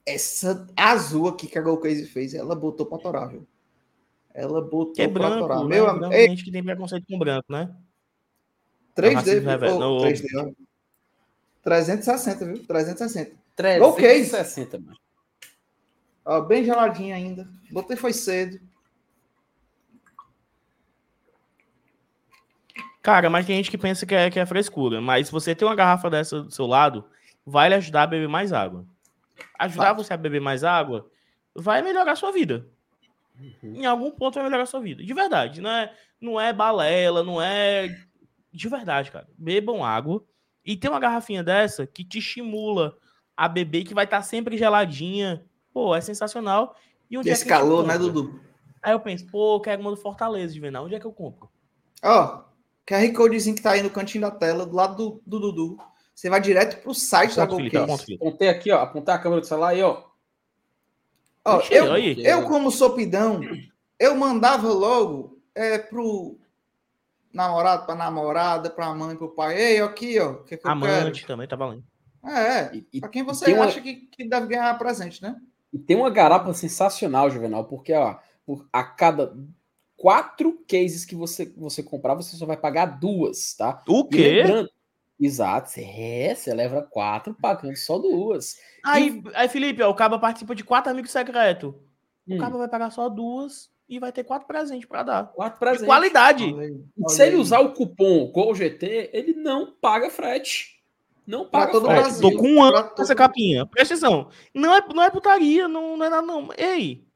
essa 0.04 0.66
azul 0.76 1.28
aqui 1.28 1.46
que 1.46 1.58
a 1.58 1.62
Golcase 1.62 2.06
fez, 2.06 2.34
ela 2.34 2.54
botou 2.54 2.84
pra 2.84 2.98
torar, 2.98 3.28
viu? 3.28 3.46
Ela 4.34 4.60
botou 4.60 4.92
que 4.92 5.02
é 5.02 5.08
branco, 5.08 5.28
pra 5.28 5.38
torar. 5.38 5.60
Né? 5.60 5.68
Meu 5.68 5.88
amigo, 5.88 6.12
ei. 6.12 6.28
gente 6.28 6.44
que 6.44 6.52
tem 6.52 6.62
preconceito 6.62 7.06
com 7.06 7.18
branco, 7.18 7.50
né? 7.50 7.74
3D, 8.94 9.40
viu? 9.58 9.78
Oh, 9.78 10.02
3D, 10.02 10.54
360, 11.62 12.44
viu? 12.44 12.66
360. 12.66 13.39
360, 13.56 14.78
mano. 14.78 14.96
Ó, 16.24 16.40
bem 16.42 16.64
geladinho 16.64 17.14
ainda. 17.14 17.48
Botei 17.70 17.96
foi 17.96 18.12
cedo. 18.12 18.60
Cara, 23.02 23.30
mas 23.30 23.46
tem 23.46 23.56
gente 23.56 23.70
que 23.70 23.78
pensa 23.78 24.04
que 24.04 24.14
é, 24.14 24.30
que 24.30 24.38
é 24.38 24.44
frescura. 24.44 25.00
Mas 25.00 25.26
se 25.26 25.32
você 25.32 25.54
tem 25.54 25.66
uma 25.66 25.74
garrafa 25.74 26.10
dessa 26.10 26.42
do 26.42 26.50
seu 26.50 26.66
lado, 26.66 27.04
vai 27.44 27.68
lhe 27.68 27.74
ajudar 27.74 28.02
a 28.02 28.06
beber 28.06 28.28
mais 28.28 28.52
água. 28.52 28.84
Ajudar 29.58 29.86
Fato. 29.86 30.04
você 30.04 30.12
a 30.12 30.16
beber 30.16 30.40
mais 30.40 30.64
água 30.64 31.10
vai 31.54 31.82
melhorar 31.82 32.12
a 32.12 32.16
sua 32.16 32.30
vida. 32.30 32.66
Uhum. 33.38 33.74
Em 33.74 33.86
algum 33.86 34.10
ponto 34.10 34.34
vai 34.34 34.44
melhorar 34.44 34.64
a 34.64 34.66
sua 34.66 34.80
vida. 34.80 35.02
De 35.02 35.14
verdade. 35.14 35.60
Não 35.60 35.70
é, 35.70 35.94
não 36.20 36.40
é 36.40 36.52
balela, 36.52 37.24
não 37.24 37.40
é. 37.40 37.88
De 38.52 38.68
verdade, 38.68 39.10
cara. 39.10 39.26
Bebam 39.38 39.82
água. 39.82 40.22
E 40.64 40.76
tem 40.76 40.90
uma 40.90 41.00
garrafinha 41.00 41.42
dessa 41.42 41.86
que 41.86 42.04
te 42.04 42.18
estimula 42.18 42.96
a 43.40 43.48
bebê 43.48 43.82
que 43.82 43.94
vai 43.94 44.04
estar 44.04 44.18
tá 44.18 44.22
sempre 44.22 44.58
geladinha. 44.58 45.42
Pô, 45.72 45.94
é 45.94 46.00
sensacional. 46.02 46.76
E 47.10 47.16
onde 47.16 47.30
Esse 47.30 47.46
é 47.46 47.48
calor, 47.48 47.86
né, 47.86 47.96
Dudu? 47.96 48.38
Aí 48.82 48.92
eu 48.92 49.00
penso, 49.00 49.26
pô, 49.28 49.56
eu 49.56 49.60
quero 49.60 49.80
uma 49.80 49.90
do 49.90 49.96
Fortaleza, 49.96 50.52
de 50.52 50.60
Venal. 50.60 50.84
Onde 50.84 50.94
é 50.94 51.00
que 51.00 51.06
eu 51.06 51.12
compro? 51.12 51.48
Ó, 52.02 52.22
oh, 52.22 52.44
QR 52.86 53.10
Codezinho 53.14 53.56
que 53.56 53.62
tá 53.62 53.70
aí 53.70 53.82
no 53.82 53.88
cantinho 53.88 54.20
da 54.20 54.30
tela, 54.30 54.66
do 54.66 54.76
lado 54.76 54.94
do, 54.94 55.22
do 55.24 55.40
Dudu. 55.40 55.78
Você 56.14 56.28
vai 56.28 56.38
direto 56.38 56.82
pro 56.82 56.92
site 56.92 57.34
da 57.34 57.46
Golcase. 57.46 58.14
Apontei 58.14 58.50
aqui, 58.50 58.70
ó. 58.70 58.82
Apontar 58.82 59.16
a 59.16 59.18
câmera 59.18 59.40
do 59.40 59.46
celular 59.46 59.68
aí, 59.68 59.82
ó. 59.82 60.02
Ó, 61.42 61.62
eu, 61.70 61.96
eu, 61.96 62.42
como 62.42 62.70
sopidão, 62.70 63.40
eu 63.98 64.14
mandava 64.16 64.68
logo 64.70 65.40
é, 65.54 65.78
pro 65.78 66.38
namorado, 67.32 67.86
pra 67.86 67.94
namorada, 67.94 68.68
pra 68.68 68.94
mãe, 68.94 69.16
pro 69.16 69.30
pai. 69.30 69.58
Ei, 69.58 69.80
aqui, 69.80 70.20
ó. 70.20 70.34
Que 70.42 70.58
que 70.58 70.68
Amante 70.68 71.26
também 71.26 71.48
tá 71.48 71.56
valendo. 71.56 71.89
É, 72.24 72.76
e, 72.76 72.86
e 72.94 73.00
pra 73.00 73.08
quem 73.08 73.22
você 73.22 73.52
acha 73.52 73.78
uma... 73.78 73.82
que, 73.82 73.94
que 73.94 74.28
deve 74.28 74.46
ganhar 74.46 74.76
presente, 74.78 75.22
né? 75.22 75.36
E 75.72 75.78
tem 75.78 75.96
uma 75.96 76.10
garapa 76.10 76.52
sensacional, 76.52 77.30
Juvenal, 77.30 77.64
porque 77.64 77.92
ó, 77.92 78.18
por, 78.44 78.68
a 78.72 78.82
cada 78.82 79.34
quatro 79.96 80.64
cases 80.68 81.04
que 81.04 81.14
você, 81.14 81.52
você 81.56 81.82
comprar, 81.82 82.14
você 82.14 82.36
só 82.36 82.46
vai 82.46 82.56
pagar 82.56 82.86
duas, 82.98 83.54
tá? 83.54 83.82
O 83.86 84.04
quê? 84.04 84.42
Exato, 85.20 85.72
é, 85.76 86.34
você 86.34 86.54
leva 86.54 86.80
quatro 86.80 87.34
pagando 87.34 87.76
só 87.76 87.98
duas. 87.98 88.58
Aí, 88.82 89.22
e... 89.22 89.30
aí 89.34 89.48
Felipe, 89.48 89.82
ó, 89.82 89.90
o 89.90 89.94
Caba 89.94 90.18
participa 90.18 90.54
de 90.54 90.64
quatro 90.64 90.90
amigos 90.90 91.10
secretos. 91.10 91.74
O 92.26 92.34
hum. 92.34 92.38
Caba 92.38 92.56
vai 92.56 92.68
pagar 92.68 92.90
só 92.90 93.06
duas 93.08 93.70
e 93.86 93.98
vai 93.98 94.12
ter 94.12 94.24
quatro 94.24 94.48
presentes 94.48 94.88
para 94.88 95.02
dar. 95.02 95.24
Quatro 95.32 95.58
presentes. 95.58 95.82
De 95.82 95.86
qualidade. 95.86 96.44
Olha 96.44 96.66
aí, 96.66 96.80
olha 96.98 97.08
Se 97.08 97.22
ele 97.22 97.36
usar 97.36 97.60
o 97.60 97.74
cupom 97.74 98.32
GOLGT, 98.32 99.10
ele 99.12 99.34
não 99.34 99.72
paga 99.72 100.08
frete. 100.08 100.79
Não 101.30 101.48
paga 101.48 101.70
todo 101.70 101.86
Brasil. 101.86 102.28
Tô 102.28 102.36
com 102.36 102.48
um 102.48 102.62
ano 102.62 102.92
essa 102.98 103.14
capinha. 103.14 103.64
Presta 103.64 103.94
atenção. 103.94 104.28
Não 104.52 104.74
é, 104.74 104.84
não 104.92 105.02
é 105.02 105.10
putaria, 105.10 105.68
não, 105.68 105.96
não 105.96 106.04
é 106.04 106.08
nada, 106.08 106.26
não. 106.26 106.48
Ei, 106.58 107.06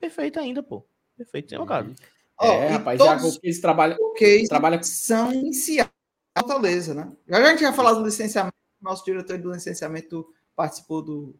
perfeito 0.00 0.40
ainda, 0.40 0.64
pô. 0.64 0.84
Perfeito, 1.16 1.50
sem 1.50 1.58
jogado. 1.58 1.94
Oh, 2.40 2.46
é, 2.46 2.68
rapaz, 2.70 2.98
todos 2.98 3.34
já 3.34 3.40
eles 3.44 3.60
trabalham. 3.60 3.96
Okay, 4.10 4.48
trabalha... 4.48 4.82
são 4.82 5.32
iniciados 5.32 5.92
Fortaleza, 6.36 6.94
né? 6.94 7.12
Já 7.28 7.38
a 7.38 7.44
gente 7.50 7.58
tinha 7.58 7.72
falado 7.72 7.98
do 8.00 8.04
licenciamento, 8.04 8.56
nosso 8.80 9.04
diretor 9.04 9.38
do 9.38 9.52
licenciamento 9.52 10.26
participou 10.56 11.02
do, 11.02 11.36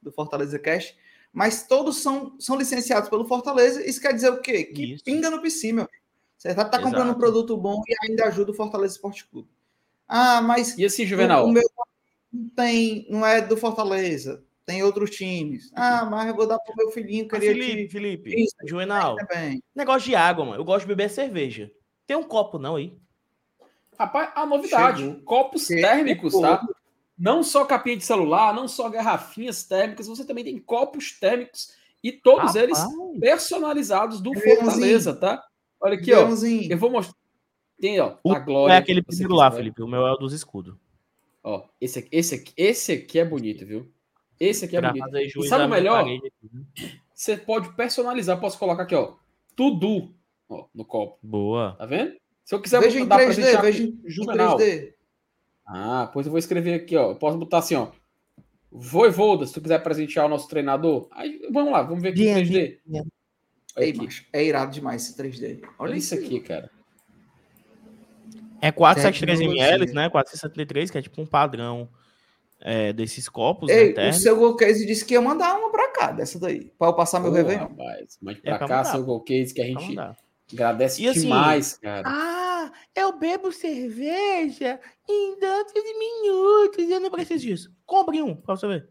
do 0.00 0.12
Fortaleza 0.12 0.58
Cash, 0.58 0.94
mas 1.32 1.66
todos 1.66 1.98
são, 1.98 2.38
são 2.38 2.56
licenciados 2.56 3.10
pelo 3.10 3.26
Fortaleza. 3.26 3.84
Isso 3.84 4.00
quer 4.00 4.14
dizer 4.14 4.30
o 4.30 4.40
quê? 4.40 4.64
Que 4.64 4.94
Isso. 4.94 5.04
pinga 5.04 5.28
no 5.28 5.42
PC, 5.42 5.72
meu. 5.72 5.88
Você 6.38 6.54
tá, 6.54 6.64
tá 6.64 6.80
comprando 6.80 7.10
um 7.10 7.18
produto 7.18 7.56
bom 7.56 7.82
e 7.86 7.94
ainda 8.06 8.26
ajuda 8.26 8.52
o 8.52 8.54
Fortaleza 8.54 8.94
Esporte 8.94 9.26
Clube. 9.26 9.48
Ah, 10.08 10.40
mas. 10.42 10.76
E 10.78 10.84
assim, 10.84 11.06
Juvenal? 11.06 11.44
O, 11.44 11.48
o 11.48 11.52
meu 11.52 11.62
não 12.32 12.48
tem, 12.48 13.06
não 13.08 13.24
é 13.24 13.40
do 13.40 13.56
Fortaleza, 13.56 14.42
tem 14.66 14.82
outros 14.82 15.10
times. 15.10 15.70
Ah, 15.74 16.04
mas 16.04 16.28
eu 16.28 16.34
vou 16.34 16.46
dar 16.46 16.58
pro 16.58 16.74
meu 16.76 16.90
filhinho, 16.90 17.28
queria. 17.28 17.50
Ah, 17.50 17.54
Felipe, 17.54 17.86
te... 17.86 17.92
Felipe, 17.92 18.42
Isso, 18.42 18.56
Juvenal. 18.66 19.16
Negócio 19.74 20.08
de 20.08 20.16
água, 20.16 20.44
mano. 20.44 20.60
Eu 20.60 20.64
gosto 20.64 20.80
de 20.80 20.88
beber 20.88 21.10
cerveja. 21.10 21.70
Tem 22.06 22.16
um 22.16 22.24
copo, 22.24 22.58
não, 22.58 22.76
aí? 22.76 22.96
Rapaz, 23.98 24.30
a 24.34 24.44
novidade: 24.44 25.02
Chegou. 25.04 25.22
copos 25.22 25.66
Chegou. 25.66 25.82
térmicos, 25.82 26.40
tá? 26.40 26.66
Não 27.16 27.44
só 27.44 27.64
capinha 27.64 27.96
de 27.96 28.04
celular, 28.04 28.52
não 28.52 28.66
só 28.66 28.88
garrafinhas 28.88 29.62
térmicas, 29.62 30.08
você 30.08 30.24
também 30.24 30.42
tem 30.42 30.58
copos 30.58 31.12
térmicos 31.12 31.72
e 32.02 32.10
todos 32.10 32.54
Rapaz. 32.54 32.56
eles 32.56 32.78
personalizados 33.20 34.20
do 34.20 34.34
Fortaleza, 34.34 35.14
tá? 35.14 35.42
Olha 35.80 35.94
aqui, 35.94 36.12
ó. 36.12 36.28
Eu 36.68 36.76
vou 36.76 36.90
mostrar. 36.90 37.14
Tem, 37.80 38.00
ó, 38.00 38.16
a 38.26 38.38
Glória. 38.38 38.74
É 38.74 38.76
aquele 38.76 39.02
primeiro 39.02 39.34
lá, 39.34 39.50
Felipe. 39.50 39.82
O 39.82 39.88
meu 39.88 40.06
é 40.06 40.12
o 40.12 40.16
dos 40.16 40.32
escudos. 40.32 40.74
Ó, 41.42 41.66
esse 41.80 41.98
aqui, 41.98 42.08
esse 42.10 42.34
aqui, 42.34 42.52
esse 42.56 42.92
aqui 42.92 43.18
é 43.18 43.24
bonito, 43.24 43.66
viu? 43.66 43.92
Esse 44.40 44.64
aqui 44.64 44.76
é 44.76 44.80
bonito. 44.80 45.16
E 45.16 45.48
sabe 45.48 45.64
o 45.64 45.68
melhor? 45.68 46.04
Né? 46.04 46.18
Você 47.14 47.36
pode 47.36 47.72
personalizar. 47.74 48.40
Posso 48.40 48.58
colocar 48.58 48.84
aqui, 48.84 48.94
ó. 48.94 49.14
Tudo 49.54 50.14
ó, 50.48 50.66
no 50.74 50.84
copo. 50.84 51.18
Boa. 51.22 51.76
Tá 51.78 51.86
vendo? 51.86 52.14
Se 52.44 52.54
eu 52.54 52.60
quiser 52.60 52.80
veja 52.80 53.00
em 53.00 53.06
3D, 53.06 53.60
veja 53.62 53.82
em 53.84 54.00
Juvenal. 54.06 54.56
3D. 54.58 54.94
Ah, 55.66 56.10
pois 56.12 56.26
eu 56.26 56.30
vou 56.30 56.38
escrever 56.38 56.74
aqui, 56.74 56.96
ó. 56.96 57.10
Eu 57.10 57.16
posso 57.16 57.38
botar 57.38 57.58
assim, 57.58 57.74
ó. 57.74 57.88
Voivoda, 58.70 59.46
se 59.46 59.54
tu 59.54 59.60
quiser 59.60 59.82
presentear 59.82 60.26
o 60.26 60.28
nosso 60.28 60.48
treinador. 60.48 61.06
Aí, 61.12 61.40
vamos 61.50 61.72
lá, 61.72 61.82
vamos 61.82 62.02
ver 62.02 62.10
aqui 62.10 62.26
em 62.26 62.34
3D. 62.34 62.78
Ei, 63.76 63.92
macho, 63.92 64.26
é 64.32 64.44
irado 64.44 64.72
demais 64.72 65.02
esse 65.02 65.16
3D. 65.16 65.62
Olha 65.78 65.94
isso 65.94 66.14
aqui, 66.14 66.40
cara. 66.40 66.70
É 68.64 68.72
473ml, 68.72 69.92
né? 69.92 70.08
473, 70.08 70.90
que 70.90 70.96
é 70.96 71.02
tipo 71.02 71.20
um 71.20 71.26
padrão 71.26 71.86
é, 72.62 72.94
desses 72.94 73.28
copos. 73.28 73.68
Ei, 73.68 73.92
né, 73.92 74.08
o 74.08 74.12
seu 74.14 74.34
Golcase 74.36 74.86
disse 74.86 75.04
que 75.04 75.12
ia 75.12 75.20
mandar 75.20 75.54
uma 75.58 75.70
pra 75.70 75.92
cá, 75.92 76.12
dessa 76.12 76.40
daí, 76.40 76.72
pra 76.78 76.88
eu 76.88 76.94
passar 76.94 77.20
meu 77.20 77.30
Pô, 77.30 77.36
Réveillon. 77.36 77.60
Rapaz, 77.60 78.18
mas 78.22 78.38
pra, 78.38 78.54
é 78.54 78.58
pra 78.58 78.66
cá, 78.66 78.76
mandar. 78.78 78.90
seu 78.90 79.04
Golcase, 79.04 79.52
que 79.52 79.60
a 79.60 79.66
gente 79.66 79.98
agradece 80.50 81.02
e, 81.02 81.08
assim, 81.08 81.20
demais, 81.20 81.76
cara. 81.76 82.04
Ah, 82.06 82.72
eu 82.94 83.12
bebo 83.18 83.52
cerveja 83.52 84.80
em 85.06 85.36
tantos 85.38 85.74
minutos, 85.98 86.90
eu 86.90 87.00
não 87.00 87.10
preciso 87.10 87.44
disso. 87.44 87.72
Compre 87.84 88.22
um, 88.22 88.34
pra 88.34 88.56
você 88.56 88.66
ver. 88.66 88.88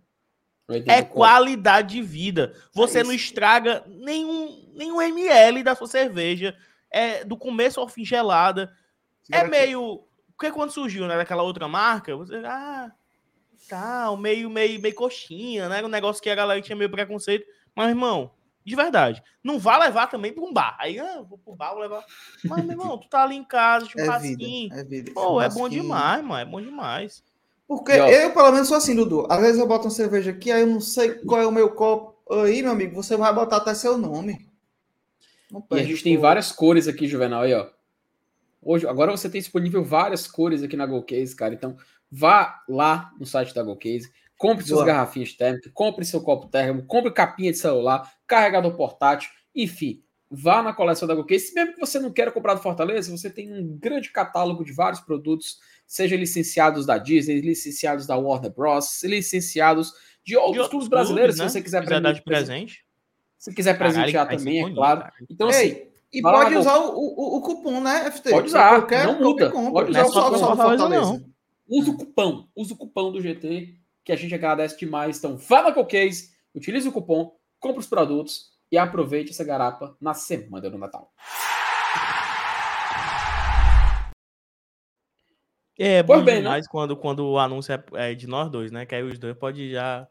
É 0.86 1.01
qualidade 1.01 1.95
de 1.95 2.01
vida. 2.03 2.53
Você 2.74 2.99
é 2.99 3.03
não 3.03 3.11
estraga 3.11 3.84
nenhum, 3.88 4.71
nenhum 4.76 5.01
ml 5.01 5.63
da 5.63 5.74
sua 5.74 5.88
cerveja. 5.88 6.55
É 6.91 7.26
do 7.26 7.36
começo 7.36 7.80
ao 7.80 7.88
fim 7.89 8.05
gelada. 8.05 8.71
É 9.32 9.47
meio. 9.47 10.03
Porque 10.36 10.51
quando 10.51 10.71
surgiu, 10.71 11.07
né, 11.07 11.15
daquela 11.15 11.43
outra 11.43 11.67
marca, 11.67 12.15
você. 12.15 12.36
Ah, 12.45 12.91
tal, 13.67 14.17
meio, 14.17 14.49
meio, 14.49 14.82
meio 14.82 14.95
coxinha, 14.95 15.69
né? 15.69 15.84
Um 15.84 15.88
negócio 15.88 16.21
que 16.21 16.30
a 16.30 16.36
galera 16.36 16.61
tinha 16.61 16.76
meio 16.76 16.89
preconceito. 16.89 17.45
Mas, 17.76 17.89
irmão, 17.89 18.32
de 18.65 18.76
verdade, 18.76 19.21
não 19.43 19.59
vá 19.59 19.78
levar 19.78 20.07
também 20.07 20.34
para 20.34 20.43
um 20.43 20.53
bar. 20.53 20.76
Aí, 20.80 20.99
ah, 20.99 21.21
vou 21.21 21.38
pro 21.38 21.55
bar, 21.55 21.71
vou 21.71 21.82
levar. 21.82 22.05
Mas, 22.45 22.63
meu 22.63 22.71
irmão, 22.71 22.97
tu 22.97 23.07
tá 23.07 23.24
ali 23.24 23.36
em 23.36 23.43
casa, 23.43 23.88
churrasquinho. 23.88 24.74
É 24.74 24.76
vida, 24.78 24.82
é 24.82 24.84
vida. 24.84 25.11
Pô, 25.13 25.41
é 25.41 25.49
bom 25.49 25.67
demais, 25.67 26.24
mano. 26.24 26.41
É 26.41 26.45
bom 26.45 26.61
demais. 26.61 27.24
Porque 27.67 27.91
eu, 27.91 28.34
pelo 28.34 28.51
menos, 28.51 28.67
sou 28.67 28.78
assim, 28.78 28.95
Dudu. 28.95 29.26
Às 29.30 29.39
vezes 29.39 29.59
eu 29.59 29.67
boto 29.67 29.86
uma 29.86 29.91
cerveja 29.91 30.32
aqui, 30.32 30.51
aí 30.51 30.61
eu 30.61 30.67
não 30.67 30.82
sei 30.82 31.15
qual 31.15 31.41
é 31.41 31.47
o 31.47 31.51
meu 31.51 31.71
copo. 31.71 32.13
Aí, 32.41 32.61
meu 32.61 32.71
amigo, 32.71 32.95
você 32.95 33.17
vai 33.17 33.34
botar 33.34 33.57
até 33.57 33.74
seu 33.74 33.97
nome. 33.97 34.47
E 35.71 35.80
a 35.80 35.84
gente 35.84 36.03
tem 36.03 36.17
várias 36.17 36.51
cores 36.51 36.88
aqui, 36.88 37.07
Juvenal, 37.07 37.43
aí, 37.43 37.53
ó. 37.53 37.67
Hoje, 38.66 38.88
agora 38.88 39.11
você 39.11 39.30
tem 39.30 39.41
disponível 39.41 39.84
várias 39.84 40.28
cores 40.28 40.64
aqui 40.64 40.76
na 40.76 40.86
GoCase, 40.86 41.36
cara. 41.36 41.53
Então, 41.53 41.76
vá 42.11 42.61
lá 42.70 43.11
no 43.20 43.26
site 43.26 43.53
da 43.53 43.64
GoCase, 43.64 44.11
compre 44.38 44.66
suas 44.66 44.80
Boa. 44.80 44.86
garrafinhas 44.86 45.34
térmicas, 45.34 45.72
compre 45.74 46.05
seu 46.05 46.22
copo 46.22 46.47
térmico, 46.47 46.88
compre 46.88 47.11
capinha 47.11 47.51
de 47.51 47.57
celular, 47.57 48.11
carregador 48.28 48.76
portátil, 48.76 49.30
enfim, 49.55 50.03
vá 50.30 50.61
na 50.64 50.74
coleção 50.74 51.07
da 51.07 51.16
GoCase. 51.16 51.53
Mesmo 51.53 51.74
que 51.74 51.80
você 51.80 51.99
não 51.99 52.11
queira 52.11 52.32
comprar 52.32 52.55
do 52.55 52.61
Fortaleza, 52.61 53.16
você 53.16 53.30
tem 53.30 53.51
um 53.53 53.78
grande 53.78 54.11
catálogo 54.11 54.64
de 54.64 54.74
vários 54.74 55.01
produtos, 55.01 55.59
seja 55.86 56.16
licenciados 56.16 56.86
da 56.86 56.97
Disney, 56.97 57.41
licenciados 57.41 58.05
da 58.07 58.16
Warner 58.16 58.51
Bros., 58.51 59.03
licenciados 59.03 59.93
de 60.24 60.38
outros, 60.38 60.68
clubes 60.70 60.88
brasileiros, 60.88 61.38
né? 61.38 61.47
se 61.47 61.53
você 61.53 61.61
quiser, 61.61 61.84
quiser 61.84 62.14
de 62.14 62.24
presente. 62.24 62.86
Se 63.38 63.53
quiser 63.53 63.78
presentear 63.78 64.26
Caralho, 64.26 64.38
também, 64.38 64.66
é 64.66 64.74
claro. 64.74 65.11
Então, 65.30 65.49
Ei, 65.49 65.72
assim, 65.72 65.93
e 66.14 66.22
pode 66.22 66.55
usar 66.55 66.77
o, 66.77 66.95
o, 66.95 67.38
o, 67.38 67.41
cupom, 67.41 67.81
né, 67.81 68.11
FT? 68.11 68.30
Pode 68.30 68.48
usar, 68.48 68.69
qualquer, 68.69 69.07
não 69.07 69.19
muda. 69.19 69.49
Pode 69.49 69.90
usar 69.90 70.02
não 70.03 70.10
é 70.10 70.11
só, 70.11 70.30
só, 70.30 70.38
só 70.38 70.56
Fortaleza. 70.56 71.06
Não. 71.06 71.34
Usa 71.68 71.90
o 71.90 71.98
cupom, 71.98 72.48
usa 72.56 72.73
o 72.73 72.77
cupom 72.77 73.11
do 73.11 73.19
GT, 73.19 73.73
que 74.06 74.11
a 74.11 74.15
gente 74.15 74.35
agradece 74.35 74.77
demais. 74.77 75.18
Então, 75.18 75.38
vá 75.38 75.64
na 75.64 75.84
Case, 75.84 76.30
utilize 76.53 76.88
o 76.88 76.91
cupom, 76.91 77.34
compre 77.60 77.80
os 77.80 77.88
produtos 77.88 78.52
e 78.72 78.77
aproveite 78.77 79.31
essa 79.31 79.44
garapa 79.44 79.98
na 79.99 80.14
semana 80.14 80.69
do 80.69 80.77
Natal. 80.77 81.11
É, 85.80 86.03
bom 86.03 86.23
bem, 86.23 86.35
né? 86.35 86.41
demais 86.41 86.65
né? 86.65 86.69
quando, 86.72 86.95
quando 86.95 87.26
o 87.26 87.40
anúncio 87.40 87.73
é, 87.73 88.11
é 88.11 88.14
de 88.14 88.27
nós 88.27 88.52
dois, 88.52 88.72
né? 88.72 88.85
Que 88.85 88.94
aí 88.94 89.02
os 89.02 89.18
dois 89.18 89.35
podem 89.35 89.72
já... 89.72 90.07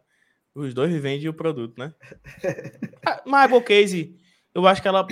Os 0.52 0.74
dois 0.74 0.92
vendem 1.00 1.28
o 1.28 1.34
produto, 1.34 1.78
né? 1.78 1.94
Ah, 3.06 3.20
mas 3.26 3.52
a 3.52 3.60
Case, 3.60 4.16
eu 4.54 4.66
acho 4.66 4.80
que 4.80 4.86
ela 4.86 5.06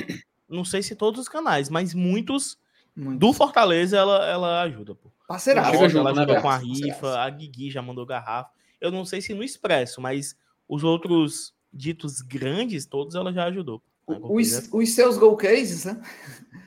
não 0.50 0.64
sei 0.64 0.82
se 0.82 0.94
todos 0.94 1.20
os 1.20 1.28
canais, 1.28 1.70
mas 1.70 1.94
muitos, 1.94 2.58
muitos. 2.94 3.18
do 3.18 3.32
Fortaleza 3.32 3.96
ela, 3.96 4.26
ela 4.28 4.62
ajuda, 4.62 4.94
pô. 4.94 5.10
Parceira, 5.26 5.60
ela, 5.60 5.86
ajuda, 5.86 6.26
né, 6.26 6.40
com 6.40 6.50
a 6.50 6.56
rifa, 6.56 7.20
a 7.20 7.30
Guigui 7.30 7.70
já 7.70 7.80
mandou 7.80 8.04
garrafa. 8.04 8.50
Eu 8.80 8.90
não 8.90 9.04
sei 9.04 9.20
se 9.20 9.32
no 9.32 9.44
Expresso, 9.44 10.00
mas 10.00 10.36
os 10.68 10.82
outros 10.82 11.54
ditos 11.72 12.20
grandes, 12.20 12.84
todos 12.84 13.14
ela 13.14 13.32
já 13.32 13.44
ajudou. 13.44 13.80
Né, 14.08 14.18
os, 14.20 14.68
os 14.72 14.92
seus 14.92 15.16
Go 15.16 15.36
Cases, 15.36 15.84
né? 15.84 16.02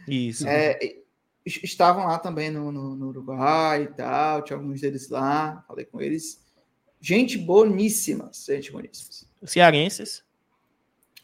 Isso. 0.08 0.48
É, 0.48 0.80
estavam 1.46 2.06
lá 2.06 2.18
também 2.18 2.50
no, 2.50 2.72
no, 2.72 2.96
no, 2.96 3.08
Uruguai 3.10 3.84
e 3.84 3.88
tal, 3.88 4.42
tinha 4.44 4.58
alguns 4.58 4.80
deles 4.80 5.10
lá, 5.10 5.64
falei 5.68 5.84
com 5.84 6.00
eles. 6.00 6.42
Gente 7.02 7.38
boníssima, 7.38 8.32
gente 8.34 8.72
boníssima. 8.72 9.28
Cearenses. 9.44 10.24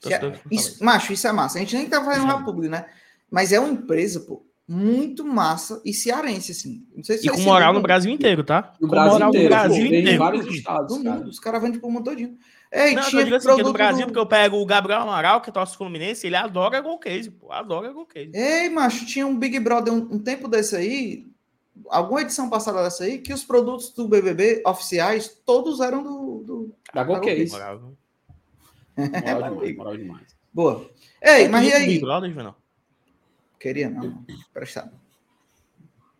É, 0.05 0.39
isso, 0.49 0.83
macho, 0.83 1.11
isso 1.11 1.27
é 1.27 1.31
massa. 1.31 1.57
A 1.57 1.61
gente 1.61 1.75
nem 1.75 1.89
tá 1.89 2.03
fazendo 2.03 2.23
uma 2.23 2.43
publi, 2.43 2.69
né? 2.69 2.85
Mas 3.29 3.51
é 3.51 3.59
uma 3.59 3.69
empresa, 3.69 4.21
pô, 4.21 4.45
muito 4.67 5.25
massa 5.25 5.81
e 5.83 5.93
cearense, 5.93 6.51
assim. 6.51 6.85
Não 6.95 7.03
sei 7.03 7.17
se 7.17 7.27
e 7.27 7.29
com 7.29 7.41
moral 7.41 7.73
no 7.73 7.81
Brasil 7.81 8.11
inteiro, 8.11 8.43
tá? 8.43 8.73
No 8.79 8.87
com 8.87 8.91
Brasil 8.91 9.13
moral 9.13 9.29
inteiro, 9.29 9.45
no 9.45 9.49
Brasil 9.49 9.87
pô, 9.87 9.95
inteiro. 9.95 10.19
vários 10.19 10.47
estados, 10.47 11.03
cara. 11.03 11.27
Os 11.27 11.39
caras 11.39 11.61
vendem 11.61 11.79
pro 11.79 11.89
mundo 11.89 12.03
todinho. 12.03 12.37
Ei, 12.71 12.93
não, 12.93 13.01
tinha 13.03 13.21
eu 13.21 13.25
digo 13.25 13.35
assim, 13.37 13.55
que 13.55 13.63
no 13.63 13.73
Brasil, 13.73 14.01
do... 14.01 14.05
porque 14.05 14.19
eu 14.19 14.27
pego 14.27 14.57
o 14.57 14.65
Gabriel 14.65 15.01
Amaral, 15.01 15.41
que 15.41 15.49
é 15.49 15.53
nosso 15.53 15.75
Fluminense, 15.75 16.27
ele 16.27 16.35
adora 16.35 16.79
Gol 16.81 16.99
Case, 16.99 17.31
pô. 17.31 17.51
Adora 17.51 17.91
Gol 17.91 18.05
Case. 18.05 18.31
Ei, 18.31 18.69
macho, 18.69 19.07
tinha 19.07 19.25
um 19.25 19.35
Big 19.35 19.59
Brother 19.59 19.91
um, 19.91 20.07
um 20.11 20.19
tempo 20.19 20.47
desse 20.47 20.75
aí, 20.75 21.25
alguma 21.89 22.21
edição 22.21 22.47
passada 22.47 22.83
dessa 22.83 23.05
aí, 23.05 23.17
que 23.17 23.33
os 23.33 23.43
produtos 23.43 23.91
do 23.91 24.07
BBB 24.07 24.61
oficiais, 24.67 25.27
todos 25.43 25.79
eram 25.79 26.03
do... 26.03 26.43
do 26.45 26.75
da 26.93 27.03
Gol 27.03 27.19
Case. 29.11 29.33
Moral, 29.33 29.55
demais, 29.55 29.75
moral 29.77 29.97
demais. 29.97 30.35
Boa. 30.53 30.89
Ei, 31.21 31.47
mas 31.47 31.67
e 31.67 31.73
aí? 31.73 32.01
Não? 32.01 32.55
Queria 33.59 33.89
não, 33.89 34.25
prestado. 34.53 34.91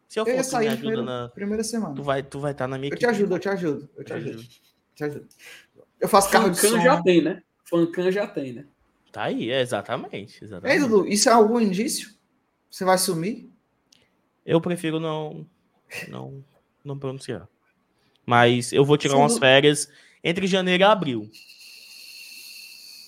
Se 0.07 0.19
eu, 0.19 0.25
eu 0.25 0.37
fosse, 0.37 0.57
me 0.57 0.67
ajuda 0.67 0.77
primeira, 0.77 1.03
na 1.03 1.29
primeira 1.29 1.63
semana. 1.63 1.95
Tu 1.95 2.03
vai, 2.03 2.23
tu 2.23 2.39
vai 2.39 2.51
estar 2.51 2.65
tá 2.65 2.67
na 2.67 2.77
minha 2.77 2.91
Eu 2.91 2.97
te 2.97 3.05
ajudo, 3.05 3.35
eu 3.35 3.39
te 3.39 3.49
ajudo, 3.49 3.89
eu 3.95 4.03
te 4.03 4.13
ajudo. 4.13 4.43
Te 4.95 5.03
ajudo. 5.03 5.27
Eu 5.99 6.09
faço 6.09 6.31
carro 6.31 6.49
de 6.49 6.57
som. 6.57 6.79
já 6.79 7.01
tem, 7.01 7.21
né? 7.21 7.43
Fancan 7.63 8.11
já 8.11 8.25
tem, 8.25 8.53
né? 8.53 8.65
Tá 9.11 9.23
aí, 9.23 9.51
é 9.51 9.61
exatamente, 9.61 10.43
exatamente. 10.43 10.81
Ei, 10.81 10.87
Dudu, 10.87 11.07
isso 11.07 11.29
é 11.29 11.31
algum 11.31 11.59
indício? 11.59 12.09
Você 12.69 12.83
vai 12.83 12.97
sumir? 12.97 13.49
Eu 14.45 14.59
prefiro 14.59 14.99
não 14.99 15.45
não 16.07 16.43
não 16.83 16.97
pronunciar. 16.97 17.47
Mas 18.25 18.73
eu 18.73 18.83
vou 18.83 18.97
tirar 18.97 19.13
Sim. 19.13 19.19
umas 19.19 19.37
férias 19.37 19.91
entre 20.23 20.47
janeiro 20.47 20.81
e 20.81 20.85
abril. 20.85 21.29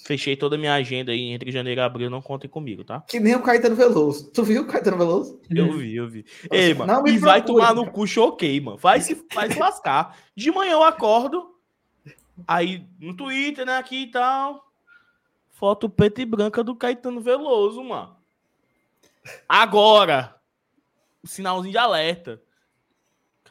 Fechei 0.04 0.36
toda 0.36 0.56
a 0.56 0.60
minha 0.60 0.74
agenda 0.74 1.12
aí 1.12 1.30
entre 1.30 1.52
janeiro 1.52 1.80
e 1.80 1.84
abril, 1.84 2.10
não 2.10 2.22
contem 2.22 2.50
comigo, 2.50 2.84
tá? 2.84 3.02
Que 3.02 3.20
nem 3.20 3.36
o 3.36 3.42
Caetano 3.42 3.76
Veloso. 3.76 4.32
Tu 4.32 4.44
viu 4.44 4.64
o 4.64 4.68
Caetano 4.68 4.98
Veloso? 4.98 5.40
Eu 5.50 5.78
vi, 5.78 5.96
eu 5.96 6.10
vi. 6.10 6.26
Nossa, 6.50 6.64
Ei, 6.64 6.74
mano, 6.74 6.92
e 6.92 6.96
procura, 6.96 7.20
vai 7.20 7.46
tomar 7.46 7.76
no 7.76 7.92
cu, 7.92 8.08
choquei, 8.08 8.60
mano. 8.60 8.78
Vai 8.78 9.00
se, 9.00 9.26
vai 9.34 9.52
se 9.52 9.60
lascar. 9.60 10.18
De 10.36 10.52
manhã 10.52 10.72
eu 10.72 10.84
acordo, 10.84 11.56
aí 12.48 12.84
no 13.00 13.16
Twitter, 13.16 13.66
né, 13.66 13.78
aqui 13.78 14.04
e 14.04 14.12
tal. 14.12 14.72
Foto 15.52 15.88
preta 15.88 16.22
e 16.22 16.26
branca 16.26 16.64
do 16.64 16.76
Caetano 16.76 17.22
Veloso, 17.22 17.84
mano. 17.84 18.16
Agora, 19.48 20.36
sinalzinho 21.24 21.72
de 21.72 21.78
alerta. 21.78 22.42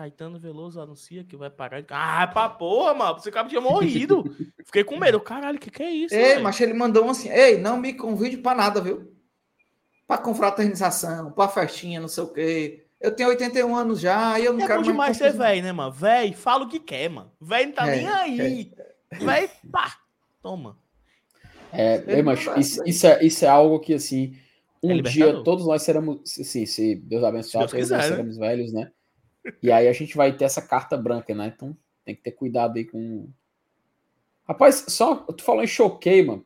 Caetano 0.00 0.38
Veloso 0.38 0.80
anuncia 0.80 1.22
que 1.22 1.36
vai 1.36 1.50
parar 1.50 1.82
de. 1.82 1.86
Ah, 1.90 2.26
pra 2.26 2.48
porra, 2.48 2.94
mano. 2.94 3.20
Você 3.20 3.30
cara 3.30 3.46
tinha 3.46 3.60
morrido. 3.60 4.24
Fiquei 4.64 4.82
com 4.82 4.96
medo. 4.96 5.20
Caralho, 5.20 5.58
o 5.58 5.60
que, 5.60 5.70
que 5.70 5.82
é 5.82 5.90
isso? 5.90 6.14
Ei, 6.14 6.22
véio? 6.22 6.42
mas 6.42 6.58
ele 6.58 6.72
mandou 6.72 7.04
um 7.04 7.10
assim: 7.10 7.28
Ei, 7.28 7.58
não 7.58 7.76
me 7.76 7.92
convide 7.92 8.38
pra 8.38 8.54
nada, 8.54 8.80
viu? 8.80 9.12
Pra 10.06 10.16
confraternização, 10.16 11.32
pra 11.32 11.48
festinha, 11.48 12.00
não 12.00 12.08
sei 12.08 12.24
o 12.24 12.28
quê. 12.28 12.86
Eu 12.98 13.14
tenho 13.14 13.28
81 13.28 13.76
anos 13.76 14.00
já 14.00 14.40
e 14.40 14.46
eu 14.46 14.54
não 14.54 14.64
é 14.64 14.66
quero 14.66 14.78
mais. 14.78 14.88
É 14.88 14.90
demais 14.90 15.16
ser 15.18 15.32
velho, 15.34 15.62
né, 15.62 15.72
mano? 15.72 15.92
Velho, 15.92 16.34
fala 16.34 16.64
o 16.64 16.68
que 16.68 16.80
quer, 16.80 17.10
mano. 17.10 17.30
Velho 17.38 17.66
não 17.66 17.74
tá 17.74 17.86
é, 17.86 17.96
nem 17.96 18.08
aí. 18.08 18.72
É. 19.10 19.18
Velho, 19.18 19.50
pá. 19.70 19.98
Toma. 20.40 20.78
É, 21.70 22.02
é 22.06 22.22
mas 22.22 22.40
isso, 22.56 22.82
isso, 22.86 23.06
é, 23.06 23.22
isso 23.22 23.44
é 23.44 23.48
algo 23.48 23.78
que, 23.78 23.92
assim, 23.92 24.34
um 24.82 24.92
é 24.92 25.02
dia 25.02 25.42
todos 25.42 25.66
nós 25.66 25.82
seremos, 25.82 26.20
assim, 26.40 26.64
se 26.64 26.94
Deus 26.94 27.22
abençoar, 27.22 27.64
todos 27.64 27.74
quiser, 27.74 27.96
nós 27.96 28.04
né? 28.04 28.10
seremos 28.10 28.38
velhos, 28.38 28.72
né? 28.72 28.90
E 29.62 29.70
aí 29.70 29.88
a 29.88 29.92
gente 29.92 30.16
vai 30.16 30.32
ter 30.36 30.44
essa 30.44 30.60
carta 30.60 30.96
branca, 30.96 31.34
né? 31.34 31.52
Então 31.54 31.76
tem 32.04 32.14
que 32.14 32.22
ter 32.22 32.32
cuidado 32.32 32.76
aí 32.76 32.84
com. 32.84 33.28
Rapaz, 34.46 34.86
só. 34.88 35.16
Tu 35.16 35.42
falou 35.42 35.62
em 35.62 35.66
choquei, 35.66 36.24
mano. 36.24 36.44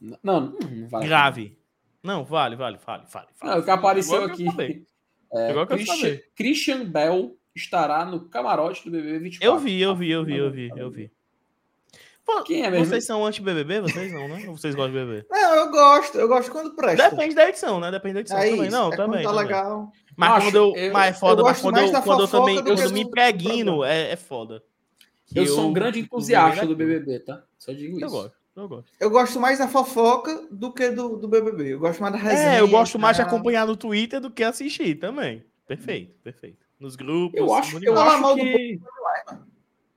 Não, 0.00 0.18
não, 0.22 0.50
não 0.50 0.88
vale. 0.88 1.06
Grave. 1.06 1.58
Não, 2.02 2.24
vale, 2.24 2.56
vale, 2.56 2.78
vale, 2.78 3.04
vale. 3.10 3.28
vale. 3.40 3.54
Não, 3.54 3.60
o 3.60 3.64
que 3.64 3.70
apareceu 3.70 4.24
aqui. 4.24 4.46
É, 5.30 5.66
Christian, 5.66 6.18
Christian 6.34 6.84
Bell 6.86 7.36
estará 7.54 8.02
no 8.02 8.30
camarote 8.30 8.82
do 8.82 8.90
BBB 8.90 9.18
24. 9.18 9.46
Eu 9.46 9.58
vi, 9.58 9.78
eu 9.78 9.94
vi, 9.94 10.10
eu 10.10 10.24
vi, 10.24 10.36
eu 10.38 10.50
vi, 10.50 10.72
eu 10.74 10.90
vi. 10.90 11.12
Quem 12.44 12.64
é 12.64 12.70
mesmo? 12.70 12.86
Vocês 12.86 13.04
são 13.04 13.24
anti-BBB? 13.24 13.80
Vocês 13.80 14.12
não, 14.12 14.28
né? 14.28 14.44
Ou 14.48 14.56
vocês 14.56 14.74
gostam 14.74 14.92
de 14.92 14.98
BBB? 14.98 15.26
Não, 15.30 15.54
eu 15.54 15.70
gosto. 15.70 16.18
Eu 16.18 16.28
gosto 16.28 16.50
quando 16.50 16.74
presta. 16.74 17.10
Depende 17.10 17.34
da 17.34 17.48
edição, 17.48 17.80
né? 17.80 17.90
Depende 17.90 18.14
da 18.14 18.20
edição 18.20 18.38
é 18.38 18.50
também. 18.50 18.70
Não, 18.70 18.92
é 18.92 18.96
também. 18.96 19.22
Tá 19.22 19.30
também. 19.30 19.44
legal. 19.44 19.92
Mas 20.18 20.32
Acho, 20.32 20.46
quando 20.46 20.56
eu, 20.56 20.74
eu, 20.74 20.92
mas 20.92 21.14
é 21.14 21.18
foda, 21.20 21.42
mas 21.44 21.60
quando, 21.60 21.78
eu, 21.78 22.02
quando 22.02 22.20
eu 22.22 22.28
também 22.28 22.56
eu 22.56 22.90
me 22.90 23.02
impregno, 23.02 23.84
é, 23.84 24.10
é 24.10 24.16
foda. 24.16 24.64
Eu, 25.32 25.44
eu, 25.44 25.54
sou 25.54 25.68
um 25.68 25.72
grande 25.72 26.00
entusiasta 26.00 26.66
do 26.66 26.74
BBB, 26.74 27.20
tá? 27.20 27.44
Só 27.56 27.72
digo 27.72 27.98
isso. 27.98 28.04
Eu 28.04 28.10
gosto. 28.10 28.36
Eu 28.56 28.68
gosto. 28.68 28.92
Eu 28.98 29.10
gosto 29.10 29.38
mais 29.40 29.60
da 29.60 29.68
fofoca 29.68 30.48
do 30.50 30.72
que 30.72 30.90
do, 30.90 31.16
do 31.16 31.28
BBB. 31.28 31.74
Eu 31.74 31.78
gosto 31.78 32.00
mais 32.00 32.12
da 32.14 32.18
resenha. 32.18 32.54
É, 32.54 32.60
eu 32.60 32.66
gosto 32.66 32.98
mais 32.98 33.16
de 33.16 33.22
acompanhar 33.22 33.64
no 33.64 33.76
Twitter 33.76 34.20
do 34.20 34.28
que 34.28 34.42
assistir 34.42 34.96
também. 34.96 35.44
Perfeito, 35.68 36.18
perfeito. 36.20 36.66
Nos 36.80 36.96
grupos. 36.96 37.38
Eu 37.38 37.54
acho, 37.54 37.78
eu 37.84 37.96
acho 37.96 38.34
que... 38.34 38.80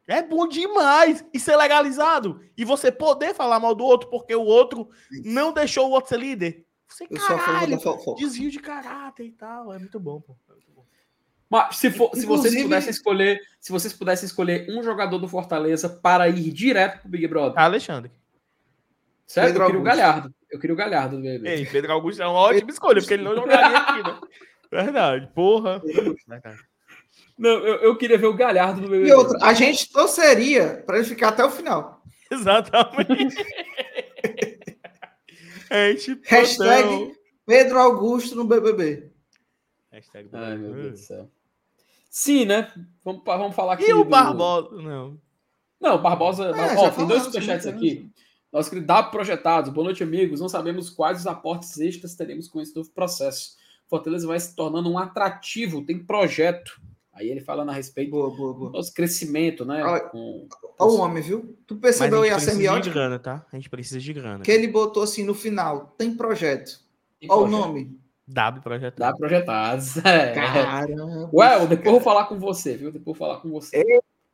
É 0.08 0.22
bom 0.22 0.48
demais. 0.48 1.26
E 1.34 1.40
ser 1.40 1.56
legalizado. 1.56 2.42
E 2.56 2.64
você 2.64 2.92
poder 2.92 3.34
falar 3.34 3.60
mal 3.60 3.74
do 3.74 3.84
outro 3.84 4.08
porque 4.08 4.36
o 4.36 4.44
outro 4.44 4.88
não 5.26 5.52
deixou 5.52 5.90
o 5.90 5.92
outro 5.94 6.10
ser 6.10 6.20
líder. 6.20 6.64
Você, 6.92 7.06
eu 7.06 7.10
caralho, 7.10 7.80
desvio 8.18 8.52
de 8.52 8.60
caráter 8.60 9.26
e 9.26 9.32
tal. 9.32 9.74
É 9.74 9.80
muito 9.80 9.98
bom, 9.98 10.20
pô. 10.20 10.36
É 10.50 10.54
muito 10.54 10.72
bom. 10.72 10.86
Mas 11.50 11.78
se, 11.78 11.90
for, 11.90 12.12
se 12.14 12.26
vocês 12.26 12.62
pudessem 12.62 12.90
escolher, 12.90 13.40
se 13.60 13.72
vocês 13.72 13.94
pudessem 13.94 14.26
escolher 14.26 14.68
um 14.70 14.84
jogador 14.84 15.18
do 15.18 15.28
Fortaleza 15.28 15.88
para 15.90 16.28
ir 16.28 16.52
direto 16.52 17.00
pro 17.00 17.10
Big 17.10 17.28
Brother. 17.28 17.58
Alexandre. 17.58 18.12
Sério? 19.26 19.54
Pedro 19.54 19.64
eu 19.64 19.68
queria 19.68 19.80
Augusto. 19.80 19.96
o 19.96 19.98
Galhardo. 19.98 20.36
Eu 20.52 20.60
queria 20.60 20.74
o 20.74 20.78
Galhardo 20.78 21.16
do 21.16 21.22
BBB. 21.22 21.50
Ei, 21.50 21.66
Pedro 21.66 21.94
Augusto 21.94 22.22
é 22.22 22.28
uma 22.28 22.40
ótima 22.40 22.70
escolha, 22.70 23.00
porque 23.00 23.14
ele 23.14 23.24
não 23.24 23.36
jogaria 23.36 23.78
aqui, 23.78 24.04
né? 24.04 24.20
Verdade, 24.70 25.28
porra. 25.34 25.82
Não, 27.38 27.50
eu, 27.50 27.76
eu 27.78 27.98
queria 27.98 28.18
ver 28.18 28.28
o 28.28 28.34
Galhardo 28.34 28.82
no 28.82 28.90
BBB. 28.90 29.10
E 29.10 29.14
outra, 29.14 29.38
a 29.42 29.54
gente 29.54 29.90
torceria 29.90 30.84
para 30.86 30.98
ele 30.98 31.08
ficar 31.08 31.30
até 31.30 31.44
o 31.44 31.50
final. 31.50 32.02
Exatamente. 32.30 33.36
É, 35.72 35.94
tipo, 35.96 36.22
Hashtag 36.28 36.84
não. 36.84 37.16
Pedro 37.46 37.80
Augusto 37.80 38.36
no 38.36 38.44
BBB. 38.44 39.10
Hashtag 39.90 40.28
Ai, 40.34 40.58
meu 40.58 40.74
Deus 40.74 40.92
do 40.92 40.98
céu. 40.98 41.32
Sim, 42.10 42.44
né? 42.44 42.70
Vamos, 43.06 43.24
vamos 43.24 43.56
falar 43.56 43.76
aqui. 43.76 43.86
E 43.86 43.94
o 43.94 44.04
do... 44.04 44.10
Barbosa? 44.10 44.76
Não. 44.82 45.18
Não, 45.80 46.02
Barbosa. 46.02 46.48
É, 46.48 46.76
Ó, 46.78 46.90
tem 46.92 47.08
dois 47.08 47.24
superchats 47.24 47.66
aqui. 47.66 48.12
Nosso 48.52 48.70
querido 48.70 48.86
Dado 48.86 49.12
Projetados. 49.12 49.72
Boa 49.72 49.86
noite, 49.86 50.04
amigos. 50.04 50.42
Não 50.42 50.50
sabemos 50.50 50.90
quais 50.90 51.22
os 51.22 51.28
aportes 51.28 51.80
extras 51.80 52.16
teremos 52.16 52.50
com 52.50 52.60
esse 52.60 52.76
novo 52.76 52.90
processo. 52.92 53.56
Fortaleza 53.88 54.28
vai 54.28 54.40
se 54.42 54.54
tornando 54.54 54.92
um 54.92 54.98
atrativo, 55.00 55.86
tem 55.86 56.04
projeto. 56.04 56.82
Aí 57.14 57.30
ele 57.30 57.42
falando 57.42 57.70
a 57.70 57.74
respeito 57.74 58.12
boa, 58.12 58.30
boa, 58.36 58.54
boa. 58.54 58.70
do 58.70 58.78
nosso 58.78 58.94
crescimento, 58.94 59.66
né? 59.66 59.84
Olha 59.84 60.02
com... 60.02 60.48
o 60.80 60.96
homem, 60.98 61.22
viu? 61.22 61.58
Tu 61.68 61.76
percebeu 61.76 62.22
aí 62.22 62.30
a 62.30 62.40
semiótica? 62.40 62.84
de 62.84 62.90
grana, 62.90 63.20
tá? 63.20 63.46
A 63.52 63.56
gente 63.58 63.70
precisa 63.70 64.00
de 64.00 64.14
grana. 64.14 64.44
Que 64.44 64.52
ele 64.52 64.68
botou 64.68 65.04
assim 65.04 65.24
no 65.24 65.34
final, 65.34 65.94
tem 65.98 66.16
projeto. 66.16 66.80
Olha 67.28 67.42
o 67.44 67.48
nome. 67.48 68.00
W 68.28 68.62
Projetados. 68.64 68.98
W 68.98 69.18
Projetados. 69.18 69.98
É. 70.06 70.34
Caramba. 70.34 71.30
Ué, 71.34 71.68
depois 71.68 71.86
eu 71.86 71.92
vou 71.92 72.02
falar 72.02 72.26
com 72.26 72.40
você, 72.40 72.78
viu? 72.78 72.92
Depois 72.92 73.14
eu 73.14 73.20
vou 73.20 73.28
falar 73.28 73.42
com 73.42 73.50
você. 73.50 73.84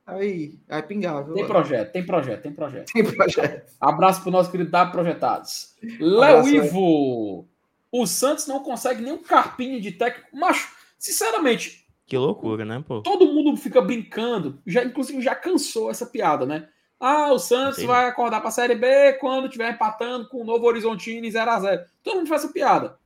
Aí, 0.06 0.58
aí 0.70 0.84
pingar, 0.84 1.26
viu? 1.26 1.34
Tem 1.34 1.46
projeto, 1.48 1.92
tem 1.92 2.06
projeto, 2.06 2.42
tem 2.42 2.54
projeto. 2.54 2.94
Tem 2.94 3.04
projeto. 3.04 3.74
Abraço 3.82 4.22
pro 4.22 4.32
nosso 4.32 4.52
querido 4.52 4.70
W 4.70 4.92
Projetados. 4.92 5.76
Léo 6.00 6.48
Ivo. 6.48 7.48
O 7.92 8.06
Santos 8.06 8.48
não 8.48 8.62
consegue 8.62 9.02
nem 9.02 9.14
um 9.14 9.24
carpinho 9.24 9.82
de 9.82 9.92
técnico. 9.92 10.38
Macho, 10.38 10.72
sinceramente, 11.00 11.87
que 12.08 12.18
loucura, 12.18 12.64
né, 12.64 12.84
pô? 12.88 13.02
Todo 13.02 13.34
mundo 13.34 13.56
fica 13.58 13.82
brincando, 13.82 14.62
já 14.66 14.84
inclusive 14.84 15.22
já 15.22 15.36
cansou 15.36 15.92
essa 15.92 16.06
piada, 16.06 16.46
né? 16.46 16.70
Ah, 17.00 17.32
o 17.32 17.38
Santos 17.38 17.82
Sim. 17.82 17.86
vai 17.86 18.08
acordar 18.08 18.40
para 18.40 18.50
a 18.50 18.52
Série 18.52 18.76
B 18.76 19.14
quando 19.20 19.46
estiver 19.46 19.72
empatando 19.72 20.28
com 20.30 20.42
o 20.42 20.46
Novo 20.46 20.66
Horizontino 20.66 21.28
em 21.28 21.30
0 21.32 21.52
a 21.52 21.60
0 21.60 21.86
Todo 22.02 22.16
mundo 22.16 22.30
faz 22.30 22.44
essa 22.44 22.54
piada. 22.54 22.98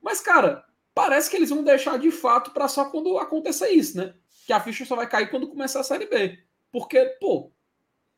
Mas, 0.00 0.20
cara, 0.20 0.64
parece 0.94 1.28
que 1.30 1.36
eles 1.36 1.50
vão 1.50 1.64
deixar 1.64 1.98
de 1.98 2.10
fato 2.10 2.52
para 2.52 2.68
só 2.68 2.84
quando 2.84 3.18
acontecer 3.18 3.70
isso, 3.70 3.96
né? 3.96 4.14
Que 4.46 4.52
a 4.52 4.60
ficha 4.60 4.84
só 4.84 4.94
vai 4.94 5.08
cair 5.08 5.30
quando 5.30 5.48
começar 5.48 5.80
a 5.80 5.84
Série 5.84 6.06
B. 6.06 6.38
Porque, 6.70 7.04
pô, 7.20 7.50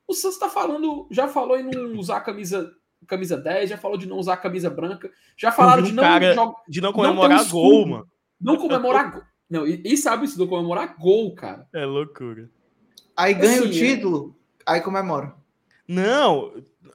o 0.06 0.12
Santos 0.12 0.38
tá 0.38 0.50
falando, 0.50 1.06
já 1.10 1.28
falou 1.28 1.58
em 1.58 1.62
não 1.62 1.98
usar 1.98 2.20
camisa, 2.20 2.70
camisa 3.06 3.36
10, 3.36 3.70
já 3.70 3.78
falou 3.78 3.96
de 3.96 4.06
não 4.06 4.18
usar 4.18 4.36
camisa 4.36 4.68
branca, 4.68 5.10
já 5.36 5.52
falaram 5.52 5.82
de 5.82 5.92
não, 5.92 6.02
cara, 6.02 6.34
de 6.68 6.80
não 6.80 6.92
comemorar 6.92 7.38
não 7.38 7.46
um 7.46 7.50
gol, 7.50 7.86
mano. 7.86 8.08
Não 8.40 8.56
comemorar 8.56 9.10
gol. 9.12 9.22
Não, 9.48 9.66
e, 9.66 9.82
e 9.84 9.96
sabe 9.96 10.24
isso 10.24 10.38
do 10.38 10.48
comemorar 10.48 10.96
gol, 10.98 11.34
cara. 11.34 11.66
É 11.72 11.84
loucura. 11.84 12.50
Aí 13.16 13.34
ganha 13.34 13.60
assim, 13.60 13.68
o 13.68 13.70
título, 13.70 14.36
é... 14.66 14.72
aí 14.72 14.80
comemora. 14.80 15.34
Não, 15.86 16.52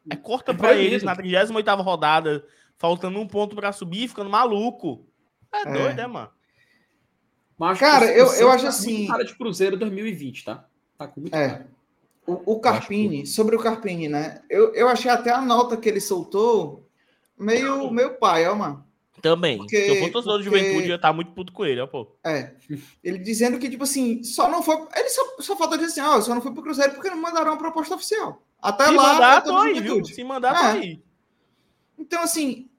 é 0.10 0.16
corta 0.16 0.54
pra 0.54 0.74
eles 0.74 1.04
na 1.04 1.16
38 1.16 1.82
rodada, 1.82 2.46
faltando 2.78 3.20
um 3.20 3.28
ponto 3.28 3.56
pra 3.56 3.72
subir, 3.72 4.08
ficando 4.08 4.30
maluco. 4.30 5.06
É, 5.54 5.62
é. 5.62 5.72
doido, 5.72 6.00
é, 6.00 6.08
mano. 6.08 6.30
Mas, 7.58 7.78
cara, 7.78 8.06
eu, 8.06 8.34
eu 8.34 8.50
acho 8.50 8.64
tá 8.64 8.70
assim. 8.70 9.08
Cara 9.08 9.26
de 9.26 9.36
Cruzeiro 9.36 9.78
2020, 9.78 10.46
tá? 10.46 10.66
Tá 10.98 11.08
com 11.08 11.22
muito 11.22 11.36
é. 11.36 11.50
Cara. 11.50 11.68
O, 12.26 12.54
o 12.54 12.60
Carpini, 12.60 13.26
sobre 13.26 13.56
o 13.56 13.60
Carpini, 13.60 14.08
né? 14.08 14.42
Eu, 14.50 14.74
eu 14.74 14.88
achei 14.88 15.12
até 15.12 15.32
a 15.32 15.42
nota 15.42 15.76
que 15.76 15.90
ele 15.90 16.00
soltou 16.00 16.88
meio, 17.38 17.90
meio 17.92 18.18
pai, 18.18 18.48
ó, 18.48 18.56
mano. 18.56 18.86
Também. 19.22 19.58
Porque, 19.58 19.84
Se 19.84 19.90
eu 19.90 19.96
for 19.98 20.12
torcedor 20.12 20.42
porque... 20.42 20.58
Juventude, 20.58 20.84
eu 20.84 20.90
ia 20.90 20.96
estar 20.96 21.14
muito 21.14 21.32
puto 21.32 21.52
com 21.52 21.66
ele, 21.66 21.82
ó, 21.82 21.88
pô. 21.88 22.16
É. 22.24 22.54
Ele 23.04 23.18
dizendo 23.18 23.60
que, 23.60 23.70
tipo 23.70 23.84
assim, 23.84 24.24
só 24.24 24.50
não 24.50 24.64
foi. 24.64 24.76
Ele 24.96 25.10
só, 25.10 25.36
só 25.40 25.56
falta 25.58 25.78
dizer 25.78 25.92
assim, 25.92 26.02
ó, 26.02 26.18
oh, 26.18 26.22
só 26.22 26.34
não 26.34 26.42
foi 26.42 26.54
pro 26.54 26.64
Cruzeiro 26.64 26.94
porque 26.94 27.10
não 27.10 27.22
mandaram 27.22 27.52
uma 27.52 27.58
proposta 27.58 27.96
oficial. 27.96 28.44
Até 28.62 28.86
Se 28.86 28.92
lá. 28.92 29.14
Mandar, 29.14 29.42
tô 29.42 29.58
aí, 29.58 29.80
viu? 29.80 30.04
Se 30.06 30.24
mandar, 30.24 30.76
é. 30.76 30.80
aí. 30.80 31.04
Então, 31.98 32.22
assim, 32.22 32.70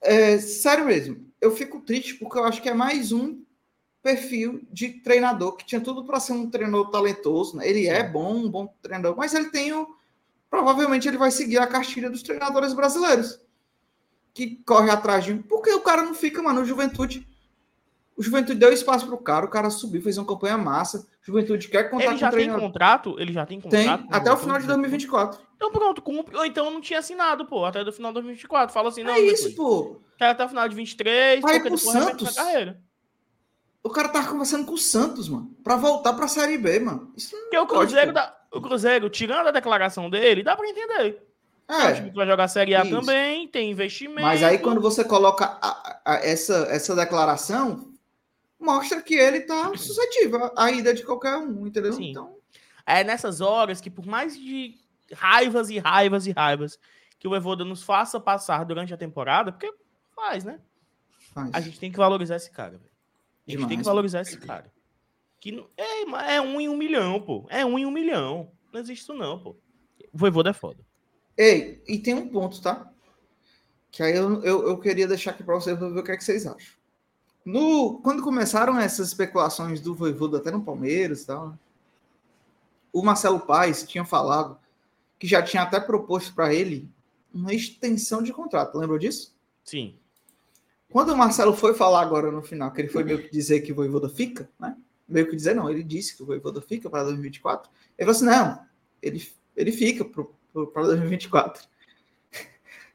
é, 0.00 0.38
sério 0.38 0.86
mesmo, 0.86 1.26
eu 1.40 1.54
fico 1.54 1.80
triste 1.80 2.14
porque 2.14 2.38
eu 2.38 2.44
acho 2.44 2.62
que 2.62 2.68
é 2.68 2.74
mais 2.74 3.12
um 3.12 3.42
perfil 4.02 4.60
de 4.70 4.88
treinador 4.88 5.56
que 5.56 5.64
tinha 5.64 5.80
tudo 5.80 6.04
para 6.04 6.18
ser 6.18 6.32
um 6.32 6.50
treinador 6.50 6.90
talentoso. 6.90 7.56
Né? 7.56 7.68
Ele 7.68 7.86
é 7.86 7.98
é 7.98 8.02
bom, 8.02 8.34
um 8.34 8.50
bom 8.50 8.74
treinador, 8.82 9.16
mas 9.16 9.34
ele 9.34 9.50
tem 9.50 9.72
o. 9.72 9.96
Provavelmente 10.50 11.08
ele 11.08 11.16
vai 11.16 11.30
seguir 11.30 11.58
a 11.58 11.66
cartilha 11.66 12.10
dos 12.10 12.22
treinadores 12.22 12.74
brasileiros 12.74 13.40
que 14.34 14.56
corre 14.64 14.90
atrás 14.90 15.24
de. 15.24 15.34
Por 15.34 15.62
que 15.62 15.70
o 15.72 15.80
cara 15.80 16.02
não 16.02 16.14
fica, 16.14 16.42
mano? 16.42 16.62
O 16.62 16.64
Juventude. 16.64 17.26
O 18.16 18.22
Juventude 18.22 18.58
deu 18.58 18.72
espaço 18.72 19.06
pro 19.06 19.16
cara, 19.16 19.46
o 19.46 19.50
cara 19.50 19.70
subiu, 19.70 20.02
fez 20.02 20.18
uma 20.18 20.26
campanha 20.26 20.58
massa. 20.58 21.06
Juventude 21.22 21.68
quer 21.68 21.84
contar 21.84 22.06
ele 22.06 22.16
já 22.18 22.30
com 22.30 22.36
o 22.36 22.38
tem 22.38 22.50
contrato? 22.50 23.16
Ele 23.18 23.32
já 23.32 23.46
tem 23.46 23.60
contrato? 23.60 23.82
Tem, 24.02 24.08
até 24.10 24.32
o 24.32 24.36
final 24.36 24.58
de 24.58 24.66
2024. 24.66 25.40
Então 25.56 25.70
pronto, 25.70 26.02
cumpre. 26.02 26.36
Ou 26.36 26.44
então 26.44 26.70
não 26.70 26.80
tinha 26.80 26.98
assinado, 26.98 27.46
pô, 27.46 27.64
até 27.64 27.82
o 27.82 27.92
final 27.92 28.10
de 28.10 28.14
2024. 28.14 28.72
Fala 28.72 28.88
assim, 28.88 29.02
não. 29.02 29.14
É 29.14 29.20
isso, 29.20 29.54
pô. 29.54 30.00
Quer 30.18 30.26
até 30.30 30.44
o 30.44 30.48
final 30.48 30.68
de 30.68 30.74
23, 30.74 31.40
Vai 31.40 31.60
pro 31.60 31.78
Santos. 31.78 32.34
carreira. 32.34 32.80
O 33.82 33.90
cara 33.90 34.08
tava 34.08 34.28
conversando 34.28 34.64
com 34.64 34.74
o 34.74 34.78
Santos, 34.78 35.28
mano, 35.28 35.56
pra 35.64 35.76
voltar 35.76 36.12
pra 36.12 36.28
Série 36.28 36.56
B, 36.56 36.78
mano. 36.78 37.12
Isso 37.16 37.34
não 37.34 37.42
Porque 37.42 37.58
o 37.58 37.66
Cruzeiro, 37.66 38.12
dá, 38.12 38.36
o 38.52 38.60
Cruzeiro, 38.60 39.10
tirando 39.10 39.48
a 39.48 39.50
declaração 39.50 40.08
dele, 40.08 40.44
dá 40.44 40.56
pra 40.56 40.68
entender. 40.68 41.20
É, 41.68 41.92
o 41.92 41.94
time 41.94 42.10
que 42.10 42.16
vai 42.16 42.26
jogar 42.26 42.48
Série 42.48 42.74
A 42.74 42.84
isso. 42.84 42.90
também, 42.90 43.48
tem 43.48 43.70
investimento. 43.70 44.22
Mas 44.22 44.42
aí 44.42 44.58
quando 44.58 44.80
você 44.80 45.04
coloca 45.04 45.58
a, 45.60 46.00
a, 46.04 46.14
essa, 46.16 46.66
essa 46.70 46.94
declaração, 46.94 47.92
mostra 48.60 49.00
que 49.00 49.14
ele 49.14 49.40
tá 49.40 49.74
suscetível 49.76 50.50
à 50.56 50.70
ida 50.70 50.92
de 50.92 51.04
qualquer 51.04 51.36
um, 51.36 51.66
entendeu? 51.66 51.92
Sim. 51.92 52.10
Então... 52.10 52.36
É 52.84 53.04
nessas 53.04 53.40
horas 53.40 53.80
que 53.80 53.90
por 53.90 54.04
mais 54.04 54.36
de 54.38 54.74
raivas 55.12 55.70
e 55.70 55.78
raivas 55.78 56.26
e 56.26 56.32
raivas 56.32 56.78
que 57.18 57.26
o 57.28 57.30
Voivoda 57.30 57.64
nos 57.64 57.82
faça 57.82 58.18
passar 58.18 58.64
durante 58.64 58.92
a 58.92 58.96
temporada, 58.96 59.52
porque 59.52 59.72
faz, 60.14 60.44
né? 60.44 60.60
Faz. 61.32 61.50
A 61.52 61.60
gente 61.60 61.78
tem 61.78 61.90
que 61.90 61.96
valorizar 61.96 62.36
esse 62.36 62.50
cara, 62.50 62.72
velho. 62.72 62.90
A 63.46 63.50
gente 63.50 63.58
Demais, 63.58 63.68
tem 63.68 63.78
que 63.78 63.84
valorizar 63.84 64.20
esse 64.22 64.36
cara. 64.38 64.72
Que 65.40 65.64
é, 65.76 66.34
é 66.34 66.40
um 66.40 66.60
em 66.60 66.68
um 66.68 66.76
milhão, 66.76 67.20
pô. 67.20 67.46
É 67.48 67.64
um 67.64 67.78
em 67.78 67.86
um 67.86 67.90
milhão. 67.90 68.50
Não 68.72 68.80
existe 68.80 69.02
isso, 69.02 69.14
não, 69.14 69.38
pô. 69.38 69.56
O 70.12 70.18
Voivoda 70.18 70.50
é 70.50 70.52
foda. 70.52 70.84
Ei, 71.36 71.82
e 71.86 71.98
tem 71.98 72.14
um 72.14 72.28
ponto, 72.28 72.60
tá? 72.60 72.90
Que 73.90 74.02
aí 74.02 74.16
eu, 74.16 74.42
eu, 74.42 74.68
eu 74.68 74.78
queria 74.78 75.06
deixar 75.06 75.32
aqui 75.32 75.42
para 75.42 75.54
vocês 75.54 75.78
ver 75.78 75.84
o 75.84 76.02
que, 76.02 76.12
é 76.12 76.16
que 76.16 76.24
vocês 76.24 76.46
acham. 76.46 76.74
No, 77.44 78.00
quando 78.02 78.22
começaram 78.22 78.78
essas 78.78 79.08
especulações 79.08 79.80
do 79.80 79.94
Voivoda 79.94 80.38
até 80.38 80.50
no 80.50 80.62
Palmeiras 80.62 81.22
e 81.22 81.26
tal, 81.26 81.58
o 82.92 83.02
Marcelo 83.02 83.40
Paes 83.40 83.82
tinha 83.82 84.04
falado 84.04 84.58
que 85.18 85.26
já 85.26 85.42
tinha 85.42 85.62
até 85.62 85.80
proposto 85.80 86.34
para 86.34 86.52
ele 86.54 86.88
uma 87.32 87.52
extensão 87.52 88.22
de 88.22 88.32
contrato. 88.32 88.78
Lembrou 88.78 88.98
disso? 88.98 89.34
Sim. 89.64 89.96
Quando 90.90 91.10
o 91.10 91.16
Marcelo 91.16 91.54
foi 91.54 91.74
falar 91.74 92.02
agora 92.02 92.30
no 92.30 92.42
final, 92.42 92.70
que 92.70 92.80
ele 92.80 92.88
foi 92.88 93.02
meio 93.02 93.22
que 93.22 93.30
dizer 93.30 93.60
que 93.62 93.72
o 93.72 93.74
Voivoda 93.74 94.08
fica, 94.08 94.48
né? 94.60 94.76
Meio 95.08 95.28
que 95.28 95.34
dizer, 95.34 95.54
não, 95.54 95.68
ele 95.68 95.82
disse 95.82 96.16
que 96.16 96.22
o 96.22 96.26
Voivoda 96.26 96.60
fica 96.60 96.88
para 96.90 97.04
2024. 97.04 97.70
Ele 97.98 98.06
falou 98.06 98.10
assim: 98.10 98.24
não, 98.24 98.66
ele, 99.00 99.26
ele 99.56 99.72
fica 99.72 100.04
para 100.72 100.84
2024. 100.84 101.64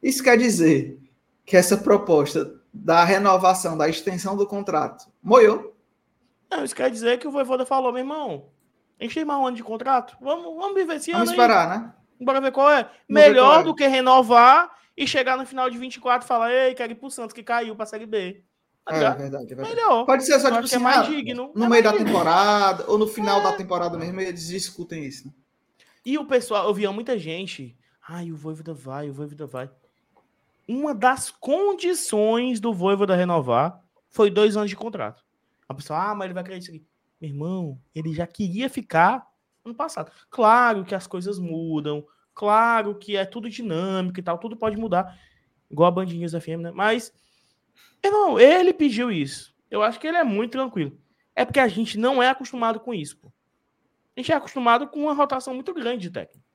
Isso 0.02 0.24
quer 0.24 0.38
dizer 0.38 1.00
que 1.46 1.58
essa 1.58 1.78
proposta 1.78 2.56
da 2.74 3.04
renovação, 3.04 3.78
da 3.78 3.90
extensão 3.90 4.36
do 4.36 4.46
contrato, 4.46 5.12
moiou? 5.22 5.76
Não, 6.50 6.64
isso 6.64 6.76
quer 6.76 6.92
dizer 6.92 7.18
que 7.18 7.28
o 7.28 7.32
Voivoda 7.32 7.66
falou, 7.66 7.92
meu 7.92 8.02
irmão, 8.02 8.50
a 9.00 9.04
gente 9.04 9.16
tem 9.16 9.26
mais 9.26 9.40
um 9.40 9.48
ano 9.48 9.58
de 9.58 9.64
contrato, 9.64 10.16
vamos, 10.22 10.56
vamos 10.56 10.76
viver 10.76 10.96
esse 10.96 11.12
vamos 11.12 11.30
ano 11.30 11.38
Vamos 11.38 11.54
esperar, 11.54 11.72
aí. 11.72 11.80
né? 11.80 11.94
Bora 12.20 12.42
ver 12.42 12.52
qual 12.52 12.72
é. 12.72 12.90
Melhor 13.08 13.50
qual 13.50 13.62
é. 13.62 13.64
do 13.64 13.76
que 13.76 13.88
renovar 13.88 14.72
e 14.96 15.08
chegar 15.08 15.38
no 15.38 15.46
final 15.46 15.70
de 15.70 15.78
24 15.78 16.26
e 16.26 16.28
falar, 16.28 16.52
ei, 16.52 16.74
quero 16.74 16.92
ir 16.92 16.96
pro 16.96 17.10
Santos 17.10 17.34
que 17.34 17.44
caiu 17.44 17.76
pra 17.76 17.86
Série 17.86 18.06
B. 18.06 18.44
Tá 18.86 18.96
é, 18.96 19.00
verdade, 19.16 19.52
é 19.52 19.56
verdade. 19.56 19.76
Melhor. 19.76 20.06
Pode 20.06 20.26
ser 20.26 20.40
só, 20.40 20.50
tipo 20.50 20.64
assim, 20.64 20.78
é 20.78 20.80
mais 20.80 20.98
ah, 21.00 21.04
digno. 21.04 21.52
no 21.54 21.66
é 21.66 21.70
meio 21.70 21.84
da 21.84 21.92
digno. 21.92 22.06
temporada, 22.06 22.86
ou 22.88 22.98
no 22.98 23.06
final 23.06 23.42
é. 23.42 23.44
da 23.44 23.54
temporada 23.54 23.98
mesmo, 23.98 24.20
eles 24.22 24.48
discutem 24.48 25.06
isso. 25.06 25.28
Né? 25.28 25.34
E 26.08 26.18
o 26.18 26.24
pessoal, 26.24 26.70
eu 26.70 26.74
via 26.74 26.90
muita 26.90 27.20
gente, 27.20 27.78
ai, 28.08 28.32
o 28.32 28.36
Voivoda 28.38 28.74
vai, 28.74 29.10
o 29.10 29.14
Voivoda 29.14 29.46
vai. 29.46 29.70
Uma 30.66 30.96
das 30.96 31.30
condições 31.30 32.62
do 32.62 32.74
Voivoda 32.74 33.14
renovar 33.14 33.84
foi 34.08 34.32
dois 34.32 34.56
anos 34.56 34.70
de 34.70 34.76
contrato. 34.78 35.22
A 35.68 35.74
pessoa, 35.74 36.12
ah, 36.12 36.16
mas 36.16 36.28
ele 36.28 36.34
vai 36.34 36.46
querer 36.46 36.60
isso 36.60 36.70
aqui. 36.70 36.88
Meu 37.20 37.30
irmão, 37.30 37.82
ele 37.94 38.14
já 38.14 38.26
queria 38.26 38.70
ficar 38.70 39.28
ano 39.66 39.76
passado. 39.76 40.10
Claro 40.30 40.86
que 40.86 40.96
as 40.96 41.06
coisas 41.06 41.38
mudam, 41.38 42.08
claro 42.34 42.96
que 42.96 43.18
é 43.18 43.26
tudo 43.26 43.50
dinâmico 43.50 44.18
e 44.18 44.24
tal, 44.24 44.38
tudo 44.38 44.56
pode 44.56 44.78
mudar, 44.78 45.20
igual 45.70 45.90
a 45.90 45.92
Bandinhas 45.92 46.32
FM, 46.32 46.62
né? 46.62 46.72
Mas, 46.72 47.12
irmão, 48.02 48.40
ele 48.40 48.72
pediu 48.72 49.12
isso. 49.12 49.54
Eu 49.70 49.84
acho 49.84 50.00
que 50.00 50.08
ele 50.08 50.16
é 50.16 50.24
muito 50.24 50.54
tranquilo. 50.54 50.98
É 51.36 51.44
porque 51.44 51.60
a 51.60 51.68
gente 51.68 51.98
não 51.98 52.24
é 52.24 52.30
acostumado 52.30 52.80
com 52.80 52.94
isso, 52.94 53.18
pô. 53.18 53.30
A 54.18 54.20
gente 54.20 54.32
é 54.32 54.36
acostumado 54.36 54.88
com 54.88 55.04
uma 55.04 55.14
rotação 55.14 55.54
muito 55.54 55.74
grande 55.74 56.02
de 56.02 56.10
técnico. 56.10 56.46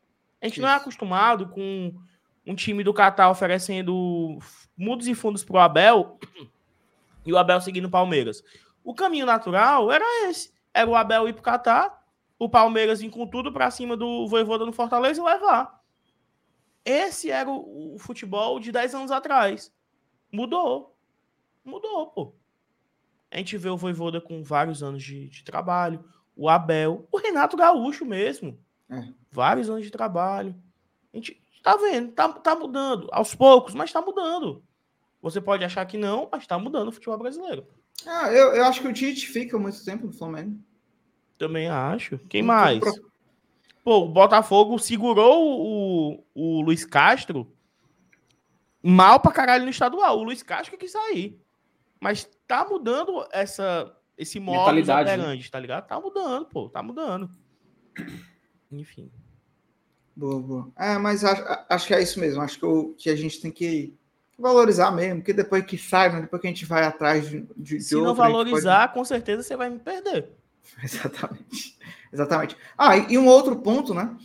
A 0.40 0.46
gente 0.46 0.54
isso. 0.54 0.62
não 0.62 0.68
é 0.68 0.74
acostumado 0.74 1.48
com 1.48 1.94
um 2.44 2.54
time 2.54 2.82
do 2.82 2.92
Catar 2.92 3.30
oferecendo 3.30 4.38
mudos 4.76 5.06
e 5.06 5.14
fundos 5.14 5.44
pro 5.44 5.58
Abel 5.58 6.18
e 7.24 7.32
o 7.32 7.38
Abel 7.38 7.60
seguindo 7.60 7.84
o 7.84 7.90
Palmeiras. 7.90 8.42
O 8.82 8.92
caminho 8.92 9.24
natural 9.24 9.90
era 9.90 10.04
esse. 10.28 10.52
Era 10.74 10.90
o 10.90 10.96
Abel 10.96 11.28
ir 11.28 11.34
pro 11.34 11.42
Catar 11.42 12.02
o 12.44 12.48
Palmeiras 12.48 13.00
vir 13.00 13.08
com 13.08 13.24
tudo 13.24 13.52
para 13.52 13.70
cima 13.70 13.96
do 13.96 14.26
Voivoda 14.26 14.66
no 14.66 14.72
Fortaleza 14.72 15.20
e 15.20 15.24
levar. 15.24 15.80
Esse 16.84 17.30
era 17.30 17.48
o, 17.48 17.94
o, 17.94 17.98
futebol 18.00 18.58
de 18.58 18.72
10 18.72 18.96
anos 18.96 19.10
atrás. 19.12 19.72
Mudou. 20.32 20.98
Mudou, 21.64 22.08
pô. 22.08 22.34
A 23.30 23.36
gente 23.36 23.56
vê 23.56 23.68
o 23.68 23.76
Voivoda 23.76 24.20
com 24.20 24.42
vários 24.42 24.82
anos 24.82 25.04
de, 25.04 25.28
de 25.28 25.44
trabalho, 25.44 26.04
o 26.36 26.48
Abel, 26.48 27.06
o 27.10 27.18
Renato 27.18 27.56
Gaúcho 27.56 28.04
mesmo. 28.04 28.58
É. 28.90 29.04
Vários 29.30 29.70
anos 29.70 29.84
de 29.84 29.90
trabalho. 29.90 30.54
A 31.12 31.16
gente 31.16 31.42
tá 31.62 31.76
vendo, 31.76 32.12
tá, 32.12 32.28
tá 32.28 32.54
mudando. 32.54 33.08
Aos 33.12 33.34
poucos, 33.34 33.74
mas 33.74 33.92
tá 33.92 34.00
mudando. 34.00 34.62
Você 35.20 35.40
pode 35.40 35.64
achar 35.64 35.86
que 35.86 35.96
não, 35.96 36.28
mas 36.30 36.46
tá 36.46 36.58
mudando 36.58 36.88
o 36.88 36.92
futebol 36.92 37.18
brasileiro. 37.18 37.66
Ah, 38.06 38.32
eu, 38.32 38.54
eu 38.54 38.64
acho 38.64 38.80
que 38.80 38.88
o 38.88 38.92
Tite 38.92 39.28
fica 39.28 39.58
muito 39.58 39.84
tempo 39.84 40.06
no 40.06 40.12
Flamengo. 40.12 40.58
Também 41.38 41.68
acho. 41.68 42.18
Quem 42.28 42.42
mais? 42.42 42.80
Pô, 43.84 44.04
o 44.04 44.08
Botafogo 44.08 44.78
segurou 44.78 45.60
o, 45.60 46.24
o 46.34 46.60
Luiz 46.62 46.84
Castro 46.84 47.52
mal 48.82 49.20
pra 49.20 49.32
caralho 49.32 49.64
no 49.64 49.70
estadual. 49.70 50.18
O 50.18 50.24
Luiz 50.24 50.42
Castro 50.42 50.72
que 50.72 50.84
quis 50.84 50.92
sair. 50.92 51.40
Mas 52.00 52.28
tá 52.46 52.64
mudando 52.64 53.26
essa, 53.32 53.96
esse 54.16 54.38
modo 54.38 54.80
de 54.80 54.86
né? 54.86 55.42
tá 55.50 55.60
ligado? 55.60 55.86
Tá 55.86 56.00
mudando, 56.00 56.46
pô. 56.46 56.68
Tá 56.68 56.82
mudando. 56.82 57.30
Enfim. 58.70 59.10
Boa, 60.14 60.40
boa. 60.40 60.72
É, 60.76 60.98
mas 60.98 61.24
acho, 61.24 61.42
acho 61.68 61.86
que 61.86 61.94
é 61.94 62.02
isso 62.02 62.20
mesmo. 62.20 62.42
Acho 62.42 62.58
que, 62.58 62.66
o, 62.66 62.94
que 62.94 63.10
a 63.10 63.16
gente 63.16 63.40
tem 63.40 63.50
que 63.50 63.94
valorizar 64.38 64.90
mesmo, 64.90 65.20
porque 65.20 65.32
depois 65.32 65.64
que 65.64 65.78
sai, 65.78 66.12
né, 66.12 66.22
depois 66.22 66.40
que 66.40 66.48
a 66.48 66.50
gente 66.50 66.66
vai 66.66 66.84
atrás 66.84 67.28
de, 67.28 67.46
de 67.56 67.80
Se 67.80 67.94
outro, 67.94 68.08
não 68.08 68.14
valorizar, 68.14 68.88
pode... 68.88 68.94
com 68.94 69.04
certeza 69.04 69.42
você 69.42 69.56
vai 69.56 69.70
me 69.70 69.78
perder. 69.78 70.30
Exatamente. 70.82 71.78
Exatamente. 72.12 72.56
Ah, 72.76 72.96
e, 72.96 73.16
um 73.16 73.26
outro 73.26 73.56
ponto, 73.56 73.94
né? 73.94 74.16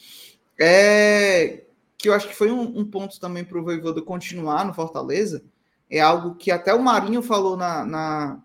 É 0.60 1.64
que 1.98 2.10
eu 2.10 2.14
acho 2.14 2.28
que 2.28 2.36
foi 2.36 2.52
um, 2.52 2.80
um 2.80 2.86
ponto 2.86 3.20
também 3.20 3.44
para 3.44 3.58
o 3.58 3.64
Voivoda 3.64 4.02
continuar 4.02 4.66
no 4.66 4.74
Fortaleza. 4.74 5.44
É 5.90 6.00
algo 6.00 6.36
que 6.36 6.52
até 6.52 6.74
o 6.74 6.84
Marinho 6.84 7.24
falou 7.24 7.58
na, 7.58 7.84
na 7.84 8.44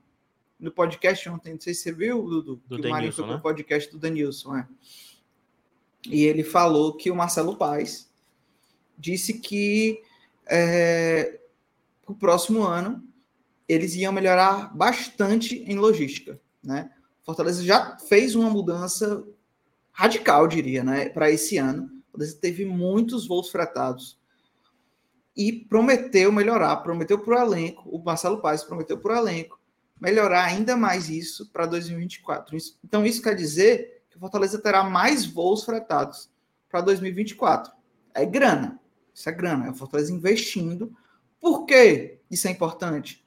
no 0.62 0.70
podcast 0.70 1.28
ontem. 1.28 1.54
Não 1.54 1.60
sei 1.60 1.74
se 1.74 1.82
você 1.82 1.92
viu, 1.92 2.22
Dudu. 2.22 2.62
Do 2.68 2.80
que 2.80 2.86
o 2.86 2.90
Marinho 2.90 3.12
foi 3.12 3.26
né? 3.26 3.36
podcast 3.36 3.90
do 3.90 3.98
Danilson, 3.98 4.56
é. 4.56 4.68
E 6.06 6.22
ele 6.22 6.44
falou 6.44 6.96
que 6.96 7.10
o 7.10 7.16
Marcelo 7.16 7.56
Paes 7.56 8.08
disse 8.96 9.34
que 9.34 10.00
é, 10.46 11.40
o 12.06 12.14
próximo 12.14 12.62
ano 12.62 13.04
eles 13.68 13.94
iam 13.96 14.12
melhorar 14.12 14.74
bastante 14.76 15.64
em 15.66 15.76
logística, 15.76 16.40
né? 16.62 16.90
Fortaleza 17.24 17.64
já 17.64 17.96
fez 17.98 18.34
uma 18.34 18.50
mudança 18.50 19.24
radical, 19.92 20.46
diria, 20.46 20.82
né, 20.82 21.08
para 21.08 21.30
esse 21.30 21.56
ano. 21.56 21.90
Fortaleza 22.10 22.38
teve 22.40 22.64
muitos 22.64 23.26
voos 23.26 23.48
fretados 23.48 24.18
e 25.36 25.52
prometeu 25.52 26.30
melhorar, 26.32 26.76
prometeu 26.78 27.18
para 27.18 27.40
o 27.40 27.46
elenco, 27.46 27.88
o 27.88 28.02
Marcelo 28.02 28.40
Paes 28.40 28.64
prometeu 28.64 28.98
para 28.98 29.14
o 29.14 29.18
elenco 29.18 29.61
melhorar 30.02 30.46
ainda 30.46 30.76
mais 30.76 31.08
isso 31.08 31.48
para 31.52 31.64
2024. 31.64 32.56
Então 32.84 33.06
isso 33.06 33.22
quer 33.22 33.36
dizer 33.36 34.02
que 34.10 34.18
Fortaleza 34.18 34.58
terá 34.58 34.82
mais 34.82 35.24
voos 35.24 35.62
fretados 35.62 36.28
para 36.68 36.80
2024. 36.80 37.72
É 38.12 38.26
grana, 38.26 38.80
isso 39.14 39.28
é 39.28 39.32
grana, 39.32 39.68
é 39.68 39.70
o 39.70 39.74
Fortaleza 39.74 40.12
investindo. 40.12 40.92
Por 41.40 41.66
que 41.66 42.18
isso 42.28 42.48
é 42.48 42.50
importante? 42.50 43.22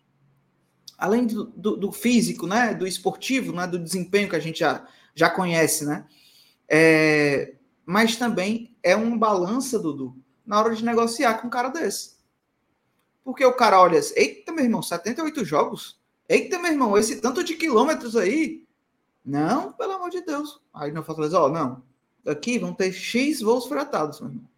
além 0.98 1.26
do, 1.26 1.44
do, 1.48 1.76
do, 1.76 1.92
físico, 1.92 2.48
né, 2.48 2.74
do 2.74 2.88
esportivo, 2.88 3.52
né, 3.52 3.68
do 3.68 3.78
desempenho 3.78 4.30
que 4.30 4.36
a 4.38 4.40
gente 4.40 4.60
já, 4.60 4.88
já 5.14 5.30
conhece, 5.30 5.86
né, 5.86 6.06
é, 6.70 7.56
mas 7.86 8.16
também 8.16 8.74
é 8.82 8.96
um 8.96 9.18
balança, 9.18 9.78
Dudu, 9.78 10.16
na 10.46 10.58
hora 10.58 10.74
de 10.74 10.86
negociar 10.86 11.34
com 11.34 11.48
um 11.48 11.50
cara 11.50 11.68
desse. 11.68 12.16
Porque 13.26 13.44
o 13.44 13.52
cara 13.52 13.82
olha, 13.82 14.00
eita, 14.16 14.54
meu 14.54 14.64
irmão, 14.64 14.82
78 14.82 15.44
jogos? 15.44 16.00
Eita, 16.28 16.58
meu 16.60 16.72
irmão, 16.72 16.98
esse 16.98 17.22
tanto 17.22 17.44
de 17.44 17.56
quilômetros 17.56 18.16
aí? 18.16 18.66
Não, 19.24 19.72
pelo 19.74 19.94
amor 19.94 20.10
de 20.10 20.22
Deus. 20.22 20.62
Aí 20.74 20.92
não 20.92 21.04
Fortaleza, 21.04 21.40
ó, 21.40 21.50
não, 21.50 21.84
aqui 22.28 22.60
vão 22.60 22.74
ter 22.74 22.92
X 22.92 23.42
voos 23.42 23.66
fretados, 23.66 24.20
meu 24.20 24.30
irmão. 24.30 24.50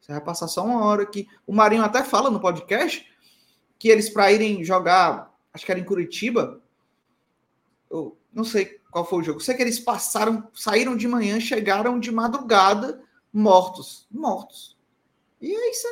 Você 0.00 0.12
vai 0.12 0.20
passar 0.20 0.48
só 0.48 0.64
uma 0.64 0.84
hora 0.84 1.02
aqui. 1.02 1.26
O 1.46 1.52
Marinho 1.52 1.82
até 1.82 2.02
fala 2.02 2.30
no 2.30 2.40
podcast 2.40 3.10
que 3.78 3.88
eles, 3.88 4.10
para 4.10 4.30
irem 4.30 4.62
jogar 4.62 5.34
acho 5.54 5.64
que 5.64 5.70
era 5.70 5.80
em 5.80 5.84
Curitiba. 5.84 6.60
Eu 7.88 8.18
não 8.32 8.44
sei 8.44 8.80
qual 8.90 9.06
foi 9.06 9.20
o 9.20 9.22
jogo. 9.22 9.40
Sei 9.40 9.54
que 9.54 9.62
eles 9.62 9.78
passaram, 9.78 10.48
saíram 10.52 10.96
de 10.96 11.06
manhã, 11.06 11.38
chegaram 11.38 12.00
de 12.00 12.10
madrugada, 12.10 13.00
mortos. 13.32 14.06
Mortos. 14.10 14.76
E 15.40 15.54
é 15.54 15.70
isso 15.70 15.86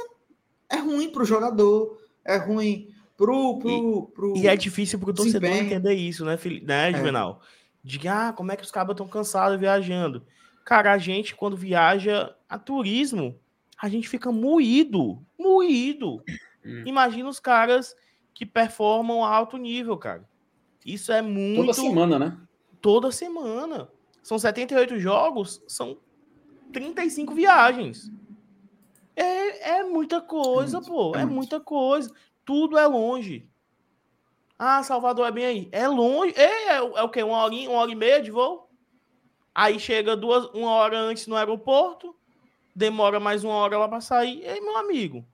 é, 0.68 0.76
é 0.76 0.78
ruim 0.80 1.10
para 1.10 1.22
o 1.22 1.26
jogador, 1.26 1.98
é 2.24 2.36
ruim 2.36 2.91
pro, 3.22 3.58
pro, 3.58 4.06
pro 4.08 4.36
e, 4.36 4.42
e 4.42 4.48
é 4.48 4.56
difícil 4.56 4.98
para 4.98 5.10
o 5.10 5.14
torcedor 5.14 5.48
entender 5.48 5.94
isso, 5.94 6.24
né, 6.24 6.36
né 6.62 6.90
é. 6.90 6.92
Juvenal? 6.92 7.40
É. 7.40 7.62
De 7.84 8.08
ah, 8.08 8.32
como 8.32 8.50
é 8.50 8.56
que 8.56 8.64
os 8.64 8.70
cabos 8.70 8.94
estão 8.94 9.06
cansados 9.06 9.58
viajando? 9.58 10.26
Cara, 10.64 10.92
a 10.92 10.98
gente, 10.98 11.34
quando 11.34 11.56
viaja 11.56 12.34
a 12.48 12.58
turismo, 12.58 13.38
a 13.80 13.88
gente 13.88 14.08
fica 14.08 14.30
moído. 14.32 15.22
Moído. 15.38 16.22
Hum. 16.64 16.84
Imagina 16.86 17.28
os 17.28 17.38
caras 17.38 17.94
que 18.34 18.44
performam 18.44 19.24
a 19.24 19.28
alto 19.28 19.56
nível, 19.56 19.96
cara. 19.96 20.28
Isso 20.84 21.12
é 21.12 21.22
muito. 21.22 21.60
Toda 21.60 21.74
semana, 21.74 22.18
né? 22.18 22.36
Toda 22.80 23.12
semana. 23.12 23.88
São 24.22 24.38
78 24.38 24.98
jogos, 24.98 25.62
são 25.68 25.98
35 26.72 27.34
viagens. 27.34 28.10
É, 29.14 29.78
é 29.78 29.84
muita 29.84 30.20
coisa, 30.20 30.78
é 30.78 30.80
muito, 30.80 30.92
pô. 30.92 31.16
É, 31.16 31.22
é 31.22 31.24
muita 31.24 31.60
coisa. 31.60 32.12
Tudo 32.52 32.76
é 32.76 32.86
longe. 32.86 33.48
Ah, 34.58 34.82
Salvador 34.82 35.26
é 35.26 35.30
bem 35.30 35.46
aí. 35.46 35.68
É 35.72 35.88
longe. 35.88 36.34
É, 36.36 36.72
é, 36.72 36.76
é 36.76 37.02
o 37.02 37.08
quê? 37.08 37.22
Uma 37.22 37.38
hora, 37.38 37.54
uma 37.54 37.78
hora 37.78 37.90
e 37.90 37.94
meia 37.94 38.20
de 38.20 38.30
voo? 38.30 38.68
Aí 39.54 39.80
chega 39.80 40.14
duas, 40.14 40.44
uma 40.50 40.70
hora 40.72 40.98
antes 40.98 41.26
no 41.26 41.34
aeroporto, 41.34 42.14
demora 42.76 43.18
mais 43.18 43.42
uma 43.42 43.54
hora 43.54 43.78
lá 43.78 43.88
para 43.88 44.02
sair. 44.02 44.42
Ei, 44.44 44.60
meu 44.60 44.76
amigo, 44.76 45.24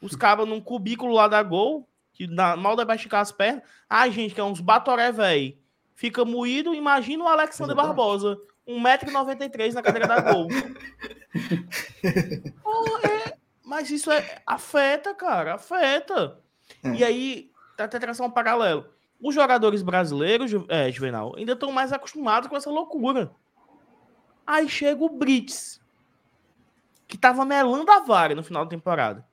os 0.00 0.14
cabas 0.14 0.46
num 0.46 0.60
cubículo 0.60 1.12
lá 1.12 1.26
da 1.26 1.42
Gol, 1.42 1.88
que 2.12 2.28
na, 2.28 2.54
mal 2.54 2.76
deve 2.76 2.94
esticar 2.94 3.20
as 3.20 3.32
pernas. 3.32 3.64
Ah, 3.90 4.08
gente, 4.08 4.32
que 4.32 4.40
é 4.40 4.44
uns 4.44 4.60
batoré, 4.60 5.10
velho. 5.10 5.58
Fica 5.96 6.24
moído, 6.24 6.72
imagina 6.72 7.24
o 7.24 7.28
Alexander 7.28 7.74
Exatamente. 7.74 7.96
Barbosa, 7.96 8.38
1,93m 8.68 9.72
na 9.72 9.82
cadeira 9.82 10.06
da 10.06 10.20
Gol. 10.20 10.46
oh, 12.64 13.06
é, 13.08 13.36
mas 13.64 13.90
isso 13.90 14.12
é, 14.12 14.40
afeta, 14.46 15.12
cara, 15.12 15.54
afeta. 15.54 16.43
É. 16.84 16.94
E 16.94 17.04
aí, 17.04 17.50
até 17.78 17.98
traçar 17.98 18.26
um 18.26 18.30
paralelo. 18.30 18.86
Os 19.20 19.34
jogadores 19.34 19.82
brasileiros, 19.82 20.52
é, 20.68 20.90
Juvenal, 20.90 21.34
ainda 21.36 21.52
estão 21.52 21.72
mais 21.72 21.92
acostumados 21.92 22.48
com 22.48 22.56
essa 22.56 22.70
loucura. 22.70 23.30
Aí 24.46 24.68
chega 24.68 25.02
o 25.02 25.08
Brits, 25.08 25.80
que 27.08 27.16
tava 27.16 27.44
melando 27.44 27.90
a 27.90 28.00
vaga 28.00 28.34
no 28.34 28.42
final 28.42 28.64
da 28.64 28.70
temporada. 28.70 29.26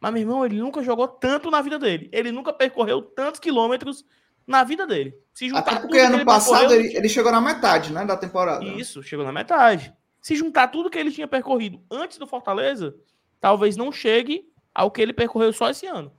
Mas, 0.00 0.12
meu 0.12 0.22
irmão, 0.22 0.44
ele 0.44 0.58
nunca 0.58 0.82
jogou 0.82 1.06
tanto 1.06 1.50
na 1.50 1.62
vida 1.62 1.78
dele. 1.78 2.08
Ele 2.12 2.32
nunca 2.32 2.52
percorreu 2.52 3.00
tantos 3.00 3.40
quilômetros 3.40 4.04
na 4.46 4.62
vida 4.62 4.86
dele. 4.86 5.16
Se 5.32 5.48
juntar 5.48 5.60
Até 5.60 5.80
porque 5.80 5.98
ano 5.98 6.16
ele 6.16 6.24
passado 6.24 6.72
ele, 6.72 6.96
ele, 6.96 7.08
chegou 7.08 7.32
na 7.32 7.40
metade, 7.40 7.92
né, 7.92 8.04
da 8.04 8.16
temporada. 8.16 8.64
Isso, 8.64 9.02
chegou 9.02 9.24
na 9.24 9.32
metade. 9.32 9.92
Se 10.20 10.36
juntar 10.36 10.68
tudo 10.68 10.90
que 10.90 10.98
ele 10.98 11.10
tinha 11.10 11.26
percorrido 11.26 11.80
antes 11.90 12.18
do 12.18 12.26
Fortaleza, 12.26 12.94
talvez 13.40 13.76
não 13.76 13.90
chegue 13.90 14.48
ao 14.74 14.90
que 14.90 15.00
ele 15.00 15.12
percorreu 15.12 15.52
só 15.52 15.70
esse 15.70 15.86
ano. 15.86 16.12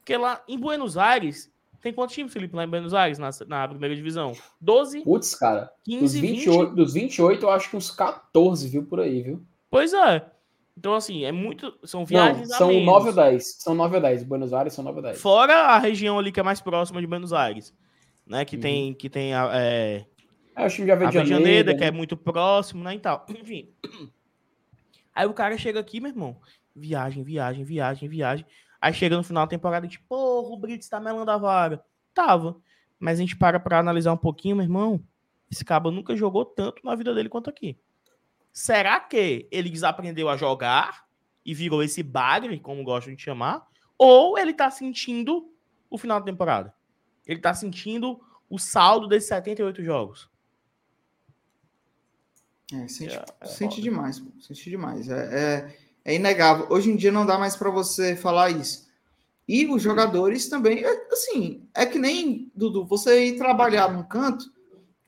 Porque 0.00 0.16
lá 0.16 0.42
em 0.48 0.58
Buenos 0.58 0.96
Aires, 0.96 1.52
tem 1.80 1.92
quantos 1.92 2.14
times, 2.14 2.32
Felipe, 2.32 2.54
lá 2.54 2.64
em 2.64 2.68
Buenos 2.68 2.92
Aires, 2.92 3.18
na, 3.18 3.30
na 3.46 3.68
primeira 3.68 3.94
divisão? 3.94 4.32
12? 4.60 5.00
Putz, 5.02 5.34
cara. 5.34 5.70
15, 5.84 6.00
dos 6.00 6.14
28, 6.14 6.58
20? 6.58 6.76
Dos 6.76 6.94
28, 6.94 7.42
eu 7.42 7.50
acho 7.50 7.70
que 7.70 7.76
uns 7.76 7.90
14, 7.90 8.68
viu, 8.68 8.84
por 8.84 9.00
aí, 9.00 9.22
viu? 9.22 9.42
Pois 9.70 9.94
é. 9.94 10.26
Então, 10.76 10.94
assim, 10.94 11.24
é 11.24 11.32
muito. 11.32 11.78
São 11.84 12.04
viagens. 12.04 12.48
Não, 12.48 12.56
são 12.56 12.72
9 12.72 13.08
ou 13.08 13.14
10. 13.14 13.56
São 13.58 13.74
9 13.74 13.96
ou 13.96 14.02
10. 14.02 14.22
Buenos 14.24 14.52
Aires 14.52 14.72
são 14.72 14.84
9 14.84 14.96
ou 14.96 15.02
10. 15.02 15.20
Fora 15.20 15.54
a 15.54 15.78
região 15.78 16.18
ali 16.18 16.32
que 16.32 16.40
é 16.40 16.42
mais 16.42 16.60
próxima 16.60 17.00
de 17.00 17.06
Buenos 17.06 17.32
Aires. 17.32 17.74
Né? 18.26 18.44
Que 18.44 18.56
uhum. 18.56 18.62
tem. 18.62 18.94
Que 18.94 19.10
tem 19.10 19.34
a, 19.34 19.50
é... 19.52 20.06
É, 20.56 20.66
o 20.66 20.70
time 20.70 20.86
de 20.86 20.92
Avejaneda, 20.92 21.72
né? 21.72 21.78
que 21.78 21.84
é 21.84 21.90
muito 21.90 22.16
próximo, 22.16 22.82
né? 22.82 22.94
E 22.94 22.98
tal. 22.98 23.26
Enfim. 23.28 23.68
Aí 25.14 25.26
o 25.26 25.34
cara 25.34 25.56
chega 25.58 25.80
aqui, 25.80 26.00
meu 26.00 26.10
irmão. 26.10 26.36
Viagem, 26.74 27.22
viagem, 27.22 27.64
viagem, 27.64 28.08
viagem. 28.08 28.46
Aí 28.80 28.92
chega 28.94 29.16
no 29.16 29.22
final 29.22 29.44
da 29.44 29.50
temporada 29.50 29.86
e 29.86 29.88
tipo, 29.88 30.06
porra, 30.08 30.48
o 30.48 30.56
Brits 30.56 30.88
tá 30.88 30.98
melando 30.98 31.30
a 31.30 31.36
vaga. 31.36 31.84
Tava. 32.14 32.56
Mas 32.98 33.18
a 33.18 33.22
gente 33.22 33.36
para 33.36 33.60
pra 33.60 33.78
analisar 33.78 34.12
um 34.12 34.16
pouquinho, 34.16 34.56
meu 34.56 34.64
irmão. 34.64 35.02
Esse 35.50 35.64
cabo 35.64 35.90
nunca 35.90 36.16
jogou 36.16 36.44
tanto 36.44 36.84
na 36.84 36.94
vida 36.94 37.14
dele 37.14 37.28
quanto 37.28 37.50
aqui. 37.50 37.78
Será 38.52 39.00
que 39.00 39.48
ele 39.50 39.68
desaprendeu 39.68 40.28
a 40.28 40.36
jogar 40.36 41.04
e 41.44 41.54
virou 41.54 41.82
esse 41.82 42.02
bagre, 42.02 42.58
como 42.58 42.84
gostam 42.84 43.14
de 43.14 43.22
chamar? 43.22 43.66
Ou 43.98 44.38
ele 44.38 44.54
tá 44.54 44.70
sentindo 44.70 45.52
o 45.88 45.98
final 45.98 46.20
da 46.20 46.26
temporada? 46.26 46.74
Ele 47.26 47.40
tá 47.40 47.52
sentindo 47.52 48.20
o 48.48 48.58
saldo 48.58 49.06
desses 49.06 49.28
78 49.28 49.82
jogos? 49.84 50.30
É, 52.72 52.86
sente, 52.86 53.14
é, 53.14 53.24
é 53.40 53.46
sente 53.46 53.82
demais, 53.82 54.22
sente 54.40 54.70
demais. 54.70 55.08
É, 55.08 55.38
é, 55.38 55.78
é 56.04 56.14
inegável. 56.14 56.66
Hoje 56.70 56.90
em 56.90 56.96
dia 56.96 57.12
não 57.12 57.26
dá 57.26 57.38
mais 57.38 57.56
para 57.56 57.70
você 57.70 58.16
falar 58.16 58.50
isso. 58.50 58.88
E 59.46 59.66
os 59.66 59.82
jogadores 59.82 60.48
também, 60.48 60.84
é, 60.84 61.06
assim, 61.10 61.62
é 61.74 61.84
que 61.84 61.98
nem, 61.98 62.50
Dudu, 62.54 62.84
você 62.84 63.26
ir 63.26 63.36
trabalhar 63.36 63.92
num 63.92 64.02
canto, 64.04 64.44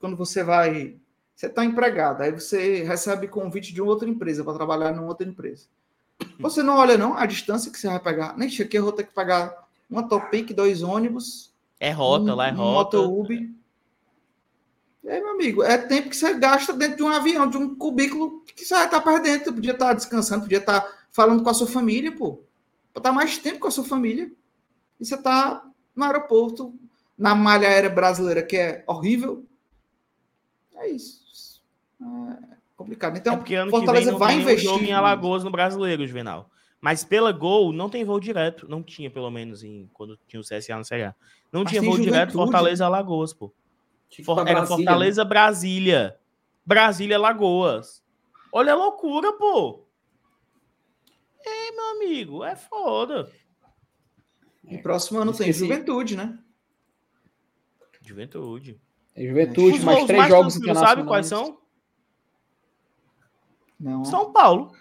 quando 0.00 0.16
você 0.16 0.42
vai, 0.42 0.96
você 1.34 1.46
está 1.46 1.64
empregado, 1.64 2.22
aí 2.22 2.32
você 2.32 2.82
recebe 2.82 3.28
convite 3.28 3.72
de 3.72 3.80
uma 3.80 3.92
outra 3.92 4.08
empresa 4.08 4.42
para 4.42 4.54
trabalhar 4.54 4.92
numa 4.92 5.06
outra 5.06 5.28
empresa. 5.28 5.66
Você 6.40 6.62
não 6.62 6.76
olha 6.76 6.98
não 6.98 7.16
a 7.16 7.24
distância 7.24 7.70
que 7.70 7.78
você 7.78 7.86
vai 7.86 8.00
pegar. 8.00 8.36
Nem 8.36 8.48
aqui 8.48 8.76
eu 8.76 8.82
vou 8.82 8.92
ter 8.92 9.04
que 9.04 9.12
pagar 9.12 9.54
uma 9.88 10.08
Topic, 10.08 10.52
dois 10.52 10.82
ônibus. 10.82 11.52
É 11.78 11.90
rota, 11.90 12.32
um, 12.32 12.34
lá 12.34 12.48
é 12.48 12.50
rota. 12.50 12.98
Um 12.98 13.20
Uber. 13.20 13.48
E 15.02 15.08
aí, 15.10 15.20
meu 15.20 15.32
amigo, 15.32 15.62
é 15.62 15.76
tempo 15.76 16.08
que 16.08 16.16
você 16.16 16.34
gasta 16.34 16.72
dentro 16.72 16.98
de 16.98 17.02
um 17.02 17.08
avião, 17.08 17.48
de 17.48 17.56
um 17.56 17.74
cubículo 17.74 18.42
que 18.44 18.64
você 18.64 18.74
vai 18.74 18.84
estar 18.84 19.00
perdendo. 19.00 19.44
Você 19.44 19.52
podia 19.52 19.72
estar 19.72 19.92
descansando, 19.94 20.42
podia 20.42 20.58
estar 20.58 20.86
falando 21.10 21.42
com 21.42 21.50
a 21.50 21.54
sua 21.54 21.66
família, 21.66 22.12
pô. 22.12 22.44
Pra 22.92 23.00
estar 23.00 23.12
mais 23.12 23.36
tempo 23.38 23.58
com 23.58 23.68
a 23.68 23.70
sua 23.70 23.84
família. 23.84 24.30
E 25.00 25.04
você 25.04 25.16
está 25.16 25.64
no 25.96 26.04
aeroporto, 26.04 26.72
na 27.18 27.34
malha 27.34 27.68
aérea 27.68 27.90
brasileira, 27.90 28.42
que 28.42 28.56
é 28.56 28.84
horrível. 28.86 29.44
É 30.76 30.88
isso. 30.88 31.60
É 32.00 32.56
complicado. 32.76 33.16
Então, 33.16 33.34
é 33.34 33.36
porque 33.36 33.54
ano 33.54 33.70
Fortaleza 33.70 34.12
que 34.12 34.18
vem 34.18 34.18
vai 34.18 34.34
investir. 34.36 34.70
Jogo 34.70 34.84
em 34.84 34.92
Alagoas 34.92 35.42
no 35.42 35.50
brasileiro, 35.50 36.06
Juvenal. 36.06 36.48
Mas 36.80 37.04
pela 37.04 37.30
Gol 37.32 37.72
não 37.72 37.88
tem 37.88 38.04
voo 38.04 38.18
direto. 38.18 38.68
Não 38.68 38.82
tinha, 38.82 39.10
pelo 39.10 39.30
menos, 39.30 39.62
em, 39.62 39.88
quando 39.92 40.18
tinha 40.26 40.40
o 40.40 40.44
CSA 40.44 40.76
no 40.76 40.82
CSA. 40.82 41.14
Não 41.52 41.62
Mas 41.62 41.70
tinha 41.70 41.82
voo 41.82 41.98
direto 41.98 42.32
Fortaleza 42.32 42.84
Alagoas, 42.84 43.32
pô. 43.32 43.52
For, 44.22 44.46
era 44.46 44.66
Fortaleza, 44.66 45.24
né? 45.24 45.28
Brasília. 45.28 46.18
Brasília, 46.66 47.18
Lagoas. 47.18 48.02
Olha 48.52 48.72
a 48.72 48.76
loucura, 48.76 49.32
pô. 49.32 49.86
É, 51.44 51.72
meu 51.72 51.90
amigo, 51.92 52.44
é 52.44 52.54
foda. 52.54 53.30
E 54.64 54.78
próximo 54.78 55.20
ano 55.20 55.32
tem 55.32 55.52
Juventude, 55.52 56.16
né? 56.16 56.38
Juventude. 58.02 58.80
Tem 59.14 59.28
Juventude, 59.28 59.78
Os 59.78 59.84
mais 59.84 60.04
três 60.04 60.18
mais 60.18 60.30
jogos 60.30 60.56
internacionais. 60.56 60.96
Sabe 60.96 61.08
quais 61.08 61.26
são? 61.26 61.58
Não. 63.78 64.04
São 64.04 64.32
Paulo. 64.32 64.72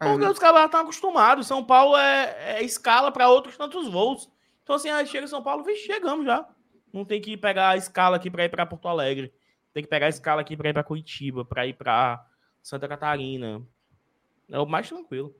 É, 0.00 0.08
Porque 0.08 0.24
né? 0.24 0.30
os 0.30 0.38
caras 0.38 0.64
estão 0.64 0.80
acostumados. 0.80 1.46
São 1.46 1.64
Paulo 1.64 1.96
é, 1.96 2.56
é 2.56 2.62
escala 2.62 3.12
para 3.12 3.28
outros 3.28 3.56
tantos 3.56 3.88
voos. 3.88 4.30
Então, 4.62 4.76
assim, 4.76 4.88
aí 4.88 5.06
chega 5.06 5.24
em 5.24 5.28
São 5.28 5.42
Paulo, 5.42 5.62
vixe, 5.64 5.86
chegamos 5.86 6.24
já. 6.24 6.46
Não 6.92 7.04
tem 7.04 7.20
que 7.20 7.36
pegar 7.36 7.70
a 7.70 7.76
escala 7.76 8.16
aqui 8.16 8.30
para 8.30 8.44
ir 8.44 8.48
para 8.48 8.66
Porto 8.66 8.88
Alegre. 8.88 9.32
Tem 9.72 9.82
que 9.82 9.88
pegar 9.88 10.06
a 10.06 10.10
escala 10.10 10.40
aqui 10.40 10.56
para 10.56 10.70
ir 10.70 10.72
para 10.72 10.84
Curitiba, 10.84 11.44
para 11.44 11.66
ir 11.66 11.74
para 11.74 12.24
Santa 12.62 12.88
Catarina. 12.88 13.62
É 14.48 14.58
o 14.58 14.66
mais 14.66 14.88
tranquilo. 14.88 15.34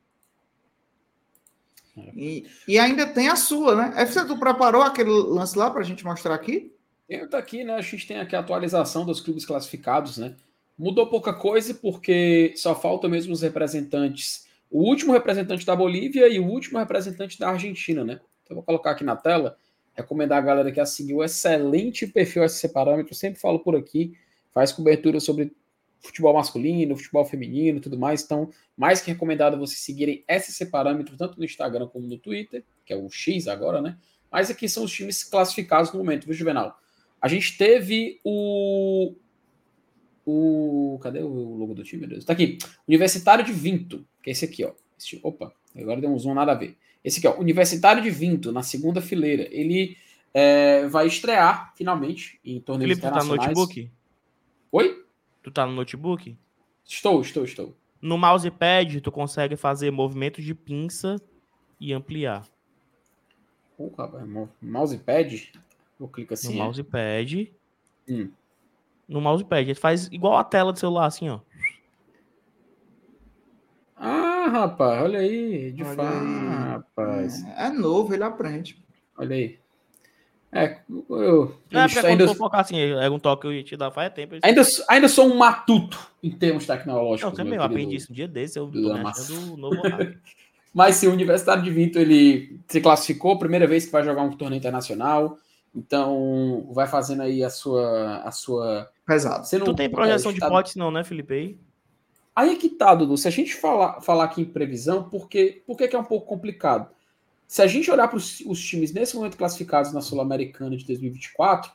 E, 2.14 2.47
e 2.66 2.78
ainda 2.78 3.06
tem 3.06 3.28
a 3.28 3.36
sua, 3.36 3.74
né? 3.74 4.02
FC, 4.02 4.24
tu 4.24 4.39
preparou 4.39 4.82
aquele 4.82 5.10
lance 5.10 5.59
lá 5.59 5.70
para 5.70 5.81
a 5.81 5.85
gente 5.85 6.05
mostrar 6.05 6.35
aqui? 6.35 6.72
Eu 7.09 7.28
tá 7.28 7.39
aqui, 7.39 7.64
né? 7.64 7.74
A 7.74 7.81
gente 7.81 8.06
tem 8.06 8.18
aqui 8.18 8.36
a 8.36 8.39
atualização 8.40 9.05
dos 9.05 9.20
clubes 9.20 9.44
classificados, 9.44 10.16
né? 10.16 10.36
Mudou 10.78 11.09
pouca 11.09 11.32
coisa 11.32 11.74
porque 11.74 12.55
só 12.56 12.74
faltam 12.74 13.10
mesmo 13.10 13.32
os 13.32 13.43
representantes. 13.43 14.47
O 14.70 14.82
último 14.89 15.12
representante 15.12 15.66
da 15.66 15.74
Bolívia 15.74 16.28
e 16.28 16.39
o 16.39 16.47
último 16.47 16.78
representante 16.78 17.39
da 17.39 17.51
Argentina, 17.51 18.05
né? 18.05 18.20
Então, 18.44 18.55
vou 18.55 18.62
colocar 18.62 18.93
aqui 18.93 19.05
na 19.05 19.16
tela 19.16 19.56
recomendar 19.94 20.38
a 20.38 20.40
galera 20.40 20.72
que 20.72 20.80
a 20.80 20.86
seguir 20.86 21.14
o 21.14 21.24
excelente 21.24 22.06
perfil 22.06 22.48
SC 22.48 22.68
Parâmetro, 22.68 23.14
sempre 23.14 23.40
falo 23.40 23.60
por 23.60 23.76
aqui, 23.76 24.12
faz 24.52 24.72
cobertura 24.72 25.20
sobre 25.20 25.52
futebol 26.00 26.32
masculino, 26.32 26.96
futebol 26.96 27.24
feminino 27.24 27.80
tudo 27.80 27.98
mais, 27.98 28.22
então 28.22 28.50
mais 28.76 29.00
que 29.00 29.10
recomendado 29.10 29.58
vocês 29.58 29.80
seguirem 29.80 30.24
SC 30.28 30.66
Parâmetro 30.66 31.16
tanto 31.16 31.38
no 31.38 31.44
Instagram 31.44 31.86
como 31.88 32.06
no 32.06 32.18
Twitter, 32.18 32.64
que 32.84 32.92
é 32.92 32.96
o 32.96 33.10
X 33.10 33.46
agora, 33.48 33.82
né? 33.82 33.98
Mas 34.30 34.50
aqui 34.50 34.68
são 34.68 34.84
os 34.84 34.92
times 34.92 35.24
classificados 35.24 35.92
no 35.92 35.98
momento, 35.98 36.24
viu, 36.24 36.34
Juvenal? 36.34 36.78
A 37.20 37.28
gente 37.28 37.58
teve 37.58 38.20
o. 38.24 39.14
O. 40.24 40.98
Cadê 41.02 41.20
o 41.20 41.28
logo 41.28 41.74
do 41.74 41.82
time, 41.82 42.00
meu 42.00 42.08
Deus? 42.08 42.24
Tá 42.24 42.32
aqui. 42.32 42.58
Universitário 42.86 43.44
de 43.44 43.52
Vinto, 43.52 44.06
que 44.22 44.30
é 44.30 44.32
esse 44.32 44.44
aqui, 44.44 44.64
ó. 44.64 44.72
Esse, 44.98 45.18
opa, 45.22 45.52
agora 45.76 46.00
deu 46.00 46.10
um 46.10 46.18
zoom 46.18 46.34
nada 46.34 46.52
a 46.52 46.54
ver. 46.54 46.76
Esse 47.05 47.18
aqui, 47.18 47.28
ó, 47.28 47.40
Universitário 47.40 48.02
de 48.02 48.10
Vinto, 48.10 48.52
na 48.52 48.62
segunda 48.62 49.01
fileira. 49.01 49.48
Ele 49.51 49.97
é, 50.35 50.86
vai 50.86 51.06
estrear, 51.06 51.72
finalmente, 51.74 52.39
em 52.44 52.60
torneios 52.60 52.90
Felipe, 52.90 53.06
internacionais. 53.06 53.40
Tu 53.40 53.47
tá 53.47 53.52
no 53.52 53.56
notebook? 53.56 53.90
Oi? 54.72 55.05
Tu 55.43 55.51
tá 55.51 55.66
no 55.66 55.72
notebook? 55.72 56.36
Estou, 56.85 57.20
estou, 57.20 57.44
estou. 57.44 57.77
No 58.01 58.16
mousepad, 58.16 59.01
tu 59.01 59.12
consegue 59.12 59.56
fazer 59.56 59.90
movimentos 59.90 60.44
de 60.44 60.55
pinça 60.55 61.20
e 61.78 61.93
ampliar. 61.93 62.47
Pô, 63.77 63.93
rapaz, 63.97 64.27
mousepad? 64.60 65.52
Eu 65.98 66.09
clico 66.09 66.35
assim. 66.35 66.55
No 66.55 66.60
é? 66.60 66.64
mousepad. 66.64 67.52
Hum. 68.09 68.31
No 69.09 69.20
mousepad. 69.20 69.68
Ele 69.68 69.74
faz 69.74 70.06
igual 70.09 70.36
a 70.36 70.44
tela 70.44 70.72
do 70.72 70.78
celular, 70.78 71.06
assim, 71.06 71.28
ó. 71.28 71.40
Ah, 73.97 74.39
rapaz, 74.51 75.02
olha 75.02 75.18
aí. 75.20 75.72
De 75.72 75.85
fato, 75.85 76.24
rapaz. 76.59 77.44
É, 77.56 77.66
é, 77.66 77.70
novo, 77.70 78.12
ele 78.12 78.24
aprende. 78.24 78.82
Olha 79.16 79.36
aí. 79.36 79.59
É, 80.52 80.78
eu. 80.89 81.55
Não, 81.70 81.81
é 81.81 81.86
porque 81.86 82.06
ainda... 82.06 82.27
quando 82.27 82.36
focar 82.36 82.60
assim, 82.60 82.81
é 82.81 83.09
um 83.09 83.18
toque 83.18 83.43
que 83.43 83.47
eu 83.47 83.52
ia 83.52 83.62
te 83.62 83.77
dar 83.77 83.90
faz 83.90 84.12
tempo. 84.12 84.36
Ainda, 84.43 84.62
ainda 84.89 85.09
sou 85.09 85.27
um 85.27 85.36
matuto 85.36 85.98
em 86.22 86.31
termos 86.31 86.66
tecnológicos. 86.66 87.22
Não, 87.22 87.36
também, 87.36 87.56
eu 87.56 87.62
aprendi 87.62 87.97
isso 87.97 88.10
um 88.10 88.14
dia 88.14 88.27
desse, 88.27 88.59
eu 88.59 88.68
tô 88.68 88.93
achando 88.93 89.56
novo 89.56 89.77
Mas 90.74 90.97
sim, 90.97 91.09
o 91.09 91.12
Universitário 91.12 91.62
de 91.62 91.70
Vinto, 91.70 91.98
ele 91.98 92.60
se 92.68 92.81
classificou, 92.81 93.39
primeira 93.39 93.66
vez 93.66 93.86
que 93.86 93.93
vai 93.93 94.05
jogar 94.05 94.22
um 94.22 94.31
torneio 94.31 94.59
internacional. 94.59 95.36
Então, 95.74 96.68
vai 96.72 96.86
fazendo 96.86 97.22
aí 97.22 97.43
a 97.44 97.51
sua. 97.51 98.18
A 98.18 98.31
sua... 98.31 98.89
Pesado. 99.06 99.44
Você 99.44 99.59
não 99.59 99.66
tu 99.66 99.74
tem 99.74 99.90
projeção 99.90 100.32
de 100.32 100.40
potes, 100.40 100.77
não, 100.77 100.90
né, 100.90 101.02
Felipe? 101.02 101.59
Aí? 102.35 102.52
é 102.52 102.57
que 102.57 102.69
tá, 102.69 102.94
Dudu. 102.94 103.16
Se 103.16 103.28
a 103.28 103.31
gente 103.31 103.55
falar, 103.55 104.01
falar 104.01 104.24
aqui 104.24 104.43
em 104.43 104.44
previsão, 104.44 105.09
por 105.09 105.28
que, 105.28 105.62
por 105.66 105.77
que, 105.77 105.89
que 105.89 105.97
é 105.97 105.98
um 105.98 106.05
pouco 106.05 106.27
complicado? 106.27 106.90
Se 107.47 107.62
a 107.62 107.66
gente 107.66 107.90
olhar 107.90 108.09
para 108.09 108.16
os 108.16 108.61
times 108.61 108.93
nesse 108.93 109.16
momento 109.16 109.36
classificados 109.36 109.93
na 109.93 110.01
Sul-Americana 110.01 110.77
de 110.77 110.85
2024, 110.86 111.73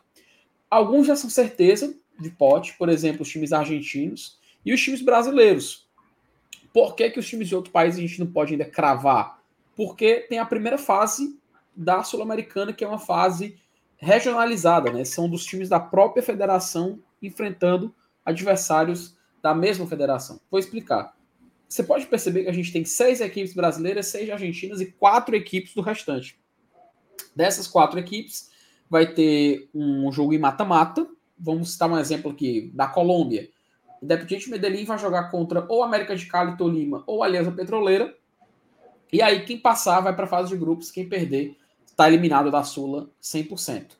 alguns 0.69 1.07
já 1.07 1.15
são 1.15 1.30
certeza 1.30 1.95
de 2.19 2.30
pote, 2.30 2.77
por 2.77 2.88
exemplo, 2.88 3.23
os 3.23 3.30
times 3.30 3.52
argentinos 3.52 4.40
e 4.65 4.73
os 4.73 4.82
times 4.82 5.02
brasileiros. 5.02 5.88
Por 6.73 6.95
que, 6.95 7.10
que 7.10 7.19
os 7.19 7.27
times 7.27 7.48
de 7.48 7.56
outro 7.56 7.72
país 7.72 7.98
a 7.98 8.02
gente 8.02 8.19
não 8.19 8.27
pode 8.27 8.53
ainda 8.53 8.65
cravar? 8.65 9.41
Porque 9.76 10.26
tem 10.30 10.40
a 10.40 10.45
primeira 10.45 10.77
fase 10.77 11.38
da 11.76 12.03
Sul-Americana, 12.03 12.72
que 12.72 12.84
é 12.84 12.88
uma 12.88 12.99
fase 12.99 13.57
regionalizada, 13.98 14.91
né? 14.91 15.03
São 15.03 15.30
dos 15.30 15.45
times 15.45 15.69
da 15.69 15.80
própria 15.80 16.23
federação 16.23 16.99
enfrentando 17.22 17.94
adversários 18.26 19.14
da 19.45 19.53
mesma 19.53 19.85
federação. 19.85 20.41
Vou 20.49 20.59
explicar. 20.59 21.15
Você 21.69 21.84
pode 21.84 22.07
perceber 22.07 22.45
que 22.45 22.49
a 22.49 22.53
gente 22.53 22.73
tem 22.73 22.84
seis 22.84 23.22
equipes 23.22 23.53
brasileiras, 23.53 24.07
seis 24.07 24.27
argentinas 24.27 24.81
e 24.81 24.88
quatro 24.88 25.35
equipes 25.35 25.76
do 25.76 25.81
restante. 25.81 26.39
Dessas 27.35 27.67
quatro 27.67 27.99
equipes, 27.99 28.49
vai 28.89 29.05
ter 29.05 29.69
um 29.72 30.11
jogo 30.11 30.34
em 30.34 30.39
mata-mata. 30.39 31.07
Vamos 31.38 31.73
citar 31.73 31.88
um 31.88 31.99
exemplo 31.99 32.31
aqui 32.31 32.72
da 32.73 32.88
Colômbia. 32.88 33.47
O 34.01 34.05
Independiente 34.05 34.49
Medellín 34.49 34.84
vai 34.84 34.97
jogar 34.97 35.30
contra 35.30 35.63
ou 35.69 35.84
América 35.84 36.15
de 36.15 36.26
Cali, 36.26 36.57
Tolima 36.57 37.03
ou 37.05 37.22
Aliança 37.22 37.51
Petroleira. 37.51 38.17
E 39.13 39.22
aí, 39.22 39.45
quem 39.45 39.59
passar 39.59 39.99
vai 39.99 40.15
para 40.15 40.26
a 40.26 40.27
fase 40.27 40.49
de 40.49 40.57
grupos. 40.57 40.89
Quem 40.89 41.07
perder 41.07 41.55
está 41.85 42.07
eliminado 42.07 42.49
da 42.49 42.63
Sula 42.63 43.11
100%. 43.22 43.91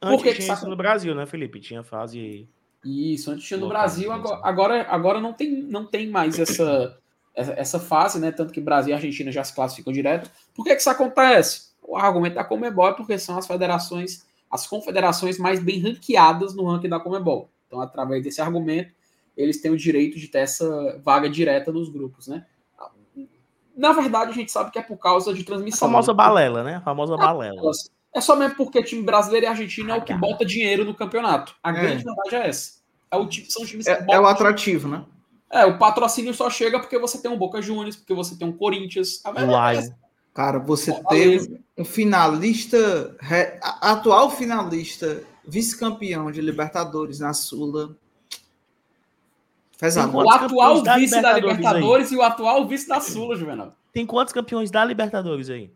Antes 0.00 0.16
Por 0.16 0.22
que 0.22 0.32
tinha 0.32 0.46
que 0.46 0.52
isso 0.54 0.66
no 0.66 0.76
Brasil, 0.76 1.14
né, 1.14 1.26
Felipe? 1.26 1.60
Tinha 1.60 1.82
fase. 1.82 2.48
Isso, 2.84 3.30
antes 3.30 3.46
tinha 3.46 3.58
no 3.58 3.68
Brasil, 3.68 4.12
agora, 4.12 4.40
agora, 4.42 4.86
agora 4.88 5.20
não, 5.20 5.32
tem, 5.32 5.50
não 5.50 5.86
tem 5.86 6.08
mais 6.08 6.38
essa, 6.38 6.98
essa 7.34 7.80
fase, 7.80 8.20
né? 8.20 8.30
Tanto 8.30 8.52
que 8.52 8.60
Brasil 8.60 8.90
e 8.90 8.94
Argentina 8.94 9.32
já 9.32 9.42
se 9.42 9.54
classificam 9.54 9.92
direto. 9.92 10.30
Por 10.54 10.64
que, 10.64 10.74
que 10.74 10.80
isso 10.80 10.90
acontece? 10.90 11.72
O 11.82 11.96
argumento 11.96 12.34
da 12.34 12.44
Comebol 12.44 12.88
é 12.88 12.92
porque 12.92 13.18
são 13.18 13.38
as 13.38 13.46
federações, 13.46 14.26
as 14.50 14.66
confederações 14.66 15.38
mais 15.38 15.60
bem 15.60 15.80
ranqueadas 15.80 16.54
no 16.54 16.64
ranking 16.64 16.88
da 16.88 17.00
Comebol. 17.00 17.48
Então, 17.66 17.80
através 17.80 18.22
desse 18.22 18.40
argumento, 18.40 18.92
eles 19.36 19.60
têm 19.60 19.70
o 19.70 19.76
direito 19.76 20.18
de 20.18 20.28
ter 20.28 20.38
essa 20.38 21.00
vaga 21.02 21.28
direta 21.28 21.72
nos 21.72 21.88
grupos, 21.88 22.28
né? 22.28 22.44
Na 23.76 23.92
verdade, 23.92 24.30
a 24.30 24.34
gente 24.34 24.52
sabe 24.52 24.70
que 24.70 24.78
é 24.78 24.82
por 24.82 24.96
causa 24.96 25.34
de 25.34 25.42
transmissão. 25.42 25.88
A 25.88 25.90
famosa 25.90 26.12
né? 26.12 26.16
balela, 26.16 26.62
né? 26.62 26.76
A 26.76 26.80
famosa 26.80 27.16
balela. 27.16 27.60
É 28.14 28.20
só 28.20 28.36
mesmo 28.36 28.56
porque 28.56 28.82
time 28.82 29.02
brasileiro 29.02 29.46
e 29.46 29.48
argentino 29.48 29.90
é 29.90 29.96
o 29.96 30.02
que 30.02 30.14
bota 30.14 30.44
dinheiro 30.44 30.84
no 30.84 30.94
campeonato. 30.94 31.54
A 31.62 31.70
é. 31.70 31.72
grande 31.72 32.04
verdade 32.04 32.36
é 32.36 32.48
essa. 32.48 32.74
É 33.10 33.16
o, 33.16 33.30
são 33.48 33.66
times 33.66 33.86
que 33.86 33.90
é, 33.90 34.06
é 34.08 34.20
o 34.20 34.26
atrativo, 34.26 34.88
né? 34.88 35.04
É, 35.50 35.64
o 35.64 35.78
patrocínio 35.78 36.32
só 36.32 36.48
chega 36.48 36.78
porque 36.78 36.98
você 36.98 37.20
tem 37.20 37.30
um 37.30 37.36
Boca 37.36 37.60
Juniors, 37.60 37.96
porque 37.96 38.14
você 38.14 38.36
tem 38.36 38.46
um 38.46 38.52
Corinthians. 38.52 39.22
Uai. 39.24 39.82
Cara, 40.32 40.58
você 40.58 40.92
tem 41.08 41.60
um 41.78 41.84
finalista, 41.84 43.16
atual 43.80 44.30
finalista, 44.30 45.22
vice-campeão 45.46 46.30
de 46.30 46.40
Libertadores 46.40 47.20
na 47.20 47.32
Sula. 47.32 47.96
Pesado. 49.78 50.16
O 50.16 50.30
atual 50.30 50.74
vice 50.76 50.84
da 50.84 50.96
Libertadores, 50.96 51.22
da 51.22 51.52
Libertadores 51.52 52.12
e 52.12 52.16
o 52.16 52.22
atual 52.22 52.66
vice 52.66 52.88
da 52.88 53.00
Sula, 53.00 53.36
Juvenal. 53.36 53.76
Tem 53.92 54.04
quantos 54.04 54.32
campeões 54.32 54.72
da 54.72 54.84
Libertadores 54.84 55.50
aí? 55.50 55.70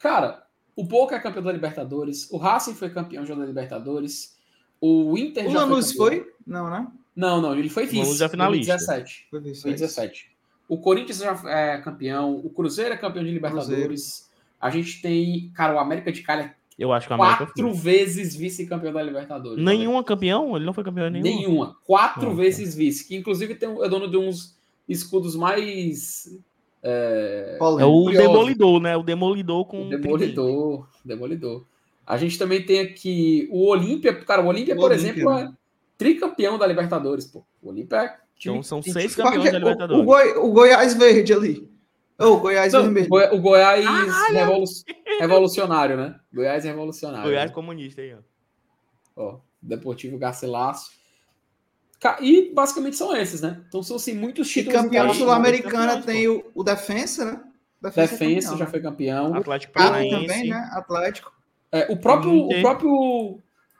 Cara, 0.00 0.43
o 0.76 0.84
Boca 0.84 1.16
é 1.16 1.20
campeão 1.20 1.42
da 1.42 1.52
Libertadores, 1.52 2.30
o 2.30 2.36
Racing 2.36 2.74
foi 2.74 2.90
campeão 2.90 3.24
já 3.24 3.34
da 3.34 3.44
Libertadores, 3.44 4.36
o 4.80 5.16
Inter 5.16 5.46
o 5.46 5.50
já 5.50 5.60
Lanús 5.60 5.92
foi, 5.92 6.22
foi? 6.22 6.32
Não, 6.46 6.68
né? 6.68 6.86
Não, 7.14 7.40
não, 7.40 7.56
ele 7.56 7.68
foi 7.68 7.84
vice. 7.86 7.98
O 7.98 8.02
Lanús 8.02 8.20
é 8.20 8.28
finalista. 8.28 8.76
2017. 8.76 9.26
Foi, 9.30 9.54
foi 9.54 9.72
17. 9.72 10.34
O 10.68 10.78
Corinthians 10.78 11.18
já 11.18 11.40
é 11.46 11.78
campeão, 11.78 12.36
o 12.36 12.50
Cruzeiro 12.50 12.94
é 12.94 12.96
campeão 12.96 13.24
de 13.24 13.30
Libertadores. 13.30 13.68
Cruzeiro. 13.68 14.34
A 14.60 14.70
gente 14.70 15.02
tem, 15.02 15.50
cara, 15.54 15.74
o 15.74 15.78
América 15.78 16.10
de 16.10 16.22
Cali 16.22 16.44
é 16.44 16.54
eu 16.78 16.92
acho 16.92 17.06
que 17.06 17.12
a 17.12 17.16
América 17.16 17.46
quatro 17.46 17.70
foi. 17.70 17.80
vezes 17.80 18.34
vice-campeão 18.34 18.92
da 18.92 19.02
Libertadores. 19.02 19.64
Nenhuma 19.64 20.02
campeão? 20.02 20.56
Ele 20.56 20.64
não 20.64 20.72
foi 20.72 20.82
campeão 20.82 21.08
nenhuma? 21.08 21.30
Nenhuma. 21.30 21.76
Quatro 21.84 22.30
não, 22.30 22.36
vezes 22.36 22.74
vice. 22.74 23.06
Que 23.06 23.16
inclusive 23.16 23.54
tem, 23.54 23.68
é 23.68 23.88
dono 23.88 24.10
de 24.10 24.16
uns 24.16 24.56
escudos 24.88 25.36
mais. 25.36 26.36
É, 26.86 27.56
é 27.58 27.84
o 27.84 28.10
Demolidor, 28.10 28.80
né? 28.80 28.94
O 28.94 29.02
Demolidor 29.02 29.64
com. 29.64 29.86
O 29.86 29.88
Demolidor. 29.88 30.88
Demolidor. 31.02 31.64
A 32.06 32.18
gente 32.18 32.38
também 32.38 32.64
tem 32.64 32.80
aqui 32.80 33.48
o 33.50 33.66
Olímpia. 33.66 34.14
Cara, 34.14 34.42
o 34.42 34.46
Olímpia, 34.46 34.76
por 34.76 34.90
Olímpia, 34.90 35.10
exemplo, 35.10 35.32
é 35.32 35.50
tricampeão 35.96 36.58
da 36.58 36.66
Libertadores, 36.66 37.26
pô. 37.26 37.42
O 37.62 37.70
Olímpia 37.70 37.96
é. 37.96 38.16
Time, 38.36 38.56
então 38.56 38.62
são 38.62 38.82
seis 38.82 39.16
campeões 39.16 39.50
da 39.50 39.58
Libertadores. 39.58 40.00
O, 40.00 40.02
o, 40.02 40.04
Goi, 40.04 40.32
o 40.36 40.52
Goiás 40.52 40.94
Verde 40.94 41.32
ali. 41.32 41.74
Oh, 42.18 42.34
o 42.34 42.40
Goiás 42.40 42.72
Não, 42.72 42.82
Vermelho. 42.82 43.08
O 43.32 43.40
Goiás 43.40 43.84
ah, 43.86 44.28
revolu 44.30 44.64
revolucionário, 45.18 45.96
né? 45.96 46.20
Goiás 46.32 46.64
revolucionário. 46.64 47.24
Goiás 47.24 47.50
né? 47.50 47.54
comunista 47.54 48.02
aí, 48.02 48.14
ó. 48.14 48.18
Ó, 49.16 49.38
Deportivo 49.60 50.18
Garcilasso. 50.18 50.90
E 52.20 52.52
basicamente 52.54 52.96
são 52.96 53.16
esses, 53.16 53.40
né? 53.40 53.62
Então 53.68 53.82
são 53.82 53.96
assim, 53.96 54.14
muitos 54.14 54.48
títulos. 54.48 54.78
E 54.78 54.82
campeão 54.82 55.14
sul-americana 55.14 56.02
tem 56.02 56.28
o, 56.28 56.44
o 56.54 56.62
Defensa, 56.62 57.24
né? 57.24 57.40
Defensa, 57.82 58.14
é 58.14 58.18
Defensa 58.18 58.24
é 58.24 58.50
campeão, 58.50 58.58
já 58.58 58.64
né? 58.64 58.70
foi 58.70 58.80
campeão. 58.80 59.34
Atlético 59.34 59.72
Paranaense. 59.72 60.26
também, 60.26 60.50
né? 60.50 60.70
Atlético. 60.72 61.32
É, 61.72 61.92
o 61.92 61.96
próprio, 61.96 62.32
o 62.32 62.60
próprio, 62.60 63.38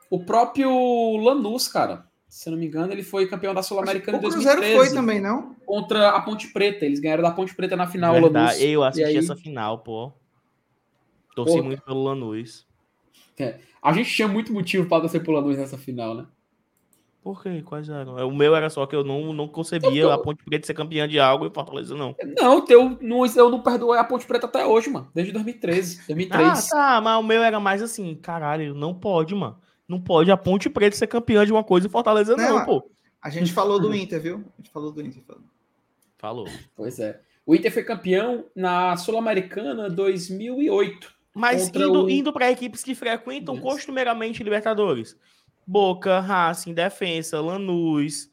o 0.09 0.25
próprio 0.25 1.17
Lanús, 1.17 1.67
cara 1.67 2.05
se 2.35 2.49
não 2.49 2.57
me 2.57 2.65
engano, 2.65 2.91
ele 2.91 3.01
foi 3.01 3.27
campeão 3.27 3.53
da 3.53 3.63
Sul-Americana 3.63 4.17
em 4.17 4.21
2013. 4.21 4.57
O 4.57 4.59
Cruzeiro 4.59 4.85
foi 4.85 4.93
também, 4.93 5.21
não? 5.21 5.55
Contra 5.65 6.09
a 6.09 6.19
Ponte 6.19 6.49
Preta. 6.49 6.85
Eles 6.85 6.99
ganharam 6.99 7.23
da 7.23 7.31
Ponte 7.31 7.55
Preta 7.55 7.77
na 7.77 7.87
final. 7.87 8.13
Verdade. 8.13 8.61
Eu 8.61 8.83
assisti 8.83 9.07
aí... 9.07 9.15
essa 9.15 9.37
final, 9.37 9.79
pô. 9.79 10.11
Torci 11.33 11.55
pô, 11.55 11.63
muito 11.63 11.81
pelo 11.81 12.03
Lanús. 12.03 12.67
É. 13.39 13.59
A 13.81 13.93
gente 13.93 14.13
tinha 14.13 14.27
muito 14.27 14.51
motivo 14.51 14.85
para 14.85 14.99
torcer 14.99 15.23
pelo 15.23 15.37
Lanús 15.37 15.57
nessa 15.57 15.77
final, 15.77 16.13
né? 16.13 16.25
Por 17.25 17.41
quê? 17.41 17.63
Quais 17.63 17.89
eram? 17.89 18.15
O 18.27 18.35
meu 18.35 18.55
era 18.55 18.69
só 18.69 18.85
que 18.85 18.95
eu 18.95 19.03
não, 19.03 19.33
não 19.33 19.47
concebia 19.47 20.03
eu, 20.03 20.11
a 20.11 20.17
Ponte 20.21 20.43
Preta 20.45 20.67
ser 20.67 20.75
campeã 20.75 21.07
de 21.07 21.19
algo 21.19 21.47
e 21.47 21.49
Fortaleza 21.49 21.95
não. 21.95 22.15
Não, 22.39 22.63
eu 22.69 22.99
não, 23.01 23.25
eu 23.25 23.49
não 23.49 23.63
perdoei 23.63 23.99
a 23.99 24.03
Ponte 24.03 24.27
Preta 24.27 24.45
até 24.45 24.63
hoje, 24.63 24.91
mano. 24.91 25.09
Desde 25.11 25.33
2013, 25.33 26.05
2003. 26.05 26.47
Ah, 26.47 26.69
tá, 26.69 27.01
mas 27.01 27.19
o 27.19 27.23
meu 27.23 27.41
era 27.41 27.59
mais 27.59 27.81
assim, 27.81 28.13
caralho, 28.13 28.75
não 28.75 28.93
pode, 28.93 29.33
mano. 29.33 29.57
Não 29.87 29.99
pode 29.99 30.29
a 30.29 30.37
Ponte 30.37 30.69
Preta 30.69 30.95
ser 30.95 31.07
campeã 31.07 31.43
de 31.43 31.51
uma 31.51 31.63
coisa 31.63 31.87
e 31.87 31.89
Fortaleza 31.89 32.37
não, 32.37 32.59
não 32.59 32.63
pô. 32.63 32.91
A 33.19 33.31
gente 33.31 33.51
falou 33.51 33.79
do 33.79 33.95
Inter, 33.95 34.21
viu? 34.21 34.35
A 34.35 34.61
gente 34.61 34.69
falou 34.71 34.91
do 34.91 35.01
Inter. 35.01 35.23
Falou. 36.19 36.47
Pois 36.75 36.99
é. 36.99 37.19
O 37.43 37.55
Inter 37.55 37.73
foi 37.73 37.83
campeão 37.83 38.45
na 38.55 38.95
Sul-Americana 38.97 39.89
2008. 39.89 41.11
Mas 41.33 41.69
indo, 41.69 42.03
o... 42.05 42.09
indo 42.09 42.31
para 42.31 42.51
equipes 42.51 42.83
que 42.83 42.93
frequentam 42.93 43.59
costumeiramente 43.59 44.43
Libertadores. 44.43 45.17
Boca, 45.65 46.19
Racing, 46.19 46.73
Defensa, 46.73 47.41
Lanús, 47.41 48.29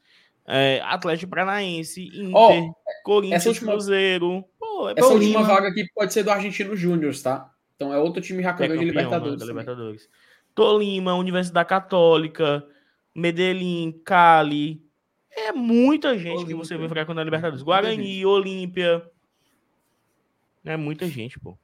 é, 0.46 0.80
Atlético 0.84 1.30
Paranaense, 1.30 2.06
Inter, 2.06 2.32
oh, 2.34 2.74
Corinthians, 3.04 3.46
última... 3.46 3.72
Cruzeiro. 3.72 4.44
Pô, 4.58 4.88
é 4.88 4.94
essa 4.96 5.08
última 5.08 5.42
vaga 5.42 5.68
aqui 5.68 5.86
pode 5.94 6.12
ser 6.12 6.22
do 6.22 6.30
Argentino 6.30 6.76
Júnior, 6.76 7.14
tá? 7.22 7.50
Então 7.76 7.92
é 7.92 7.98
outro 7.98 8.20
time 8.20 8.42
já 8.42 8.52
campeão, 8.52 8.66
é 8.66 8.68
campeão 8.68 8.80
de 8.80 8.90
Libertadores. 8.90 9.40
Né, 9.40 9.46
Libertadores. 9.46 10.08
Tolima, 10.54 11.14
Universidade 11.14 11.68
Católica, 11.68 12.66
Medellín, 13.14 13.92
Cali. 14.04 14.84
É 15.30 15.50
muita 15.50 16.18
gente 16.18 16.36
Olímpia. 16.36 16.46
que 16.46 16.54
você 16.54 16.76
vê 16.76 16.88
frequentando 16.88 17.20
a 17.20 17.24
Libertadores. 17.24 17.62
Guarani, 17.62 18.24
Olímpia. 18.26 19.02
É 20.64 20.76
muita 20.76 21.06
gente, 21.06 21.40
pô. 21.40 21.56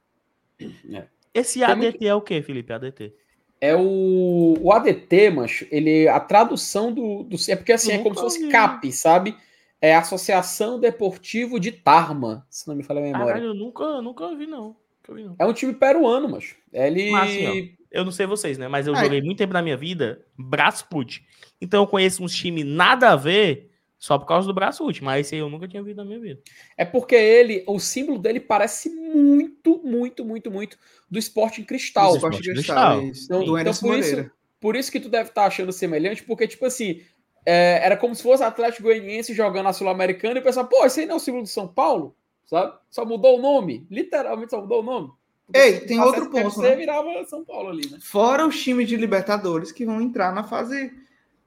É. 0.91 1.07
Esse 1.33 1.63
ADT 1.63 1.77
muito... 1.77 2.05
é 2.05 2.15
o 2.15 2.21
que, 2.21 2.41
Felipe? 2.41 2.73
ADT? 2.73 3.13
É 3.61 3.75
o, 3.75 4.55
o 4.61 4.71
ADT, 4.71 5.31
macho. 5.31 5.67
Ele, 5.69 6.07
a 6.07 6.19
tradução 6.19 6.93
do, 6.93 7.23
do 7.23 7.35
é 7.49 7.55
porque 7.55 7.73
assim 7.73 7.91
é 7.91 7.99
como 7.99 8.15
se 8.15 8.21
fosse 8.21 8.47
CAP, 8.47 8.91
sabe? 8.91 9.35
É 9.81 9.95
Associação 9.95 10.79
Deportivo 10.79 11.59
de 11.59 11.71
Tarma, 11.71 12.45
se 12.49 12.67
não 12.67 12.75
me 12.75 12.83
falha 12.83 12.99
a 12.99 13.03
memória. 13.03 13.27
Caralho, 13.27 13.47
eu 13.47 13.53
nunca, 13.53 14.01
nunca 14.01 14.33
vi 14.35 14.45
não. 14.45 14.75
Nunca 15.07 15.13
vi, 15.13 15.23
não. 15.23 15.35
É 15.37 15.45
um 15.45 15.53
time 15.53 15.73
peruano, 15.73 16.29
macho. 16.29 16.55
Ele 16.71 17.11
Mas, 17.11 17.29
assim, 17.29 17.75
eu 17.91 18.05
não 18.05 18.11
sei 18.11 18.25
vocês, 18.25 18.57
né? 18.57 18.67
Mas 18.67 18.87
eu 18.87 18.95
joguei 18.95 19.21
muito 19.21 19.37
tempo 19.37 19.53
na 19.53 19.61
minha 19.61 19.77
vida 19.77 20.25
Brasfoot. 20.37 21.25
Então 21.59 21.83
eu 21.83 21.87
conheço 21.87 22.23
uns 22.23 22.33
times 22.33 22.65
nada 22.65 23.11
a 23.11 23.15
ver 23.15 23.71
Só 23.99 24.17
por 24.17 24.25
causa 24.25 24.47
do 24.47 24.53
braço 24.53 24.85
último, 24.85 25.07
mas 25.07 25.27
esse 25.27 25.35
aí 25.35 25.41
eu 25.41 25.49
nunca 25.49 25.67
tinha 25.67 25.83
visto 25.83 25.97
na 25.97 26.05
minha 26.05 26.21
vida. 26.21 26.41
É 26.77 26.85
porque 26.85 27.15
ele, 27.15 27.65
o 27.67 27.79
símbolo 27.79 28.17
dele 28.17 28.39
parece 28.39 28.89
muito, 28.89 29.81
muito, 29.83 30.23
muito, 30.23 30.49
muito 30.49 30.77
do 31.11 31.19
esporte 31.19 31.59
em 31.59 31.65
cristal. 31.65 32.11
Do 32.11 32.15
esporte 32.15 32.39
em 32.39 32.53
cristal. 32.53 33.01
Então, 33.01 33.43
do 33.43 33.59
então 33.59 33.73
por, 33.73 33.99
isso, 33.99 34.31
por 34.57 34.75
isso 34.77 34.89
que 34.89 35.01
tu 35.01 35.09
deve 35.09 35.29
estar 35.29 35.41
tá 35.41 35.47
achando 35.47 35.73
semelhante, 35.73 36.23
porque, 36.23 36.47
tipo 36.47 36.65
assim, 36.65 37.01
é, 37.45 37.81
era 37.83 37.97
como 37.97 38.15
se 38.15 38.23
fosse 38.23 38.41
Atlético 38.41 38.83
Goianiense 38.83 39.33
jogando 39.33 39.67
a 39.67 39.73
Sul-Americana 39.73 40.39
e 40.39 40.41
o 40.41 40.45
pessoal, 40.45 40.65
pô, 40.65 40.85
esse 40.85 41.01
aí 41.01 41.05
não 41.05 41.15
é 41.15 41.17
o 41.17 41.19
símbolo 41.19 41.43
do 41.43 41.49
São 41.49 41.67
Paulo, 41.67 42.15
sabe? 42.45 42.73
Só 42.89 43.03
mudou 43.03 43.37
o 43.37 43.41
nome, 43.41 43.85
literalmente 43.91 44.51
só 44.51 44.61
mudou 44.61 44.79
o 44.79 44.85
nome. 44.85 45.11
Ei, 45.53 45.81
tem 45.81 45.99
outro 45.99 46.29
ponto. 46.29 46.61
Né? 46.61 46.75
virava 46.75 47.25
São 47.25 47.43
Paulo 47.43 47.69
ali, 47.69 47.89
né? 47.89 47.97
Fora 48.01 48.47
os 48.47 48.61
times 48.61 48.87
de 48.87 48.95
Libertadores 48.95 49.73
que 49.73 49.85
vão 49.85 49.99
entrar 49.99 50.33
na 50.33 50.43
fase 50.43 50.89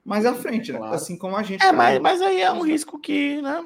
mais 0.03 0.25
à 0.25 0.33
frente, 0.33 0.71
né? 0.71 0.77
Claro. 0.77 0.93
Assim 0.93 1.17
como 1.17 1.35
a 1.35 1.43
gente. 1.43 1.63
É, 1.63 1.67
tá 1.67 1.73
mas, 1.73 1.99
mas 1.99 2.21
aí 2.21 2.41
é 2.41 2.51
um 2.51 2.61
risco 2.61 2.99
que, 2.99 3.41
né? 3.41 3.65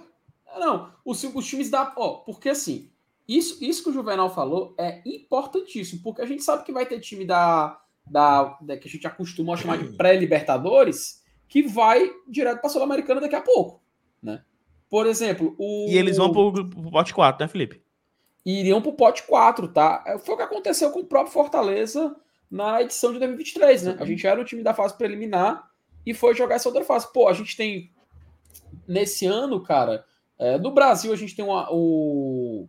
Não, 0.60 0.92
os, 1.04 1.24
os 1.24 1.48
times 1.48 1.70
da. 1.70 1.94
Ó, 1.98 2.18
porque 2.18 2.50
assim, 2.50 2.90
isso, 3.28 3.64
isso 3.64 3.84
que 3.84 3.90
o 3.90 3.94
Juvenal 3.94 4.34
falou 4.34 4.76
é 4.78 5.02
importantíssimo, 5.06 6.02
porque 6.04 6.22
a 6.22 6.26
gente 6.26 6.44
sabe 6.44 6.64
que 6.64 6.72
vai 6.72 6.86
ter 6.86 7.00
time 7.00 7.26
da. 7.26 7.80
da, 8.06 8.58
da 8.62 8.78
que 8.78 8.88
a 8.88 8.92
gente 8.92 9.08
acostumou 9.08 9.56
a 9.56 9.58
chamar 9.58 9.78
de 9.78 9.98
pré-Libertadores, 9.98 11.24
que 11.48 11.64
vai 11.64 12.10
direto 12.28 12.60
para 12.60 12.68
a 12.68 12.74
Sul-Americana 12.74 13.22
daqui 13.22 13.36
a 13.36 13.42
pouco, 13.42 13.82
né? 14.22 14.44
Por 14.90 15.06
exemplo, 15.08 15.56
o. 15.58 15.88
E 15.90 15.98
eles 15.98 16.18
vão 16.18 16.32
para 16.32 16.62
o 16.62 16.92
pote 16.92 17.14
4, 17.14 17.44
né, 17.44 17.48
Felipe? 17.48 17.82
Iriam 18.46 18.82
para 18.82 18.92
o 18.92 18.96
pote 18.96 19.24
4, 19.24 19.68
tá? 19.68 20.04
É, 20.08 20.18
foi 20.18 20.36
o 20.36 20.38
que 20.38 20.44
aconteceu 20.44 20.92
com 20.92 21.00
o 21.00 21.06
próprio 21.06 21.34
Fortaleza 21.34 22.16
na 22.50 22.82
edição 22.82 23.12
de 23.12 23.20
2023, 23.20 23.84
né? 23.84 23.98
A 24.00 24.06
gente 24.06 24.26
era 24.26 24.40
o 24.40 24.46
time 24.46 24.64
da 24.64 24.74
fase 24.74 24.98
preliminar 24.98 25.70
e 26.08 26.14
foi 26.14 26.34
jogar 26.34 26.56
essa 26.56 26.70
outra 26.70 26.86
fase. 26.86 27.12
Pô, 27.12 27.28
a 27.28 27.34
gente 27.34 27.58
tem. 27.58 27.92
Nesse 28.88 29.26
ano, 29.26 29.62
cara, 29.62 30.06
é, 30.40 30.58
no 30.58 30.72
Brasil 30.72 31.12
a 31.12 31.18
gente 31.18 31.36
tem 31.36 31.44
uma, 31.44 31.68
o. 31.70 32.66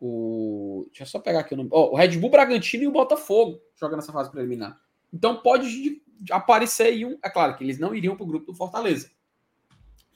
O. 0.00 0.84
Deixa 0.86 1.02
eu 1.02 1.06
só 1.06 1.18
pegar 1.18 1.40
aqui 1.40 1.54
o 1.54 1.56
nome. 1.56 1.68
Oh, 1.72 1.90
o 1.92 1.96
Red 1.96 2.16
Bull 2.16 2.30
Bragantino 2.30 2.84
e 2.84 2.86
o 2.86 2.92
Botafogo 2.92 3.60
jogando 3.74 3.98
essa 3.98 4.12
fase 4.12 4.30
preliminar. 4.30 4.80
Então 5.12 5.36
pode 5.42 6.00
aparecer 6.30 6.84
aí 6.84 7.04
um. 7.04 7.18
É 7.24 7.28
claro 7.28 7.56
que 7.56 7.64
eles 7.64 7.80
não 7.80 7.92
iriam 7.92 8.14
para 8.14 8.22
o 8.22 8.28
grupo 8.28 8.52
do 8.52 8.56
Fortaleza. 8.56 9.10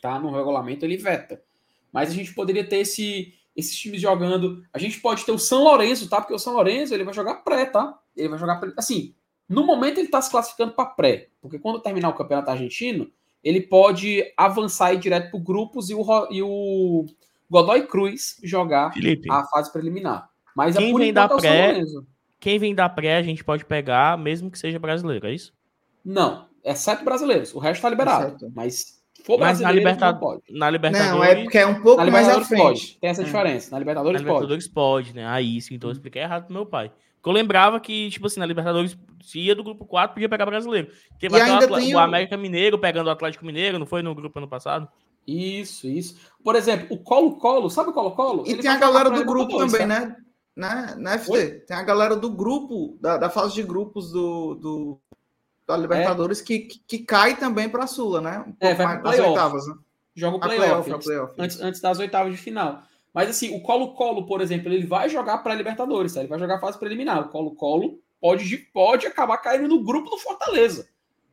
Tá? 0.01 0.16
No 0.20 0.31
regulamento 0.31 0.85
ele 0.85 0.97
veta. 0.97 1.43
Mas 1.93 2.10
a 2.10 2.15
gente 2.15 2.32
poderia 2.35 2.65
ter 2.65 2.77
esse, 2.77 3.35
esses 3.56 3.77
times 3.77 4.01
jogando. 4.01 4.65
A 4.73 4.78
gente 4.78 5.01
pode 5.01 5.24
ter 5.24 5.32
o 5.32 5.39
São 5.39 5.65
Lourenço, 5.65 6.09
tá? 6.09 6.20
Porque 6.20 6.35
o 6.35 6.39
São 6.39 6.52
Lourenço 6.52 6.94
ele 6.94 7.02
vai 7.02 7.15
jogar 7.15 7.43
pré, 7.43 7.66
tá? 7.66 7.98
Ele 8.16 8.28
vai 8.28 8.39
jogar. 8.39 8.60
Assim, 8.77 9.12
no 9.48 9.64
momento 9.64 9.98
ele 9.98 10.06
está 10.06 10.20
se 10.20 10.30
classificando 10.30 10.72
para 10.72 10.86
pré, 10.86 11.28
porque 11.40 11.58
quando 11.58 11.80
terminar 11.80 12.10
o 12.10 12.14
campeonato 12.14 12.50
argentino, 12.50 13.10
ele 13.42 13.60
pode 13.60 14.24
avançar 14.36 14.92
e 14.92 14.96
ir 14.96 15.00
direto 15.00 15.30
para 15.30 15.40
grupos 15.40 15.88
e 15.90 15.94
o, 15.94 16.28
e 16.30 16.42
o 16.42 17.06
Godoy 17.50 17.86
Cruz 17.86 18.38
jogar 18.42 18.92
Felipe, 18.92 19.30
a 19.30 19.44
fase 19.44 19.72
preliminar. 19.72 20.28
Mas 20.54 20.76
é 20.76 20.80
quem 20.80 20.94
vem 20.94 21.12
da 21.12 21.28
pré, 21.28 21.82
quem 22.38 22.58
vem 22.58 22.74
da 22.74 22.88
pré 22.88 23.16
a 23.16 23.22
gente 23.22 23.42
pode 23.42 23.64
pegar, 23.64 24.18
mesmo 24.18 24.50
que 24.50 24.58
seja 24.58 24.78
brasileiro, 24.78 25.26
é 25.26 25.34
isso? 25.34 25.54
Não, 26.04 26.46
é 26.62 26.74
sete 26.74 27.04
brasileiros, 27.04 27.54
o 27.54 27.58
resto 27.58 27.76
está 27.76 27.88
liberado. 27.88 28.44
É 28.44 28.48
mas 28.54 28.98
for 29.28 29.38
Mas 29.38 29.60
na, 29.60 29.70
Libertad... 29.70 30.18
na 30.50 30.70
Libertadores. 30.70 31.12
Não, 31.12 31.24
é 31.24 31.42
porque 31.42 31.58
é 31.58 31.66
um 31.66 31.82
pouco 31.82 32.04
mais 32.10 32.28
à 32.28 32.40
frente. 32.42 32.62
Pode. 32.62 32.98
Tem 33.00 33.10
essa 33.10 33.22
é. 33.22 33.24
diferença. 33.24 33.70
Na 33.70 33.78
Libertadores, 33.78 34.22
na 34.22 34.26
Libertadores 34.26 34.68
pode. 34.68 35.04
pode, 35.04 35.14
né? 35.14 35.26
Aí 35.26 35.58
ah, 35.58 35.60
sim, 35.60 35.74
então 35.74 35.90
eu 35.90 35.92
expliquei 35.92 36.22
errado 36.22 36.46
pro 36.46 36.54
meu 36.54 36.64
pai. 36.64 36.90
Porque 37.19 37.28
eu 37.28 37.32
lembrava 37.32 37.81
que, 37.81 38.09
tipo 38.11 38.27
assim, 38.27 38.40
na 38.40 38.47
Libertadores, 38.47 38.97
se 39.23 39.40
ia 39.40 39.55
do 39.55 39.65
grupo 39.65 39.85
4, 39.85 40.15
podia 40.15 40.28
pegar 40.28 40.47
brasileiro. 40.47 40.90
Teve 41.19 41.36
e 41.36 41.40
ainda 41.40 41.66
o, 41.66 41.95
o 41.95 41.99
América 41.99 42.36
Mineiro 42.36 42.78
pegando 42.78 43.09
o 43.09 43.11
Atlético 43.11 43.45
Mineiro, 43.45 43.78
não 43.78 43.86
foi 43.86 44.03
no 44.03 44.15
grupo 44.15 44.39
ano 44.39 44.49
passado? 44.49 44.89
Isso, 45.27 45.86
isso. 45.86 46.16
Por 46.43 46.55
exemplo, 46.55 46.86
o 46.90 46.99
Colo-Colo, 46.99 47.69
sabe 47.69 47.90
o 47.90 47.93
Colo-Colo? 47.93 48.45
E 48.47 48.53
Ele 48.53 48.62
tem 48.62 48.70
a 48.70 48.78
galera 48.78 49.11
do 49.11 49.24
grupo 49.24 49.59
também, 49.59 49.86
né? 49.86 50.16
né? 50.57 50.95
Na 50.97 51.19
FT. 51.19 51.31
Oi? 51.32 51.51
Tem 51.66 51.77
a 51.77 51.82
galera 51.82 52.16
do 52.16 52.31
grupo, 52.31 52.97
da, 53.01 53.19
da 53.19 53.28
fase 53.28 53.55
de 53.55 53.62
grupos 53.62 54.11
do, 54.11 54.55
do 54.55 55.01
da 55.66 55.77
Libertadores, 55.77 56.40
é. 56.40 56.45
que, 56.45 56.61
que, 56.86 56.99
cai 57.01 57.36
também 57.36 57.69
para 57.69 57.85
a 57.85 57.86
Sula, 57.86 58.23
né? 58.23 58.43
Um 58.47 58.55
é, 58.59 58.74
vai 58.74 59.01
as 59.05 59.19
oitavas, 59.19 59.66
né? 59.66 59.74
Joga 60.15 60.36
o 60.39 60.40
playoff, 60.40 60.90
play 61.05 61.19
antes, 61.39 61.61
antes 61.61 61.81
das 61.81 61.99
oitavas 61.99 62.32
de 62.32 62.39
final. 62.39 62.82
Mas 63.19 63.31
assim, 63.31 63.53
o 63.53 63.61
Colo-Colo, 63.61 64.27
por 64.27 64.40
exemplo, 64.40 64.73
ele 64.73 64.86
vai 64.86 65.09
jogar 65.09 65.39
para 65.39 65.53
Libertadores, 65.53 66.15
tá? 66.15 66.20
ele 66.20 66.28
vai 66.28 66.39
jogar 66.39 66.61
fase 66.61 66.78
preliminar. 66.78 67.20
O 67.20 67.28
Colo-Colo 67.28 68.01
pode, 68.20 68.57
pode 68.73 69.09
acabar 69.09 69.39
caindo 69.39 69.66
no 69.66 69.82
grupo 69.82 70.09
do 70.09 70.19
Fortaleza, 70.19 70.89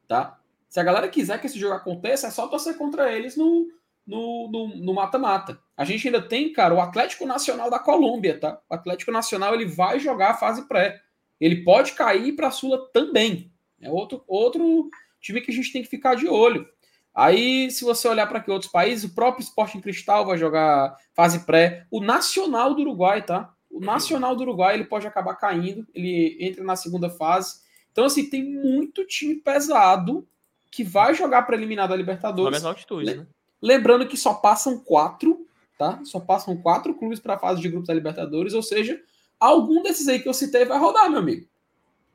tá? 0.07 0.40
Se 0.68 0.80
a 0.80 0.84
galera 0.84 1.07
quiser 1.07 1.40
que 1.40 1.45
esse 1.45 1.60
jogo 1.60 1.76
aconteça, 1.76 2.26
é 2.26 2.32
só 2.32 2.48
torcer 2.48 2.76
contra 2.76 3.12
eles 3.12 3.38
no 3.38 3.72
no 4.07 4.94
mata-mata. 4.95 5.60
A 5.78 5.86
gente 5.86 6.07
ainda 6.07 6.24
tem, 6.24 6.52
cara, 6.52 6.74
o 6.74 6.82
Atlético 6.82 7.24
Nacional 7.24 7.70
da 7.70 7.78
Colômbia, 7.78 8.40
tá? 8.40 8.60
O 8.68 8.74
Atlético 8.74 9.12
Nacional 9.12 9.53
ele 9.53 9.68
vai 9.68 9.99
jogar 9.99 10.32
a 10.32 10.38
fase 10.38 10.68
pré. 10.68 10.99
Ele 11.40 11.64
pode 11.64 11.91
cair 11.91 12.36
para 12.36 12.48
a 12.48 12.52
Sula 12.52 12.90
também. 12.94 13.52
É 13.80 13.91
outro, 13.91 14.24
outro 14.28 14.90
time 15.22 15.40
que 15.40 15.52
a 15.52 15.53
gente 15.53 15.72
tem 15.72 15.84
que 15.84 15.90
ficar 15.90 16.16
de 16.16 16.28
olho. 16.28 16.68
Aí, 17.15 17.71
se 17.71 17.85
você 17.85 18.09
olhar 18.09 18.27
para 18.27 18.41
que 18.41 18.51
outros 18.51 18.69
países, 18.69 19.09
o 19.09 19.15
próprio 19.15 19.41
Sporting 19.41 19.79
Cristal 19.79 20.25
vai 20.25 20.37
jogar 20.37 20.97
fase 21.13 21.45
pré. 21.45 21.87
O 21.89 22.01
Nacional 22.01 22.73
do 22.73 22.81
Uruguai, 22.81 23.25
tá? 23.25 23.53
O 23.71 23.79
Nacional 23.79 24.35
do 24.35 24.41
Uruguai 24.41 24.75
ele 24.75 24.83
pode 24.83 25.07
acabar 25.07 25.35
caindo, 25.35 25.87
ele 25.95 26.37
entra 26.41 26.61
na 26.61 26.75
segunda 26.75 27.09
fase. 27.09 27.61
Então, 27.91 28.03
assim, 28.03 28.29
tem 28.29 28.43
muito 28.43 29.05
time 29.05 29.35
pesado 29.35 30.27
que 30.69 30.83
vai 30.83 31.13
jogar 31.13 31.43
para 31.43 31.55
eliminar 31.55 31.87
da 31.87 31.95
Libertadores. 31.95 32.65
Altitude, 32.65 33.15
né? 33.15 33.27
Lembrando 33.61 34.05
que 34.05 34.17
só 34.17 34.33
passam 34.33 34.77
quatro, 34.77 35.47
tá? 35.77 36.01
Só 36.03 36.19
passam 36.19 36.57
quatro 36.57 36.93
clubes 36.95 37.21
para 37.21 37.35
a 37.35 37.39
fase 37.39 37.61
de 37.61 37.69
grupos 37.69 37.87
da 37.87 37.93
Libertadores, 37.93 38.53
ou 38.53 38.61
seja, 38.61 39.01
algum 39.39 39.81
desses 39.81 40.09
aí 40.09 40.19
que 40.19 40.27
eu 40.27 40.33
citei 40.33 40.65
vai 40.65 40.77
rodar, 40.77 41.09
meu 41.09 41.19
amigo. 41.19 41.47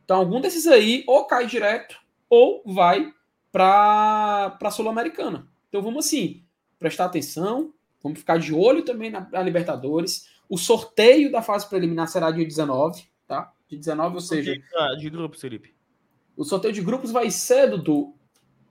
Então, 0.04 0.18
algum 0.18 0.42
desses 0.42 0.66
aí 0.66 1.04
ou 1.06 1.24
cai 1.24 1.46
direto 1.46 1.96
ou 2.28 2.62
vai 2.66 3.10
para 3.52 4.56
a 4.60 4.70
Sul-Americana. 4.70 5.48
Então 5.68 5.82
vamos 5.82 6.06
assim, 6.06 6.44
prestar 6.78 7.06
atenção, 7.06 7.72
vamos 8.02 8.18
ficar 8.18 8.38
de 8.38 8.54
olho 8.54 8.82
também 8.84 9.10
na, 9.10 9.28
na, 9.30 9.42
Libertadores. 9.42 10.28
O 10.48 10.58
sorteio 10.58 11.30
da 11.30 11.42
fase 11.42 11.68
preliminar 11.68 12.08
será 12.08 12.30
dia 12.30 12.44
19, 12.44 13.04
tá? 13.26 13.52
De 13.68 13.76
19, 13.76 14.16
ou 14.16 14.20
seja. 14.20 14.52
De, 14.52 14.98
de 14.98 15.10
grupos, 15.10 15.40
Felipe. 15.40 15.74
O 16.36 16.44
sorteio 16.44 16.72
de 16.72 16.80
grupos 16.80 17.10
vai 17.10 17.30
ser, 17.30 17.68
Dudu, 17.68 18.14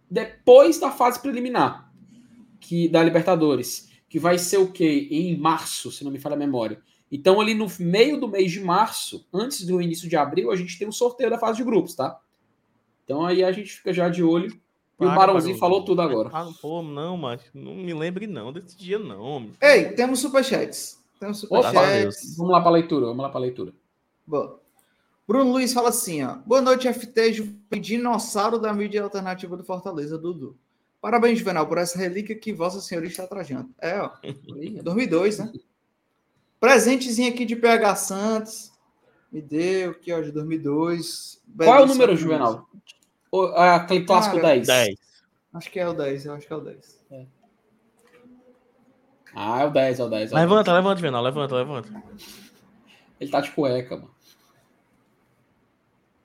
depois 0.09 0.79
da 0.79 0.91
fase 0.91 1.21
preliminar 1.21 1.91
que 2.59 2.89
da 2.89 3.01
Libertadores, 3.01 3.89
que 4.09 4.19
vai 4.19 4.37
ser 4.37 4.57
o 4.57 4.71
quê? 4.71 5.07
Em 5.11 5.37
março, 5.37 5.91
se 5.91 6.03
não 6.03 6.11
me 6.11 6.19
falha 6.19 6.35
a 6.35 6.39
memória. 6.39 6.81
Então, 7.11 7.39
ali 7.39 7.53
no 7.53 7.67
meio 7.79 8.19
do 8.19 8.27
mês 8.27 8.51
de 8.51 8.59
março, 8.59 9.27
antes 9.33 9.65
do 9.65 9.81
início 9.81 10.09
de 10.09 10.15
abril, 10.15 10.51
a 10.51 10.55
gente 10.55 10.77
tem 10.77 10.87
o 10.87 10.91
sorteio 10.91 11.29
da 11.29 11.39
fase 11.39 11.57
de 11.57 11.63
grupos, 11.63 11.95
tá? 11.95 12.19
Então 13.09 13.25
aí 13.25 13.43
a 13.43 13.51
gente 13.51 13.71
fica 13.71 13.91
já 13.91 14.07
de 14.07 14.23
olho 14.23 14.55
e 14.99 15.05
o 15.05 15.15
Barãozinho 15.15 15.57
falou 15.57 15.85
tudo 15.85 16.01
agora. 16.01 16.29
Ah, 16.33 16.49
pô, 16.61 16.81
não, 16.81 17.15
mas 17.15 17.41
não 17.53 17.73
me 17.73 17.93
lembre 17.93 18.27
não 18.27 18.51
desse 18.51 18.77
dia 18.77 18.99
não. 18.99 19.49
Ei, 19.61 19.93
temos 19.93 20.19
superchats. 20.19 20.99
Temos 21.19 21.39
superchats. 21.39 22.35
Vamos 22.37 22.51
lá 22.51 22.61
para 22.61 22.71
leitura, 22.71 23.05
vamos 23.05 23.21
lá 23.21 23.29
para 23.29 23.39
leitura. 23.39 23.73
Boa. 24.27 24.59
Bruno 25.27 25.51
Luiz 25.51 25.71
fala 25.71 25.89
assim, 25.89 26.23
ó. 26.23 26.35
Boa 26.45 26.61
noite, 26.61 26.91
FT, 26.91 27.55
dinossauro 27.79 28.57
da 28.57 28.73
mídia 28.73 29.03
alternativa 29.03 29.55
do 29.55 29.63
Fortaleza, 29.63 30.17
Dudu. 30.17 30.57
Parabéns, 30.99 31.39
Juvenal, 31.39 31.65
por 31.67 31.77
essa 31.77 31.97
relíquia 31.97 32.35
que 32.35 32.51
Vossa 32.51 32.81
Senhoria 32.81 33.09
está 33.09 33.25
trajando. 33.25 33.69
É, 33.79 34.01
ó. 34.01 34.11
2002, 34.83 35.39
né? 35.39 35.53
Presentezinho 36.59 37.31
aqui 37.31 37.45
de 37.45 37.55
PH 37.55 37.95
Santos. 37.95 38.71
Me 39.31 39.41
deu, 39.41 39.91
aqui, 39.91 40.11
ó, 40.11 40.19
de 40.19 40.31
2002. 40.31 41.41
Qual 41.55 41.77
é 41.77 41.81
o 41.83 41.85
número, 41.85 42.15
Juvenal? 42.17 42.67
Ah, 43.55 43.75
aquele 43.75 44.05
clássico 44.05 44.35
Cara, 44.37 44.55
10. 44.55 44.67
10. 44.67 44.99
Acho 45.53 45.71
que 45.71 45.79
é 45.79 45.87
o 45.87 45.93
10, 45.93 46.25
eu 46.25 46.33
acho 46.33 46.47
que 46.47 46.53
é 46.53 46.55
o 46.55 46.61
10. 46.61 47.05
É. 47.11 47.25
Ah, 49.35 49.61
é 49.61 49.65
o 49.65 49.69
10, 49.69 49.99
é 49.99 50.03
o 50.03 50.09
10. 50.09 50.31
É 50.31 50.35
o 50.35 50.37
levanta, 50.37 50.71
10. 50.71 50.77
levanta, 50.77 51.01
Venal, 51.01 51.23
levanta, 51.23 51.55
levanta. 51.55 52.03
Ele 53.19 53.31
tá 53.31 53.41
de 53.41 53.51
cueca, 53.51 53.95
mano. 53.97 54.11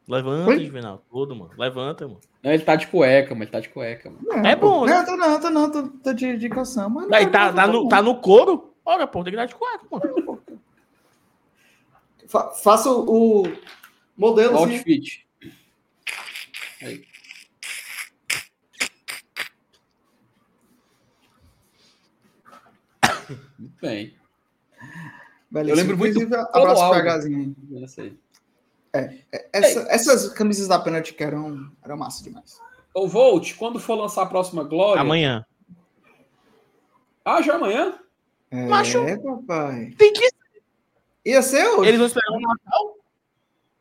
Levanta, 0.07 0.51
Oi? 0.51 0.65
Juvenal, 0.67 1.03
todo, 1.11 1.35
mano. 1.35 1.51
Levanta, 1.57 2.07
mano. 2.07 2.21
Não, 2.43 2.53
ele 2.53 2.63
tá 2.63 2.77
de 2.77 2.87
cueca, 2.89 3.35
mas 3.35 3.43
ele 3.43 3.51
tá 3.51 3.61
de 3.61 3.71
cueca, 3.71 4.11
mano. 4.11 4.23
Não, 4.23 4.45
é 4.45 4.55
bom, 4.55 4.85
né? 4.85 4.93
Não, 4.93 5.05
tô 5.05 5.17
não, 5.17 5.41
tô 5.41 5.51
não, 5.51 5.71
tô, 5.71 5.89
tô 5.89 6.13
de 6.13 6.27
indicação, 6.27 6.91
mano. 6.91 7.15
Aí, 7.15 7.27
tá, 7.27 7.53
tá, 7.53 7.67
no, 7.67 7.89
tá 7.89 8.03
no 8.03 8.21
couro? 8.21 8.75
Olha, 8.85 9.07
pô, 9.07 9.25
tem 9.25 9.33
que 9.33 9.37
dar 9.37 9.47
de 9.47 9.55
cueca, 9.55 9.85
pô. 9.89 10.01
Fa 12.29 12.51
faça 12.51 12.91
o, 12.91 13.45
modelo. 14.17 14.57
Outfit. 14.59 15.24
Aí. 16.85 17.05
Muito 23.59 23.81
bem. 23.81 24.15
Beleza. 25.51 25.73
Eu 25.73 25.77
lembro 25.77 25.97
muito. 25.97 26.21
Abraço 26.35 26.91
pro 26.91 27.19
Hzinho. 27.19 27.57
É, 28.93 29.19
é, 29.33 29.49
essa, 29.53 29.81
essas 29.89 30.29
camisas 30.35 30.69
da 30.69 30.79
Penalty 30.79 31.17
eram, 31.19 31.71
eram 31.83 31.97
massa 31.97 32.23
demais. 32.23 32.61
O 32.95 33.09
Volt, 33.09 33.55
quando 33.57 33.81
for 33.81 33.97
lançar 33.97 34.23
a 34.23 34.27
próxima 34.27 34.63
Glória. 34.63 35.01
Amanhã. 35.01 35.45
Ah, 37.25 37.41
já 37.41 37.55
amanhã? 37.55 37.99
É, 38.51 38.67
Macho. 38.67 39.03
papai. 39.47 39.95
Tem 39.97 40.13
que 40.13 40.29
Ia 41.25 41.43
ser 41.43 41.67
hoje. 41.67 41.89
Eles 41.89 41.99
vão 41.99 42.07
esperar 42.07 42.37
o 42.37 42.41
Natal? 42.41 42.97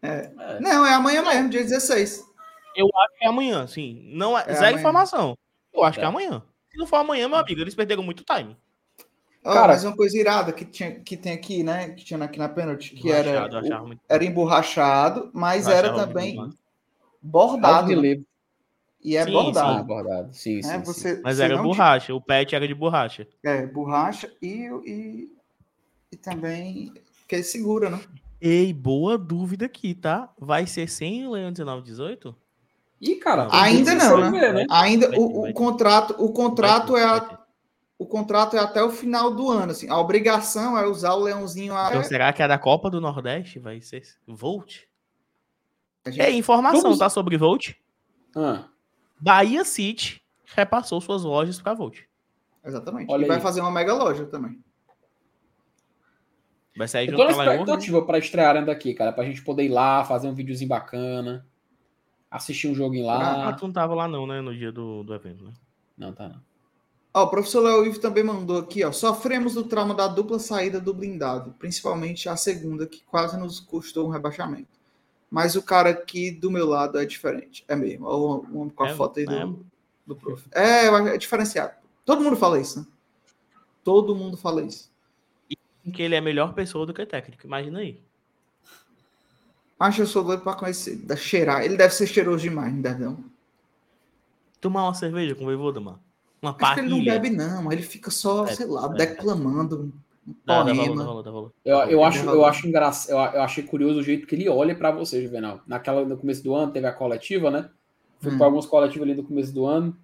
É. 0.02 0.32
é. 0.40 0.60
Não, 0.62 0.86
é 0.86 0.94
amanhã 0.94 1.22
mesmo, 1.22 1.50
dia 1.50 1.62
16. 1.62 2.33
Eu 2.76 2.90
acho 2.96 3.18
que 3.18 3.26
é 3.26 3.28
amanhã, 3.28 3.68
sim. 3.68 4.02
Não 4.14 4.38
é, 4.38 4.42
é 4.42 4.46
zero 4.46 4.60
amanhã. 4.60 4.80
informação. 4.80 5.38
Eu 5.74 5.84
acho 5.84 6.00
é. 6.00 6.02
que 6.02 6.06
é 6.06 6.10
amanhã. 6.10 6.44
Se 6.70 6.78
não 6.78 6.88
for 6.88 6.98
amanhã, 6.98 7.28
meu 7.28 7.38
amigo, 7.38 7.62
eles 7.62 7.76
perderam 7.76 8.04
muito 8.04 8.24
time. 8.24 8.58
Oh, 9.46 9.52
Cara, 9.52 9.74
mas 9.74 9.84
uma 9.84 9.96
coisa 9.96 10.18
irada 10.18 10.54
que, 10.54 10.64
tinha, 10.64 11.00
que 11.02 11.18
tem 11.18 11.34
aqui, 11.34 11.64
né? 11.64 11.90
Que 11.90 12.06
tinha 12.06 12.24
aqui 12.24 12.40
na 12.40 12.48
pênalti, 12.48 12.96
que 12.96 13.12
era, 13.12 13.50
o, 13.50 14.00
era 14.08 14.24
emborrachado, 14.24 15.30
mas 15.34 15.68
era 15.68 15.94
também 15.94 16.38
bordado. 17.22 18.02
Né? 18.02 18.22
E 19.04 19.18
é 19.18 19.26
sim, 19.26 19.32
bordado. 19.32 19.80
Sim, 19.80 19.86
bordado. 19.86 20.34
Sim, 20.34 20.60
é, 20.60 20.62
sim, 20.62 20.80
você, 20.80 21.22
Mas 21.22 21.38
você 21.38 21.44
era 21.44 21.62
borracha, 21.62 22.06
tinha... 22.06 22.16
o 22.16 22.22
pet 22.22 22.56
era 22.56 22.66
de 22.66 22.74
borracha. 22.74 23.28
É, 23.44 23.68
borracha 23.68 24.32
e, 24.42 24.70
e, 24.86 25.30
e 26.10 26.16
também 26.16 26.94
que 27.28 27.36
ele 27.36 27.44
segura, 27.44 27.90
né? 27.90 28.00
Ei, 28.40 28.72
boa 28.74 29.18
dúvida 29.18 29.66
aqui, 29.66 29.94
tá? 29.94 30.34
Vai 30.40 30.66
ser 30.66 30.88
sem 30.90 31.28
o 31.28 31.32
Leão 31.32 31.52
1918? 31.52 32.36
Ih, 33.04 33.16
cara. 33.16 33.50
Ainda 33.52 33.94
não, 33.94 34.18
né? 34.18 34.40
Ver, 34.40 34.54
né? 34.54 34.66
Ainda 34.70 35.12
o, 35.20 35.50
o 35.50 35.54
contrato, 35.54 36.16
o 36.18 36.32
contrato 36.32 36.96
é 36.96 37.04
a, 37.04 37.40
o 38.00 38.06
contrato 38.06 38.56
é 38.56 38.60
até 38.60 38.82
o 38.82 38.90
final 38.90 39.30
do 39.36 39.52
ano, 39.52 39.74
assim. 39.74 39.90
A 39.90 39.98
obrigação 40.00 40.78
é 40.78 40.88
usar 40.88 41.14
o 41.14 41.20
leãozinho. 41.20 41.76
A... 41.76 41.90
Então 41.90 42.04
será 42.04 42.32
que 42.32 42.42
é 42.42 42.48
da 42.48 42.58
Copa 42.58 42.90
do 42.90 43.02
Nordeste? 43.02 43.60
Vai 43.60 43.82
ser 43.82 44.04
Volt? 44.26 44.84
Gente... 46.08 46.22
É 46.22 46.32
informação, 46.32 46.82
Vamos... 46.82 47.00
tá 47.00 47.10
sobre 47.10 47.38
Volt? 47.38 47.74
Ah. 48.36 48.70
Bahia 49.20 49.66
City 49.66 50.22
repassou 50.56 51.02
suas 51.02 51.24
lojas 51.24 51.60
para 51.60 51.74
Volt. 51.74 52.00
Exatamente. 52.64 53.12
Olha 53.12 53.26
e 53.26 53.28
vai 53.28 53.42
fazer 53.42 53.60
uma 53.60 53.72
mega 53.72 53.94
loja 53.94 54.26
também. 54.26 54.64
Vai 56.78 56.88
sair 56.88 57.10
Eu 57.10 57.18
tô 57.18 57.26
na 57.26 57.32
expectativa 57.32 58.02
para 58.06 58.18
estrearem 58.18 58.64
daqui, 58.64 58.94
cara, 58.94 59.12
pra 59.12 59.26
gente 59.26 59.44
poder 59.44 59.64
ir 59.64 59.70
lá, 59.70 60.06
fazer 60.06 60.30
um 60.30 60.34
videozinho 60.34 60.70
bacana, 60.70 61.46
assistir 62.36 62.68
um 62.68 62.76
joguinho 62.76 63.06
lá. 63.06 63.50
Ah, 63.50 63.54
tu 63.54 63.66
não 63.66 63.74
tava 63.74 63.94
lá 63.94 64.08
não, 64.08 64.28
né, 64.28 64.42
no 64.42 64.56
dia 64.56 64.72
do, 64.72 65.04
do 65.04 65.14
evento, 65.14 65.44
né? 65.44 65.52
Não, 65.98 66.12
tá 66.12 66.30
não. 66.30 66.42
Ó, 67.14 67.24
o 67.24 67.28
professor 67.28 67.62
Léo 67.62 67.86
Ivo 67.86 68.00
também 68.00 68.24
mandou 68.24 68.58
aqui, 68.58 68.84
ó. 68.84 68.92
Sofremos 68.92 69.54
do 69.54 69.64
trauma 69.64 69.94
da 69.94 70.08
dupla 70.08 70.40
saída 70.40 70.82
do 70.82 70.94
blindado, 70.94 71.54
principalmente 71.60 72.28
a 72.28 72.36
segunda, 72.36 72.88
que 72.88 73.04
quase 73.04 73.38
nos 73.38 73.60
custou 73.60 74.08
um 74.08 74.10
rebaixamento. 74.10 74.80
Mas 75.30 75.56
o 75.56 75.62
cara 75.62 75.90
aqui 75.90 76.32
do 76.32 76.50
meu 76.50 76.68
lado 76.68 77.00
é 77.00 77.06
diferente. 77.06 77.64
É 77.68 77.76
mesmo. 77.76 78.08
O 78.08 78.60
homem 78.60 78.70
com 78.70 78.84
a 78.84 78.90
é, 78.90 78.96
foto 78.96 79.20
aí 79.20 79.26
do, 79.26 79.36
é. 79.36 79.54
do 80.08 80.16
prof. 80.16 80.44
É, 80.52 80.88
é 80.88 81.18
diferenciado. 81.18 81.74
Todo 82.04 82.24
mundo 82.24 82.36
fala 82.36 82.60
isso, 82.60 82.80
né? 82.80 82.88
Todo 83.84 84.16
mundo 84.16 84.38
fala 84.38 84.64
isso 84.64 84.94
que 85.92 86.02
ele 86.02 86.16
é 86.16 86.22
melhor 86.22 86.54
pessoa 86.54 86.86
do 86.86 86.94
que 86.94 87.06
técnico. 87.06 87.46
Imagina 87.46 87.80
aí. 87.80 88.00
Acho 89.80 89.98
que 89.98 90.02
eu 90.04 90.08
sou 90.08 90.24
doido 90.24 90.44
pra 90.44 90.54
conhecer, 90.54 90.98
da 90.98 91.16
cheirar. 91.16 91.64
Ele 91.64 91.76
deve 91.76 91.94
ser 91.94 92.08
cheiroso 92.08 92.44
demais, 92.44 92.74
não 92.74 92.82
deve 92.82 93.04
não. 93.04 93.24
Tomar 94.62 94.86
uma 94.86 94.94
cerveja 94.94 95.36
com 95.36 95.42
o 95.42 95.46
Voivoda, 95.46 95.80
mano. 95.80 96.00
Uma 96.42 96.56
Acho 96.60 96.80
ele 96.80 96.90
não 96.90 97.04
bebe 97.04 97.30
não, 97.30 97.72
ele 97.72 97.82
fica 97.82 98.12
só, 98.12 98.46
é, 98.46 98.54
sei 98.54 98.66
lá, 98.66 98.86
é, 98.86 98.98
declamando 98.98 99.82
um 99.82 99.92
eu, 101.90 102.04
acho, 102.04 102.24
eu 102.26 102.46
acho 102.46 102.68
engraçado, 102.68 103.12
eu, 103.12 103.18
eu 103.18 103.42
achei 103.42 103.64
curioso 103.64 104.00
o 104.00 104.04
jeito 104.04 104.26
que 104.26 104.36
ele 104.36 104.48
olha 104.48 104.74
para 104.74 104.92
você, 104.92 105.22
Juvenal. 105.22 105.62
Naquela, 105.68 106.06
no 106.06 106.18
começo 106.18 106.44
do 106.44 106.56
ano, 106.56 106.72
teve 106.72 106.88
a 106.88 106.94
coletiva, 106.94 107.52
né? 107.52 107.70
Fui 108.20 108.32
hum. 108.32 108.38
para 108.38 108.46
alguns 108.46 108.66
coletivos 108.66 109.08
ali 109.08 109.16
no 109.16 109.24
começo 109.24 109.54
do 109.54 109.66
ano. 109.66 109.96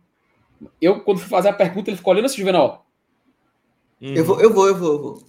Eu, 0.81 1.01
quando 1.01 1.19
fui 1.19 1.29
fazer 1.29 1.49
a 1.49 1.53
pergunta, 1.53 1.89
ele 1.89 1.97
ficou 1.97 2.11
olhando 2.11 2.25
assim, 2.25 2.37
Juvenal. 2.37 2.85
Hum. 4.01 4.13
Eu 4.13 4.25
vou, 4.25 4.41
eu 4.41 4.53
vou, 4.53 4.67
eu 4.67 4.75
vou, 4.75 4.91
eu 4.91 4.99
vou. 5.01 5.28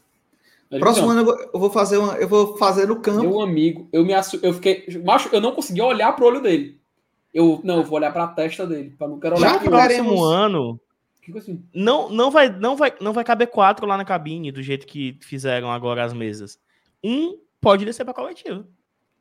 Próximo 0.79 1.11
ano 1.11 1.21
eu 1.21 1.25
vou, 1.25 1.39
eu 1.55 1.61
vou, 1.61 1.71
fazer 1.71 1.97
uma, 1.97 2.13
eu 2.15 2.29
vou 2.29 2.57
fazer 2.57 2.87
no 2.87 3.01
campo. 3.01 3.23
Meu 3.23 3.41
amigo, 3.41 3.89
eu 3.93 4.05
me 4.05 4.15
assu... 4.15 4.39
eu 4.41 4.53
fiquei, 4.55 4.87
macho, 5.05 5.29
eu 5.33 5.41
não 5.41 5.53
conseguia 5.53 5.85
olhar 5.85 6.13
pro 6.13 6.27
olho 6.27 6.41
dele. 6.41 6.81
Eu 7.35 7.61
não, 7.65 7.79
eu 7.79 7.85
vou 7.85 7.99
olhar 7.99 8.13
para 8.13 8.25
a 8.25 8.29
testa 8.29 8.67
dele, 8.67 8.95
para 8.97 9.09
não 9.09 9.19
quero 9.19 9.37
olhar. 9.37 9.55
Já 9.55 9.59
que 9.59 9.69
próximo 9.69 10.23
ano 10.23 10.81
assim? 11.37 11.65
não, 11.75 12.09
não 12.09 12.31
vai, 12.31 12.49
não 12.49 12.77
vai, 12.77 12.93
não 13.01 13.13
vai 13.13 13.25
caber 13.25 13.49
quatro 13.49 13.87
lá 13.87 13.97
na 13.97 14.05
cabine 14.05 14.53
do 14.53 14.63
jeito 14.63 14.87
que 14.87 15.19
fizeram 15.21 15.71
agora 15.71 16.05
as 16.05 16.13
mesas. 16.13 16.59
Um 17.03 17.39
pode 17.61 17.85
descer 17.85 18.05
para 18.05 18.15
coletivo. 18.15 18.65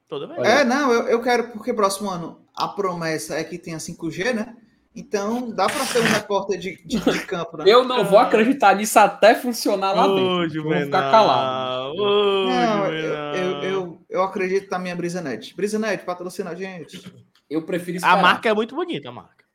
Toda 0.07 0.27
vez. 0.27 0.39
É, 0.39 0.63
não, 0.63 0.91
eu, 0.91 1.03
eu 1.03 1.21
quero 1.21 1.51
porque 1.51 1.73
próximo 1.73 2.09
ano 2.09 2.41
a 2.55 2.67
promessa 2.67 3.35
é 3.35 3.43
que 3.43 3.59
tenha 3.59 3.77
5G, 3.77 4.33
né? 4.33 4.55
Então, 4.95 5.51
dá 5.51 5.67
para 5.67 5.85
ser 5.85 5.99
um 5.99 6.07
repórter 6.07 6.59
de, 6.59 6.83
de, 6.83 6.99
de, 6.99 7.25
campo, 7.25 7.57
né? 7.57 7.65
Eu 7.67 7.83
não 7.85 8.03
vou 8.03 8.17
acreditar 8.17 8.75
nisso 8.75 8.97
até 8.97 9.35
funcionar 9.35 9.93
lá 9.93 10.07
dentro. 10.07 10.63
vou 10.63 10.73
ficar 10.73 11.11
calado. 11.11 11.93
Ô, 11.93 12.49
não, 12.49 12.85
eu, 12.87 13.13
eu, 13.13 13.63
eu, 13.63 14.05
eu, 14.09 14.23
acredito 14.23 14.69
na 14.71 14.79
minha 14.79 14.95
Brisanet. 14.95 15.55
Brisanet, 15.55 16.03
patrocina 16.03 16.49
a 16.49 16.55
gente. 16.55 17.01
Eu 17.47 17.65
prefiro 17.65 17.97
esperar. 17.97 18.17
A 18.17 18.21
marca 18.21 18.49
é 18.49 18.53
muito 18.53 18.75
bonita, 18.75 19.09
a 19.09 19.11
marca. 19.11 19.45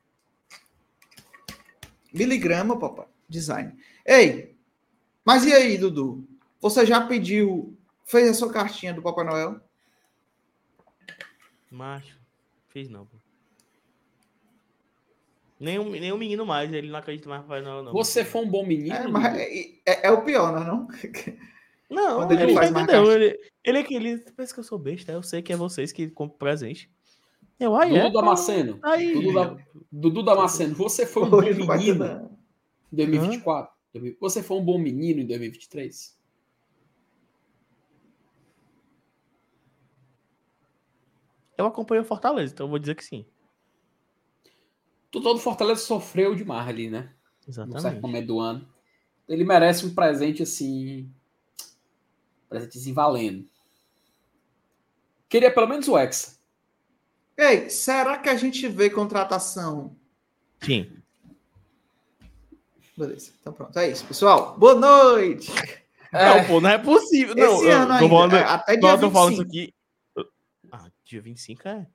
Miligrama, 2.12 2.78
papai. 2.78 3.06
Design. 3.28 3.74
Ei, 4.06 4.54
mas 5.24 5.44
e 5.44 5.52
aí, 5.52 5.76
Dudu? 5.76 6.24
Você 6.60 6.86
já 6.86 7.06
pediu, 7.06 7.76
fez 8.04 8.28
a 8.28 8.34
sua 8.34 8.52
cartinha 8.52 8.94
do 8.94 9.02
Papai 9.02 9.24
Noel? 9.24 9.60
Macho, 11.70 12.16
fiz 12.68 12.88
não, 12.88 13.04
pô. 13.04 13.23
Nem 15.58 15.78
um, 15.78 15.90
nem 15.90 16.12
um 16.12 16.18
menino 16.18 16.44
mais, 16.44 16.72
ele 16.72 16.90
não 16.90 16.98
acredita 16.98 17.28
mais 17.28 17.42
Papai 17.42 17.62
Noel, 17.62 17.84
não. 17.84 17.92
Você 17.92 18.24
foi 18.24 18.42
um 18.42 18.50
bom 18.50 18.66
menino? 18.66 18.94
É, 18.94 19.06
mas 19.06 19.38
é, 19.38 19.60
é, 19.86 20.06
é, 20.06 20.10
o 20.10 20.22
pior, 20.22 20.52
não 20.52 20.62
é 20.62 20.66
não? 20.66 20.88
Não, 21.88 22.16
Quando 22.16 22.32
ele, 22.32 22.42
ele 22.42 22.54
faz 22.54 22.70
entendeu. 22.70 23.12
Ele, 23.12 23.38
ele 23.62 23.78
é 23.78 23.80
aquele. 23.82 24.18
Pensa 24.18 24.52
que 24.52 24.60
eu 24.60 24.64
sou 24.64 24.78
besta, 24.78 25.12
eu 25.12 25.22
sei 25.22 25.42
que 25.42 25.52
é 25.52 25.56
vocês 25.56 25.92
que 25.92 26.10
compram 26.10 26.38
presente. 26.38 26.90
Eu, 27.60 27.76
aí 27.76 27.90
Dudu 27.90 28.06
é, 28.06 28.10
Damasceno. 28.10 28.78
Aí. 28.82 29.14
Dudu, 29.14 29.34
da, 29.34 29.56
Dudu 29.92 30.22
Damasceno, 30.24 30.74
você 30.74 31.06
foi 31.06 31.22
um 31.22 31.30
bom 31.30 31.40
menino 31.40 32.30
em 32.92 32.96
2024? 32.96 33.72
Hã? 33.94 34.00
Você 34.20 34.42
foi 34.42 34.56
um 34.56 34.64
bom 34.64 34.76
menino 34.76 35.20
em 35.20 35.26
2023? 35.26 36.18
Eu 41.56 41.66
acompanho 41.66 42.02
o 42.02 42.04
Fortaleza, 42.04 42.52
então 42.52 42.66
eu 42.66 42.70
vou 42.70 42.80
dizer 42.80 42.96
que 42.96 43.04
sim 43.04 43.24
todo 45.20 45.40
Fortaleza 45.40 45.80
sofreu 45.80 46.34
demais 46.34 46.68
ali, 46.68 46.90
né? 46.90 47.10
Exatamente. 47.46 47.74
No 47.76 47.80
certo 47.80 48.02
momento 48.02 48.26
do 48.26 48.40
ano. 48.40 48.68
Ele 49.28 49.44
merece 49.44 49.86
um 49.86 49.94
presente 49.94 50.42
assim. 50.42 51.10
Presentezinho 52.48 52.94
valendo. 52.94 53.48
Queria 55.28 55.52
pelo 55.52 55.66
menos 55.66 55.88
o 55.88 55.98
Hexa. 55.98 56.38
Ei, 57.36 57.68
será 57.68 58.18
que 58.18 58.28
a 58.28 58.36
gente 58.36 58.68
vê 58.68 58.88
contratação? 58.88 59.96
Sim. 60.60 60.90
Beleza, 62.96 63.32
então 63.40 63.52
pronto. 63.52 63.76
É 63.76 63.90
isso, 63.90 64.04
pessoal. 64.06 64.56
Boa 64.56 64.74
noite! 64.74 65.50
É. 66.12 66.28
Não, 66.28 66.46
pô, 66.46 66.60
não 66.60 66.70
é 66.70 66.78
possível. 66.78 67.34
Não, 67.34 67.56
Esse 67.56 67.70
ano 67.70 67.92
ainda, 67.92 68.08
falando, 68.08 68.36
é, 68.36 68.44
até 68.44 68.76
dia 68.76 68.96
25. 68.96 69.12
falando 69.12 69.32
isso 69.32 69.42
aqui. 69.42 69.74
Ah, 70.70 70.88
dia 71.04 71.20
25 71.20 71.68
é 71.68 71.86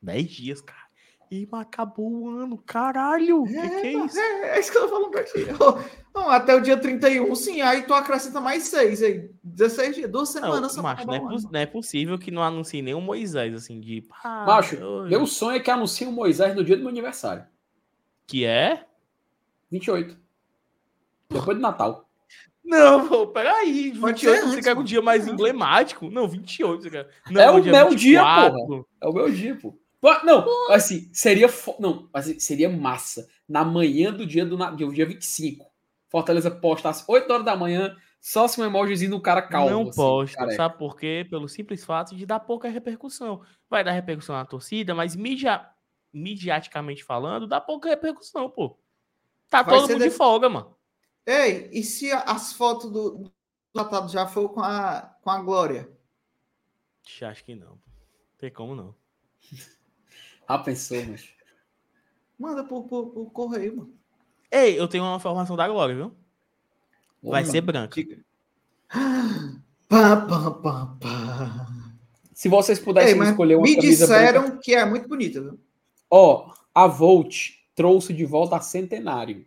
10 0.00 0.30
dias, 0.30 0.60
cara. 0.62 0.91
E 1.32 1.48
acabou 1.52 2.12
o 2.12 2.28
ano, 2.28 2.58
caralho! 2.58 3.46
É, 3.46 3.62
que, 3.62 3.80
que 3.80 3.86
é 3.86 4.04
isso? 4.04 4.18
É, 4.18 4.48
é, 4.50 4.60
isso 4.60 4.70
que 4.70 4.76
eu 4.76 4.82
tô 4.82 4.88
falando 4.90 5.10
pra 5.10 5.24
ti. 5.24 5.32
Não, 6.14 6.28
até 6.28 6.54
o 6.54 6.60
dia 6.60 6.76
31, 6.76 7.34
sim, 7.34 7.62
aí 7.62 7.84
tu 7.84 7.94
acrescenta 7.94 8.38
mais 8.38 8.64
seis 8.64 9.02
aí. 9.02 9.30
16 9.42 9.96
dias, 9.96 10.10
duas 10.10 10.28
semanas 10.28 10.76
não, 10.76 10.82
macho, 10.82 11.06
não, 11.06 11.14
é 11.14 11.20
não 11.20 11.60
é 11.60 11.64
possível 11.64 12.18
que 12.18 12.30
não 12.30 12.42
anuncie 12.42 12.82
nenhum 12.82 13.00
Moisés, 13.00 13.54
assim, 13.54 13.80
de. 13.80 14.06
Ah, 14.22 14.44
macho, 14.46 14.76
meu 15.08 15.26
sonho 15.26 15.56
é 15.56 15.60
que 15.60 15.70
anuncie 15.70 16.06
um 16.06 16.12
Moisés 16.12 16.54
no 16.54 16.62
dia 16.62 16.76
do 16.76 16.82
meu 16.82 16.90
aniversário. 16.90 17.46
Que 18.26 18.44
é? 18.44 18.84
28. 19.70 20.18
Depois 21.30 21.56
do 21.56 21.62
Natal. 21.62 22.06
Não, 22.62 23.08
pô, 23.08 23.26
peraí. 23.28 23.90
28 23.92 24.48
você 24.48 24.60
quer 24.60 24.76
um 24.76 24.84
dia 24.84 25.00
mais 25.00 25.26
emblemático? 25.26 26.10
Não, 26.10 26.28
28. 26.28 26.82
Você 26.82 26.90
quer... 26.90 27.08
Não, 27.30 27.40
é 27.40 27.50
o 27.50 27.64
meu 27.64 27.94
dia, 27.94 28.22
porra. 28.22 28.84
É 29.00 29.06
o 29.08 29.12
meu 29.14 29.30
dia, 29.30 29.56
pô. 29.56 29.74
Não, 30.24 30.72
assim, 30.72 31.08
seria. 31.12 31.48
Não, 31.78 32.08
assim, 32.12 32.38
seria 32.40 32.68
massa. 32.68 33.28
Na 33.48 33.64
manhã 33.64 34.12
do 34.12 34.26
dia 34.26 34.44
do 34.44 34.56
do 34.56 34.92
dia 34.92 35.06
25. 35.06 35.64
Fortaleza 36.08 36.50
posta 36.50 36.88
às 36.88 37.08
8 37.08 37.32
horas 37.32 37.46
da 37.46 37.56
manhã, 37.56 37.96
só 38.20 38.46
se 38.46 38.60
um 38.60 38.64
emojizinho 38.64 39.12
do 39.12 39.20
cara 39.20 39.40
calmo. 39.42 39.70
Não 39.70 39.82
assim, 39.82 39.96
posta, 39.96 40.36
careca. 40.36 40.56
sabe 40.56 40.78
por 40.78 40.96
quê? 40.96 41.26
Pelo 41.30 41.48
simples 41.48 41.84
fato 41.84 42.14
de 42.14 42.26
dar 42.26 42.40
pouca 42.40 42.68
repercussão. 42.68 43.42
Vai 43.70 43.82
dar 43.82 43.92
repercussão 43.92 44.36
na 44.36 44.44
torcida, 44.44 44.94
mas 44.94 45.16
media, 45.16 45.68
mediaticamente 46.12 47.02
falando, 47.04 47.46
dá 47.46 47.60
pouca 47.60 47.88
repercussão, 47.88 48.50
pô. 48.50 48.78
Tá 49.48 49.62
Vai 49.62 49.74
todo 49.74 49.88
mundo 49.88 50.02
de... 50.02 50.10
de 50.10 50.10
folga, 50.10 50.48
mano. 50.48 50.76
Ei, 51.24 51.70
e 51.72 51.82
se 51.82 52.10
as 52.12 52.52
fotos 52.52 52.90
do 52.90 53.30
tratado 53.72 54.10
já 54.10 54.26
for 54.26 54.48
com 54.48 54.60
a, 54.60 55.16
com 55.22 55.30
a 55.30 55.40
Glória? 55.40 55.88
Acho 57.22 57.44
que 57.44 57.54
não. 57.54 57.78
Tem 58.38 58.50
como 58.50 58.74
não. 58.74 58.94
Ah, 60.52 60.58
pensou, 60.58 61.02
mas. 61.06 61.30
Manda 62.38 62.62
por, 62.62 62.82
por, 62.82 63.06
por 63.06 63.30
correio, 63.30 63.74
mano. 63.74 63.94
Ei, 64.50 64.78
eu 64.78 64.86
tenho 64.86 65.02
uma 65.02 65.16
informação 65.16 65.56
da 65.56 65.66
Glória, 65.66 65.94
viu? 65.94 66.14
Vai 67.22 67.42
ser 67.46 67.62
branca. 67.62 67.98
Pá, 69.88 70.16
pá, 70.16 70.50
pá, 70.50 70.96
pá. 71.00 71.66
Se 72.32 72.48
vocês 72.48 72.78
pudessem 72.78 73.20
Ei, 73.20 73.28
escolher 73.28 73.56
uma 73.56 73.62
me 73.62 73.76
camisa 73.76 74.06
disseram 74.06 74.42
branca... 74.42 74.58
que 74.62 74.74
é 74.74 74.84
muito 74.86 75.06
bonita, 75.06 75.40
viu? 75.40 75.60
Ó, 76.10 76.46
oh, 76.48 76.54
a 76.74 76.86
Volt 76.86 77.50
trouxe 77.74 78.14
de 78.14 78.24
volta 78.24 78.56
a 78.56 78.60
Centenário. 78.60 79.46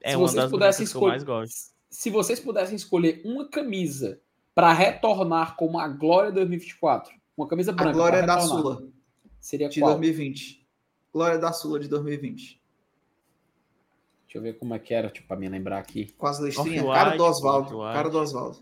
É 0.00 0.10
se 0.10 0.16
uma 0.16 0.26
vocês 0.26 0.42
das 0.42 0.50
pudessem 0.50 0.84
escolher, 0.84 1.00
que 1.00 1.04
eu 1.04 1.08
mais 1.08 1.22
gosto. 1.22 1.72
Se 1.88 2.10
vocês 2.10 2.40
pudessem 2.40 2.74
escolher 2.74 3.22
uma 3.24 3.48
camisa 3.48 4.20
para 4.54 4.72
retornar 4.72 5.56
como 5.56 5.78
a 5.78 5.86
Glória 5.86 6.32
2024, 6.32 7.14
uma 7.36 7.46
camisa 7.46 7.72
branca. 7.72 7.90
A 7.90 7.92
Glória 7.92 8.22
da 8.24 8.40
Sula. 8.40 8.95
Seria 9.46 9.68
de 9.68 9.78
qual? 9.78 9.92
2020. 9.92 10.66
Glória 11.12 11.38
da 11.38 11.52
Sula 11.52 11.78
de 11.78 11.86
2020. 11.86 12.60
Deixa 14.24 14.38
eu 14.38 14.42
ver 14.42 14.58
como 14.58 14.74
é 14.74 14.78
que 14.80 14.92
era, 14.92 15.08
tipo, 15.08 15.28
pra 15.28 15.36
me 15.36 15.48
lembrar 15.48 15.78
aqui. 15.78 16.12
Com 16.18 16.26
as 16.26 16.40
listrinhas. 16.40 16.84
Cara 16.84 17.16
do 17.16 17.24
Oswaldo. 17.24 17.78
Cara 17.78 18.10
do 18.10 18.18
Oswaldo. 18.18 18.58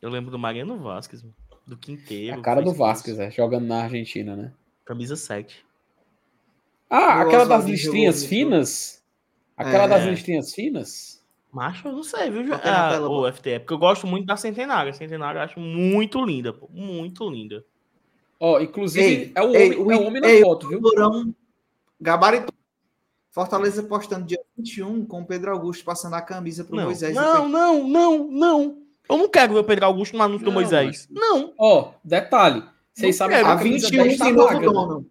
Eu 0.00 0.08
lembro 0.08 0.30
do 0.30 0.38
Mariano 0.38 0.78
Vasquez, 0.78 1.22
do 1.66 1.76
Quinteiro. 1.76 2.40
A 2.40 2.42
cara 2.42 2.62
do 2.62 2.72
Vasquez, 2.72 3.18
é, 3.18 3.30
jogando 3.30 3.66
na 3.66 3.82
Argentina, 3.82 4.34
né? 4.34 4.54
Camisa 4.86 5.16
7. 5.16 5.62
Ah, 6.88 7.20
aquela 7.20 7.44
das 7.44 7.66
listrinhas 7.66 8.24
finas? 8.24 9.04
Aquela 9.54 9.84
é. 9.84 9.88
das 9.88 10.04
listrinhas 10.06 10.54
finas? 10.54 11.22
Macho, 11.52 11.88
eu 11.88 11.92
não 11.92 12.02
sei, 12.02 12.30
viu? 12.30 12.54
Ah, 12.54 12.98
o 13.06 13.30
FTE, 13.30 13.58
porque 13.58 13.74
eu 13.74 13.78
gosto 13.78 14.06
muito 14.06 14.24
da 14.24 14.36
Centenária. 14.38 14.88
A 14.88 14.94
Centenária 14.94 15.40
eu 15.40 15.42
acho 15.42 15.60
muito 15.60 16.24
linda, 16.24 16.54
pô. 16.54 16.70
Muito 16.72 17.28
linda. 17.28 17.62
Ó, 18.44 18.56
oh, 18.56 18.60
inclusive, 18.60 19.06
ei, 19.06 19.32
é, 19.36 19.40
o 19.40 19.54
ei, 19.54 19.78
homem, 19.78 19.96
é 19.96 20.00
o 20.00 20.04
homem 20.04 20.20
na 20.20 20.28
ei, 20.28 20.42
foto, 20.42 20.68
viu? 20.68 20.80
Burão, 20.80 21.32
gabarito. 22.00 22.52
Fortaleza 23.30 23.84
postando 23.84 24.26
dia 24.26 24.40
21 24.58 25.06
com 25.06 25.20
o 25.20 25.24
Pedro 25.24 25.52
Augusto 25.52 25.84
passando 25.84 26.14
a 26.14 26.20
camisa 26.20 26.64
pro 26.64 26.74
não, 26.74 26.86
Moisés. 26.86 27.14
Não, 27.14 27.48
não, 27.48 27.86
não, 27.86 28.26
não. 28.26 28.82
Eu 29.08 29.16
não 29.16 29.28
quero 29.28 29.54
ver 29.54 29.60
o 29.60 29.64
Pedro 29.64 29.86
Augusto 29.86 30.16
no 30.16 30.24
anúncio 30.24 30.44
do 30.44 30.50
Moisés. 30.50 31.06
Mas... 31.08 31.20
Não. 31.20 31.54
Ó, 31.56 31.80
oh, 31.82 31.94
detalhe. 32.02 32.64
Vocês 32.92 33.14
sabem 33.14 33.38
que 33.38 33.44
a, 33.44 33.56
camisa 33.56 33.88
21 33.88 34.18
tá 34.18 34.32
vaga. 34.32 34.72
Né? 34.72 35.04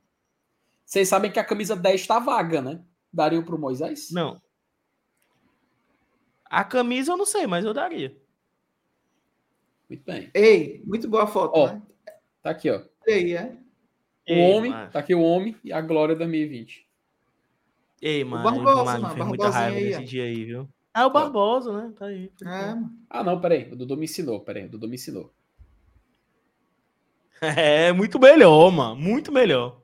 Vocês 0.86 1.08
sabem 1.08 1.32
que 1.32 1.40
a 1.40 1.46
camisa 1.46 1.74
10 1.74 2.02
está 2.02 2.20
vaga, 2.20 2.62
né? 2.62 2.82
Daria 3.14 3.42
pro 3.42 3.58
Moisés? 3.58 4.12
Não. 4.12 4.42
A 6.44 6.66
camisa 6.66 7.14
eu 7.14 7.18
não 7.18 7.26
sei, 7.26 7.48
mas 7.48 7.64
eu 7.64 7.74
daria. 7.74 8.14
Muito 9.90 10.04
bem. 10.04 10.30
Ei, 10.34 10.84
muito 10.86 11.08
boa 11.08 11.26
foto, 11.26 11.58
ó, 11.58 11.68
né? 11.68 11.82
Tá 12.44 12.50
aqui, 12.50 12.70
ó. 12.70 12.91
Ei, 13.08 13.36
é? 13.36 13.58
O 14.30 14.34
Ei, 14.34 14.52
homem, 14.52 14.72
mano. 14.72 14.92
tá 14.92 15.00
aqui 15.00 15.16
o 15.16 15.22
homem 15.22 15.56
e 15.64 15.74
a 15.74 15.82
glória 15.82 16.16
2020. 16.16 16.88
Ei, 18.02 18.24
mano, 18.24 18.42
o 18.42 18.64
Barbosa, 18.64 18.84
mano, 18.84 19.02
mano 19.02 19.16
fez 19.16 19.28
muita 19.28 19.50
raiva 19.50 19.78
aí, 19.78 19.86
nesse 19.86 20.04
dia 20.04 20.24
aí, 20.24 20.46
viu? 20.46 20.70
Ah, 20.94 21.06
o 21.06 21.10
Barbosa, 21.10 21.72
né? 21.72 21.94
Tá 21.98 22.06
aí. 22.06 22.32
É, 22.44 22.78
ah, 23.10 23.24
não, 23.24 23.40
peraí. 23.40 23.72
O 23.72 23.76
Dudu 23.76 23.96
me 23.96 24.06
ensinou, 24.06 24.40
peraí. 24.42 24.66
O 24.66 24.70
Dudu 24.70 24.88
me 24.88 24.96
ensinou. 24.96 25.32
É, 27.42 27.92
muito 27.92 28.20
melhor, 28.20 28.72
mano. 28.72 28.96
Muito 28.96 29.32
melhor. 29.32 29.82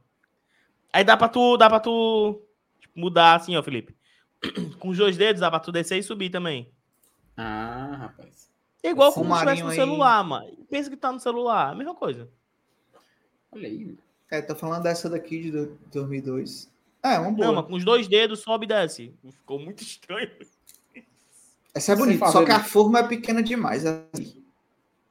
Aí 0.94 1.04
dá 1.04 1.18
pra 1.18 1.28
tu, 1.28 1.58
dá 1.58 1.68
pra 1.68 1.80
tu 1.80 2.40
tipo, 2.80 3.00
mudar 3.00 3.34
assim, 3.34 3.56
ó, 3.56 3.64
Felipe. 3.64 3.98
Com 4.78 4.90
os 4.90 4.98
dois 4.98 5.18
dedos 5.18 5.42
dá 5.42 5.50
pra 5.50 5.60
tu 5.60 5.72
descer 5.72 5.98
e 5.98 6.04
subir 6.04 6.30
também. 6.30 6.72
Ah, 7.36 7.96
rapaz. 8.00 8.52
É 8.84 8.90
igual 8.90 9.12
como 9.12 9.34
se 9.34 9.34
estivesse 9.34 9.64
no 9.64 9.72
celular, 9.72 10.24
mano. 10.24 10.48
Pensa 10.70 10.90
que 10.90 10.96
tá 10.96 11.12
no 11.12 11.20
celular, 11.20 11.72
a 11.72 11.76
mesma 11.76 11.96
coisa. 11.96 12.30
Olha 13.52 13.68
aí, 13.68 13.86
mano. 13.86 13.98
É, 14.30 14.42
tá 14.42 14.54
falando 14.54 14.84
dessa 14.84 15.10
daqui 15.10 15.42
de 15.42 15.52
2002. 15.92 16.70
É, 17.04 17.18
uma 17.20 17.32
boa. 17.32 17.48
Não, 17.48 17.56
mas 17.56 17.66
com 17.66 17.74
os 17.76 17.86
dois 17.86 18.08
dedos 18.08 18.42
sobe 18.42 18.66
e 18.66 18.68
desce. 18.68 19.14
Ficou 19.32 19.60
muito 19.60 19.82
estranho. 19.82 20.30
Essa 21.74 21.94
é 21.94 21.96
bonita, 21.96 22.28
só 22.32 22.44
que 22.44 22.52
a 22.52 22.64
forma 22.64 23.00
é 23.00 23.08
pequena 23.08 23.42
demais. 23.42 23.86
Assim. 23.86 24.44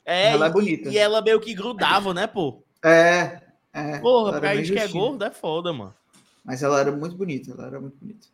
É, 0.05 0.33
ela 0.33 0.47
é 0.47 0.51
bonita. 0.51 0.89
E 0.89 0.99
ela 0.99 1.23
meio 1.23 1.41
que 1.41 1.55
grudava, 1.55 2.13
né, 2.13 2.27
pô? 2.27 2.63
É, 2.85 3.41
é. 3.73 3.99
Porra, 3.99 4.39
pra 4.39 4.55
gente 4.57 4.73
que 4.73 4.79
é 4.79 4.89
gordo 4.89 5.25
é 5.25 5.31
foda, 5.31 5.73
mano. 5.73 5.95
Mas 6.45 6.63
ela 6.63 6.79
era 6.79 6.93
muito 6.93 7.17
bonita, 7.17 7.53
ela 7.53 7.67
era 7.67 7.81
muito 7.81 7.97
bonita. 7.97 8.29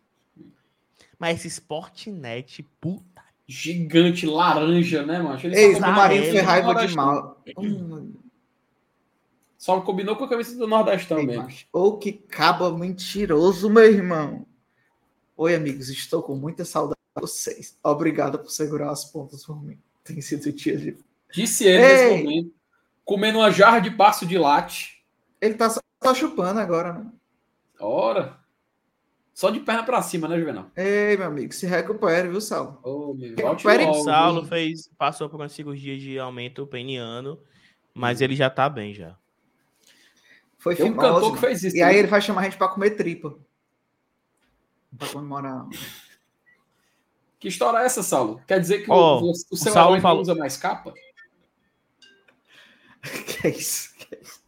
Mas 1.19 1.39
esse 1.39 1.49
Sportnet, 1.49 2.63
puta. 2.81 3.23
Gigante 3.47 4.27
laranja, 4.27 5.05
né, 5.05 5.21
mano? 5.21 5.39
Ei, 5.45 5.75
o 5.75 5.81
Marinho 5.81 6.31
foi 6.31 6.41
raiva 6.41 6.87
de 6.87 6.95
mal. 6.95 7.43
Hum, 7.57 8.13
só 9.63 9.81
combinou 9.81 10.17
com 10.17 10.25
a 10.25 10.29
camisa 10.29 10.59
do 10.59 10.67
Nordestão 10.67 11.21
Ei, 11.21 11.27
mesmo. 11.27 11.49
Ou 11.73 11.97
que 11.97 12.11
caba 12.11 12.77
mentiroso, 12.77 13.71
meu 13.71 13.85
irmão. 13.85 14.45
Oi, 15.37 15.55
amigos, 15.55 15.89
estou 15.89 16.21
com 16.21 16.35
muita 16.35 16.65
saudade 16.65 16.99
de 17.15 17.21
vocês. 17.21 17.79
Obrigado 17.81 18.41
por 18.41 18.51
segurar 18.51 18.91
as 18.91 19.05
pontas 19.05 19.47
por 19.47 19.63
mim. 19.63 19.79
Tem 20.03 20.21
sido 20.21 20.51
dia 20.53 20.77
de. 20.77 20.97
Disse 21.33 21.65
ele 21.65 21.81
Ei. 21.81 21.93
nesse 21.93 22.25
momento, 22.25 22.55
comendo 23.05 23.39
uma 23.39 23.53
jarra 23.53 23.79
de 23.79 23.93
passo 23.93 24.27
de 24.27 24.37
latte. 24.37 25.01
Ele 25.41 25.55
tá 25.55 25.71
só 25.71 26.13
chupando 26.13 26.59
agora, 26.59 26.95
né? 26.95 27.13
Ora. 27.79 28.41
Só 29.33 29.49
de 29.49 29.61
perna 29.61 29.85
para 29.85 30.03
cima, 30.03 30.27
né, 30.27 30.41
Juvenal? 30.41 30.73
Ei, 30.75 31.17
meu 31.17 31.29
amigo, 31.29 31.55
se 31.55 31.67
recupere, 31.67 32.29
viu, 32.29 32.41
Saulo? 32.41 32.81
Oh, 32.83 33.15
meu 33.15 33.37
recupere. 33.37 33.85
O 33.85 33.95
Saulo 34.03 34.45
fez, 34.45 34.91
passou 34.99 35.29
por 35.29 35.37
uma 35.37 35.49
cirurgia 35.49 35.97
de 35.97 36.19
aumento 36.19 36.67
peniano, 36.67 37.39
mas 37.95 38.21
ele 38.21 38.35
já 38.35 38.51
tá 38.51 38.69
bem 38.69 38.93
já. 38.93 39.22
Foi 40.63 40.77
Tem 40.77 40.93
um 40.93 40.97
cantor 40.97 41.35
que 41.35 41.41
fez 41.41 41.65
isso. 41.65 41.77
E 41.77 41.83
aí 41.83 41.97
ele 41.97 42.07
vai 42.07 42.21
chamar 42.21 42.43
a 42.43 42.45
gente 42.45 42.57
para 42.57 42.69
comer 42.69 42.91
tripa. 42.91 43.37
Para 44.97 45.09
comemorar. 45.09 45.67
Que 47.41 47.49
história 47.49 47.79
é 47.79 47.85
essa, 47.85 48.01
Saulo? 48.01 48.41
Quer 48.47 48.61
dizer 48.61 48.85
que 48.85 48.91
oh, 48.93 49.19
o, 49.19 49.33
o, 49.33 49.35
seu 49.35 49.73
Saulo 49.73 50.01
não 50.01 50.21
usa 50.21 50.37
mais 50.37 50.57
capa? 50.57 50.95
que 53.03 53.49
é 53.49 53.51
isso? 53.51 53.93
Que 53.97 54.15
é 54.15 54.21
isso? 54.23 54.41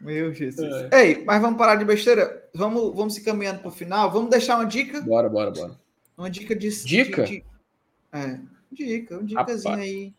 Meu 0.00 0.34
Jesus. 0.34 0.88
É. 0.90 1.04
Ei, 1.04 1.24
mas 1.24 1.40
vamos 1.40 1.56
parar 1.56 1.76
de 1.76 1.84
besteira. 1.84 2.48
Vamos, 2.52 2.92
vamos 2.96 3.14
se 3.14 3.22
caminhando 3.22 3.60
para 3.60 3.68
o 3.68 3.70
final. 3.70 4.10
Vamos 4.10 4.28
deixar 4.28 4.56
uma 4.56 4.66
dica? 4.66 5.00
Bora, 5.02 5.28
bora, 5.28 5.52
bora. 5.52 5.80
Uma 6.18 6.28
dica 6.28 6.56
de. 6.56 6.68
Dica? 6.84 7.22
De, 7.22 7.32
de, 7.32 7.44
é, 8.12 8.40
dica, 8.72 9.18
uma 9.18 9.24
dicasinha 9.24 9.76
aí 9.76 10.12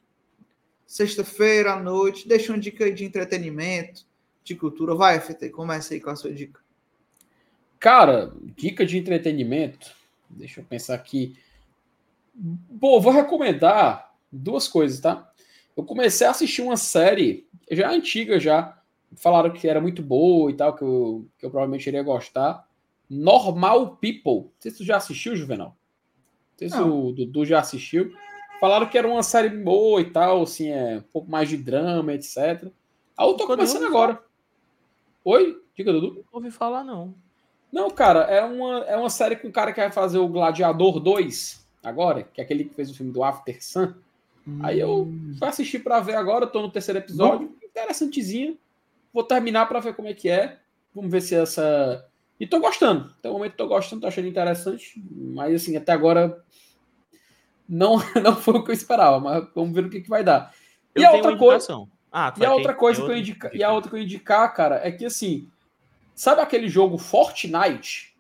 sexta-feira 0.86 1.74
à 1.74 1.80
noite. 1.82 2.28
Deixa 2.28 2.52
uma 2.52 2.60
dica 2.60 2.86
aí 2.86 2.94
de 2.94 3.06
entretenimento, 3.06 4.06
de 4.44 4.56
cultura. 4.56 4.96
Vai, 4.96 5.20
FT, 5.20 5.50
começa 5.50 5.94
aí 5.94 6.00
com 6.00 6.10
a 6.10 6.16
sua 6.16 6.34
dica. 6.34 6.60
Cara, 7.80 8.34
dica 8.56 8.86
de 8.86 8.98
entretenimento. 8.98 9.92
Deixa 10.30 10.62
eu 10.62 10.66
pensar 10.66 10.96
aqui. 10.96 11.38
Bom, 12.34 13.00
vou 13.00 13.14
recomendar 13.14 14.14
duas 14.32 14.68
coisas, 14.68 15.00
tá? 15.00 15.32
Eu 15.76 15.84
comecei 15.84 16.26
a 16.26 16.32
assistir 16.32 16.62
uma 16.62 16.78
série, 16.78 17.48
já 17.70 17.90
antiga 17.92 18.40
já. 18.40 18.80
Falaram 19.18 19.52
que 19.52 19.68
era 19.68 19.80
muito 19.80 20.02
boa 20.02 20.52
e 20.52 20.56
tal, 20.56 20.76
que 20.76 20.84
eu, 20.84 21.28
que 21.38 21.46
eu 21.46 21.50
provavelmente 21.50 21.88
iria 21.88 22.04
gostar. 22.04 22.68
Normal 23.10 23.98
People. 23.98 24.50
Não 24.50 24.52
sei 24.60 24.72
se 24.72 24.78
tu 24.78 24.84
já 24.84 24.98
assistiu, 24.98 25.36
Juvenal. 25.36 25.70
Não 25.70 26.58
sei 26.58 26.70
se 26.70 26.78
Não. 26.78 27.08
o 27.08 27.12
Dudu 27.14 27.46
já 27.46 27.60
assistiu. 27.60 28.14
Falaram 28.60 28.88
que 28.88 28.98
era 28.98 29.08
uma 29.08 29.24
série 29.24 29.50
boa 29.50 30.02
e 30.02 30.10
tal, 30.10 30.44
assim, 30.44 30.70
é 30.70 30.98
um 30.98 31.12
pouco 31.12 31.30
mais 31.30 31.50
de 31.50 31.58
drama, 31.58 32.14
etc. 32.14 32.68
Ah, 33.18 33.26
eu 33.26 33.34
tô 33.34 33.46
começando 33.46 33.86
agora. 33.86 34.22
Oi? 35.24 35.62
Diga, 35.76 35.92
Dudu. 35.92 36.26
Não 36.32 36.40
ouvi 36.40 36.52
falar, 36.52 36.84
não. 36.84 37.14
Não, 37.72 37.90
cara, 37.90 38.22
é 38.22 38.44
uma, 38.44 38.80
é 38.86 38.96
uma 38.96 39.10
série 39.10 39.36
com 39.36 39.50
um 39.50 39.52
cara 39.52 39.74
que 39.74 39.82
vai 39.82 39.92
fazer 39.92 40.18
o 40.18 40.28
Gladiador 40.28 41.00
2 41.00 41.66
agora, 41.84 42.24
que 42.24 42.40
é 42.40 42.44
aquele 42.44 42.66
que 42.66 42.74
fez 42.74 42.90
o 42.90 42.96
filme 42.96 43.12
do 43.12 43.24
After 43.24 43.64
Sun. 43.64 43.94
Hum. 44.48 44.60
Aí 44.64 44.80
eu 44.80 45.04
hum. 45.04 45.36
fui 45.38 45.48
assistir 45.48 45.80
para 45.80 46.00
ver 46.00 46.16
agora, 46.16 46.48
tô 46.48 46.62
no 46.62 46.72
terceiro 46.72 47.00
episódio. 47.00 47.48
Bom. 47.48 47.56
Interessantezinho. 47.66 48.58
Vou 49.14 49.24
terminar 49.24 49.66
para 49.68 49.80
ver 49.80 49.96
como 49.96 50.08
é 50.08 50.14
que 50.14 50.30
é. 50.30 50.58
Vamos 50.94 51.12
ver 51.12 51.22
se 51.22 51.36
essa. 51.36 52.06
E 52.40 52.48
tô 52.48 52.60
gostando. 52.60 53.14
Até 53.18 53.30
o 53.30 53.34
momento 53.34 53.56
tô 53.56 53.68
gostando, 53.68 54.02
tô 54.02 54.08
achando 54.08 54.28
interessante. 54.28 55.02
Mas 55.12 55.56
assim, 55.56 55.76
até 55.76 55.92
agora 55.92 56.42
não, 57.68 57.98
não 58.22 58.36
foi 58.36 58.56
o 58.56 58.64
que 58.64 58.72
eu 58.72 58.76
esperava, 58.76 59.20
mas 59.20 59.48
vamos 59.54 59.74
ver 59.74 59.86
o 59.86 59.90
que, 59.90 60.02
que 60.02 60.10
vai 60.10 60.24
dar. 60.24 60.54
Eu 60.94 61.02
e 61.02 61.06
a 61.06 61.12
outra 61.12 61.38
coisa. 61.38 61.88
Ah, 62.12 62.34
e 62.38 62.46
a 62.46 62.54
outra 62.54 62.74
coisa 62.74 63.04
que 63.04 63.12
eu 63.12 63.18
indicar, 63.18 63.54
e 63.54 63.62
a 63.62 63.72
outra 63.74 63.90
que 63.90 63.98
eu 63.98 64.02
indicar, 64.02 64.54
cara, 64.54 64.80
é 64.82 64.90
que 64.90 65.06
assim, 65.06 65.50
sabe 66.14 66.40
aquele 66.40 66.70
jogo 66.70 66.98
Fortnite, 66.98 68.16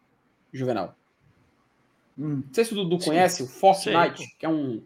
Juvenal? 0.51 0.95
Hum. 2.17 2.43
Não 2.45 2.53
sei 2.53 2.65
se 2.65 2.73
o 2.73 2.75
Dudu 2.75 2.99
conhece 2.99 3.41
o 3.43 3.47
Fortnite, 3.47 4.17
sei, 4.17 4.27
que 4.37 4.45
é 4.45 4.49
um 4.49 4.83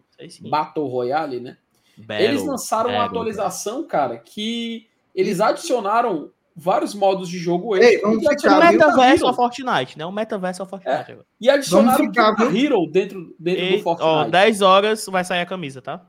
Battle 0.48 0.86
Royale, 0.86 1.40
né? 1.40 1.58
Battle, 1.96 2.24
eles 2.24 2.44
lançaram 2.44 2.90
Battle, 2.90 3.00
uma 3.00 3.06
atualização, 3.06 3.84
cara, 3.84 4.16
que 4.16 4.88
eles 5.12 5.40
adicionaram 5.40 6.30
vários 6.60 6.94
modos 6.94 7.28
de 7.28 7.38
jogo 7.38 7.74
Ei, 7.76 7.98
vamos 7.98 8.26
ficar, 8.26 8.58
o 8.58 8.72
metaverso 8.72 9.26
ao 9.26 9.34
Fortnite, 9.34 9.96
né? 9.96 10.04
O 10.04 10.12
metaverso 10.12 10.62
ao 10.62 10.68
Fortnite. 10.68 11.12
É. 11.12 11.18
E 11.40 11.48
adicionaram 11.48 12.04
ficar, 12.04 12.34
o 12.38 12.56
Hero 12.56 12.86
dentro, 12.86 13.34
dentro 13.38 13.64
e, 13.64 13.76
do 13.78 13.82
Fortnite. 13.82 14.08
Ó, 14.08 14.24
10 14.28 14.60
horas 14.60 15.06
vai 15.06 15.24
sair 15.24 15.40
a 15.40 15.46
camisa, 15.46 15.80
tá? 15.80 16.06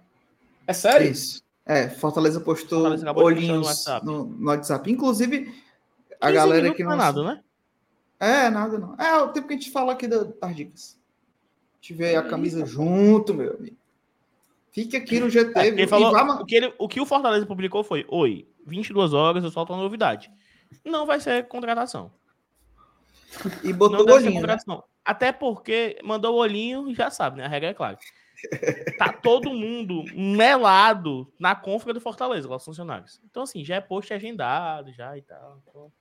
É 0.67 0.73
sério? 0.73 1.09
Isso. 1.09 1.41
É, 1.65 1.87
Fortaleza 1.87 2.41
postou 2.41 2.81
Fortaleza 2.81 3.11
olhinhos 3.15 3.59
no 3.59 3.65
WhatsApp. 3.65 4.05
No, 4.05 4.25
no 4.25 4.47
WhatsApp. 4.47 4.91
Inclusive, 4.91 5.53
a 6.19 6.31
galera 6.31 6.73
que 6.73 6.83
não... 6.83 6.97
Nada, 6.97 7.23
né? 7.23 7.41
É, 8.19 8.49
nada 8.49 8.77
não. 8.77 8.95
É 8.97 9.17
o 9.19 9.29
tempo 9.29 9.47
que 9.47 9.53
a 9.53 9.57
gente 9.57 9.71
fala 9.71 9.93
aqui 9.93 10.07
das 10.07 10.55
dicas. 10.55 10.99
Tiver 11.79 12.15
a 12.15 12.23
camisa 12.23 12.65
junto, 12.65 13.33
meu 13.33 13.55
amigo. 13.55 13.77
Fique 14.71 14.95
aqui 14.95 15.19
no 15.19 15.29
GT. 15.29 15.59
É, 15.59 15.67
ele 15.67 15.87
falou, 15.87 16.13
o, 16.13 16.45
que 16.45 16.55
ele, 16.55 16.73
o 16.77 16.87
que 16.87 17.01
o 17.01 17.05
Fortaleza 17.05 17.45
publicou 17.45 17.83
foi: 17.83 18.05
Oi, 18.07 18.47
22 18.65 19.13
horas 19.13 19.43
eu 19.43 19.51
solto 19.51 19.73
uma 19.73 19.81
novidade. 19.81 20.31
Não 20.83 21.05
vai 21.05 21.19
ser 21.19 21.47
contratação. 21.47 22.11
E 23.63 23.71
botou 23.71 24.07
o 24.07 24.13
olhinho. 24.13 24.45
Né? 24.45 24.57
Até 25.05 25.31
porque 25.31 25.97
mandou 26.03 26.35
o 26.35 26.39
olhinho 26.39 26.89
e 26.89 26.93
já 26.93 27.09
sabe, 27.09 27.37
né? 27.37 27.45
A 27.45 27.49
regra 27.49 27.69
é 27.69 27.73
clara. 27.73 27.97
Tá 28.97 29.13
todo 29.13 29.53
mundo 29.53 30.03
melado 30.15 31.31
na 31.39 31.55
confra 31.55 31.93
do 31.93 32.01
Fortaleza, 32.01 32.49
lá 32.49 32.55
os 32.55 32.65
funcionários. 32.65 33.21
Então, 33.29 33.43
assim, 33.43 33.63
já 33.63 33.75
é 33.75 33.81
post 33.81 34.13
agendado, 34.13 34.91
já 34.91 35.17
e 35.17 35.21
tal. 35.21 35.61
Então, 35.61 35.91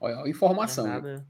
Olha, 0.00 0.28
informação. 0.28 0.86
Não, 0.86 1.08
é 1.08 1.22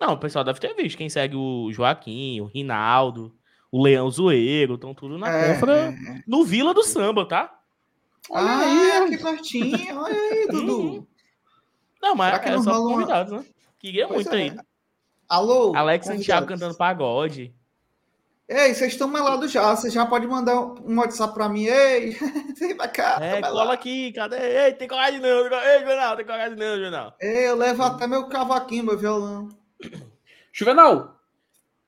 não, 0.00 0.12
o 0.14 0.18
pessoal 0.18 0.44
deve 0.44 0.60
ter 0.60 0.74
visto. 0.74 0.96
Quem 0.96 1.08
segue 1.08 1.36
o 1.36 1.72
Joaquim, 1.72 2.40
o 2.40 2.46
Rinaldo, 2.46 3.34
o 3.70 3.82
Leão 3.82 4.10
Zoeiro, 4.10 4.74
estão 4.74 4.94
tudo 4.94 5.18
na 5.18 5.28
é, 5.28 5.54
confra 5.54 5.72
é, 5.72 5.88
é. 5.88 6.22
no 6.26 6.44
Vila 6.44 6.72
do 6.72 6.84
Samba, 6.84 7.26
tá? 7.26 7.58
Olha 8.30 8.46
ah, 8.46 8.60
aí, 8.60 9.10
que 9.10 9.22
pertinho. 9.22 9.98
Olha 9.98 10.14
aí, 10.14 10.48
Dudu. 10.48 11.08
Não, 12.00 12.14
mas 12.14 12.40
é 12.46 12.58
só 12.62 12.82
convidados, 12.82 13.32
uma... 13.32 13.40
né? 13.40 13.46
Queria 13.78 14.06
pois 14.08 14.26
muito 14.26 14.36
é. 14.36 14.42
aí. 14.42 14.56
Alô? 15.28 15.74
Alex 15.76 16.06
Santiago 16.06 16.46
cantando 16.46 16.76
pagode. 16.76 17.54
Ei, 18.48 18.74
vocês 18.74 18.92
estão 18.92 19.08
melados 19.08 19.52
já. 19.52 19.76
Você 19.76 19.90
já 19.90 20.06
pode 20.06 20.26
mandar 20.26 20.58
um 20.58 20.98
WhatsApp 20.98 21.34
pra 21.34 21.50
mim. 21.50 21.64
Ei, 21.64 22.16
vem 22.58 22.74
pra 22.74 22.88
cá. 22.88 23.18
É, 23.20 23.42
cola 23.42 23.74
aqui. 23.74 24.10
Cadê? 24.12 24.38
Ei, 24.38 24.72
tem 24.72 24.88
coragem 24.88 25.20
não. 25.20 25.28
Ei, 25.28 25.80
Juvenal, 25.80 26.16
tem 26.16 26.24
coragem 26.24 26.56
não, 26.56 26.76
Juvenal. 26.76 27.14
Ei, 27.20 27.46
eu 27.46 27.56
levo 27.56 27.82
até 27.82 28.06
meu 28.06 28.26
cavaquinho, 28.28 28.84
meu 28.84 28.96
violão. 28.96 29.50
Juvenal. 30.50 31.20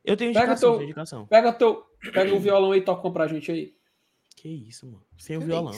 Eu 0.04 0.16
tenho 0.16 0.30
indicação, 0.30 0.48
pega 0.54 0.60
teu, 0.60 0.72
tenho 0.72 0.84
indicação. 0.84 1.26
Pega, 1.26 1.52
teu, 1.52 1.86
pega 2.12 2.34
o 2.34 2.40
violão 2.40 2.72
aí 2.72 2.80
e 2.80 2.84
toca 2.84 3.10
pra 3.10 3.26
gente 3.26 3.50
aí. 3.50 3.74
Que 4.36 4.48
isso, 4.48 4.86
mano. 4.86 5.02
Sem 5.16 5.38
o 5.38 5.40
violão. 5.40 5.72
É 5.72 5.76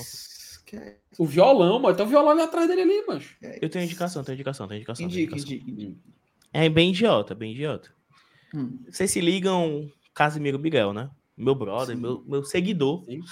o 1.18 1.26
violão, 1.26 1.78
mano. 1.78 1.94
Então 1.94 2.06
o 2.06 2.08
violão 2.08 2.30
ali 2.30 2.42
atrás 2.42 2.68
dele 2.68 2.82
ali, 2.82 3.06
mano. 3.06 3.22
Eu 3.60 3.68
tenho 3.68 3.84
indicação, 3.84 4.24
tenho 4.24 4.34
indicação, 4.34 4.66
tenho 4.66 4.78
indicação. 4.78 5.06
Indica, 5.06 5.36
indica, 5.36 5.70
indica. 5.70 5.96
É 6.52 6.68
bem 6.68 6.90
idiota, 6.90 7.34
bem 7.34 7.52
idiota. 7.52 7.90
Hum. 8.54 8.78
Vocês 8.88 9.10
se 9.10 9.20
ligam 9.20 9.90
Casimiro 10.14 10.58
Miguel, 10.58 10.92
né? 10.92 11.10
Meu 11.36 11.54
brother, 11.54 11.96
meu, 11.96 12.22
meu 12.26 12.44
seguidor. 12.44 13.04
Sim. 13.04 13.22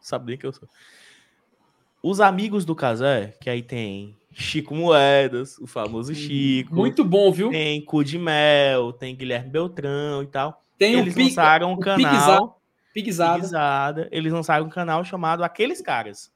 Sabe 0.00 0.26
bem 0.26 0.38
que 0.38 0.46
eu 0.46 0.52
sou. 0.52 0.68
Os 2.02 2.20
amigos 2.20 2.64
do 2.64 2.74
Casé, 2.74 3.36
que 3.40 3.50
aí 3.50 3.62
tem 3.62 4.16
Chico 4.32 4.74
Moedas, 4.74 5.58
o 5.58 5.66
famoso 5.66 6.14
Chico. 6.14 6.74
Muito 6.74 7.04
bom, 7.04 7.30
viu? 7.30 7.50
Tem 7.50 7.84
Cu 7.84 8.02
de 8.02 8.18
Mel, 8.18 8.92
tem 8.92 9.14
Guilherme 9.14 9.50
Beltrão 9.50 10.22
e 10.22 10.26
tal. 10.26 10.62
Tem 10.78 10.94
Eles 10.94 11.14
o 11.14 11.18
lançaram 11.18 11.72
um 11.72 11.78
canal. 11.78 12.58
Pigzada. 12.94 13.40
Pigzada. 13.40 14.08
Eles 14.10 14.32
lançaram 14.32 14.64
um 14.64 14.70
canal 14.70 15.04
chamado 15.04 15.44
Aqueles 15.44 15.82
Caras. 15.82 16.32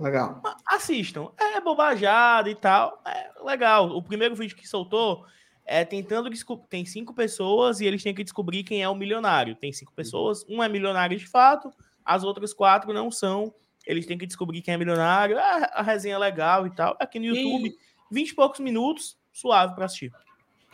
Legal. 0.00 0.42
Assistam. 0.66 1.30
É 1.38 1.60
bobajada 1.60 2.48
e 2.48 2.54
tal. 2.54 3.02
É 3.06 3.30
legal. 3.44 3.90
O 3.90 4.02
primeiro 4.02 4.34
vídeo 4.34 4.56
que 4.56 4.66
soltou 4.66 5.26
é 5.66 5.84
tentando 5.84 6.30
descobrir. 6.30 6.66
Tem 6.68 6.84
cinco 6.86 7.14
pessoas 7.14 7.80
e 7.80 7.86
eles 7.86 8.02
têm 8.02 8.14
que 8.14 8.24
descobrir 8.24 8.64
quem 8.64 8.82
é 8.82 8.88
o 8.88 8.94
milionário. 8.94 9.54
Tem 9.54 9.72
cinco 9.72 9.92
pessoas, 9.92 10.44
um 10.48 10.62
é 10.62 10.68
milionário 10.68 11.18
de 11.18 11.26
fato, 11.26 11.70
as 12.04 12.24
outras 12.24 12.54
quatro 12.54 12.92
não 12.94 13.10
são. 13.10 13.54
Eles 13.86 14.06
têm 14.06 14.16
que 14.16 14.26
descobrir 14.26 14.62
quem 14.62 14.74
é 14.74 14.76
milionário. 14.76 15.38
Ah, 15.38 15.70
a 15.74 15.82
resenha 15.82 16.14
é 16.14 16.18
legal 16.18 16.66
e 16.66 16.70
tal. 16.74 16.96
Aqui 16.98 17.18
no 17.18 17.26
YouTube, 17.26 17.74
vinte 18.10 18.30
e 18.30 18.34
poucos 18.34 18.60
minutos, 18.60 19.18
suave 19.32 19.74
para 19.74 19.84
assistir. 19.84 20.12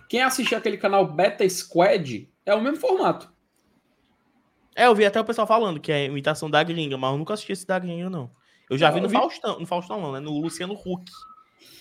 Quem 0.09 0.23
assistir 0.23 0.55
aquele 0.55 0.79
canal 0.79 1.05
Beta 1.05 1.49
Squad 1.49 2.31
é 2.45 2.55
o 2.55 2.61
mesmo 2.61 2.79
formato. 2.79 3.35
É, 4.75 4.87
eu 4.87 4.95
vi 4.95 5.05
até 5.05 5.21
o 5.21 5.25
pessoal 5.25 5.47
falando 5.47 5.81
que 5.81 5.91
é 5.91 6.05
imitação 6.05 6.49
da 6.49 6.63
gringa, 6.63 6.97
mas 6.97 7.11
eu 7.11 7.19
nunca 7.19 7.35
assisti 7.35 7.53
esse 7.53 7.67
da 7.67 7.79
gringa, 7.79 8.09
não. 8.09 8.31
Eu 8.69 8.77
já 8.77 8.91
vi 8.91 9.01
no 9.01 9.09
vi... 9.09 9.15
Faustão, 9.15 9.61
no 9.61 9.67
Faustão 9.67 10.01
não, 10.01 10.13
né? 10.13 10.21
No 10.21 10.39
Luciano 10.39 10.75
Huck. 10.75 11.11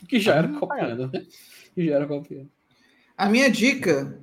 Que 0.07 0.19
já 0.19 0.35
era 0.35 0.47
copiando. 0.47 1.09
Que 1.73 1.87
já 1.87 1.95
era 1.95 2.07
copiando. 2.07 2.49
A 3.17 3.27
minha 3.27 3.49
dica, 3.49 4.19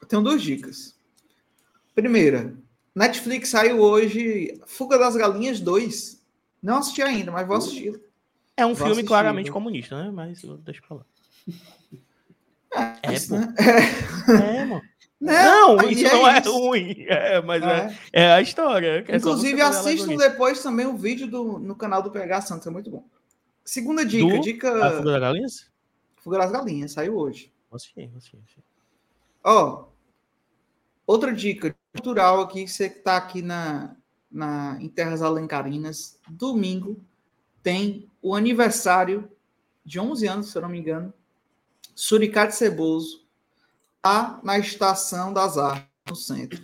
eu 0.00 0.06
tenho 0.06 0.22
duas 0.22 0.42
dicas. 0.42 0.98
Primeira, 1.94 2.54
Netflix 2.94 3.50
saiu 3.50 3.80
hoje 3.80 4.60
Fuga 4.66 4.98
das 4.98 5.16
Galinhas 5.16 5.60
2. 5.60 6.22
Não 6.62 6.78
assisti 6.78 7.02
ainda, 7.02 7.30
mas 7.30 7.46
vou 7.46 7.56
assistir. 7.56 8.00
É 8.56 8.64
um 8.64 8.68
vou 8.68 8.76
filme 8.76 8.92
assistir, 8.92 9.08
claramente 9.08 9.50
comunista, 9.50 10.02
né? 10.02 10.10
Mas 10.10 10.42
deixa 10.64 10.82
pra 10.86 10.98
lá. 10.98 11.06
É, 12.74 13.14
é, 13.14 13.20
pô. 13.20 13.36
Né? 13.36 13.54
É, 14.28 14.56
é 14.58 14.64
mano. 14.64 14.82
Não, 15.22 15.76
não 15.76 15.88
isso 15.88 16.04
é 16.04 16.12
não 16.12 16.28
é 16.28 16.40
isso. 16.40 16.52
ruim. 16.52 16.96
É, 17.06 17.40
mas 17.40 17.62
é. 17.62 17.98
é, 18.12 18.22
é 18.22 18.32
a 18.32 18.40
história. 18.42 19.04
Inclusive, 19.08 19.60
assistam 19.60 20.16
depois 20.16 20.60
também 20.60 20.84
o 20.84 20.96
vídeo 20.96 21.28
do, 21.28 21.60
no 21.60 21.76
canal 21.76 22.02
do 22.02 22.10
PH 22.10 22.40
Santos, 22.40 22.66
é 22.66 22.70
muito 22.70 22.90
bom. 22.90 23.04
Segunda 23.64 24.04
dica, 24.04 24.36
do... 24.36 24.40
dica. 24.40 24.84
A 24.84 24.90
Fuga 24.96 25.12
das 25.12 25.20
Galinhas? 25.20 25.70
Fuga 26.16 26.38
das 26.38 26.50
Galinhas, 26.50 26.92
saiu 26.92 27.16
hoje. 27.16 27.52
Assisti, 27.72 28.10
assisti, 28.16 28.36
assisti. 28.36 28.64
Ó, 29.44 29.84
outra 31.06 31.32
dica 31.32 31.74
cultural 31.92 32.40
aqui, 32.40 32.66
você 32.66 32.88
que 32.88 32.98
tá 32.98 33.16
aqui 33.16 33.42
na, 33.42 33.94
na, 34.30 34.76
em 34.80 34.88
Terras 34.88 35.22
Alencarinas, 35.22 36.18
domingo 36.28 37.00
tem 37.62 38.10
o 38.20 38.34
aniversário 38.34 39.30
de 39.84 40.00
11 40.00 40.26
anos, 40.26 40.50
se 40.50 40.58
eu 40.58 40.62
não 40.62 40.68
me 40.68 40.78
engano, 40.78 41.14
Suricate 41.94 42.56
Ceboso, 42.56 43.21
lá 44.04 44.40
na 44.42 44.58
Estação 44.58 45.32
das 45.32 45.56
Artes, 45.56 45.88
no 46.08 46.16
centro. 46.16 46.60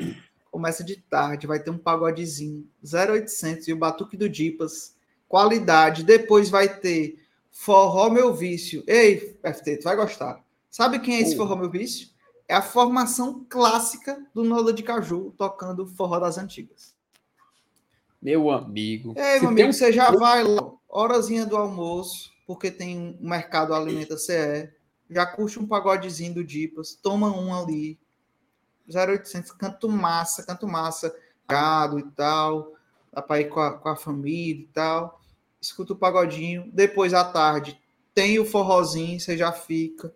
Começa 0.51 0.83
de 0.83 0.97
tarde, 0.97 1.47
vai 1.47 1.61
ter 1.61 1.71
um 1.71 1.79
pagodezinho, 1.79 2.69
0800 2.83 3.69
e 3.69 3.73
o 3.73 3.77
Batuque 3.77 4.17
do 4.17 4.29
Dipas, 4.29 4.97
qualidade. 5.29 6.03
Depois 6.03 6.51
vai 6.51 6.81
ter 6.81 7.23
Forró 7.51 8.11
Meu 8.11 8.35
Vício. 8.35 8.83
Ei, 8.87 9.39
FT, 9.43 9.79
tu 9.79 9.85
vai 9.85 9.95
gostar. 9.95 10.43
Sabe 10.71 10.99
quem 10.99 11.17
é 11.17 11.21
esse 11.21 11.37
Forró 11.37 11.55
Meu 11.55 11.71
Vício? 11.71 12.09
É 12.49 12.55
a 12.55 12.63
formação 12.63 13.45
clássica 13.49 14.27
do 14.35 14.43
Nola 14.43 14.73
de 14.73 14.83
Caju, 14.83 15.35
tocando 15.37 15.87
Forró 15.87 16.19
das 16.19 16.39
Antigas. 16.39 16.95
Meu 18.21 18.51
amigo. 18.51 19.15
Ei, 19.17 19.39
meu 19.39 19.51
amigo, 19.51 19.69
um... 19.69 19.73
você 19.73 19.93
já 19.93 20.11
vai 20.11 20.43
lá, 20.43 20.73
horazinha 20.89 21.47
do 21.47 21.57
almoço, 21.57 22.33
porque 22.47 22.71
tem 22.71 23.17
um 23.21 23.29
mercado 23.29 23.75
Alimenta 23.75 24.17
CE 24.17 24.73
já 25.11 25.27
curte 25.27 25.59
um 25.59 25.67
pagodezinho 25.67 26.35
do 26.35 26.45
Dipas, 26.45 26.95
toma 26.95 27.35
um 27.35 27.55
ali, 27.55 27.99
0800, 28.89 29.53
canto 29.53 29.89
massa, 29.89 30.45
canto 30.45 30.67
massa, 30.67 31.15
gado 31.49 31.99
e 31.99 32.05
tal, 32.11 32.75
dá 33.13 33.23
para 33.23 33.41
ir 33.41 33.49
com 33.49 33.61
a, 33.61 33.79
com 33.79 33.89
a 33.89 33.97
família 33.97 34.63
e 34.63 34.69
tal, 34.69 35.21
escuta 35.61 35.93
o 35.93 35.97
pagodinho, 35.97 36.71
depois 36.73 37.15
à 37.15 37.25
tarde 37.25 37.81
tem 38.15 38.39
o 38.39 38.45
forrozinho, 38.45 39.21
você 39.21 39.37
já 39.37 39.53
fica, 39.53 40.13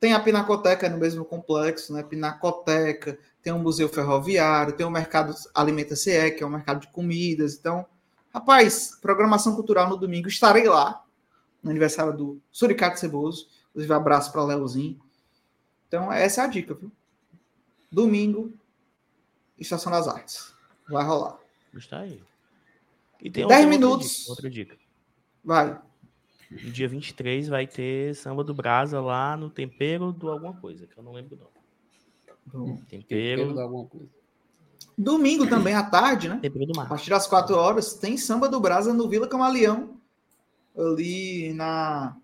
tem 0.00 0.14
a 0.14 0.20
Pinacoteca 0.20 0.88
no 0.88 0.96
mesmo 0.96 1.24
complexo, 1.26 1.92
né? 1.92 2.02
Pinacoteca, 2.02 3.18
tem 3.42 3.52
um 3.52 3.58
museu 3.58 3.88
ferroviário, 3.88 4.72
tem 4.72 4.86
o 4.86 4.90
mercado 4.90 5.34
Alimenta 5.54 5.94
CE, 5.94 6.30
que 6.30 6.42
é 6.42 6.46
um 6.46 6.50
mercado 6.50 6.80
de 6.80 6.88
comidas. 6.88 7.54
Então, 7.54 7.84
rapaz, 8.32 8.98
programação 9.02 9.54
cultural 9.54 9.88
no 9.90 9.98
domingo, 9.98 10.26
estarei 10.26 10.66
lá, 10.68 11.04
no 11.62 11.70
aniversário 11.70 12.16
do 12.16 12.40
Suricato 12.50 12.98
Ceboso. 12.98 13.48
Inclusive, 13.70 13.92
abraço 13.94 14.32
para 14.32 14.44
Leozinho. 14.44 15.00
Então, 15.88 16.12
essa 16.12 16.42
é 16.42 16.44
a 16.44 16.48
dica, 16.48 16.74
viu? 16.74 16.90
Domingo, 17.90 18.52
Estação 19.58 19.90
das 19.90 20.06
Artes. 20.06 20.54
Vai 20.88 21.04
rolar. 21.04 21.38
Está 21.74 22.00
aí. 22.00 22.22
E 23.20 23.30
tem 23.30 23.46
10 23.46 23.68
minutos. 23.68 24.28
Outra 24.28 24.48
dica, 24.48 24.72
outra 24.72 24.84
dica. 24.84 24.90
Vai. 25.44 25.80
No 26.50 26.70
dia 26.70 26.88
23 26.88 27.48
vai 27.48 27.66
ter 27.66 28.14
Samba 28.16 28.42
do 28.42 28.52
Brasa 28.52 29.00
lá 29.00 29.36
no 29.36 29.48
Tempero 29.50 30.12
do 30.12 30.30
Alguma 30.30 30.54
Coisa, 30.54 30.86
que 30.86 30.96
eu 30.96 31.02
não 31.02 31.12
lembro 31.12 31.38
o 32.52 32.58
nome. 32.58 32.78
Tempero... 32.88 33.06
tempero 33.06 33.54
do 33.54 33.60
Alguma 33.60 33.86
Coisa. 33.86 34.08
Domingo 34.98 35.48
também 35.48 35.74
à 35.74 35.82
tarde, 35.82 36.28
né? 36.28 36.38
Tempero 36.40 36.66
do 36.66 36.76
Mar. 36.76 36.86
A 36.86 36.88
partir 36.88 37.10
das 37.10 37.26
4 37.26 37.56
horas 37.56 37.94
tem 37.94 38.16
Samba 38.16 38.48
do 38.48 38.60
Brasa 38.60 38.92
no 38.92 39.08
Vila 39.08 39.28
Camaleão. 39.28 39.96
Ali 40.76 41.52
na 41.54 42.16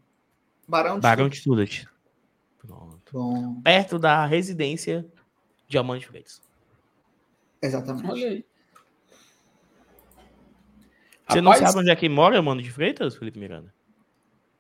Barão 0.67 0.97
de 0.97 1.01
Barão 1.01 1.29
de. 1.29 1.89
Pronto. 2.59 3.13
Bom. 3.13 3.61
Perto 3.63 3.99
da 3.99 4.27
residência 4.27 5.07
de 5.69 5.79
Amante 5.79 6.07
Freitas. 6.07 6.43
Exatamente. 7.63 8.11
Olha 8.11 8.29
aí. 8.29 8.45
Você 11.29 11.41
Rapaz, 11.41 11.61
não 11.61 11.67
sabe 11.67 11.79
onde 11.81 11.91
é 11.91 11.97
que 11.97 12.09
mora 12.09 12.41
Mano 12.41 12.63
de 12.63 12.71
Freitas, 12.71 13.17
Felipe 13.17 13.39
Miranda? 13.39 13.75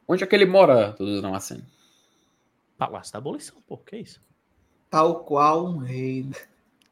Onde 0.08 0.24
é 0.24 0.26
que 0.26 0.34
ele 0.34 0.46
mora, 0.46 0.96
não 0.98 1.34
assim? 1.34 1.62
Palácio 2.76 3.12
da 3.12 3.18
Abolição, 3.18 3.56
pô, 3.66 3.76
que 3.78 3.96
é 3.96 4.00
isso? 4.00 4.20
Tal 4.90 5.24
qual 5.24 5.66
um 5.66 5.78
rei. 5.78 6.28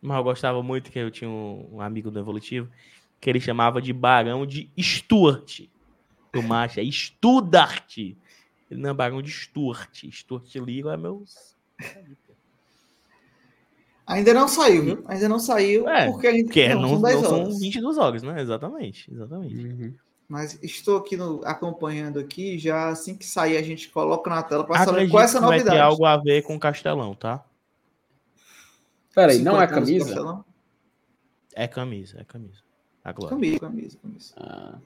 Mas 0.00 0.16
eu 0.16 0.24
gostava 0.24 0.62
muito 0.62 0.90
que 0.90 0.98
eu 0.98 1.10
tinha 1.10 1.30
um, 1.30 1.80
amigo 1.80 2.10
do 2.10 2.18
Evolutivo 2.18 2.68
que 3.20 3.30
ele 3.30 3.40
chamava 3.40 3.80
de 3.80 3.92
Barão 3.92 4.46
de 4.46 4.70
Stuart. 4.78 5.62
O 6.34 6.42
macho 6.42 6.78
é 6.78 6.84
Studart. 6.84 7.96
Ele 8.74 8.82
não 8.82 8.90
é 8.90 8.94
barão 8.94 9.22
de 9.22 9.30
Stuart. 9.30 10.04
Stuart 10.10 10.54
Little 10.56 10.90
é 10.90 10.96
meu. 10.96 11.24
Ainda 14.06 14.34
não 14.34 14.48
saiu, 14.48 14.98
hum? 14.98 15.04
ainda 15.06 15.28
não 15.28 15.38
saiu, 15.38 15.88
é, 15.88 16.10
porque 16.10 16.26
a 16.26 16.32
gente 16.32 16.50
que 16.50 16.60
é, 16.60 16.74
não, 16.74 16.98
não, 16.98 17.10
são, 17.10 17.22
não 17.22 17.50
são 17.50 17.58
22 17.58 17.96
horas, 17.96 18.22
né? 18.22 18.42
Exatamente, 18.42 19.10
exatamente. 19.10 19.54
Uhum. 19.54 19.94
Mas 20.28 20.58
estou 20.62 20.98
aqui 20.98 21.16
no, 21.16 21.40
acompanhando 21.44 22.18
aqui, 22.18 22.58
já 22.58 22.88
assim 22.88 23.16
que 23.16 23.24
sair 23.24 23.56
a 23.56 23.62
gente 23.62 23.88
coloca 23.88 24.28
na 24.28 24.42
tela 24.42 24.64
para 24.64 24.84
saber 24.84 25.08
qual 25.08 25.22
é 25.22 25.24
essa 25.24 25.40
novidade. 25.40 25.64
Vai 25.64 25.76
ter 25.76 25.82
algo 25.82 26.04
a 26.04 26.18
ver 26.18 26.42
com 26.42 26.58
Castelão, 26.58 27.14
tá? 27.14 27.42
Peraí, 29.14 29.38
não 29.38 29.60
é 29.60 29.66
camisa? 29.66 30.44
É 31.54 31.66
camisa, 31.66 32.20
é 32.20 32.24
camisa. 32.24 32.60
A 33.02 33.12
Glória. 33.12 33.36
Camisa, 33.36 33.60
camisa, 33.60 33.98
camisa. 34.02 34.34
Ah, 34.36 34.78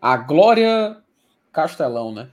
a 0.00 0.16
Glória 0.16 1.02
Castelão, 1.52 2.12
né? 2.12 2.30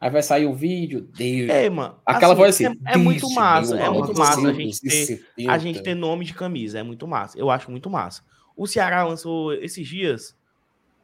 Aí 0.00 0.10
vai 0.10 0.22
sair 0.22 0.46
um 0.46 0.54
vídeo, 0.54 1.08
Deus. 1.16 1.48
É, 1.48 1.70
mano. 1.70 1.96
Aquela 2.04 2.34
assim, 2.34 2.42
voz 2.42 2.54
assim. 2.54 2.66
É, 2.86 2.92
é 2.92 2.96
muito 2.96 3.30
massa, 3.32 3.78
é 3.78 3.88
muito 3.88 4.16
massa 4.16 4.48
a 4.48 4.52
gente, 4.52 4.80
ter, 4.80 5.26
a 5.48 5.58
gente 5.58 5.82
ter 5.82 5.94
nome 5.94 6.24
de 6.24 6.34
camisa, 6.34 6.78
é 6.78 6.82
muito 6.82 7.06
massa. 7.06 7.38
Eu 7.38 7.50
acho 7.50 7.70
muito 7.70 7.88
massa. 7.88 8.22
O 8.54 8.66
Ceará 8.66 9.04
lançou 9.04 9.54
esses 9.54 9.86
dias 9.86 10.36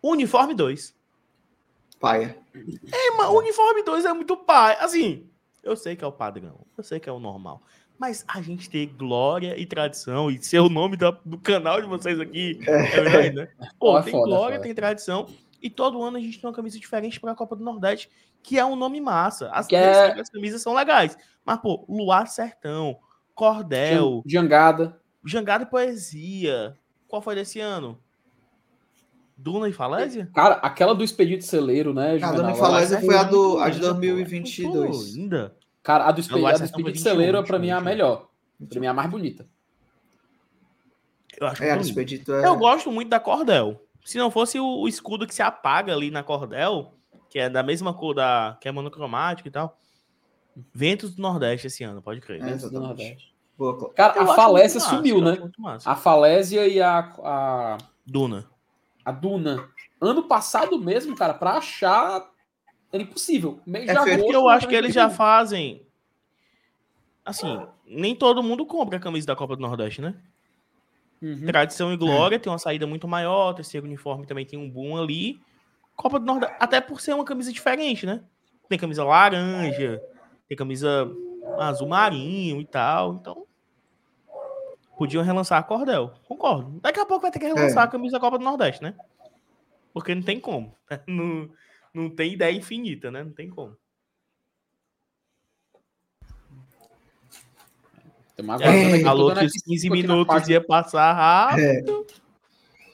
Uniforme 0.02 0.54
2. 0.54 0.94
Paia. 2.00 2.36
É, 2.54 3.16
mano, 3.16 3.38
Uniforme 3.38 3.82
2 3.82 4.04
é 4.04 4.12
muito 4.12 4.36
pai. 4.36 4.76
Assim, 4.80 5.26
eu 5.62 5.76
sei 5.76 5.94
que 5.94 6.04
é 6.04 6.06
o 6.06 6.12
padrão, 6.12 6.66
eu 6.76 6.82
sei 6.82 6.98
que 6.98 7.08
é 7.08 7.12
o 7.12 7.20
normal. 7.20 7.62
Mas 7.98 8.24
a 8.26 8.42
gente 8.42 8.68
ter 8.68 8.86
glória 8.86 9.56
e 9.56 9.64
tradição 9.64 10.28
e 10.28 10.42
ser 10.42 10.58
o 10.58 10.68
nome 10.68 10.96
do, 10.96 11.16
do 11.24 11.38
canal 11.38 11.80
de 11.80 11.86
vocês 11.86 12.18
aqui 12.18 12.58
é 12.66 12.82
verdade, 12.82 13.30
né? 13.36 13.48
Pô, 13.78 13.96
é 13.96 14.02
tem 14.02 14.12
foda, 14.12 14.26
glória, 14.26 14.56
foda. 14.56 14.66
tem 14.66 14.74
tradição. 14.74 15.28
E 15.62 15.70
todo 15.70 16.02
ano 16.02 16.16
a 16.16 16.20
gente 16.20 16.40
tem 16.40 16.50
uma 16.50 16.54
camisa 16.54 16.78
diferente 16.78 17.20
para 17.20 17.30
a 17.30 17.36
Copa 17.36 17.54
do 17.54 17.62
Nordeste, 17.62 18.10
que 18.42 18.58
é 18.58 18.64
um 18.64 18.74
nome 18.74 19.00
massa. 19.00 19.48
As, 19.52 19.70
é... 19.70 20.20
as 20.20 20.28
camisas 20.28 20.60
são 20.60 20.74
legais. 20.74 21.16
Mas, 21.44 21.60
pô, 21.60 21.84
Luar 21.88 22.26
Sertão, 22.26 22.98
Cordel. 23.34 24.22
Jangada. 24.26 25.00
Jangada 25.24 25.62
e 25.62 25.66
Poesia. 25.66 26.76
Qual 27.06 27.22
foi 27.22 27.36
desse 27.36 27.60
ano? 27.60 27.98
Duna 29.36 29.68
e 29.68 29.72
Falésia? 29.72 30.28
Cara, 30.34 30.54
aquela 30.56 30.94
do 30.94 31.04
Expedito 31.04 31.44
Celeiro, 31.44 31.94
né? 31.94 32.18
A 32.22 32.32
Duna 32.32 32.52
e 32.52 32.56
Falésia 32.56 33.00
foi 33.00 33.16
a, 33.16 33.22
do, 33.22 33.58
a 33.58 33.70
de 33.70 33.80
2022. 33.80 35.16
Ainda. 35.16 35.56
Cara, 35.82 36.06
a 36.06 36.12
do, 36.12 36.20
Expedito, 36.20 36.46
a 36.46 36.52
do 36.52 36.64
Expedito 36.64 37.00
Celeiro, 37.00 37.42
pra 37.44 37.58
mim, 37.58 37.68
é 37.68 37.72
a 37.72 37.80
melhor. 37.80 38.28
Pra 38.68 38.80
mim, 38.80 38.86
é 38.86 38.88
a 38.88 38.94
mais 38.94 39.10
bonita. 39.10 39.46
Eu 41.40 41.46
acho 41.46 41.62
é, 41.62 41.76
Expedito 41.76 42.32
é... 42.32 42.46
Eu 42.46 42.56
gosto 42.56 42.90
muito 42.90 43.08
da 43.08 43.18
Cordel. 43.18 43.80
Se 44.04 44.18
não 44.18 44.30
fosse 44.30 44.58
o, 44.58 44.80
o, 44.80 44.88
escudo 44.88 45.26
que 45.26 45.34
se 45.34 45.42
apaga 45.42 45.92
ali 45.92 46.10
na 46.10 46.22
Cordel, 46.22 46.94
que 47.28 47.38
é 47.38 47.48
da 47.48 47.62
mesma 47.62 47.94
cor 47.94 48.14
da. 48.14 48.56
que 48.60 48.68
é 48.68 48.72
monocromático 48.72 49.48
e 49.48 49.50
tal. 49.50 49.78
Ventos 50.74 51.14
do 51.14 51.22
Nordeste 51.22 51.68
esse 51.68 51.82
ano, 51.84 52.02
pode 52.02 52.20
crer. 52.20 52.42
É, 52.42 52.44
Ventos 52.44 52.70
do 52.70 52.80
Nordeste. 52.80 53.32
Boa, 53.56 53.92
Cara, 53.92 54.18
eu 54.18 54.30
a 54.30 54.34
falésia 54.34 54.80
sumiu, 54.80 55.20
né? 55.20 55.38
A 55.84 55.94
falésia 55.94 56.66
e 56.66 56.80
a, 56.80 56.98
a. 57.22 57.78
Duna. 58.04 58.48
A 59.04 59.12
Duna. 59.12 59.68
Ano 60.00 60.24
passado 60.24 60.78
mesmo, 60.78 61.16
cara, 61.16 61.34
pra 61.34 61.52
achar. 61.52 62.28
Era 62.92 63.02
impossível. 63.02 63.60
Mês 63.64 63.88
é 63.88 63.92
agosto, 63.92 64.32
eu 64.32 64.48
acho 64.48 64.68
que 64.68 64.74
eles 64.74 64.92
já 64.92 65.08
fazem. 65.08 65.86
Assim, 67.24 67.64
nem 67.86 68.16
todo 68.16 68.42
mundo 68.42 68.66
compra 68.66 68.96
a 68.98 69.00
camisa 69.00 69.26
da 69.26 69.36
Copa 69.36 69.54
do 69.54 69.62
Nordeste, 69.62 70.02
né? 70.02 70.16
Uhum. 71.22 71.46
Tradição 71.46 71.92
e 71.92 71.96
Glória 71.96 72.36
é. 72.36 72.38
tem 72.38 72.50
uma 72.50 72.58
saída 72.58 72.86
muito 72.86 73.06
maior, 73.06 73.54
terceiro 73.54 73.86
uniforme 73.86 74.26
também 74.26 74.44
tem 74.44 74.58
um 74.58 74.68
boom 74.68 75.00
ali. 75.00 75.40
Copa 75.94 76.18
do 76.18 76.26
Nordeste, 76.26 76.56
até 76.58 76.80
por 76.80 77.00
ser 77.00 77.14
uma 77.14 77.24
camisa 77.24 77.52
diferente, 77.52 78.04
né? 78.04 78.24
Tem 78.68 78.78
camisa 78.78 79.04
laranja, 79.04 80.02
tem 80.48 80.56
camisa 80.56 81.08
azul 81.58 81.86
marinho 81.86 82.60
e 82.60 82.64
tal, 82.64 83.14
então 83.14 83.46
podiam 84.98 85.22
relançar 85.22 85.58
a 85.58 85.62
Cordel. 85.62 86.12
Concordo. 86.26 86.80
Daqui 86.80 86.98
a 86.98 87.06
pouco 87.06 87.22
vai 87.22 87.30
ter 87.30 87.38
que 87.38 87.46
relançar 87.46 87.84
é. 87.84 87.86
a 87.86 87.90
camisa 87.90 88.14
da 88.14 88.20
Copa 88.20 88.38
do 88.38 88.44
Nordeste, 88.44 88.82
né? 88.82 88.94
Porque 89.92 90.14
não 90.14 90.22
tem 90.22 90.40
como. 90.40 90.74
Não, 91.06 91.50
não 91.94 92.08
tem 92.08 92.32
ideia 92.32 92.56
infinita, 92.56 93.10
né? 93.10 93.22
Não 93.22 93.32
tem 93.32 93.50
como. 93.50 93.76
É, 98.38 99.00
falou 99.00 99.34
que 99.34 99.44
os 99.44 99.52
15 99.52 99.90
minutos 99.90 100.48
ia 100.48 100.60
passar 100.60 101.12
rápido. 101.12 102.06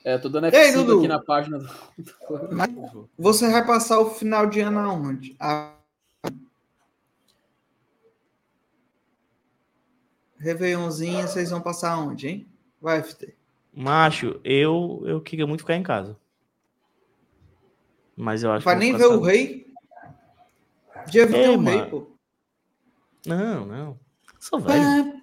É, 0.05 0.15
é 0.15 0.19
tô 0.19 0.29
dando 0.29 0.49
F5 0.49 0.55
Ei, 0.55 0.99
aqui 0.99 1.09
na 1.09 1.21
página. 1.21 1.59
Do... 1.59 3.09
Você 3.17 3.51
vai 3.51 3.65
passar 3.65 4.01
o 4.01 4.11
final 4.11 4.47
de 4.47 4.61
ano 4.61 4.81
aonde? 4.81 5.37
A... 5.39 5.75
Réveillonzinho, 10.39 11.27
vocês 11.27 11.51
vão 11.51 11.61
passar 11.61 11.95
aonde, 11.95 12.29
hein? 12.29 12.47
Vai, 12.81 13.03
FT. 13.03 13.35
Macho, 13.75 14.41
eu, 14.45 15.03
eu 15.05 15.21
queria 15.21 15.47
muito 15.47 15.61
ficar 15.61 15.75
em 15.75 15.83
casa. 15.83 16.17
Mas 18.17 18.45
eu 18.45 18.53
acho 18.53 18.65
Vai 18.65 18.77
nem 18.77 18.97
ver 18.97 19.07
o 19.07 19.21
rei? 19.21 19.67
Dia 21.09 21.27
ver 21.27 21.51
o 21.51 21.61
rei, 21.61 21.87
pô. 21.87 22.07
Não, 23.27 23.67
não. 23.67 24.08
Sou 24.39 24.59
velho. 24.61 25.21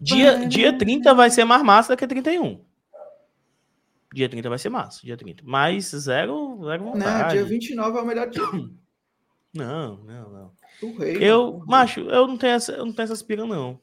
Dia, 0.00 0.46
dia 0.46 0.76
30 0.76 1.14
vai 1.14 1.30
ser 1.30 1.44
mais 1.44 1.62
massa 1.62 1.96
que 1.96 2.06
31. 2.06 2.60
Dia 4.12 4.28
30 4.28 4.48
vai 4.48 4.58
ser 4.58 4.68
massa, 4.68 5.00
dia 5.02 5.16
30. 5.16 5.42
Mas 5.44 5.86
zero, 5.86 6.60
zero 6.64 6.84
vontade. 6.84 7.22
Não, 7.22 7.28
dia 7.28 7.44
29 7.44 7.98
é 7.98 8.00
o 8.00 8.06
melhor 8.06 8.30
dia. 8.30 8.42
Não, 9.56 9.98
não, 9.98 10.30
não. 10.30 10.52
O 10.82 10.98
rei, 10.98 11.16
eu, 11.20 11.58
não, 11.60 11.66
macho, 11.66 12.00
eu 12.00 12.26
não 12.26 12.36
tenho 12.36 12.54
essa, 12.54 12.72
eu 12.72 12.84
não 12.84 12.92
tenho 12.92 13.04
essa 13.12 13.24
pira, 13.24 13.46
não. 13.46 13.80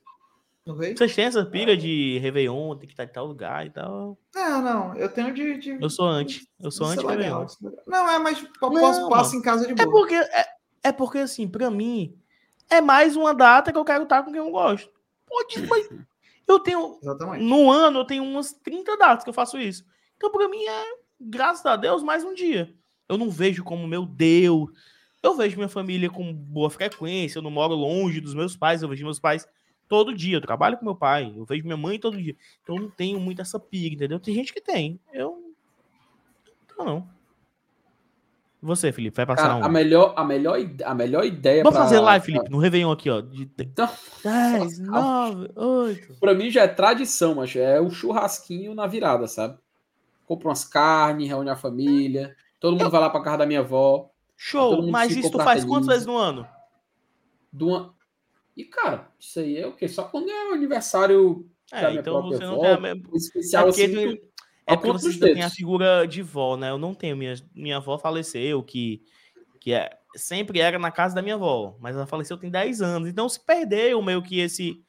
O 0.66 0.74
rei? 0.74 0.94
Vocês 0.94 1.16
têm 1.16 1.24
essa 1.24 1.45
pira 1.45 1.78
de 1.78 2.20
Réveillon, 2.20 2.76
tem 2.76 2.88
que 2.88 2.94
estar 2.94 3.06
em 3.06 3.08
tal 3.08 3.26
lugar 3.26 3.66
e 3.66 3.70
tal? 3.70 4.18
Não, 4.36 4.62
não, 4.62 4.95
eu 4.95 5.08
tenho 5.08 5.34
de. 5.34 5.58
de... 5.60 5.82
Eu 5.82 5.90
sou 5.90 6.06
anti. 6.06 6.45
Eu 6.60 6.72
sou 6.72 6.88
anti 6.88 7.06
Réveillon. 7.06 7.48
Não, 7.88 8.10
é, 8.10 8.20
mas 8.20 8.45
posso 8.60 9.08
passar 9.08 9.38
em 9.38 9.41
casa 9.41 9.66
de 9.66 9.72
é 9.72 9.76
boa. 9.76 9.88
É 9.88 9.90
porque, 9.90 10.16
é, 10.16 10.45
é 10.84 10.91
porque 10.91 11.20
assim, 11.20 11.48
pra 11.48 11.72
mim, 11.72 12.20
é 12.72 12.80
mais 12.80 13.18
uma 13.18 13.35
data 13.35 13.72
que 13.72 13.77
eu 13.77 13.85
quero 13.85 14.03
estar 14.03 14.23
com 14.23 14.31
quem 14.31 14.39
eu 14.39 14.49
gosto. 14.49 14.89
Pode, 15.27 15.68
mas 15.68 15.89
eu 16.48 16.60
tenho. 16.60 16.98
Exatamente. 17.02 17.43
No 17.43 17.69
ano, 17.69 17.99
eu 17.99 18.06
tenho 18.06 18.23
umas 18.23 18.53
30 18.53 18.98
datas 18.98 19.23
que 19.23 19.30
eu 19.30 19.34
faço 19.34 19.60
isso. 19.60 19.85
Então, 20.15 20.31
para 20.31 20.48
mim, 20.48 20.64
é, 20.64 20.84
graças 21.19 21.65
a 21.65 21.76
Deus, 21.76 22.02
mais 22.02 22.23
um 22.23 22.34
dia. 22.34 22.73
Eu 23.10 23.18
não 23.18 23.30
vejo 23.30 23.64
como, 23.64 23.88
meu 23.88 24.06
Deus. 24.06 24.69
Eu 25.22 25.35
vejo 25.35 25.57
minha 25.57 25.69
família 25.69 26.10
com 26.10 26.34
boa 26.34 26.69
frequência. 26.69 27.39
Eu 27.39 27.43
não 27.43 27.52
moro 27.52 27.76
longe 27.76 28.22
dos 28.22 28.34
meus 28.34 28.56
pais. 28.56 28.81
Eu 28.81 28.89
vejo 28.89 29.03
meus 29.03 29.19
pais 29.19 29.45
todo 29.88 30.15
dia. 30.15 30.38
Eu 30.38 30.41
trabalho 30.41 30.77
com 30.77 30.85
meu 30.85 30.95
pai. 30.95 31.34
Eu 31.35 31.43
vejo 31.43 31.64
minha 31.64 31.77
mãe 31.77 31.99
todo 31.99 32.22
dia. 32.22 32.35
Então, 32.64 32.77
eu 32.77 32.84
não 32.84 32.89
tenho 32.89 33.19
muito 33.19 33.41
essa 33.41 33.60
piga, 33.60 33.95
entendeu? 33.95 34.19
Tem 34.19 34.34
gente 34.34 34.53
que 34.53 34.61
tem. 34.61 34.99
Eu. 35.11 35.53
Não, 36.77 36.85
não. 36.85 37.20
Você, 38.62 38.92
Felipe, 38.92 39.16
vai 39.16 39.26
passar 39.26 39.48
Cara, 39.48 39.56
um. 39.56 39.64
A 39.64 39.70
melhor, 39.70 40.14
a 40.16 40.24
melhor, 40.24 40.58
a 40.86 40.94
melhor 40.94 41.26
ideia. 41.26 41.64
Vamos 41.64 41.78
pra... 41.78 41.86
fazer 41.86 42.00
live, 42.00 42.26
Felipe, 42.26 42.50
no 42.52 42.60
Réveillon 42.60 42.92
aqui, 42.92 43.10
ó. 43.10 43.20
De 43.20 43.46
10, 43.46 44.80
9, 44.80 45.52
8. 45.56 46.14
Pra 46.20 46.36
mim 46.36 46.52
já 46.52 46.64
é 46.64 46.68
tradição, 46.68 47.36
mas 47.36 47.56
é 47.56 47.82
o 47.82 47.90
churrasquinho 47.90 48.76
na 48.76 48.86
virada, 48.86 49.28
sabe? 49.28 49.58
Compra 50.28 50.50
umas 50.50 50.64
carnes, 50.64 51.28
reúne 51.28 51.50
a 51.50 51.56
família. 51.56 52.36
Todo 52.60 52.74
mundo 52.74 52.84
Eu... 52.84 52.92
vai 52.92 53.02
lá 53.02 53.10
pra 53.10 53.24
casa 53.24 53.38
da 53.38 53.46
minha 53.48 53.62
avó. 53.62 54.12
Show, 54.38 54.88
mas 54.92 55.16
isso 55.16 55.32
tu 55.32 55.40
faz 55.40 55.66
quantas 55.66 55.88
vezes 55.88 56.06
no 56.06 56.16
ano? 56.16 56.48
Do 57.52 57.74
an... 57.74 57.94
E, 58.56 58.64
cara, 58.64 59.08
isso 59.20 59.40
aí 59.40 59.58
é 59.58 59.66
o 59.66 59.74
quê? 59.74 59.88
Só 59.88 60.04
quando 60.04 60.30
é 60.30 60.50
o 60.50 60.54
aniversário 60.54 61.50
é, 61.72 61.94
então 61.94 62.22
você 62.24 62.44
avó, 62.44 62.56
não 62.56 62.62
tem 62.62 62.72
a 62.72 62.80
mesma... 62.80 63.04
especial 63.14 63.68
é 63.68 63.70
assim. 63.70 64.20
É 64.66 64.76
porque 64.76 64.92
vocês 64.92 65.18
têm 65.18 65.44
a 65.44 65.50
figura 65.50 66.08
de 66.08 66.22
vó, 66.22 66.56
né? 66.56 66.70
Eu 66.70 66.78
não 66.78 66.94
tenho. 66.94 67.18
Minha, 67.18 67.36
minha 67.54 67.78
avó 67.78 67.98
faleceu, 67.98 68.62
que, 68.64 69.02
que 69.60 69.74
é, 69.74 69.98
sempre 70.16 70.60
era 70.60 70.78
na 70.78 70.92
casa 70.92 71.16
da 71.16 71.22
minha 71.22 71.36
avó, 71.36 71.76
mas 71.80 71.96
ela 71.96 72.06
faleceu 72.06 72.38
tem 72.38 72.50
10 72.50 72.82
anos. 72.82 73.10
Então 73.10 73.28
se 73.28 73.40
perdeu 73.40 74.02
meio 74.02 74.22
que 74.22 74.40
esse, 74.40 74.82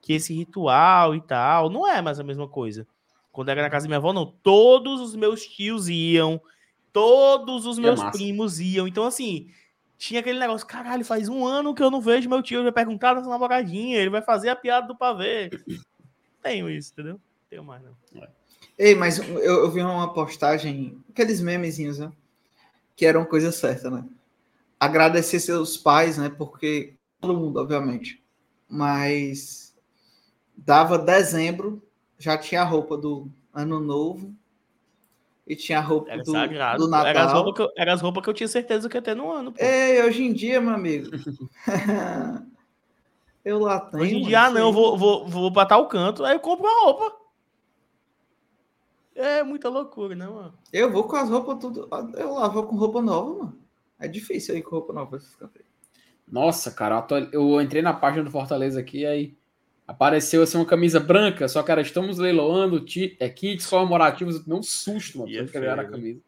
que 0.00 0.12
esse 0.12 0.32
ritual 0.34 1.14
e 1.14 1.20
tal. 1.20 1.68
Não 1.68 1.86
é 1.86 2.00
mais 2.00 2.20
a 2.20 2.24
mesma 2.24 2.48
coisa. 2.48 2.86
Quando 3.32 3.50
era 3.50 3.62
na 3.62 3.70
casa 3.70 3.84
da 3.84 3.88
minha 3.88 3.98
avó, 3.98 4.12
não. 4.12 4.26
Todos 4.42 5.00
os 5.00 5.14
meus 5.14 5.44
tios 5.44 5.88
iam, 5.88 6.40
todos 6.92 7.66
os 7.66 7.78
meus 7.78 8.00
é 8.00 8.10
primos 8.10 8.58
iam. 8.60 8.88
Então, 8.88 9.04
assim, 9.04 9.50
tinha 9.98 10.20
aquele 10.20 10.38
negócio, 10.38 10.66
caralho, 10.66 11.04
faz 11.04 11.28
um 11.28 11.44
ano 11.46 11.74
que 11.74 11.82
eu 11.82 11.90
não 11.90 12.00
vejo 12.00 12.28
meu 12.28 12.42
tio, 12.42 12.58
ele 12.58 12.64
vai 12.64 12.72
perguntar 12.72 13.14
dessa 13.14 13.28
namoradinha, 13.28 13.98
ele 13.98 14.10
vai 14.10 14.22
fazer 14.22 14.48
a 14.48 14.56
piada 14.56 14.86
do 14.86 14.96
pavê. 14.96 15.50
Tenho 16.42 16.70
isso, 16.70 16.92
entendeu? 16.92 17.20
Tenho 17.50 17.64
mais, 17.64 17.82
não. 17.82 17.96
É. 18.22 18.28
Ei, 18.78 18.94
mas 18.94 19.18
eu, 19.18 19.38
eu 19.38 19.70
vi 19.70 19.80
uma 19.80 20.12
postagem, 20.12 21.02
aqueles 21.08 21.40
memezinhos, 21.40 21.98
né? 21.98 22.12
Que 22.94 23.06
eram 23.06 23.24
coisa 23.24 23.50
certa, 23.50 23.90
né? 23.90 24.04
Agradecer 24.78 25.40
seus 25.40 25.76
pais, 25.76 26.18
né? 26.18 26.28
Porque 26.28 26.94
todo 27.20 27.38
mundo, 27.38 27.58
obviamente. 27.58 28.22
Mas 28.68 29.74
dava 30.56 30.98
dezembro, 30.98 31.82
já 32.18 32.36
tinha 32.36 32.62
a 32.62 32.64
roupa 32.64 32.96
do 32.96 33.30
ano 33.52 33.80
novo. 33.80 34.34
e 35.46 35.56
tinha 35.56 35.78
a 35.78 35.82
roupa 35.82 36.10
era 36.10 36.22
do, 36.22 36.32
do 36.32 36.88
Natal. 36.88 37.06
Era 37.06 37.24
as, 37.24 37.32
roupas 37.32 37.54
que 37.54 37.62
eu, 37.62 37.68
era 37.76 37.94
as 37.94 38.00
roupas 38.02 38.24
que 38.24 38.30
eu 38.30 38.34
tinha 38.34 38.48
certeza 38.48 38.88
que 38.88 38.96
ia 38.96 39.02
ter 39.02 39.14
no 39.14 39.32
ano. 39.32 39.52
Pô. 39.52 39.64
Ei, 39.64 40.02
hoje 40.02 40.22
em 40.22 40.32
dia, 40.34 40.60
meu 40.60 40.74
amigo. 40.74 41.08
eu 43.42 43.58
lá 43.58 43.80
tenho. 43.80 44.02
Hoje 44.02 44.16
em 44.16 44.22
dia, 44.26 44.42
ah, 44.42 44.50
não, 44.50 44.60
eu 44.60 44.72
vou, 44.72 44.98
vou, 44.98 45.26
vou 45.26 45.52
pra 45.52 45.64
tal 45.64 45.88
canto, 45.88 46.24
aí 46.24 46.34
eu 46.34 46.40
compro 46.40 46.66
uma 46.66 46.84
roupa. 46.84 47.25
É 49.16 49.42
muita 49.42 49.70
loucura, 49.70 50.14
né, 50.14 50.26
mano? 50.26 50.52
Eu 50.70 50.92
vou 50.92 51.04
com 51.04 51.16
as 51.16 51.30
roupas 51.30 51.58
tudo. 51.58 51.88
Eu 52.14 52.34
lá 52.34 52.48
vou 52.48 52.66
com 52.66 52.76
roupa 52.76 53.00
nova, 53.00 53.44
mano. 53.44 53.58
É 53.98 54.06
difícil 54.06 54.54
aí 54.54 54.62
com 54.62 54.72
roupa 54.72 54.92
nova 54.92 55.16
esses 55.16 55.34
Nossa, 56.28 56.70
cara, 56.70 57.04
eu 57.32 57.58
entrei 57.62 57.80
na 57.80 57.94
página 57.94 58.24
do 58.24 58.30
Fortaleza 58.30 58.78
aqui, 58.78 59.06
aí 59.06 59.34
apareceu 59.88 60.42
assim 60.42 60.58
uma 60.58 60.66
camisa 60.66 61.00
branca, 61.00 61.48
só 61.48 61.62
que 61.62 61.72
era 61.72 61.80
estamos 61.80 62.18
leiloando 62.18 62.84
é, 63.18 63.28
kits 63.30 63.66
comemorativos, 63.66 64.44
deu 64.44 64.58
um 64.58 64.62
susto, 64.62 65.20
mano, 65.20 65.30
yeah, 65.30 65.50
que 65.50 65.56
era 65.56 65.80
a 65.80 65.88
camisa. 65.88 66.20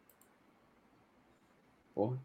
Porra. 1.93 2.17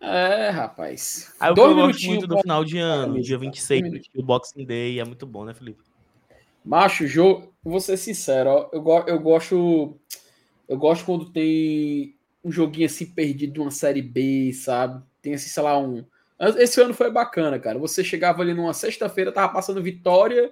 É, 0.00 0.50
rapaz. 0.50 1.34
Aí 1.40 1.54
Dois 1.54 1.70
eu 1.70 1.76
gosto 1.76 2.06
muito 2.06 2.26
do 2.26 2.38
final 2.38 2.62
de 2.62 2.76
ano, 2.76 3.22
dia 3.22 3.38
26, 3.38 4.02
o 4.16 4.22
Boxing 4.22 4.66
Day, 4.66 5.00
é 5.00 5.04
muito 5.04 5.24
bom, 5.26 5.46
né, 5.46 5.54
Felipe? 5.54 5.91
Macho, 6.64 7.06
jogo, 7.06 7.52
vou 7.62 7.80
ser 7.80 7.96
sincero, 7.96 8.50
ó, 8.50 8.70
eu, 8.72 8.84
eu 9.06 9.18
gosto 9.18 9.98
eu 10.68 10.78
gosto 10.78 11.04
quando 11.04 11.30
tem 11.30 12.16
um 12.42 12.50
joguinho 12.50 12.86
assim 12.86 13.06
perdido 13.06 13.52
de 13.52 13.60
uma 13.60 13.70
série 13.70 14.02
B, 14.02 14.52
sabe? 14.54 15.02
Tem 15.20 15.34
assim, 15.34 15.50
sei 15.50 15.62
lá, 15.62 15.78
um. 15.78 16.04
Esse 16.56 16.80
ano 16.80 16.94
foi 16.94 17.10
bacana, 17.10 17.58
cara. 17.58 17.78
Você 17.78 18.02
chegava 18.02 18.42
ali 18.42 18.54
numa 18.54 18.72
sexta-feira, 18.72 19.30
tava 19.30 19.52
passando 19.52 19.82
Vitória 19.82 20.50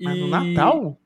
e. 0.00 0.04
Mas 0.04 0.18
no 0.18 0.26
Natal? 0.26 0.98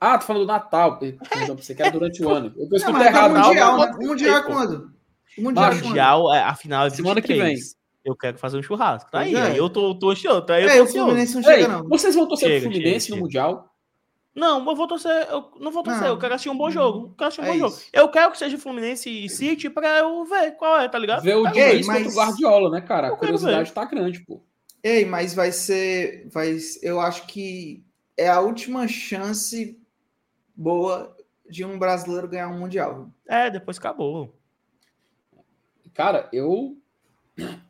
Ah, 0.00 0.16
tô 0.16 0.24
falando 0.24 0.42
do 0.42 0.48
Natal. 0.48 0.98
Perdão, 0.98 1.56
você 1.56 1.74
quer 1.74 1.92
durante 1.92 2.24
o 2.24 2.30
ano. 2.32 2.54
Eu 2.56 2.68
tô 2.68 2.76
escutando 2.76 3.02
errado. 3.02 3.34
Mundial, 3.34 3.78
né? 3.78 3.92
o 3.92 4.06
mundial 4.06 4.36
é 4.36 4.42
quando? 4.42 4.92
O 5.36 5.42
Mundial, 5.42 5.74
mundial 5.74 6.34
é, 6.34 6.42
a 6.42 6.54
final 6.54 6.86
é 6.86 6.90
23. 6.90 6.96
Semana 6.96 7.20
que 7.20 7.34
vem. 7.34 7.56
Eu 8.04 8.16
quero 8.16 8.38
fazer 8.38 8.58
um 8.58 8.62
churrasco. 8.62 9.10
Tá 9.10 9.20
aí. 9.20 9.34
É. 9.34 9.58
Eu 9.58 9.68
tô, 9.68 9.94
tô 9.94 10.10
ansioso. 10.10 10.42
Tá 10.42 10.54
aí 10.54 10.64
eu 10.64 10.86
tô 10.86 10.90
o 10.90 11.04
Fluminense 11.04 11.34
não 11.34 11.42
chega, 11.42 11.68
não. 11.68 11.88
Vocês 11.88 12.14
vão 12.14 12.26
torcer 12.26 12.48
chega, 12.48 12.60
pro 12.60 12.70
Fluminense 12.70 13.06
chega, 13.06 13.20
no 13.20 13.30
chega. 13.30 13.42
Mundial? 13.44 13.74
Não, 14.34 14.68
eu 14.68 14.76
vou 14.76 14.86
torcer. 14.86 15.28
Eu 15.28 15.50
não 15.58 15.72
vou 15.72 15.82
torcer, 15.82 16.02
não. 16.02 16.10
eu 16.10 16.18
quero 16.18 16.34
assistir 16.34 16.48
um 16.48 16.56
bom 16.56 16.70
jogo. 16.70 17.08
Eu 17.08 17.14
quero 17.16 17.28
assistir 17.28 17.40
um 17.40 17.44
é 17.44 17.58
bom 17.58 17.66
isso. 17.66 17.78
jogo. 17.80 17.90
Eu 17.92 18.08
quero 18.08 18.32
que 18.32 18.38
seja 18.38 18.56
Fluminense 18.56 19.10
e 19.10 19.28
City 19.28 19.68
pra 19.68 19.98
eu 19.98 20.24
ver 20.24 20.52
qual 20.52 20.80
é, 20.80 20.88
tá 20.88 20.98
ligado? 20.98 21.22
Ver 21.22 21.36
o 21.36 21.42
tá 21.42 21.50
Diniz 21.50 21.86
mas... 21.86 22.04
contra 22.04 22.12
o 22.12 22.14
Guardiola, 22.14 22.70
né, 22.70 22.80
cara? 22.80 23.08
A 23.08 23.16
curiosidade 23.16 23.72
tá 23.72 23.84
grande, 23.84 24.20
pô. 24.20 24.40
Ei, 24.82 25.04
mas 25.04 25.34
vai 25.34 25.50
ser. 25.50 26.28
Vai, 26.30 26.56
eu 26.82 27.00
acho 27.00 27.26
que 27.26 27.84
é 28.16 28.28
a 28.28 28.40
última 28.40 28.86
chance 28.86 29.76
boa 30.54 31.16
de 31.50 31.64
um 31.64 31.78
brasileiro 31.78 32.28
ganhar 32.28 32.48
um 32.48 32.60
Mundial. 32.60 33.10
É, 33.26 33.50
depois 33.50 33.76
acabou. 33.76 34.32
Cara, 35.94 36.28
eu. 36.32 36.77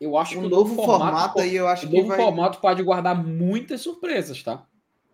Eu 0.01 0.16
acho 0.16 0.39
um 0.39 0.43
que 0.43 0.47
o 0.47 0.51
novo 0.51 0.74
formato, 0.74 0.99
formato 0.99 1.40
aí, 1.40 1.57
eu 1.57 1.69
acho 1.69 1.86
o 1.86 1.90
que. 1.90 1.97
Novo 1.97 2.09
vai... 2.09 2.16
formato 2.16 2.61
pode 2.61 2.82
guardar 2.82 3.23
muitas 3.23 3.81
surpresas, 3.81 4.43
tá? 4.43 4.65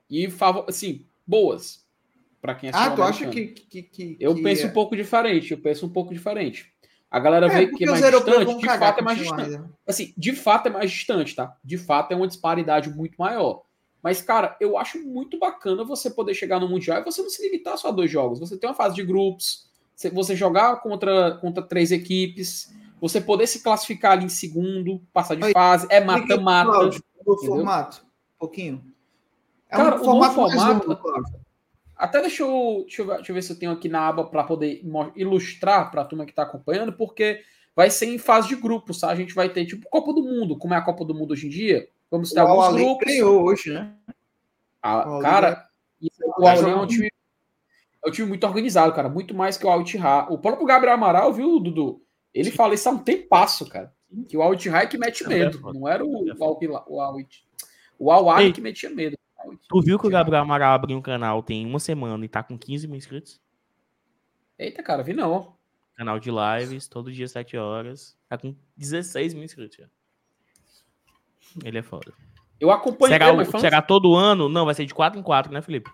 E, 0.09 0.29
assim, 0.69 1.07
boas 1.27 1.85
para 2.41 2.55
quem 2.55 2.71
Ah, 2.73 2.91
tu 2.91 3.03
acha 3.03 3.27
que, 3.31 3.47
que, 3.47 3.83
que 3.83 4.17
Eu 4.21 4.35
que 4.35 4.43
penso 4.43 4.67
é... 4.67 4.67
um 4.67 4.73
pouco 4.73 4.95
diferente, 4.95 5.53
eu 5.53 5.59
penso 5.59 5.87
um 5.87 5.89
pouco 5.89 6.13
diferente. 6.13 6.73
A 7.11 7.19
galera 7.19 7.47
é, 7.47 7.49
vê 7.49 7.67
que 7.69 7.85
é 7.85 7.87
mais 7.87 8.05
distante, 8.05 8.59
de 8.59 8.67
fato 8.67 8.99
é 8.99 9.03
mais 9.03 9.19
distante. 9.19 9.51
Né? 9.51 9.65
Assim, 9.87 10.13
de 10.17 10.33
fato 10.33 10.67
é 10.67 10.71
mais 10.71 10.91
distante, 10.91 11.35
tá? 11.35 11.57
De 11.65 11.79
fato 11.79 12.13
é 12.13 12.17
uma 12.17 12.27
disparidade 12.29 12.91
muito 12.91 13.15
maior. 13.17 13.63
Mas, 14.03 14.21
cara, 14.21 14.57
eu 14.61 14.77
acho 14.77 14.99
muito 14.99 15.39
bacana 15.39 15.85
você 15.85 16.11
poder 16.11 16.35
chegar 16.35 16.61
no 16.61 16.69
Mundial 16.69 17.01
e 17.01 17.05
você 17.05 17.23
não 17.23 17.31
se 17.31 17.43
limitar 17.43 17.79
só 17.79 17.89
a 17.89 17.93
dois 17.93 18.11
jogos. 18.11 18.41
Você 18.41 18.59
tem 18.59 18.69
uma 18.69 18.77
fase 18.77 18.95
de 18.95 19.03
grupos, 19.03 19.71
você 20.13 20.37
jogar 20.37 20.83
contra, 20.83 21.37
contra 21.37 21.63
três 21.63 21.91
equipes, 21.91 22.71
você 23.01 23.21
poder 23.21 23.47
se 23.47 23.63
classificar 23.63 24.13
ali 24.13 24.25
em 24.25 24.29
segundo, 24.29 25.01
passar 25.13 25.35
de 25.35 25.53
fase, 25.53 25.87
é 25.91 26.03
mata-mata. 26.03 26.91
O 27.27 27.37
formato, 27.39 28.05
um 28.05 28.39
pouquinho. 28.39 28.85
É 29.71 29.77
Cara, 29.77 29.97
um 29.97 30.05
formato, 30.05 30.35
formato 30.35 30.99
até 31.97 32.21
deixa 32.21 32.43
eu, 32.43 32.85
deixa 32.87 33.03
eu, 33.03 33.07
deixa, 33.07 33.31
eu, 33.31 33.35
ver 33.35 33.43
se 33.43 33.53
eu 33.53 33.59
tenho 33.59 33.73
aqui 33.73 33.89
na 33.89 34.09
aba 34.09 34.25
para 34.25 34.45
poder 34.45 34.83
ilustrar 35.15 35.91
para 35.91 36.03
a 36.03 36.05
turma 36.05 36.25
que 36.25 36.33
está 36.33 36.43
acompanhando, 36.43 36.93
porque 36.93 37.41
vai 37.75 37.89
ser 37.89 38.07
em 38.07 38.19
fase 38.19 38.49
de 38.49 38.57
grupos, 38.57 39.01
tá? 39.01 39.09
A 39.09 39.15
gente 39.15 39.35
vai 39.35 39.49
ter 39.49 39.65
tipo 39.65 39.89
Copa 39.89 40.13
do 40.13 40.23
Mundo, 40.23 40.59
como 40.59 40.75
é 40.75 40.77
a 40.77 40.83
Copa 40.83 41.05
do 41.05 41.15
Mundo 41.15 41.33
hoje 41.33 41.47
em 41.47 41.51
dia. 41.51 41.89
Vamos 42.11 42.31
ter 42.31 42.43
o 42.43 42.47
alguns 42.47 42.67
Ali 42.67 42.85
grupos. 42.85 43.07
ganhou 43.07 43.45
hoje, 43.45 43.73
né? 43.73 43.95
Ah, 44.83 45.19
cara, 45.23 45.67
o 46.39 46.47
Auli 46.47 46.71
é 46.71 46.77
um 46.77 46.87
time 46.87 47.09
é 48.05 48.09
um 48.09 48.13
time 48.13 48.29
muito 48.29 48.47
organizado, 48.47 48.93
cara, 48.93 49.09
muito 49.09 49.35
mais 49.35 49.57
que 49.57 49.65
o 49.65 49.71
Altihá. 49.71 50.27
O 50.29 50.37
próprio 50.37 50.67
Gabriel 50.67 50.95
Amaral, 50.95 51.33
viu, 51.33 51.59
Dudu? 51.59 52.03
Ele 52.35 52.51
fala 52.51 52.75
isso 52.75 52.89
há 52.89 52.93
um 52.93 52.99
tempasso, 52.99 53.67
cara. 53.67 53.95
Que 54.29 54.37
o 54.37 54.43
Altihá 54.43 54.83
é 54.83 54.87
que 54.87 54.99
mete 54.99 55.25
é 55.25 55.29
medo, 55.29 55.61
não 55.73 55.89
era 55.89 56.05
o, 56.05 56.09
o, 56.09 56.33
o, 56.89 57.27
o 57.99 58.11
Al 58.11 58.53
que 58.53 58.61
metia 58.61 58.91
medo. 58.91 59.17
Tu 59.69 59.81
viu 59.83 59.99
que 59.99 60.07
o 60.07 60.11
Gabriel 60.11 60.43
Amaral 60.43 60.75
abriu 60.75 60.97
um 60.97 61.03
canal 61.03 61.43
tem 61.43 61.67
uma 61.67 61.79
semana 61.79 62.25
e 62.25 62.29
tá 62.29 62.43
com 62.43 62.59
15 62.59 62.87
mil 62.87 62.97
inscritos? 62.97 63.41
Eita, 64.59 64.83
cara, 64.83 65.03
vi 65.03 65.13
não. 65.13 65.55
Canal 65.97 66.19
de 66.19 66.31
lives, 66.31 66.89
todo 66.89 67.13
dia 67.13 67.29
7 67.29 67.57
horas. 67.57 68.17
Tá 68.29 68.39
com 68.39 68.55
16 68.77 69.35
mil 69.35 69.45
inscritos 69.45 69.77
já. 69.77 69.87
Ele 71.65 71.79
é 71.79 71.83
foda. 71.83 72.13
Eu 72.59 72.71
acompanho 72.71 73.13
será, 73.13 73.61
será 73.61 73.83
todo 73.83 74.15
ano? 74.15 74.49
Não, 74.49 74.65
vai 74.65 74.75
ser 74.75 74.87
de 74.87 74.95
4 74.95 75.19
em 75.19 75.23
4, 75.23 75.53
né, 75.53 75.61
Felipe? 75.61 75.91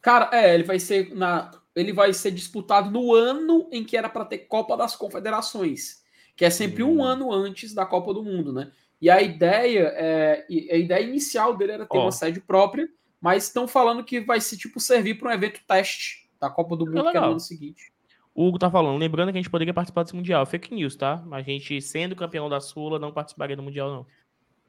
Cara, 0.00 0.30
é, 0.32 0.54
ele 0.54 0.62
vai 0.62 0.78
ser 0.78 1.14
na 1.14 1.50
ele 1.74 1.92
vai 1.92 2.12
ser 2.12 2.30
disputado 2.30 2.90
no 2.90 3.14
ano 3.14 3.68
em 3.70 3.84
que 3.84 3.96
era 3.96 4.08
para 4.08 4.24
ter 4.24 4.38
Copa 4.38 4.76
das 4.76 4.96
Confederações, 4.96 6.02
que 6.36 6.44
é 6.44 6.50
sempre 6.50 6.82
hum. 6.82 6.96
um 6.96 7.02
ano 7.02 7.32
antes 7.32 7.74
da 7.74 7.86
Copa 7.86 8.12
do 8.12 8.22
Mundo, 8.22 8.52
né? 8.52 8.70
E 9.00 9.08
a 9.08 9.22
ideia, 9.22 9.92
é, 9.96 10.46
a 10.48 10.76
ideia 10.76 11.02
inicial 11.02 11.56
dele 11.56 11.72
era 11.72 11.86
ter 11.86 11.96
oh. 11.96 12.02
uma 12.02 12.12
sede 12.12 12.40
própria, 12.40 12.88
mas 13.20 13.44
estão 13.44 13.66
falando 13.66 14.04
que 14.04 14.20
vai 14.20 14.40
se 14.40 14.58
tipo 14.58 14.78
servir 14.78 15.14
para 15.14 15.30
um 15.30 15.32
evento 15.32 15.60
teste 15.66 16.28
da 16.38 16.50
Copa 16.50 16.76
do 16.76 16.86
Mundo 16.86 17.08
é 17.08 17.12
que 17.12 17.16
é 17.16 17.20
no 17.20 17.30
ano 17.30 17.40
seguinte. 17.40 17.92
O 18.34 18.46
Hugo 18.46 18.58
tá 18.58 18.70
falando, 18.70 18.98
lembrando 18.98 19.32
que 19.32 19.38
a 19.38 19.40
gente 19.42 19.50
poderia 19.50 19.74
participar 19.74 20.02
desse 20.02 20.14
Mundial. 20.14 20.46
Fake 20.46 20.72
news, 20.72 20.96
tá? 20.96 21.22
A 21.30 21.42
gente, 21.42 21.80
sendo 21.80 22.14
campeão 22.14 22.48
da 22.48 22.60
Sula, 22.60 22.98
não 22.98 23.12
participaria 23.12 23.56
do 23.56 23.62
Mundial, 23.62 23.90
não. 23.90 24.06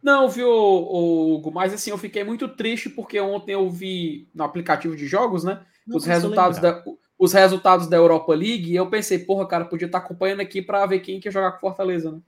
Não, 0.01 0.27
viu, 0.29 0.49
Hugo? 0.49 1.51
Mas 1.51 1.73
assim, 1.73 1.91
eu 1.91 1.97
fiquei 1.97 2.23
muito 2.23 2.47
triste 2.47 2.89
porque 2.89 3.19
ontem 3.19 3.53
eu 3.53 3.69
vi 3.69 4.27
no 4.33 4.43
aplicativo 4.43 4.95
de 4.95 5.05
jogos, 5.07 5.43
né? 5.43 5.63
Não 5.85 5.97
os 5.97 6.05
resultados, 6.05 6.59
da, 6.59 6.83
os 7.17 7.33
resultados 7.33 7.87
da 7.87 7.97
Europa 7.97 8.33
League 8.33 8.71
e 8.71 8.75
eu 8.75 8.89
pensei, 8.89 9.19
porra, 9.19 9.47
cara, 9.47 9.65
podia 9.65 9.85
estar 9.85 9.99
tá 9.99 10.05
acompanhando 10.05 10.39
aqui 10.39 10.61
para 10.61 10.85
ver 10.85 10.99
quem 10.99 11.19
quer 11.19 11.31
jogar 11.31 11.51
com 11.53 11.59
Fortaleza, 11.59 12.11
né? 12.11 12.19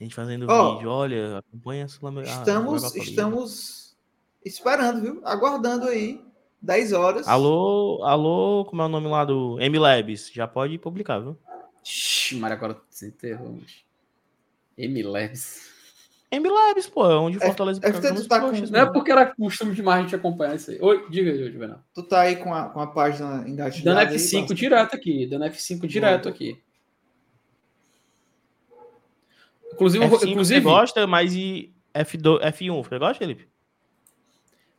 A 0.00 0.04
gente 0.04 0.14
fazendo 0.14 0.46
oh, 0.48 0.74
vídeo, 0.74 0.90
olha, 0.90 1.38
acompanha 1.38 1.84
a 1.84 1.88
sul 1.88 2.22
Estamos, 2.22 2.94
estamos 2.94 3.96
esperando, 4.44 5.02
viu? 5.02 5.20
Aguardando 5.24 5.86
aí 5.86 6.24
10 6.62 6.92
horas. 6.92 7.28
Alô, 7.28 8.00
alô, 8.04 8.64
como 8.64 8.80
é 8.80 8.84
o 8.84 8.88
nome 8.88 9.08
lá 9.08 9.24
do 9.24 9.60
M-Labs? 9.60 10.30
Já 10.32 10.46
pode 10.46 10.78
publicar, 10.78 11.18
viu? 11.18 11.36
Ixi, 11.84 12.36
mas 12.36 12.52
agora 12.52 12.80
se 12.88 13.08
enterrou. 13.08 13.58
M-Labs. 14.76 15.77
M-Labs, 16.30 16.86
pô, 16.88 17.10
é 17.10 17.16
onde 17.16 17.38
Fortaleza 17.38 17.80
é, 17.82 17.88
é, 17.88 17.92
tá 18.28 18.40
com... 18.40 18.52
Não 18.52 18.80
é 18.80 18.92
porque 18.92 19.10
era 19.10 19.34
costume 19.34 19.74
demais 19.74 20.00
a 20.00 20.02
gente 20.02 20.14
acompanhar 20.14 20.56
isso 20.56 20.70
aí. 20.70 20.78
Oi, 20.80 21.06
diga 21.08 21.30
aí, 21.30 21.50
Juvenal. 21.50 21.82
Tu 21.94 22.02
tá 22.02 22.20
aí 22.20 22.36
com 22.36 22.52
a, 22.52 22.68
com 22.68 22.80
a 22.80 22.86
página 22.86 23.48
engatilhada 23.48 24.04
Dando 24.04 24.14
F5 24.14 24.50
aí, 24.50 24.54
direto 24.54 24.94
aqui, 24.94 25.26
dando 25.26 25.44
F5 25.46 25.86
direto 25.86 26.28
aqui. 26.28 26.62
Inclusive, 29.72 30.04
F5 30.04 30.28
inclusive 30.28 30.60
você 30.60 30.60
gosta, 30.60 31.06
mas 31.06 31.34
e 31.34 31.72
F2, 31.94 32.42
F1, 32.52 32.82
você 32.82 32.98
gosta, 32.98 33.18
Felipe? 33.18 33.48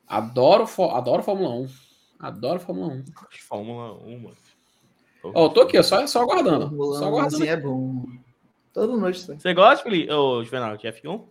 Adoro, 0.08 0.68
adoro 0.92 1.24
Fórmula 1.24 1.56
1. 1.56 1.68
Adoro 2.20 2.60
Fórmula 2.60 2.94
1. 2.94 3.06
Fórmula 3.48 3.94
1, 4.04 4.20
mano. 4.20 4.38
Ó, 5.24 5.46
oh, 5.46 5.50
tô 5.50 5.62
aqui, 5.62 5.82
só, 5.82 6.06
só 6.06 6.22
aguardando. 6.22 6.68
Fórmula 6.68 7.00
só 7.00 7.06
aguardando. 7.06 7.36
Assim 7.36 7.48
é 7.48 7.58
bom. 7.58 8.06
Todo 8.74 8.98
noite. 8.98 9.26
Tá? 9.26 9.34
Você 9.34 9.54
gosta, 9.54 9.84
Felipe? 9.84 10.12
Ô, 10.12 10.44
Juvenal, 10.44 10.78
de 10.78 10.88
F1? 10.88 11.24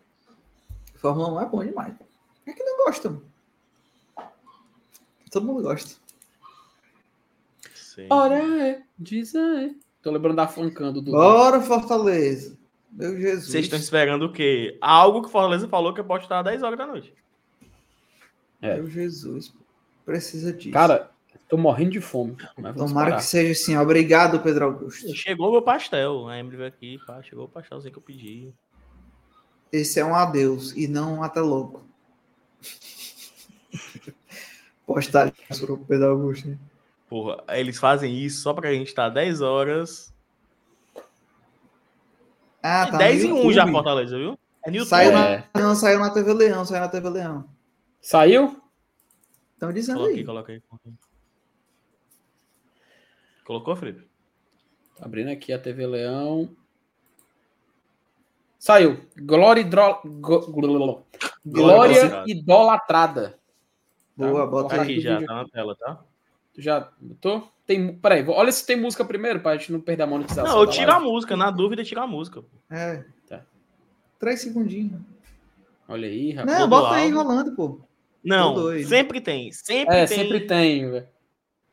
Fórmula 0.99 1.29
1 1.29 1.41
é 1.41 1.47
bom 1.47 1.65
demais. 1.65 1.95
É 2.47 2.53
que 2.53 2.63
não 2.63 2.85
gosta, 2.85 3.11
mano. 3.11 3.25
Todo 5.31 5.47
mundo 5.47 5.63
gosta. 5.63 6.01
Sim. 7.75 8.07
Ora 8.11 8.37
é, 8.37 8.83
diz 8.99 9.35
aí. 9.35 9.77
Tô 10.03 10.11
lembrando 10.11 10.37
da 10.37 10.49
fancando 10.49 11.01
do. 11.01 11.13
Bora, 11.13 11.61
Fortaleza. 11.61 12.57
Meu 12.91 13.19
Jesus. 13.21 13.51
Vocês 13.51 13.65
estão 13.67 13.79
esperando 13.79 14.25
o 14.25 14.33
quê? 14.33 14.79
Algo 14.81 15.21
que 15.21 15.29
o 15.29 15.31
Fortaleza 15.31 15.69
falou 15.69 15.93
que 15.93 16.03
pode 16.03 16.25
estar 16.25 16.39
às 16.39 16.45
10 16.45 16.63
horas 16.63 16.79
da 16.79 16.87
noite. 16.87 17.13
É. 18.63 18.77
Meu 18.77 18.89
Jesus. 18.89 19.53
Precisa 20.05 20.53
disso. 20.53 20.73
Cara, 20.73 21.11
tô 21.49 21.57
morrendo 21.57 21.91
de 21.91 22.01
fome. 22.01 22.37
Tomara 22.77 23.17
que 23.17 23.25
seja 23.25 23.53
assim. 23.53 23.77
Obrigado, 23.77 24.41
Pedro 24.41 24.65
Augusto. 24.65 25.15
Chegou 25.15 25.53
meu 25.53 25.63
pastel. 25.63 26.29
A 26.29 26.39
Emily 26.39 26.57
veio 26.57 26.69
aqui, 26.69 26.99
pá, 27.07 27.23
chegou 27.23 27.45
o 27.45 27.49
pastelzinho 27.49 27.93
que 27.93 27.99
eu 27.99 28.03
pedi. 28.03 28.53
Esse 29.73 30.01
é 30.01 30.05
um 30.05 30.15
adeus 30.15 30.73
e 30.77 30.89
não 30.89 31.17
um 31.17 31.23
até 31.23 31.41
logo. 31.41 31.87
Postar 34.87 35.33
para 35.33 35.73
o 35.73 35.79
Pedro 35.85 36.11
Augusto. 36.11 36.59
Porra, 37.09 37.43
eles 37.51 37.79
fazem 37.79 38.17
isso 38.17 38.43
só 38.43 38.53
pra 38.53 38.73
gente 38.73 38.89
estar 38.89 39.09
tá 39.09 39.15
10 39.15 39.41
horas. 39.41 40.13
Ah, 42.63 42.87
tá. 42.91 42.99
10 42.99 43.25
em 43.25 43.33
1 43.33 43.53
já 43.53 43.67
Fortaleza, 43.67 44.17
viu? 44.17 44.39
É 44.65 44.71
no 44.71 44.85
Saiu 44.85 45.13
na, 45.13 45.45
não, 45.55 45.75
saiu 45.75 45.99
na 45.99 46.11
TV 46.11 46.33
Leão, 46.33 46.65
saiu 46.65 46.81
na 46.81 46.89
TV 46.89 47.09
Leão. 47.09 47.49
Saiu? 48.01 48.61
Estão 49.55 49.73
dizendo 49.73 49.99
coloca 49.99 50.17
aí. 50.17 50.25
Coloca 50.25 50.53
aí. 50.53 50.63
Colocou, 53.45 53.77
Felipe? 53.77 54.07
Tá 54.97 55.07
abrindo 55.07 55.31
aqui 55.31 55.53
a 55.53 55.59
TV 55.59 55.87
Leão. 55.87 56.55
Saiu. 58.59 59.01
Glória, 59.17 59.65
Dro... 59.65 60.01
Glória, 60.05 61.23
Glória 61.47 62.25
idolatrada. 62.27 63.39
Boa, 64.17 64.47
bota 64.47 64.77
tá 64.77 64.83
aqui 64.83 65.01
já, 65.01 65.25
tá 65.25 65.35
na 65.35 65.49
tela, 65.49 65.77
tá? 65.77 66.03
Já 66.57 66.91
botou? 67.01 67.49
Tem, 67.65 67.95
peraí, 67.97 68.27
olha 68.27 68.51
se 68.51 68.67
tem 68.67 68.77
música 68.77 69.05
primeiro, 69.05 69.41
pra 69.41 69.57
gente 69.57 69.71
não 69.71 69.81
perder 69.81 70.03
a 70.03 70.07
monetização. 70.07 70.55
Não, 70.57 70.63
eu 70.63 70.69
tiro 70.69 70.91
a 70.91 70.99
música, 70.99 71.37
na 71.37 71.51
dúvida, 71.51 71.85
tira 71.85 72.03
a 72.03 72.07
música. 72.07 72.43
É. 72.69 73.05
Tá. 73.29 73.45
Três 74.19 74.41
segundinhos. 74.41 75.01
Olha 75.87 76.09
aí, 76.09 76.33
rapaz. 76.33 76.59
Não, 76.59 76.69
bota 76.69 76.95
aí 76.97 77.11
rolando, 77.11 77.55
pô. 77.55 77.81
Não, 78.25 78.57
sempre 78.85 79.21
tem. 79.21 79.53
Sempre 79.53 79.95
é, 79.95 80.07
tem. 80.07 80.19
sempre 80.19 80.41
tem, 80.47 80.91
velho. 80.91 81.09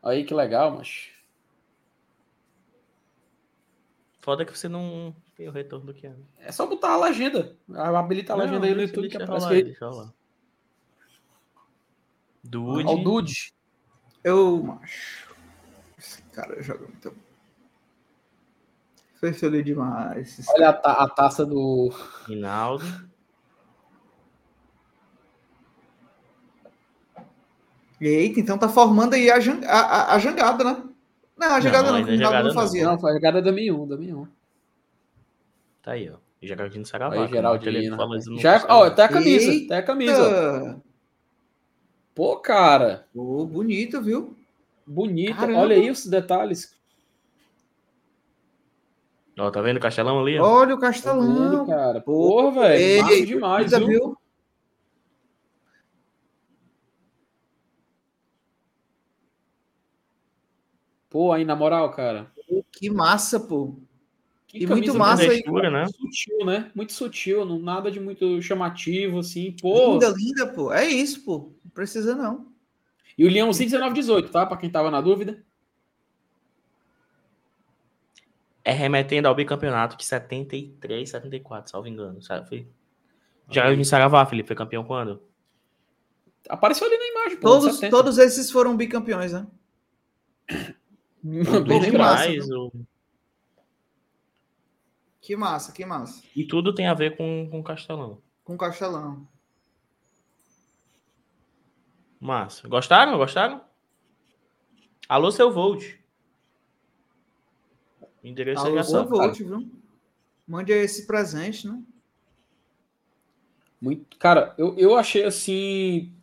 Aí 0.03 0.23
que 0.23 0.33
legal, 0.33 0.71
mas. 0.71 1.09
Foda 4.19 4.45
que 4.45 4.55
você 4.55 4.67
não 4.69 5.15
tem 5.35 5.49
o 5.49 5.51
retorno 5.51 5.87
do 5.87 5.93
que 5.93 6.07
é. 6.07 6.15
É 6.39 6.51
só 6.51 6.65
botar 6.65 6.93
a 6.93 6.97
legenda. 6.97 7.55
Habilita 7.73 8.33
a 8.33 8.37
legenda 8.37 8.59
não, 8.59 8.67
aí 8.67 8.75
no 8.75 8.81
YouTube 8.81 9.09
que 9.09 9.21
aparece 9.21 9.47
aí. 9.47 9.63
Deixa 9.63 9.89
lá. 9.89 10.13
Dude. 12.43 12.87
Ó, 12.87 12.93
o 12.93 13.03
Dude. 13.03 13.53
Eu, 14.23 14.63
macho. 14.63 15.35
Esse 15.97 16.21
cara 16.23 16.61
joga 16.61 16.87
muito. 16.87 17.13
Foi 19.15 19.33
feliz 19.33 19.65
demais. 19.65 20.45
Olha 20.49 20.69
a, 20.69 20.73
ta 20.73 20.91
a 20.93 21.09
taça 21.09 21.45
do. 21.45 21.91
Rinaldo. 22.25 22.85
Eita, 27.99 28.39
então 28.39 28.57
tá 28.57 28.69
formando 28.69 29.15
aí 29.15 29.29
a, 29.31 29.37
a, 29.67 30.15
a 30.15 30.19
jangada, 30.19 30.63
né? 30.63 30.83
Não, 31.37 31.47
a 31.47 31.59
jangada 31.59 31.91
não, 31.91 31.99
não, 31.99 32.07
a 32.07 32.15
jangada 32.15 32.43
não 32.43 32.53
fazia. 32.53 32.85
Não, 32.85 32.99
foi 32.99 33.11
a 33.11 33.13
jangada 33.15 33.41
da 33.41 33.51
Mi1, 33.51 33.87
da 33.87 33.97
Mi1. 33.97 34.27
Tá 35.85 35.91
aí, 35.91 36.09
ó. 36.09 36.15
Geraldinho 36.41 36.83
Saravá. 36.83 37.25
Aí, 37.25 37.27
Geraldinho. 37.27 37.95
Já, 38.39 38.65
ó, 38.67 38.85
até 38.85 39.03
a 39.03 39.07
camisa, 39.07 39.51
Eita. 39.51 39.65
até 39.65 39.77
a 39.77 39.85
camisa. 39.85 40.81
Pô, 42.15 42.37
cara. 42.37 43.07
Pô, 43.13 43.45
bonito, 43.45 44.01
viu? 44.01 44.35
Bonito. 44.83 45.35
Caramba. 45.35 45.59
Olha 45.59 45.75
aí 45.75 45.91
os 45.91 46.07
detalhes. 46.07 46.75
Ó, 49.37 49.51
tá 49.51 49.61
vendo 49.61 49.77
o 49.77 49.79
castelão 49.79 50.19
ali? 50.19 50.39
Ó? 50.39 50.43
Olha 50.43 50.73
o 50.73 50.79
castelão. 50.79 51.35
Tá 51.35 51.49
vendo, 51.49 51.65
cara. 51.67 52.01
Porra, 52.01 52.61
velho. 52.61 53.03
Massa 53.03 53.25
demais, 53.27 53.71
viu? 53.71 53.87
viu? 53.87 54.17
Pô, 61.11 61.31
aí, 61.31 61.45
na 61.45 61.55
moral, 61.55 61.91
cara. 61.91 62.31
Que 62.71 62.89
massa, 62.89 63.39
pô. 63.39 63.75
Que 64.55 64.63
e 64.63 64.67
muito 64.67 64.95
massa 64.95 65.23
aí. 65.23 65.43
Né? 65.45 65.85
Sutil, 65.87 66.45
né? 66.45 66.71
Muito 66.73 66.93
sutil, 66.93 67.45
não, 67.45 67.59
nada 67.59 67.91
de 67.91 67.99
muito 67.99 68.41
chamativo, 68.41 69.19
assim. 69.19 69.51
Pô. 69.61 69.93
Linda, 69.93 70.13
linda, 70.15 70.47
pô. 70.47 70.71
É 70.71 70.87
isso, 70.87 71.25
pô. 71.25 71.51
Não 71.63 71.71
precisa, 71.71 72.15
não. 72.15 72.47
E 73.17 73.25
o 73.25 73.29
Leãozinho 73.29 73.69
1918, 73.69 74.29
tá? 74.29 74.45
Pra 74.45 74.55
quem 74.55 74.69
tava 74.69 74.89
na 74.89 75.01
dúvida. 75.01 75.43
É 78.63 78.71
remetendo 78.71 79.27
ao 79.27 79.35
bicampeonato 79.35 79.97
de 79.97 80.05
73, 80.05 81.09
74, 81.09 81.71
salvo 81.71 81.89
engano. 81.89 82.21
Sabe? 82.21 82.47
Foi... 82.47 82.67
Já 83.51 83.71
em 83.73 83.83
Saravá, 83.83 84.25
Felipe, 84.25 84.47
foi 84.47 84.55
campeão 84.55 84.85
quando? 84.85 85.21
Apareceu 86.47 86.87
ali 86.87 86.97
na 86.97 87.07
imagem. 87.07 87.37
Pô, 87.37 87.49
todos, 87.49 87.79
todos 87.89 88.17
esses 88.17 88.49
foram 88.49 88.77
bicampeões, 88.77 89.33
né? 89.33 89.45
Bem 91.21 91.81
demais. 91.81 92.49
O... 92.49 92.71
Que 95.25 95.35
massa, 95.35 95.71
que 95.71 95.83
massa. 95.83 96.21
E 96.35 96.45
tudo 96.45 96.71
tem 96.71 96.85
a 96.85 96.93
ver 96.93 97.17
com, 97.17 97.47
com 97.49 97.63
Castelão. 97.63 98.21
Com 98.43 98.55
Castelão. 98.55 99.27
Massa. 102.19 102.67
Gostaram? 102.67 103.17
Gostaram? 103.17 103.59
Alô, 105.09 105.31
seu 105.31 105.51
Volt. 105.51 105.95
Endereço 108.23 108.67
Alô, 108.67 108.83
seu 108.83 109.09
Volt, 109.09 109.39
viu? 109.39 109.67
Mande 110.47 110.71
esse 110.73 111.07
presente, 111.07 111.67
né? 111.67 111.81
Muito, 113.81 114.19
cara, 114.19 114.53
eu, 114.59 114.77
eu 114.77 114.95
achei 114.95 115.23
assim. 115.23 116.13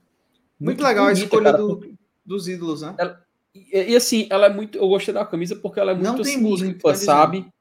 Muito, 0.60 0.80
muito 0.80 0.84
legal 0.84 1.06
bonita, 1.06 1.22
a 1.22 1.24
escolha 1.24 1.50
cara, 1.50 1.58
do, 1.58 1.98
dos 2.24 2.46
ídolos, 2.46 2.82
né? 2.82 2.94
Ela, 2.96 3.26
e, 3.52 3.90
e, 3.90 3.96
assim, 3.96 4.28
ela 4.30 4.46
é 4.46 4.48
muito. 4.48 4.78
Eu 4.78 4.86
gostei 4.86 5.12
da 5.12 5.26
camisa 5.26 5.56
porque 5.56 5.80
ela 5.80 5.90
é 5.90 5.94
muito 5.94 6.06
não 6.06 6.22
tem 6.22 6.36
assim, 6.36 6.40
música, 6.40 6.70
limpa, 6.70 6.94
sabe? 6.94 7.52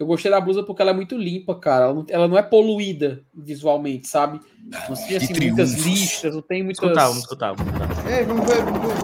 Eu 0.00 0.06
gostei 0.06 0.30
da 0.30 0.40
blusa 0.40 0.62
porque 0.62 0.80
ela 0.80 0.92
é 0.92 0.94
muito 0.94 1.14
limpa, 1.14 1.54
cara. 1.54 1.84
Ela 1.84 1.94
não, 1.94 2.06
ela 2.08 2.26
não 2.26 2.38
é 2.38 2.42
poluída 2.42 3.22
visualmente, 3.34 4.08
sabe? 4.08 4.40
Não 4.88 4.96
tem 4.96 5.16
assim, 5.18 5.34
muitas 5.34 5.74
listas, 5.74 6.34
não 6.34 6.40
tem 6.40 6.64
muitas. 6.64 6.82
Escutar, 6.82 7.06
vamos 7.06 7.22
escutar, 7.22 7.54
vamos 7.54 7.70
escutar. 7.70 8.10
Ei, 8.10 8.24
vamos 8.24 8.48
ver, 8.48 8.64
vamos 8.64 8.80
ver. 8.80 8.94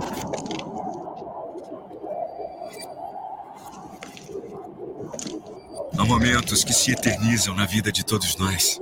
Há 5.99 6.05
momentos 6.07 6.65
que 6.65 6.73
se 6.73 6.93
eternizam 6.93 7.55
na 7.55 7.67
vida 7.67 7.93
de 7.93 8.03
todos 8.03 8.35
nós. 8.39 8.81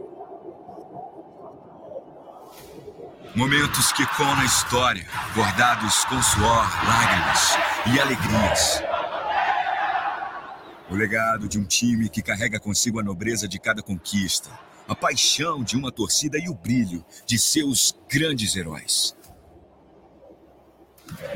Momentos 3.34 3.90
que 3.90 4.04
ecoam 4.04 4.36
na 4.36 4.44
história, 4.44 5.04
bordados 5.34 6.04
com 6.04 6.22
suor, 6.22 6.64
lágrimas 6.86 7.58
e 7.92 7.98
alegrias. 7.98 8.93
O 10.94 10.96
legado 10.96 11.48
de 11.48 11.58
um 11.58 11.64
time 11.64 12.08
que 12.08 12.22
carrega 12.22 12.60
consigo 12.60 13.00
a 13.00 13.02
nobreza 13.02 13.48
de 13.48 13.58
cada 13.58 13.82
conquista, 13.82 14.48
a 14.86 14.94
paixão 14.94 15.64
de 15.64 15.76
uma 15.76 15.90
torcida 15.90 16.38
e 16.38 16.48
o 16.48 16.54
brilho 16.54 17.04
de 17.26 17.36
seus 17.36 17.92
grandes 18.08 18.54
heróis. 18.54 19.12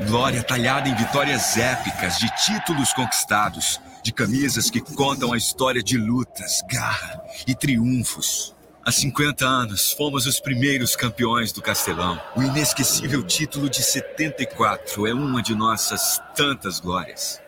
Glória 0.07 0.41
talhada 0.43 0.87
em 0.87 0.95
vitórias 0.95 1.57
épicas, 1.57 2.17
de 2.19 2.29
títulos 2.45 2.93
conquistados, 2.93 3.81
de 4.01 4.13
camisas 4.13 4.71
que 4.71 4.79
contam 4.79 5.33
a 5.33 5.37
história 5.37 5.83
de 5.83 5.97
lutas, 5.97 6.61
garra 6.71 7.21
e 7.45 7.53
triunfos. 7.53 8.55
Há 8.85 8.93
50 8.93 9.45
anos, 9.45 9.91
fomos 9.91 10.25
os 10.25 10.39
primeiros 10.39 10.95
campeões 10.95 11.51
do 11.51 11.61
Castelão. 11.61 12.17
O 12.33 12.41
inesquecível 12.41 13.21
título 13.23 13.69
de 13.69 13.83
74 13.83 15.05
é 15.05 15.13
uma 15.13 15.41
de 15.43 15.53
nossas 15.53 16.17
tantas 16.33 16.79
glórias. 16.79 17.41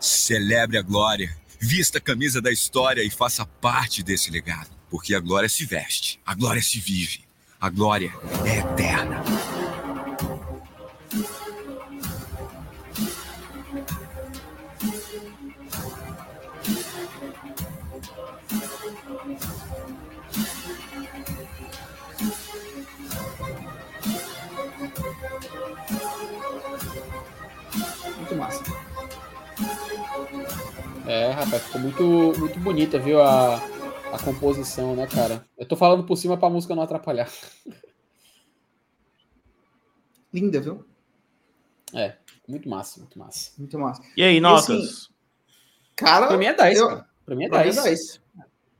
Celebre 0.00 0.78
a 0.78 0.82
glória, 0.82 1.36
vista 1.60 1.98
a 1.98 2.00
camisa 2.00 2.40
da 2.40 2.52
história 2.52 3.02
e 3.02 3.10
faça 3.10 3.44
parte 3.44 4.02
desse 4.02 4.30
legado. 4.30 4.70
Porque 4.90 5.14
a 5.14 5.20
glória 5.20 5.48
se 5.48 5.64
veste, 5.64 6.20
a 6.24 6.34
glória 6.34 6.62
se 6.62 6.78
vive, 6.78 7.24
a 7.60 7.68
glória 7.68 8.12
é 8.46 8.58
eterna. 8.58 9.22
É, 31.08 31.30
rapaz, 31.30 31.62
ficou 31.62 31.80
muito, 31.80 32.38
muito 32.38 32.60
bonita, 32.60 32.98
viu? 32.98 33.22
A, 33.22 33.56
a 34.12 34.18
composição, 34.22 34.94
né, 34.94 35.06
cara? 35.06 35.42
Eu 35.56 35.64
tô 35.64 35.74
falando 35.74 36.04
por 36.04 36.16
cima 36.16 36.36
pra 36.36 36.50
música 36.50 36.74
não 36.74 36.82
atrapalhar. 36.82 37.30
Linda, 40.30 40.60
viu? 40.60 40.84
É, 41.94 42.16
muito 42.46 42.68
massa, 42.68 43.00
muito 43.00 43.18
massa. 43.18 43.52
Muito 43.56 43.78
massa. 43.78 44.02
E 44.14 44.22
aí, 44.22 44.38
notas? 44.38 44.68
E, 44.68 44.72
assim, 44.72 45.06
cara, 45.96 46.26
pra 46.26 46.36
mim 46.36 46.44
é 46.44 46.52
10, 46.52 46.78
eu, 46.78 46.88
cara. 46.88 47.06
Pra 47.24 47.34
mim 47.34 47.44
é 47.46 47.48
10. 47.48 47.74
Pra 47.74 47.82
mim 47.84 47.88
é 47.88 47.90
10. 47.90 48.20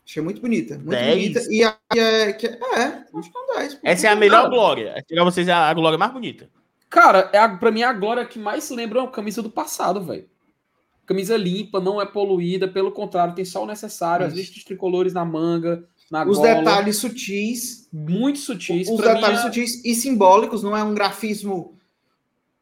Achei 0.06 0.22
muito 0.22 0.42
bonita. 0.42 0.74
Muito 0.74 0.90
10? 0.90 1.14
bonita. 1.16 1.46
E 1.50 1.64
a, 1.64 1.78
é, 1.96 2.32
que, 2.34 2.46
é, 2.46 3.04
acho 3.14 3.32
que 3.32 3.38
é 3.38 3.56
10. 3.56 3.80
Essa 3.82 4.08
é 4.08 4.10
a 4.10 4.16
melhor 4.16 4.50
glória. 4.50 4.92
É 4.94 5.00
tirar 5.00 5.24
vocês 5.24 5.48
a, 5.48 5.70
a 5.70 5.72
glória 5.72 5.96
mais 5.96 6.12
bonita. 6.12 6.50
Cara, 6.90 7.30
é 7.32 7.38
a, 7.38 7.48
pra 7.48 7.70
mim 7.70 7.80
é 7.80 7.86
a 7.86 7.92
glória 7.94 8.26
que 8.26 8.38
mais 8.38 8.68
lembra 8.68 9.02
a 9.02 9.08
camisa 9.08 9.40
do 9.40 9.48
passado, 9.48 10.04
velho 10.04 10.28
camisa 11.08 11.36
limpa, 11.36 11.80
não 11.80 12.00
é 12.00 12.06
poluída, 12.06 12.68
pelo 12.68 12.92
contrário, 12.92 13.34
tem 13.34 13.44
só 13.44 13.64
o 13.64 13.66
necessário, 13.66 14.24
Isso. 14.24 14.32
as 14.32 14.38
listas 14.38 14.62
tricolores 14.62 15.12
na 15.12 15.24
manga, 15.24 15.84
na 16.10 16.24
Os 16.24 16.36
gola, 16.36 16.54
detalhes 16.54 16.98
sutis. 16.98 17.88
Muito 17.92 18.38
sutis. 18.38 18.88
Os 18.88 19.00
detalhes 19.00 19.40
é... 19.40 19.42
sutis 19.42 19.84
e 19.84 19.94
simbólicos, 19.94 20.62
não 20.62 20.76
é 20.76 20.84
um 20.84 20.94
grafismo 20.94 21.78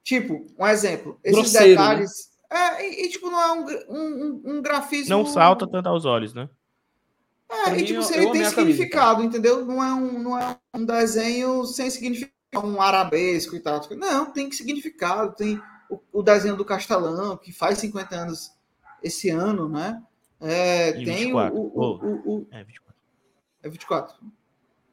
Tipo, 0.06 0.46
um 0.56 0.64
exemplo, 0.64 1.18
esses 1.24 1.36
Grosseiro, 1.36 1.80
né? 1.80 1.88
detalhes. 1.88 2.30
Né? 2.48 2.58
É, 2.58 2.88
e, 2.88 3.06
e, 3.06 3.08
tipo, 3.08 3.28
não 3.28 3.42
é 3.42 3.52
um, 3.52 3.66
um, 3.90 4.42
um 4.44 4.62
grafismo. 4.62 5.10
Não 5.10 5.26
salta 5.26 5.66
tanto 5.66 5.88
aos 5.88 6.04
olhos, 6.04 6.32
né? 6.32 6.48
É, 7.50 7.64
pra 7.64 7.76
e 7.76 7.82
tipo, 7.82 7.98
mim, 7.98 8.14
ele 8.14 8.30
tem 8.30 8.44
significado, 8.44 9.16
camisa, 9.16 9.26
entendeu? 9.26 9.66
Não 9.66 9.82
é, 9.82 9.92
um, 9.92 10.22
não 10.22 10.38
é 10.38 10.56
um 10.72 10.84
desenho 10.84 11.64
sem 11.64 11.90
significado, 11.90 12.32
um 12.68 12.80
arabesco 12.80 13.56
e 13.56 13.60
tal. 13.60 13.80
Não, 13.96 14.26
tem 14.26 14.48
significado. 14.52 15.34
Tem 15.34 15.60
o, 15.90 16.00
o 16.12 16.22
desenho 16.22 16.56
do 16.56 16.64
Castelão, 16.64 17.36
que 17.36 17.52
faz 17.52 17.78
50 17.78 18.14
anos 18.14 18.52
esse 19.02 19.30
ano, 19.30 19.68
né? 19.68 20.02
É, 20.40 20.92
tem 20.92 21.04
24. 21.04 21.58
o. 21.58 21.60
o, 21.60 21.94
o, 21.94 22.38
o, 22.38 22.46
É 22.50 22.62
24. 22.64 23.02
É 23.62 23.68
24. 23.68 24.16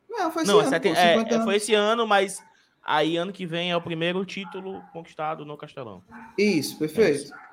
Não, 0.09 0.31
foi 0.31 0.43
esse 0.43 0.51
não, 0.51 0.59
ano. 0.59 0.75
É, 0.75 1.35
é, 1.35 1.43
foi 1.43 1.55
esse 1.55 1.73
ano, 1.73 2.07
mas 2.07 2.41
aí 2.83 3.17
ano 3.17 3.33
que 3.33 3.45
vem 3.45 3.71
é 3.71 3.75
o 3.75 3.81
primeiro 3.81 4.23
título 4.25 4.81
conquistado 4.93 5.45
no 5.45 5.57
Castelão. 5.57 6.03
Isso, 6.37 6.77
perfeito. 6.77 7.33
É 7.33 7.43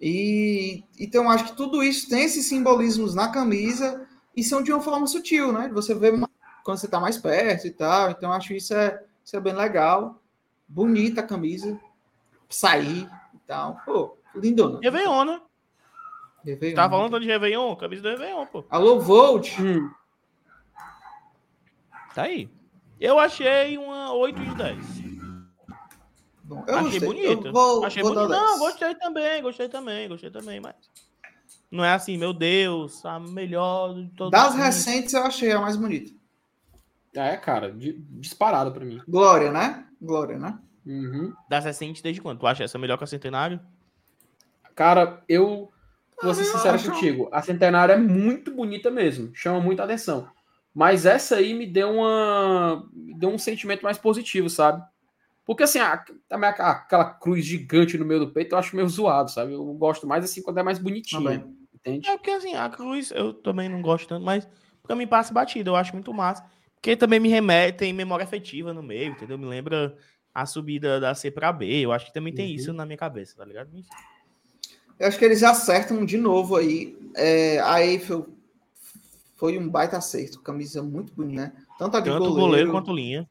e 0.00 0.82
então 0.98 1.28
acho 1.28 1.44
que 1.44 1.56
tudo 1.56 1.82
isso 1.82 2.08
tem 2.08 2.24
esses 2.24 2.46
simbolismos 2.46 3.14
na 3.14 3.28
camisa 3.28 4.06
e 4.34 4.42
são 4.42 4.62
de 4.62 4.72
uma 4.72 4.80
forma 4.80 5.06
sutil, 5.06 5.52
né? 5.52 5.70
Você 5.74 5.94
vê 5.94 6.10
quando 6.64 6.78
você 6.78 6.86
está 6.86 6.98
mais 6.98 7.18
perto 7.18 7.66
e 7.66 7.70
tal. 7.70 8.10
Então 8.10 8.32
acho 8.32 8.54
isso 8.54 8.72
é, 8.74 9.02
isso 9.24 9.36
é 9.36 9.40
bem 9.40 9.54
legal. 9.54 10.22
Bonita 10.66 11.20
a 11.20 11.26
camisa. 11.26 11.78
Sair 12.50 13.08
e 13.34 13.38
tal. 13.46 13.80
Pô, 13.84 14.18
lindona. 14.34 14.80
Réveillon, 14.82 15.24
né? 15.24 15.40
Réveillon. 16.44 16.76
Tá 16.76 16.90
falando 16.90 17.20
de 17.20 17.26
Réveillon? 17.26 17.76
Camisa 17.76 18.02
do 18.02 18.08
Réveillon, 18.08 18.46
pô. 18.46 18.64
Alô, 18.68 19.00
Volt. 19.00 19.58
Hum. 19.58 19.90
Tá 22.14 22.24
aí. 22.24 22.50
Eu 23.00 23.18
achei 23.18 23.78
uma 23.78 24.12
8 24.12 24.38
de 24.38 24.54
10. 24.56 25.00
Bom, 26.42 26.64
eu 26.66 26.78
achei 26.78 27.00
bonito. 27.00 27.52
Vou, 27.52 27.84
achei 27.84 28.02
vou 28.02 28.12
bonito. 28.12 28.30
Não, 28.30 28.58
gostei 28.58 28.94
também, 28.96 29.42
gostei 29.42 29.68
também, 29.68 30.08
gostei 30.08 30.30
também, 30.30 30.60
mas. 30.60 30.74
Não 31.70 31.84
é 31.84 31.92
assim, 31.92 32.18
meu 32.18 32.32
Deus, 32.32 33.06
a 33.06 33.20
melhor 33.20 33.94
de 33.94 34.08
todas. 34.10 34.32
Das 34.32 34.56
recentes 34.56 35.14
eu 35.14 35.22
achei 35.22 35.52
a 35.52 35.60
mais 35.60 35.76
bonita. 35.76 36.12
É, 37.14 37.36
cara, 37.36 37.72
disparado 37.72 38.72
para 38.72 38.84
mim. 38.84 39.00
Glória, 39.08 39.52
né? 39.52 39.86
Glória, 40.02 40.38
né? 40.38 40.58
Uhum. 40.90 41.32
Das 41.48 41.64
recentes 41.64 42.02
desde 42.02 42.20
quando? 42.20 42.40
Tu 42.40 42.46
acha 42.46 42.64
essa 42.64 42.78
melhor 42.78 42.98
que 42.98 43.04
a 43.04 43.06
Centenário? 43.06 43.60
Cara, 44.74 45.22
eu 45.28 45.70
vou 46.20 46.34
ser 46.34 46.44
sincero 46.44 46.74
acho... 46.74 46.90
contigo. 46.90 47.28
A 47.30 47.40
Centenário 47.40 47.92
é 47.92 47.96
muito 47.96 48.52
bonita 48.52 48.90
mesmo. 48.90 49.30
Chama 49.32 49.60
muita 49.60 49.84
atenção. 49.84 50.28
Mas 50.74 51.06
essa 51.06 51.36
aí 51.36 51.54
me 51.54 51.66
deu 51.66 51.90
uma. 51.90 52.88
Me 52.92 53.14
deu 53.14 53.30
um 53.30 53.38
sentimento 53.38 53.82
mais 53.82 53.98
positivo, 53.98 54.50
sabe? 54.50 54.82
Porque 55.46 55.62
assim, 55.62 55.78
a, 55.78 56.04
aquela 56.30 57.04
cruz 57.04 57.44
gigante 57.44 57.98
no 57.98 58.04
meio 58.04 58.20
do 58.20 58.32
peito 58.32 58.54
eu 58.54 58.58
acho 58.58 58.74
meio 58.74 58.88
zoado, 58.88 59.30
sabe? 59.30 59.52
Eu 59.52 59.64
gosto 59.74 60.06
mais 60.06 60.24
assim 60.24 60.42
quando 60.42 60.58
é 60.58 60.62
mais 60.62 60.78
bonitinho. 60.78 61.22
Também. 61.22 61.56
Entende? 61.74 62.08
É 62.08 62.16
porque 62.16 62.30
assim, 62.30 62.54
a 62.54 62.68
cruz 62.68 63.10
eu 63.12 63.32
também 63.32 63.68
não 63.68 63.80
gosto 63.80 64.08
tanto, 64.08 64.24
mas 64.24 64.48
pra 64.82 64.96
mim 64.96 65.06
passa 65.06 65.32
batida, 65.32 65.70
eu 65.70 65.76
acho 65.76 65.92
muito 65.92 66.12
massa. 66.12 66.44
Porque 66.74 66.96
também 66.96 67.20
me 67.20 67.28
remete, 67.28 67.78
tem 67.78 67.92
memória 67.92 68.24
afetiva 68.24 68.72
no 68.72 68.82
meio, 68.82 69.12
entendeu? 69.12 69.36
Me 69.36 69.46
lembra 69.46 69.96
a 70.34 70.46
subida 70.46 71.00
da 71.00 71.14
C 71.14 71.30
para 71.30 71.52
B. 71.52 71.66
Eu 71.66 71.92
acho 71.92 72.06
que 72.06 72.12
também 72.12 72.32
tem 72.32 72.48
uhum. 72.48 72.54
isso 72.54 72.72
na 72.72 72.86
minha 72.86 72.98
cabeça, 72.98 73.36
tá 73.36 73.44
ligado? 73.44 73.70
Eu 74.98 75.08
acho 75.08 75.18
que 75.18 75.24
eles 75.24 75.42
acertam 75.42 76.04
de 76.04 76.16
novo 76.16 76.56
aí. 76.56 76.96
É, 77.16 77.58
a 77.60 77.84
Eiffel 77.84 78.28
foi 79.36 79.58
um 79.58 79.68
baita 79.68 79.96
acerto. 79.96 80.40
Camisa 80.40 80.82
muito 80.82 81.12
bonita, 81.14 81.42
né? 81.42 81.52
Tanto 81.78 81.96
a 81.96 82.00
de 82.00 82.10
Tanto 82.10 82.18
goleiro, 82.18 82.40
goleiro 82.40 82.70
quanto 82.70 82.92
linha. 82.92 83.28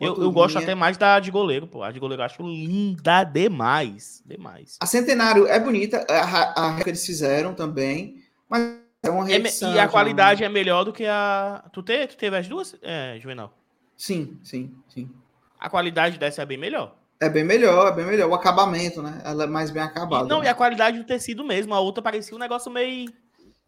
Eu, 0.00 0.14
eu 0.16 0.30
gosto 0.30 0.58
até 0.58 0.74
mais 0.74 0.96
da 0.96 1.18
de 1.20 1.30
goleiro, 1.30 1.66
pô. 1.66 1.82
A 1.82 1.90
de 1.90 1.98
goleiro 1.98 2.20
eu 2.20 2.26
acho 2.26 2.42
linda 2.42 3.24
demais. 3.24 4.22
Demais. 4.26 4.76
A 4.80 4.86
Centenário 4.86 5.46
é 5.46 5.58
bonita, 5.58 6.06
a, 6.08 6.76
a 6.76 6.82
que 6.82 6.90
eles 6.90 7.04
fizeram 7.04 7.54
também, 7.54 8.22
mas 8.48 8.78
é 9.02 9.10
uma 9.10 9.24
reedição. 9.24 9.72
É, 9.72 9.76
e 9.76 9.78
a 9.78 9.88
qualidade 9.88 10.44
é 10.44 10.48
melhor 10.48 10.84
do 10.84 10.92
que 10.92 11.06
a. 11.06 11.64
Tu, 11.72 11.82
te, 11.82 12.06
tu 12.08 12.16
teve 12.16 12.36
as 12.36 12.46
duas, 12.46 12.76
é, 12.82 13.18
Juvenal? 13.20 13.56
Sim, 13.96 14.38
sim, 14.42 14.74
sim. 14.88 15.10
A 15.58 15.70
qualidade 15.70 16.18
dessa 16.18 16.42
é 16.42 16.46
bem 16.46 16.58
melhor. 16.58 16.94
É 17.18 17.28
bem 17.28 17.44
melhor, 17.44 17.88
é 17.88 17.96
bem 17.96 18.04
melhor. 18.04 18.28
O 18.28 18.34
acabamento, 18.34 19.02
né? 19.02 19.22
Ela 19.24 19.44
é 19.44 19.46
mais 19.46 19.70
bem 19.70 19.82
acabada. 19.82 20.26
E, 20.26 20.28
não, 20.28 20.40
né? 20.40 20.46
e 20.46 20.48
a 20.48 20.54
qualidade 20.54 20.98
do 20.98 21.04
tecido 21.04 21.44
mesmo. 21.44 21.74
A 21.74 21.80
outra 21.80 22.02
parecia 22.02 22.36
um 22.36 22.40
negócio 22.40 22.70
meio. 22.70 23.10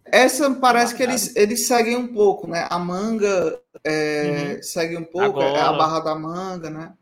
Essa 0.05 0.51
parece 0.55 0.95
que 0.95 1.03
eles, 1.03 1.35
eles 1.37 1.67
seguem 1.67 1.97
um 1.97 2.13
pouco, 2.13 2.47
né? 2.47 2.67
A 2.71 2.79
manga 2.79 3.61
é, 3.85 4.55
uhum. 4.57 4.63
segue 4.63 4.97
um 4.97 5.05
pouco, 5.05 5.41
é 5.41 5.61
a 5.61 5.73
barra 5.73 6.01
da 6.01 6.15
manga, 6.15 6.71
né? 6.71 6.93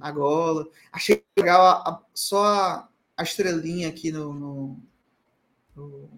A 0.00 0.10
gola. 0.10 0.66
Achei 0.92 1.22
legal 1.36 1.62
a, 1.62 1.72
a, 1.90 2.00
só 2.14 2.44
a, 2.44 2.88
a, 3.16 3.22
estrelinha 3.22 3.88
aqui 3.88 4.10
no, 4.10 4.32
no, 4.32 4.78
no, 5.74 6.10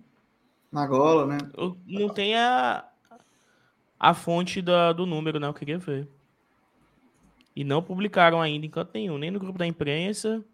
na 0.70 0.86
gola, 0.86 1.26
né? 1.26 1.38
Não 1.86 2.08
tem 2.08 2.36
a, 2.36 2.84
a 3.98 4.14
fonte 4.14 4.62
da, 4.62 4.92
do 4.92 5.06
número, 5.06 5.38
né? 5.38 5.46
Eu 5.46 5.54
queria 5.54 5.78
ver. 5.78 6.08
E 7.58 7.64
não 7.64 7.82
publicaram 7.82 8.40
ainda 8.40 8.64
em 8.64 8.70
canto 8.70 8.92
nenhum, 8.94 9.18
nem 9.18 9.32
no 9.32 9.40
grupo 9.40 9.58
da 9.58 9.66
imprensa. 9.66 10.44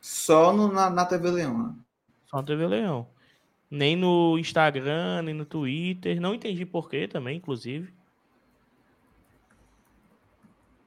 Só 0.00 0.52
no, 0.52 0.70
na, 0.70 0.88
na 0.88 1.04
TV 1.04 1.32
Leão, 1.32 1.58
né? 1.58 1.74
Só 2.26 2.36
na 2.36 2.44
TV 2.44 2.64
Leão. 2.64 3.08
Nem 3.68 3.96
no 3.96 4.38
Instagram, 4.38 5.22
nem 5.22 5.34
no 5.34 5.44
Twitter. 5.44 6.20
Não 6.20 6.36
entendi 6.36 6.64
porquê 6.64 7.08
também, 7.08 7.38
inclusive. 7.38 7.92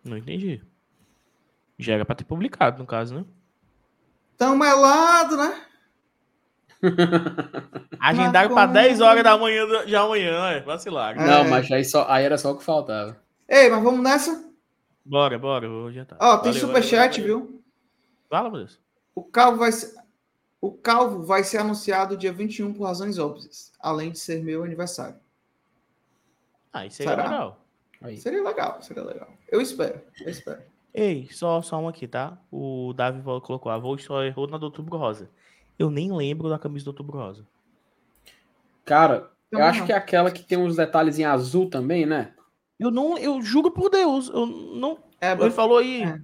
Não 0.06 0.16
entendi. 0.16 0.64
Já 1.78 1.96
era 1.96 2.06
pra 2.06 2.16
ter 2.16 2.24
publicado, 2.24 2.80
no 2.80 2.86
caso, 2.86 3.14
né? 3.14 3.26
Tão 4.38 4.58
melado, 4.58 5.36
né? 5.36 5.66
Agendaram 8.00 8.56
para 8.56 8.72
10 8.72 9.02
horas 9.02 9.22
da 9.22 9.38
manhã 9.38 9.68
de 9.86 9.98
amanhã, 9.98 10.48
é 10.48 10.62
vacilar. 10.62 11.18
Não, 11.18 11.44
mas 11.50 11.70
aí, 11.70 11.84
só, 11.84 12.10
aí 12.10 12.24
era 12.24 12.38
só 12.38 12.52
o 12.52 12.58
que 12.58 12.64
faltava. 12.64 13.22
Ei, 13.50 13.70
mas 13.70 13.84
vamos 13.84 14.02
nessa? 14.02 14.51
Bora, 15.12 15.38
bora, 15.38 15.68
vou 15.68 15.88
adiantar. 15.88 16.18
Ó, 16.22 16.38
tem 16.38 16.54
superchat, 16.54 17.20
viu? 17.20 17.62
Fala, 18.30 18.50
meu 18.50 18.60
Deus. 18.60 18.80
O 19.14 19.22
Calvo 19.22 19.58
vai 19.58 19.70
ser... 19.74 19.94
O 20.62 20.72
Calvo 20.72 21.24
vai 21.24 21.44
ser 21.44 21.58
anunciado 21.58 22.16
dia 22.16 22.32
21 22.32 22.74
por 22.74 22.86
razões 22.86 23.20
óbvias, 23.20 23.74
além 23.82 24.12
de 24.12 24.20
ser 24.20 24.42
meu 24.42 24.64
aniversário. 24.64 25.20
Ah, 26.72 26.86
isso 26.86 26.96
seria 26.96 27.18
legal. 27.18 27.62
Aí. 28.02 28.16
Seria 28.16 28.42
legal, 28.42 28.82
seria 28.82 29.04
legal. 29.04 29.28
Eu 29.50 29.60
espero, 29.60 30.02
eu 30.22 30.30
espero. 30.30 30.62
Ei, 30.94 31.28
só, 31.30 31.62
só 31.62 31.78
um 31.78 31.90
aqui, 31.90 32.08
tá? 32.08 32.38
O 32.50 32.94
Davi 32.94 33.22
colocou, 33.22 33.70
a 33.70 33.78
Vou 33.78 33.98
só 33.98 34.24
errou 34.24 34.48
na 34.48 34.58
do 34.58 34.68
Outubro 34.68 34.98
Rosa. 34.98 35.30
Eu 35.78 35.92
nem 35.92 36.10
lembro 36.10 36.48
da 36.48 36.58
camisa 36.58 36.86
do 36.86 36.92
Outubro 36.92 37.18
Rosa. 37.18 37.46
Cara, 38.86 39.30
eu 39.52 39.62
acho 39.62 39.86
que 39.86 39.92
é 39.92 39.96
aquela 39.96 40.32
que 40.32 40.42
tem 40.42 40.58
uns 40.58 40.78
detalhes 40.78 41.20
em 41.20 41.26
azul 41.26 41.70
também, 41.70 42.06
né? 42.06 42.34
Eu 42.82 42.90
não, 42.90 43.16
eu 43.16 43.40
juro 43.44 43.70
por 43.70 43.92
Deus, 43.92 44.28
eu 44.30 44.48
não. 44.48 44.98
É, 45.22 45.34
ele 45.34 45.52
falou 45.52 45.78
aí. 45.78 46.02
É. 46.02 46.20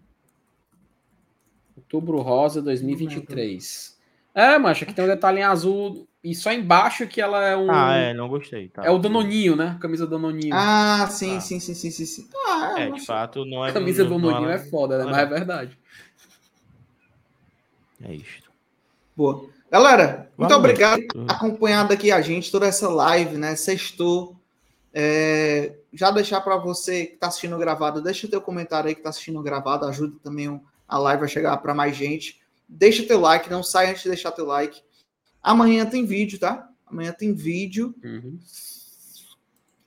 Outubro 1.76 2.20
Rosa 2.20 2.64
2023. 2.64 3.96
É, 4.34 4.58
mas 4.58 4.82
aqui 4.82 4.92
tem 4.92 5.06
um 5.06 5.08
detalhe 5.08 5.42
em 5.42 5.44
azul 5.44 6.08
e 6.24 6.34
só 6.34 6.52
embaixo 6.52 7.06
que 7.06 7.22
ela 7.22 7.46
é 7.46 7.56
um. 7.56 7.70
Ah, 7.70 7.94
é, 7.94 8.14
não 8.16 8.28
gostei. 8.28 8.70
Tá. 8.70 8.84
É 8.84 8.90
o 8.90 8.98
Danoninho, 8.98 9.56
né? 9.56 9.78
Camisa 9.80 10.08
Danoninho. 10.08 10.52
Ah, 10.52 11.08
sim, 11.12 11.38
ah. 11.38 11.42
sim, 11.42 11.60
sim, 11.60 11.76
sim, 11.76 11.92
sim, 11.92 12.06
sim. 12.06 12.28
Ah, 12.48 12.74
é, 12.80 12.90
de 12.90 13.06
fato, 13.06 13.46
não 13.46 13.64
é. 13.64 13.70
A 13.70 13.74
camisa 13.74 14.04
do 14.04 14.20
Danoninho 14.20 14.50
é 14.50 14.58
foda, 14.58 14.98
né? 14.98 15.06
Mas 15.06 15.18
é 15.18 15.26
verdade. 15.28 15.78
É 18.04 18.16
isto. 18.16 18.50
Boa. 19.16 19.48
Galera, 19.72 20.32
muito 20.36 20.56
obrigado 20.56 21.06
por 21.08 21.24
acompanhando 21.30 21.92
aqui 21.92 22.12
a 22.12 22.20
gente, 22.20 22.52
toda 22.52 22.66
essa 22.66 22.90
live, 22.90 23.38
né? 23.38 23.56
Sextou. 23.56 24.37
É, 24.94 25.76
já 25.94 26.10
deixar 26.12 26.42
para 26.42 26.58
você 26.58 27.06
que 27.06 27.14
está 27.16 27.28
assistindo 27.28 27.58
gravado, 27.58 28.02
deixa 28.02 28.26
o 28.26 28.30
teu 28.30 28.42
comentário 28.42 28.88
aí 28.88 28.96
que 28.96 29.02
está 29.02 29.10
assistindo 29.10 29.42
gravado, 29.44 29.86
ajuda 29.86 30.18
também 30.24 30.62
a 30.88 30.98
live 30.98 31.24
a 31.24 31.28
chegar 31.28 31.58
para 31.58 31.74
mais 31.74 31.96
gente. 31.96 32.42
Deixa 32.68 33.06
teu 33.06 33.20
like, 33.20 33.50
não 33.50 33.64
sai 33.64 33.90
antes 33.90 34.04
de 34.04 34.10
deixar 34.10 34.32
teu 34.32 34.46
like. 34.46 34.82
Amanhã 35.42 35.86
tem 35.86 36.06
vídeo, 36.06 36.40
tá? 36.40 36.70
Amanhã 36.86 37.12
tem 37.12 37.34
vídeo. 37.34 37.94
Uhum. 38.04 38.40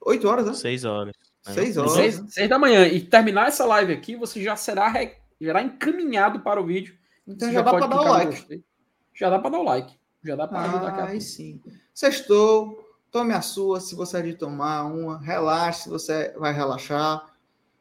8 0.01 0.29
horas, 0.29 0.47
né? 0.47 0.55
6 0.55 0.85
horas. 0.85 1.15
6 1.43 1.77
horas. 1.77 2.25
6, 2.29 2.49
da 2.49 2.59
manhã. 2.59 2.87
E 2.87 3.01
terminar 3.01 3.49
essa 3.49 3.65
live 3.65 3.93
aqui, 3.93 4.17
você 4.17 4.43
já 4.43 4.57
será, 4.57 4.89
re... 4.89 5.17
será 5.39 5.63
encaminhado 5.63 6.41
para 6.41 6.61
o 6.61 6.67
vídeo. 6.67 6.95
Então 7.27 7.49
já, 7.49 7.55
já 7.55 7.63
dá 7.63 7.71
para 7.71 7.87
dar 7.87 8.01
o 8.01 8.05
like. 8.05 8.65
Já 9.15 9.31
dá 9.31 9.39
para 9.39 9.51
dar 9.51 9.59
o 9.59 9.63
like. 9.63 9.95
Já 10.25 10.37
dá 10.37 10.49
para 10.49 10.63
ajudar 10.63 10.89
aqui. 10.89 11.13
Aí 11.13 11.21
sim. 11.21 11.61
Sextou. 11.95 12.90
Tome 13.11 13.35
a 13.35 13.43
sua, 13.43 13.81
se 13.81 13.95
você 13.95 14.19
é 14.19 14.23
de 14.23 14.35
tomar 14.35 14.85
uma, 14.85 15.19
relaxe, 15.19 15.85
se 15.85 15.89
você 15.89 16.33
vai 16.39 16.53
relaxar, 16.53 17.27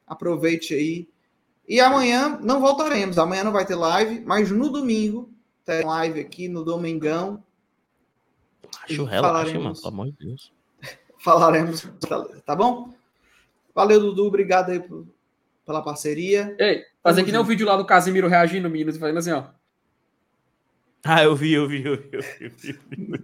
aproveite 0.07 0.73
aí. 0.73 1.07
E 1.67 1.79
amanhã 1.79 2.39
não 2.41 2.59
voltaremos, 2.59 3.19
amanhã 3.19 3.43
não 3.43 3.51
vai 3.51 3.65
ter 3.65 3.75
live, 3.75 4.21
mas 4.21 4.49
no 4.49 4.69
domingo 4.69 5.31
tem 5.63 5.85
live 5.85 6.19
aqui 6.19 6.47
no 6.47 6.65
Domingão. 6.65 7.43
Acho 8.83 9.03
relaxa, 9.03 9.59
mano, 9.59 9.75
pelo 9.75 9.87
amor 9.87 10.07
de 10.07 10.17
Deus. 10.25 10.51
falaremos, 11.23 11.87
tá 12.43 12.55
bom? 12.55 12.91
Valeu, 13.75 13.99
Dudu, 13.99 14.25
obrigado 14.25 14.71
aí 14.71 14.83
pela 15.63 15.83
parceria. 15.83 16.55
Ei, 16.59 16.83
fazer 17.03 17.23
que 17.23 17.31
nem 17.31 17.39
o 17.39 17.43
vídeo 17.43 17.67
lá 17.67 17.77
do 17.77 17.85
Casimiro 17.85 18.27
reagindo, 18.27 18.67
meninos, 18.67 18.95
e 18.95 18.99
fazendo 18.99 19.19
assim, 19.19 19.31
ó. 19.31 19.45
Ah, 21.03 21.23
eu 21.23 21.35
vi, 21.35 21.53
eu 21.53 21.67
vi, 21.67 21.85
eu 21.85 21.97
vi, 21.97 22.09
eu 22.11 22.21
vi. 22.21 22.37
Eu 22.41 22.51
vi. 22.89 23.19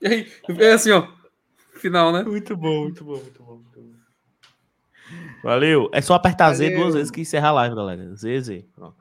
E 0.00 0.06
aí, 0.06 0.32
é 0.58 0.72
assim, 0.72 0.90
ó. 0.90 1.08
Final, 1.74 2.12
né? 2.12 2.22
Muito 2.22 2.56
bom, 2.56 2.82
muito 2.82 3.04
bom, 3.04 3.16
muito 3.16 3.42
bom. 3.42 3.56
Muito 3.56 3.80
bom. 3.80 3.88
Valeu. 5.42 5.88
É 5.92 6.00
só 6.00 6.14
apertar 6.14 6.52
Valeu. 6.52 6.58
Z 6.58 6.76
duas 6.76 6.94
vezes 6.94 7.10
que 7.10 7.20
encerra 7.20 7.48
a 7.48 7.52
live, 7.52 7.74
galera. 7.76 8.14
Z, 8.14 8.40
Z. 8.40 8.66
Pronto. 8.74 8.96